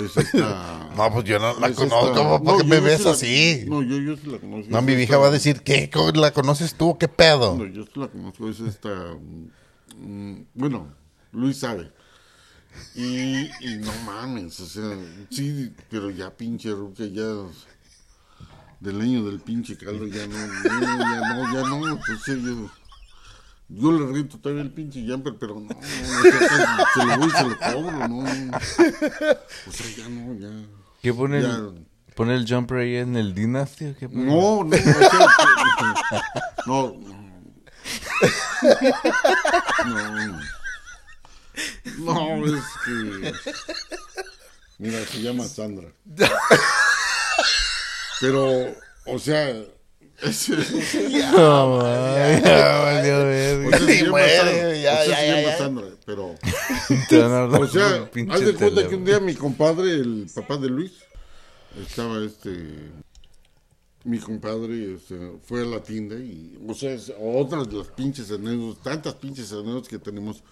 es 0.00 0.16
esta... 0.16 0.90
No, 0.96 1.12
pues 1.12 1.24
yo 1.24 1.38
no 1.38 1.58
la 1.58 1.68
es 1.68 1.76
conozco, 1.76 2.08
esta- 2.08 2.28
¿por 2.28 2.42
no, 2.44 2.58
qué 2.58 2.64
me 2.64 2.80
ves 2.80 2.98
sí 2.98 3.04
la- 3.04 3.10
así? 3.10 3.64
No, 3.68 3.82
yo, 3.82 3.98
yo 3.98 4.16
sí 4.16 4.26
la 4.26 4.38
conozco. 4.38 4.70
No, 4.70 4.82
mi 4.82 4.92
esta- 4.92 4.96
vieja 4.98 5.18
va 5.18 5.26
a 5.28 5.30
decir, 5.30 5.62
¿qué? 5.62 5.90
¿Cómo 5.90 6.10
la 6.12 6.30
conoces 6.32 6.74
tú? 6.74 6.96
¿Qué 6.98 7.08
pedo? 7.08 7.56
No, 7.56 7.66
yo 7.66 7.84
sí 7.84 7.90
la 7.96 8.08
conozco, 8.08 8.48
es 8.48 8.60
esta. 8.60 8.88
mm, 9.96 10.34
bueno, 10.54 10.92
Luis 11.32 11.58
sabe. 11.58 11.90
Y, 12.94 13.46
y 13.60 13.76
no 13.80 13.92
mames, 14.06 14.60
o 14.60 14.66
sea, 14.66 14.96
sí, 15.30 15.72
pero 15.90 16.10
ya 16.10 16.30
pinche 16.36 16.70
ruca, 16.70 17.04
ya. 17.06 17.24
Del 18.80 19.00
año 19.00 19.24
del 19.24 19.40
pinche 19.40 19.76
caldo, 19.76 20.06
ya 20.06 20.24
no, 20.28 20.36
no, 20.46 20.80
ya 20.80 21.34
no, 21.34 21.52
ya 21.52 21.68
no. 21.68 21.98
Sea, 22.24 22.36
yo, 22.36 22.70
yo 23.68 23.92
le 23.92 24.06
rento 24.12 24.38
todavía 24.38 24.62
el 24.62 24.72
pinche 24.72 25.04
jumper, 25.06 25.34
pero 25.38 25.54
no, 25.54 25.60
no, 25.60 25.68
no, 25.68 25.76
se 26.94 27.04
lo 27.04 27.18
voy 27.18 27.28
y 27.28 27.30
se 27.30 27.44
lo 27.44 27.58
cobro, 27.58 28.08
no. 28.08 28.18
O 28.20 29.72
sea, 29.72 29.86
ya 29.96 30.08
no, 30.08 30.34
ya. 30.34 30.48
¿Qué 31.02 31.12
pone 31.12 31.42
Ya. 31.42 31.48
el, 31.56 31.86
pone 32.14 32.34
el 32.34 32.46
jumper 32.48 32.78
ahí 32.78 32.96
en 32.96 33.16
el 33.16 33.34
Dynasty? 33.34 33.86
¿o 33.86 33.96
qué 33.96 34.08
pone? 34.08 34.24
No, 34.24 34.64
no, 34.64 34.76
no, 36.66 36.92
no. 37.06 37.18
No, 41.98 42.36
no, 42.36 42.46
es 42.46 42.64
que. 42.84 43.32
Mira, 44.78 45.04
se 45.04 45.20
llama 45.22 45.44
Sandra. 45.44 45.88
Pero, 48.20 48.74
o 49.06 49.18
sea. 49.18 49.52
No, 50.20 51.78
man, 51.78 52.42
ya 52.42 54.10
muere, 54.10 54.82
ya, 54.82 55.04
ya, 55.04 55.06
ya, 55.06 55.36
llama 55.36 55.42
ya. 55.42 55.58
Sandra, 55.58 55.86
pero. 56.04 56.34
O 57.60 57.66
sea, 57.68 58.10
haz 58.30 58.40
de 58.40 58.54
cuenta 58.54 58.88
que 58.88 58.96
un 58.96 59.04
día 59.04 59.20
mi 59.20 59.34
compadre, 59.34 59.92
el 59.92 60.26
papá 60.34 60.56
de 60.56 60.68
Luis, 60.68 60.92
estaba 61.80 62.18
este. 62.24 62.50
Mi 64.04 64.18
compadre 64.18 64.94
este, 64.94 65.38
fue 65.44 65.62
a 65.62 65.66
la 65.66 65.82
tienda 65.82 66.16
y, 66.16 66.58
o 66.66 66.72
sea, 66.74 66.92
es 66.92 67.12
otra 67.20 67.64
de 67.64 67.76
las 67.76 67.88
pinches 67.88 68.30
anécdotas, 68.30 68.82
tantas 68.82 69.14
pinches 69.14 69.52
anécdotas 69.52 69.88
que 69.88 69.98
tenemos. 69.98 70.42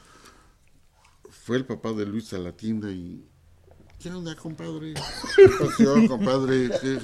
Fue 1.31 1.57
el 1.57 1.65
papá 1.65 1.93
de 1.93 2.07
Luis 2.07 2.33
a 2.35 2.39
la 2.39 2.53
tienda 2.53 2.91
y. 2.91 3.25
¿Qué 3.99 4.11
onda, 4.11 4.37
compadre? 4.37 4.95
¿Qué 5.35 5.49
pasó, 5.59 5.95
compadre? 6.09 6.71
¿Qué? 6.81 6.99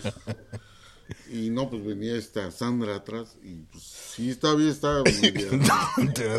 Y 1.30 1.50
no, 1.50 1.68
pues 1.70 1.84
venía 1.84 2.16
esta 2.16 2.50
Sandra 2.50 2.96
atrás 2.96 3.36
y 3.42 3.62
pues 3.70 3.82
sí, 3.84 4.30
estaba 4.30 4.54
bien, 4.56 4.68
estaba 4.70 5.02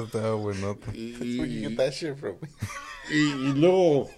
estaba 0.06 0.34
buenota. 0.36 0.91
y, 0.94 1.00
y- 1.24 1.66
y, 3.10 3.16
y 3.16 3.54
luego, 3.56 4.10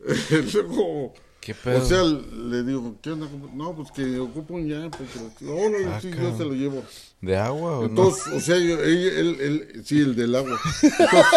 luego, 0.54 1.14
¿Qué 1.40 1.54
pedo? 1.54 1.78
o 1.82 1.84
sea, 1.86 2.02
le 2.02 2.62
digo, 2.64 2.96
¿qué 3.02 3.10
onda? 3.12 3.26
No, 3.54 3.74
pues 3.74 3.90
que 3.92 4.18
ocupo 4.18 4.54
un 4.54 4.66
ya, 4.68 4.90
porque, 4.90 5.46
órale, 5.50 5.86
Ah, 5.86 5.98
sí, 6.00 6.10
yo 6.10 6.36
se 6.36 6.44
lo 6.44 6.52
llevo. 6.52 6.82
¿De 7.20 7.36
agua 7.36 7.78
o 7.80 7.84
Entonces, 7.86 8.26
o 8.32 8.40
sea, 8.40 8.56
yo, 8.58 8.82
ella- 8.82 9.18
él, 9.20 9.36
él, 9.40 9.82
sí, 9.84 9.98
el 10.00 10.14
del 10.14 10.34
agua. 10.36 10.58
Entonces, 10.82 11.32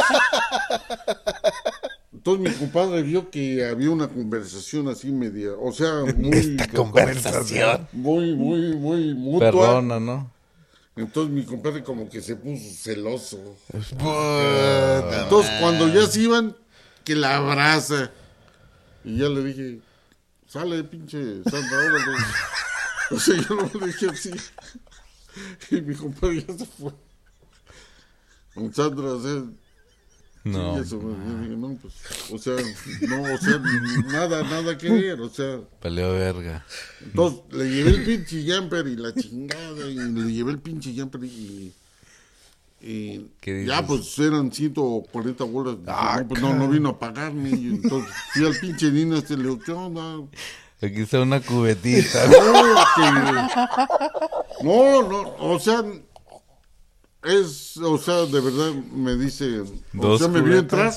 entonces 2.22 2.53
mi 2.53 2.56
compadre 2.56 3.02
vio 3.02 3.31
que 3.31 3.65
había 3.65 3.89
una 3.89 4.07
conversación 4.07 4.88
así 4.89 5.11
media, 5.11 5.53
o 5.60 5.72
sea, 5.72 6.03
muy, 6.15 6.38
Esta 6.38 6.68
conversación. 6.68 7.88
muy, 7.93 8.35
muy, 8.35 8.76
muy 8.76 9.15
mutua. 9.15 9.49
Perdona, 9.52 9.99
¿no? 9.99 10.31
Entonces 10.95 11.34
mi 11.34 11.43
compadre 11.43 11.84
como 11.84 12.07
que 12.07 12.22
se 12.22 12.35
puso 12.35 12.64
celoso. 12.76 13.57
Puta 13.72 15.23
Entonces, 15.23 15.52
cuando 15.60 15.88
ya 15.88 16.06
se 16.06 16.22
iban, 16.22 16.56
que 17.03 17.15
la 17.15 17.38
abraza. 17.38 18.11
Y 19.03 19.18
ya 19.18 19.27
le 19.27 19.43
dije, 19.43 19.80
sale, 20.45 20.84
pinche 20.84 21.41
Sandra, 21.43 21.77
órale. 21.77 22.18
O 23.10 23.19
sea, 23.19 23.35
yo 23.35 23.56
no 23.56 23.80
le 23.80 23.88
dije 23.88 24.10
así. 24.10 24.31
Y 25.72 25.81
mi 25.81 25.95
compadre 25.95 26.45
ya 26.48 26.56
se 26.56 26.68
fue. 26.68 26.91
Con 28.53 28.72
Sandra, 28.72 29.14
o 29.14 29.19
sea, 29.19 29.43
No. 30.43 30.76
sí, 30.76 30.81
eso, 30.81 30.99
yo 30.99 31.39
dije, 31.41 31.55
no, 31.55 31.77
pues, 31.80 31.93
o 32.31 32.38
sea, 32.39 32.55
no, 33.07 33.22
o 33.22 33.38
sea, 33.38 33.61
nada, 34.11 34.41
nada 34.43 34.76
que 34.77 34.89
ver, 34.89 35.22
o 35.22 35.30
sea. 35.30 35.59
Peleó 35.80 36.13
verga. 36.13 36.65
Entonces, 37.03 37.41
le 37.51 37.69
llevé 37.69 37.89
el 37.91 38.03
pinche 38.03 38.43
jumper 38.51 38.88
y 38.88 38.95
la 38.95 39.13
chingada, 39.13 39.88
y 39.88 39.93
le 39.95 40.31
llevé 40.34 40.51
el 40.53 40.59
pinche 40.59 40.95
jumper 40.97 41.23
y... 41.26 41.73
y 42.81 43.27
¿Qué 43.39 43.53
dices? 43.53 43.68
ya, 43.69 43.85
pues 43.85 44.18
eran 44.18 44.51
140 44.51 45.43
bolas. 45.43 45.76
Ah, 45.85 46.18
no, 46.22 46.27
pues 46.27 46.41
no, 46.41 46.55
no 46.55 46.68
vino 46.68 46.89
a 46.89 46.97
pagarme. 46.99 47.49
Y 47.51 47.68
entonces 47.68 48.11
fui 48.34 48.43
al 48.45 48.55
pinche 48.55 48.89
Nina, 48.91 49.19
este, 49.19 49.38
le 49.38 49.43
digo, 49.43 49.59
¿qué 49.59 49.72
onda? 49.73 50.26
Aquí 50.81 51.01
está 51.01 51.22
una 51.22 51.39
cubetita. 51.39 52.26
No, 52.26 52.76
que- 52.95 54.63
no, 54.63 55.07
no, 55.07 55.35
o 55.38 55.59
sea, 55.59 55.84
es, 57.23 57.77
o 57.77 57.98
sea, 57.98 58.26
de 58.26 58.39
verdad 58.39 58.73
me 58.73 59.15
dice, 59.15 59.61
o 59.98 60.18
sea, 60.18 60.27
me 60.27 60.41
vio 60.41 60.57
entrar 60.57 60.93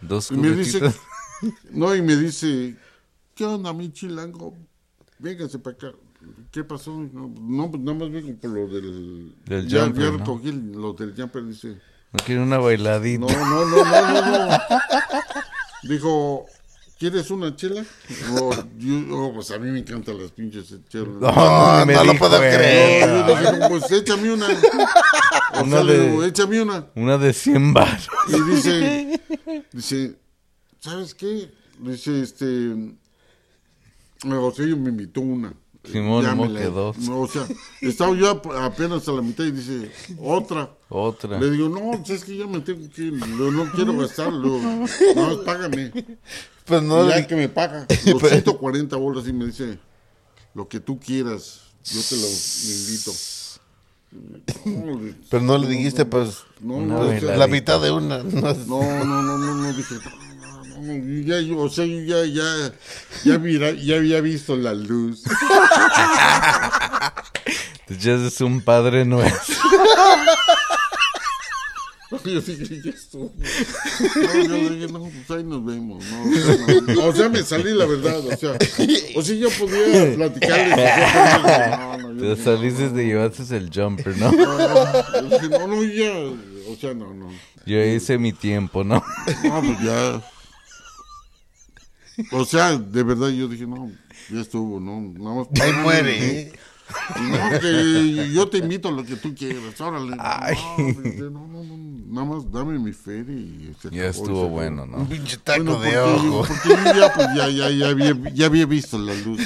Dos 0.00 0.30
y 0.30 0.36
me 0.36 0.50
dice, 0.50 0.80
no, 1.70 1.94
y 1.94 2.02
me 2.02 2.16
dice, 2.16 2.76
¿qué 3.34 3.44
onda, 3.44 3.72
mi 3.72 3.92
chilango? 3.92 4.54
Véngase 5.18 5.58
para 5.58 5.76
acá. 5.76 5.92
¿Qué 6.50 6.64
pasó? 6.64 6.92
No, 6.92 7.70
pues 7.70 7.82
nada 7.82 7.98
más 7.98 8.10
vengo 8.10 8.34
por 8.40 8.50
lo 8.50 8.66
del... 8.68 9.34
Del 9.44 9.68
ya, 9.68 9.84
jumper, 9.84 10.02
ya 10.02 10.10
¿no? 10.10 10.18
recogí 10.18 10.52
lo 10.52 10.92
del 10.92 11.14
jumper, 11.16 11.44
dice... 11.46 11.80
No 12.12 12.24
quiere 12.24 12.42
una 12.42 12.58
bailadita. 12.58 13.26
No, 13.26 13.28
no, 13.28 13.64
no, 13.66 13.84
no, 13.84 14.12
no, 14.12 14.46
no. 14.46 14.58
Dijo, 15.88 16.46
¿quieres 16.98 17.30
una 17.30 17.54
chela? 17.56 17.84
No, 18.32 18.50
yo, 18.78 19.16
oh, 19.16 19.32
pues 19.34 19.50
a 19.50 19.58
mí 19.58 19.70
me 19.70 19.78
encantan 19.80 20.20
las 20.20 20.30
pinches 20.32 20.74
chelas. 20.88 21.08
No, 21.20 21.30
No, 21.80 21.86
me 21.86 21.94
no 21.94 22.04
lo 22.04 22.14
puedo 22.14 22.38
creer. 22.38 23.08
No, 23.08 23.28
yo 23.28 23.36
dije, 23.38 23.58
no, 23.58 23.68
pues 23.68 23.90
échame 23.92 24.32
una. 24.32 24.46
O 25.54 25.62
Una 25.62 25.76
sea, 25.76 25.84
de- 25.84 26.08
digo, 26.08 26.24
échame 26.24 26.60
una. 26.62 26.86
Una 26.94 27.18
de 27.18 27.32
100 27.32 27.72
baros. 27.74 28.08
Y 28.28 28.50
dice, 28.54 29.20
dice, 29.72 30.16
¿sabes 30.80 31.14
qué? 31.14 31.50
Dice, 31.78 32.20
este, 32.22 32.44
yo 34.68 34.76
me 34.76 34.90
invitó 34.90 35.20
una. 35.20 35.52
Simón, 35.92 36.24
Ya 36.24 36.34
me 36.34 36.48
la- 36.48 36.60
que 36.60 36.66
dos. 36.66 36.98
no, 36.98 37.20
o 37.20 37.28
sea, 37.28 37.46
estaba 37.80 38.14
yo 38.16 38.30
ap- 38.30 38.46
apenas 38.46 39.06
a 39.08 39.12
la 39.12 39.22
mitad 39.22 39.44
y 39.44 39.50
dice, 39.52 39.90
otra. 40.18 40.70
Otra. 40.88 41.38
Le 41.38 41.50
digo, 41.50 41.68
no, 41.68 41.92
pues 41.98 42.10
es 42.10 42.24
que 42.24 42.36
ya 42.36 42.46
me 42.46 42.60
tengo 42.60 42.88
que 42.94 43.02
ir, 43.02 43.12
no, 43.12 43.50
no 43.50 43.70
quiero 43.72 43.96
gastar, 43.96 44.32
no, 44.32 44.78
págame. 45.44 45.92
Pues 46.64 46.82
no, 46.82 47.06
Y 47.06 47.08
ya 47.10 47.16
le- 47.16 47.26
que 47.26 47.36
me 47.36 47.48
paga 47.48 47.86
los 48.06 48.22
140 48.22 48.96
bolas 48.96 49.26
y 49.28 49.32
me 49.32 49.46
dice, 49.46 49.78
lo 50.54 50.68
que 50.68 50.80
tú 50.80 50.98
quieras, 50.98 51.60
yo 51.84 52.00
te 52.08 52.16
lo 52.16 52.26
invito. 52.26 53.12
No, 54.64 55.14
Pero 55.30 55.42
no 55.42 55.58
le 55.58 55.68
dijiste, 55.68 56.04
pues, 56.06 56.38
No, 56.60 56.78
sea, 56.86 56.96
veladita. 57.08 57.36
la 57.36 57.46
mitad 57.46 57.80
de 57.80 57.90
una. 57.90 58.22
No, 58.22 58.40
No, 58.54 59.04
no, 59.04 59.22
no, 59.22 59.38
no, 59.38 59.54
no, 59.54 59.72
dije, 59.74 59.94
ya, 61.24 61.56
o 61.56 61.68
sea, 61.68 61.86
ya, 61.86 62.24
ya, 62.24 62.72
ya, 63.24 63.38
mira, 63.38 63.72
ya 63.72 63.96
había 63.96 64.20
visto 64.20 64.56
la 64.56 64.74
luz. 64.74 65.22
Ya 68.00 68.14
es 68.14 68.40
un 68.42 68.60
padre 68.60 69.06
nuestro. 69.06 69.56
Yo 72.24 72.40
dije, 72.40 72.80
ya 72.82 72.90
estuvo. 72.90 73.30
No, 74.48 74.56
yo 74.56 74.70
dije, 74.70 74.92
no, 74.92 75.00
pues 75.00 75.30
ahí 75.30 75.44
nos 75.44 75.64
vemos. 75.64 76.02
No, 76.10 76.22
o, 76.22 76.32
sea, 76.32 76.80
no. 76.80 77.04
O 77.04 77.12
sea, 77.14 77.28
me 77.28 77.42
salí 77.42 77.74
la 77.74 77.84
verdad, 77.84 78.18
o 78.18 78.34
sea, 78.34 78.56
o 79.14 79.22
sea, 79.22 79.36
yo 79.36 79.50
podía 79.50 80.14
platicarles. 80.14 80.78
o 81.84 81.98
no, 81.98 82.12
no, 82.14 82.34
Te 82.34 82.42
saliste 82.42 82.88
de 82.88 83.04
llevaste 83.04 83.56
el 83.56 83.70
jumper, 83.70 84.16
¿no? 84.16 84.32
no, 84.32 85.66
no, 85.66 85.84
ya, 85.84 86.12
o 86.70 86.76
sea, 86.80 86.94
no, 86.94 87.12
no. 87.12 87.28
Yo 87.66 87.84
hice 87.84 88.16
mi 88.16 88.32
tiempo, 88.32 88.84
¿no? 88.84 89.04
No, 89.44 89.60
pues 89.60 89.80
ya. 89.82 90.22
O 92.32 92.44
sea, 92.44 92.76
de 92.76 93.02
verdad 93.02 93.28
yo 93.28 93.48
dije, 93.48 93.66
no, 93.66 93.90
ya 94.30 94.40
estuvo, 94.40 94.80
no, 94.80 95.00
nada 95.00 95.36
más. 95.36 95.48
Ahí 95.60 95.72
muere. 95.72 96.40
¿eh? 96.40 96.52
No, 97.20 97.60
que 97.60 98.30
yo 98.32 98.48
te 98.48 98.58
invito 98.58 98.88
a 98.88 98.92
lo 98.92 99.04
que 99.04 99.16
tú 99.16 99.34
quieras, 99.34 99.78
órale. 99.80 100.16
Ay. 100.18 100.56
No, 100.78 100.94
pues, 100.94 101.16
no, 101.16 101.46
no, 101.46 101.62
no, 101.62 101.76
nada 102.06 102.26
más 102.26 102.50
dame 102.50 102.78
mi 102.78 102.92
feria 102.92 103.36
y 103.36 103.74
se 103.80 103.90
Ya 103.90 104.08
acabó, 104.08 104.24
estuvo 104.24 104.48
bueno, 104.48 104.86
¿no? 104.86 104.98
Un 104.98 105.06
pinche 105.06 105.36
taco 105.36 105.64
Bueno, 105.64 105.80
de 105.80 105.90
porque, 105.92 106.28
ojo. 106.28 106.46
porque 106.48 106.68
yo 106.68 106.94
ya, 107.00 107.12
pues, 107.14 107.26
ya, 107.36 107.48
ya, 107.50 107.70
ya, 107.70 107.88
había, 107.88 108.16
ya 108.32 108.46
había 108.46 108.66
visto 108.66 108.98
la 108.98 109.14
luz. 109.14 109.40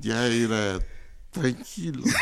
Ya 0.00 0.26
era 0.26 0.78
tranquilo. 1.30 2.02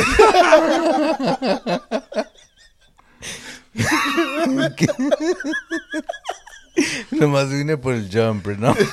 Nomás 7.10 7.50
vine 7.50 7.76
por 7.76 7.94
el 7.94 8.10
jumper, 8.10 8.58
¿no? 8.58 8.74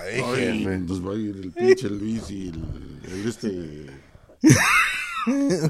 Ay, 0.00 0.22
Ay, 0.24 0.58
jefe. 0.58 0.78
nos 0.78 1.06
va 1.06 1.12
a 1.12 1.16
ir 1.16 1.36
el 1.36 1.52
pinche 1.52 1.88
Luis 1.90 2.30
y 2.30 2.48
el, 2.48 3.00
el 3.04 3.28
este. 3.28 3.86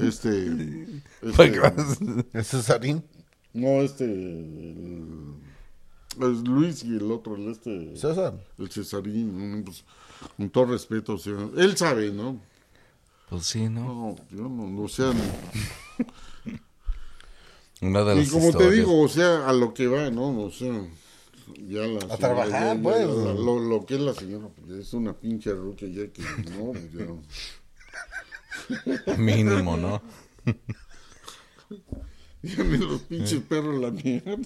Este. 0.01 0.85
este 1.21 1.71
¿Es 2.33 2.47
Cesarín? 2.47 3.03
no, 3.53 3.81
este. 3.81 4.05
El, 4.05 5.35
Luis 6.43 6.83
y 6.83 6.95
el 6.95 7.11
otro, 7.11 7.35
el 7.35 7.49
este. 7.51 7.95
César. 7.97 8.33
El 8.57 8.69
Cesarín. 8.69 9.63
Pues, 9.65 9.83
con 10.37 10.49
todo 10.49 10.65
respeto, 10.65 11.13
o 11.13 11.17
sea, 11.17 11.33
él 11.57 11.77
sabe, 11.77 12.11
¿no? 12.11 12.39
Pues 13.29 13.45
sí, 13.45 13.69
¿no? 13.69 13.81
No, 13.83 14.15
yo 14.31 14.49
no, 14.49 14.81
o 14.83 14.89
sea, 14.89 15.11
Una 17.81 18.03
de 18.03 18.21
y 18.21 18.27
como 18.27 18.51
te 18.51 18.71
digo, 18.71 19.01
o 19.01 19.07
sea, 19.07 19.47
a 19.47 19.53
lo 19.53 19.73
que 19.73 19.87
va, 19.87 20.09
¿no? 20.09 20.37
O 20.43 20.51
sea, 20.51 20.73
ya 21.57 21.79
la 21.81 21.99
señora, 22.01 22.17
trabajar, 22.17 22.51
ya- 22.51 22.73
ya- 22.75 22.81
pues. 22.83 23.07
la- 23.07 23.33
lo, 23.33 23.59
lo 23.59 23.85
que 23.85 23.95
es 23.95 24.01
la 24.01 24.13
señora, 24.13 24.47
pues, 24.55 24.69
es 24.79 24.93
una 24.93 25.13
pinche 25.13 25.51
ruca 25.53 25.85
ya 25.85 26.07
que, 26.11 26.21
no, 26.51 26.73
ya. 26.93 27.05
Mínimo, 29.17 29.77
¿no? 29.77 30.01
Ya 32.41 32.63
los 32.63 33.01
pinches 33.01 33.41
perros 33.41 33.81
la 33.81 33.91
mierda. 33.91 34.37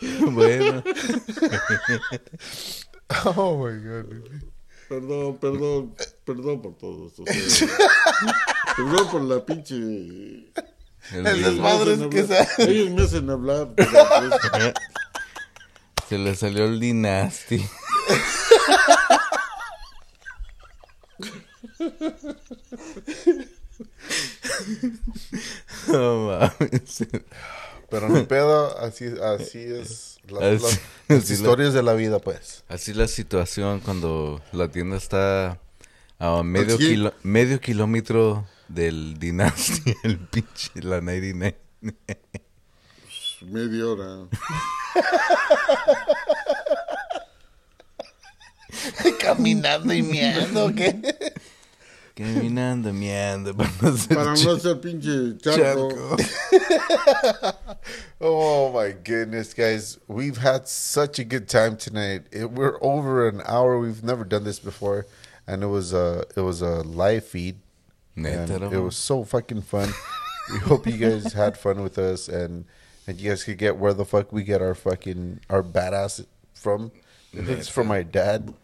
bueno. 0.32 0.82
Oh 3.36 3.56
my 3.64 3.78
god. 3.78 4.06
Perdón, 4.88 5.38
perdón, 5.38 5.94
perdón 6.24 6.62
por 6.62 6.76
todo 6.78 7.08
esto. 7.08 7.22
o 7.22 7.26
sea, 7.26 7.68
perdón 8.76 9.08
por 9.10 9.22
la 9.22 9.44
pinche. 9.44 9.74
El- 9.74 10.52
El 11.26 11.42
desmadre 11.42 12.08
que 12.08 12.20
hacen 12.20 12.36
hablar. 12.36 12.48
sa- 12.56 12.62
Ellos 12.64 12.90
me 12.90 13.02
hacen 13.02 13.30
hablar. 13.30 13.68
pues, 13.76 13.88
Se 16.08 16.18
le 16.18 16.34
salió 16.36 16.66
el 16.66 16.78
Dynasty. 16.78 17.64
No 25.88 26.26
mames. 26.28 27.04
Pero 27.90 28.08
mi 28.08 28.22
pedo, 28.24 28.76
así, 28.78 29.06
así 29.22 29.58
es. 29.60 30.15
La- 30.28 30.50
Así- 30.50 30.62
las- 30.62 30.80
las 31.08 31.18
así 31.24 31.32
la- 31.32 31.38
historias 31.38 31.74
de 31.74 31.82
la 31.82 31.94
vida, 31.94 32.18
pues. 32.18 32.64
Así 32.68 32.92
la 32.94 33.08
situación 33.08 33.80
cuando 33.80 34.40
la 34.52 34.68
tienda 34.68 34.96
está 34.96 35.58
a 36.18 36.42
medio, 36.42 36.76
Así. 36.76 36.88
kilo- 36.88 37.14
medio 37.22 37.60
kilómetro 37.60 38.46
del 38.68 39.18
Dynasty, 39.18 39.94
el 40.04 40.18
pinche, 40.18 40.70
la 40.82 41.00
99. 41.00 41.56
media 43.42 43.86
hora. 43.86 44.26
Caminando 49.20 49.92
y 49.94 50.02
miando, 50.02 50.74
¿qué? 50.74 51.00
Caminando, 52.16 52.94
miando, 52.94 53.54
para 53.56 53.70
no 53.82 53.88
hacer 53.90 54.16
Para 54.16 54.30
no 54.30 54.58
ser 54.58 54.80
pinche 54.80 55.36
charco. 55.38 56.16
charco. 56.16 57.56
Oh 58.20 58.72
my 58.72 58.92
goodness, 58.92 59.52
guys. 59.52 59.98
We've 60.08 60.38
had 60.38 60.66
such 60.66 61.18
a 61.18 61.24
good 61.24 61.46
time 61.46 61.76
tonight. 61.76 62.22
It, 62.32 62.50
we're 62.50 62.78
over 62.80 63.28
an 63.28 63.42
hour. 63.44 63.78
We've 63.78 64.02
never 64.02 64.24
done 64.24 64.44
this 64.44 64.58
before. 64.58 65.06
And 65.46 65.62
it 65.62 65.66
was 65.66 65.92
a, 65.92 66.24
it 66.34 66.40
was 66.40 66.62
a 66.62 66.82
live 66.82 67.26
feed. 67.26 67.56
Neta, 68.16 68.54
and 68.54 68.60
no? 68.62 68.70
it 68.72 68.82
was 68.82 68.96
so 68.96 69.22
fucking 69.22 69.60
fun. 69.62 69.90
we 70.50 70.58
hope 70.60 70.86
you 70.86 70.96
guys 70.96 71.32
had 71.34 71.58
fun 71.58 71.82
with 71.82 71.98
us 71.98 72.28
and 72.28 72.64
and 73.06 73.20
you 73.20 73.28
guys 73.28 73.44
could 73.44 73.58
get 73.58 73.76
where 73.76 73.92
the 73.92 74.04
fuck 74.06 74.32
we 74.32 74.42
get 74.42 74.62
our 74.62 74.74
fucking 74.74 75.40
our 75.50 75.62
badass 75.62 76.24
from. 76.54 76.90
It's 77.32 77.68
from 77.68 77.88
my 77.88 78.02
dad. 78.02 78.54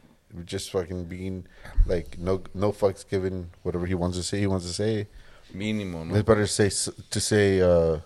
Just 0.44 0.70
fucking 0.70 1.04
being 1.04 1.46
like 1.86 2.18
no 2.18 2.42
no 2.54 2.72
fucks 2.72 3.04
given. 3.08 3.50
Whatever 3.62 3.86
he 3.86 3.94
wants 3.94 4.16
to 4.16 4.22
say, 4.22 4.40
he 4.40 4.46
wants 4.46 4.66
to 4.66 4.72
say. 4.72 5.06
Mínimo, 5.54 6.06
¿no? 6.06 6.14
It's 6.14 6.22
better 6.22 6.46
to 6.46 6.48
say 6.48 6.70
to 7.10 7.20
say 7.20 7.60
uh, 7.60 7.98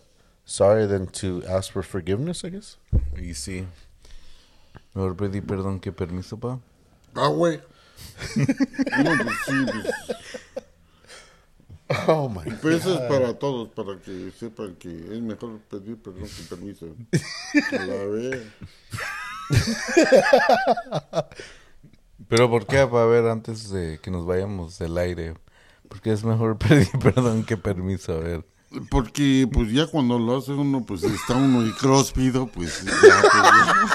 sorry 0.45 0.87
than 0.87 1.07
to 1.23 1.45
ask 1.47 1.71
for 1.71 1.83
forgiveness. 1.83 2.45
I 2.45 2.49
guess. 2.51 2.77
Y 3.17 3.35
sí. 3.35 3.67
Mejor 4.95 5.15
pedí 5.15 5.41
perdón 5.41 5.81
que 5.81 5.93
permiso, 5.93 6.37
pa. 6.39 6.59
Ah, 7.15 7.29
güey. 7.29 7.61
No, 8.37 8.45
pues 9.25 9.37
sí, 9.47 9.67
pues. 9.73 9.87
Oh 12.09 12.29
my. 12.29 12.43
Pero 12.63 12.77
eso 12.77 12.95
es 12.95 13.01
para 13.09 13.33
todos, 13.35 13.69
para 13.69 13.97
que 14.01 14.33
sepan 14.33 14.75
que 14.75 14.89
es 14.89 15.21
mejor 15.21 15.59
pedir 15.71 15.97
perdón 15.97 16.29
que 16.29 16.43
permiso. 16.49 16.87
A 17.73 17.85
la 17.85 18.05
vez. 18.07 18.43
Pero 22.29 22.51
¿por 22.51 22.67
qué? 22.67 22.79
A 22.79 22.87
ver, 22.87 23.27
antes 23.27 23.71
de 23.71 23.99
que 24.03 24.11
nos 24.11 24.27
vayamos 24.27 24.79
del 24.79 24.97
aire. 24.99 25.35
Porque 25.89 26.13
es 26.13 26.25
mejor 26.25 26.59
pedir 26.59 26.91
perdón 27.03 27.45
que 27.45 27.57
permiso, 27.57 28.13
a 28.13 28.19
ver. 28.19 28.45
Porque, 28.91 29.49
pues 29.51 29.71
ya 29.73 29.87
cuando 29.87 30.19
lo 30.19 30.37
hace 30.37 30.53
uno, 30.53 30.85
pues 30.85 31.03
está 31.05 31.37
uno 31.37 31.65
y 31.65 31.73
cróspido, 31.73 32.47
pues 32.49 32.83
ya, 32.83 32.93
pues, 33.01 33.13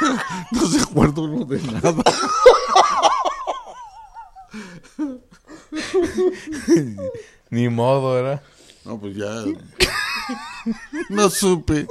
ya, 0.01 0.25
no 0.51 0.65
se 0.65 0.81
acuerda 0.81 1.21
uno 1.21 1.45
de 1.45 1.61
nada. 1.61 2.03
Ni 7.49 7.67
modo, 7.69 8.17
¿era? 8.17 8.41
No, 8.85 8.97
pues 8.97 9.15
ya. 9.15 9.43
No 11.09 11.29
supe. 11.29 11.87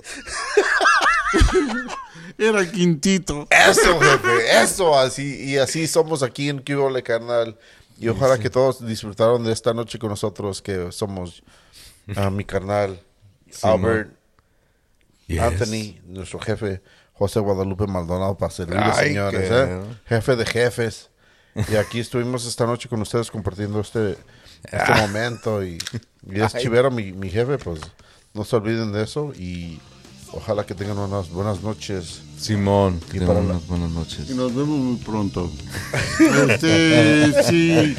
Era 2.38 2.70
quintito. 2.70 3.46
Eso, 3.50 4.00
jefe, 4.00 4.62
eso, 4.62 4.98
así, 4.98 5.44
y 5.50 5.56
así 5.58 5.86
somos 5.86 6.22
aquí 6.22 6.48
en 6.48 6.58
Cubole 6.60 7.02
Carnal. 7.02 7.58
Y 7.98 8.08
ojalá 8.08 8.38
que 8.38 8.48
todos 8.48 8.86
disfrutaron 8.86 9.44
de 9.44 9.52
esta 9.52 9.74
noche 9.74 9.98
con 9.98 10.08
nosotros, 10.10 10.62
que 10.62 10.90
somos 10.90 11.42
ah, 12.16 12.30
mi 12.30 12.44
carnal, 12.44 13.00
Albert, 13.62 14.10
Yes. 15.26 15.40
Anthony, 15.42 16.00
nuestro 16.06 16.40
jefe, 16.40 16.82
José 17.12 17.38
Guadalupe 17.40 17.86
Maldonado, 17.86 18.36
para 18.36 18.50
servirles, 18.50 18.96
señores, 18.96 19.48
qué- 19.48 19.54
¿eh? 19.54 19.80
jefe 20.06 20.34
de 20.36 20.44
jefes. 20.46 21.10
Y 21.70 21.76
aquí 21.76 22.00
estuvimos 22.00 22.46
esta 22.46 22.64
noche 22.66 22.88
con 22.88 23.00
ustedes 23.02 23.30
compartiendo 23.30 23.80
este, 23.80 24.16
este 24.64 24.94
momento. 24.94 25.62
Y, 25.64 25.78
y 26.26 26.40
es 26.40 26.54
Ay. 26.54 26.62
chivero, 26.62 26.90
mi, 26.90 27.12
mi 27.12 27.28
jefe, 27.30 27.58
pues 27.58 27.80
no 28.34 28.44
se 28.44 28.56
olviden 28.56 28.90
de 28.92 29.04
eso. 29.04 29.32
Y 29.36 29.78
Ojalá 30.32 30.64
que 30.64 30.74
tengan 30.74 30.98
unas 30.98 31.30
buenas 31.30 31.62
noches. 31.62 32.22
Simón, 32.38 33.00
que 33.10 33.18
y 33.18 33.20
unas 33.20 33.66
buenas 33.66 33.90
noches. 33.90 34.30
Y 34.30 34.34
nos 34.34 34.54
vemos 34.54 34.78
muy 34.78 34.96
pronto. 34.96 35.50
Este, 36.48 37.42
si, 37.44 37.96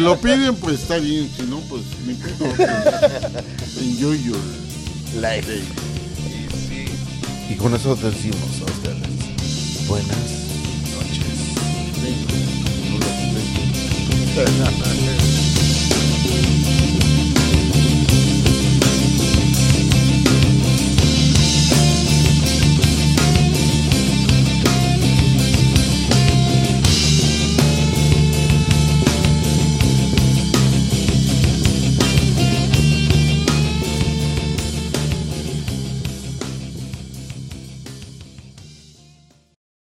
lo 0.00 0.20
piden, 0.20 0.54
pues 0.56 0.80
está 0.80 0.98
bien. 0.98 1.30
Si 1.34 1.42
no, 1.44 1.58
pues 1.68 1.82
me 2.06 2.14
pido. 2.14 2.46
Enjoy 3.80 4.22
your 4.22 4.38
life. 5.20 5.62
Y 7.48 7.54
con 7.56 7.74
eso 7.74 7.96
te 7.96 8.10
decimos 8.10 8.62
a 8.62 8.72
buenas 9.88 10.08
noches. 14.36 15.21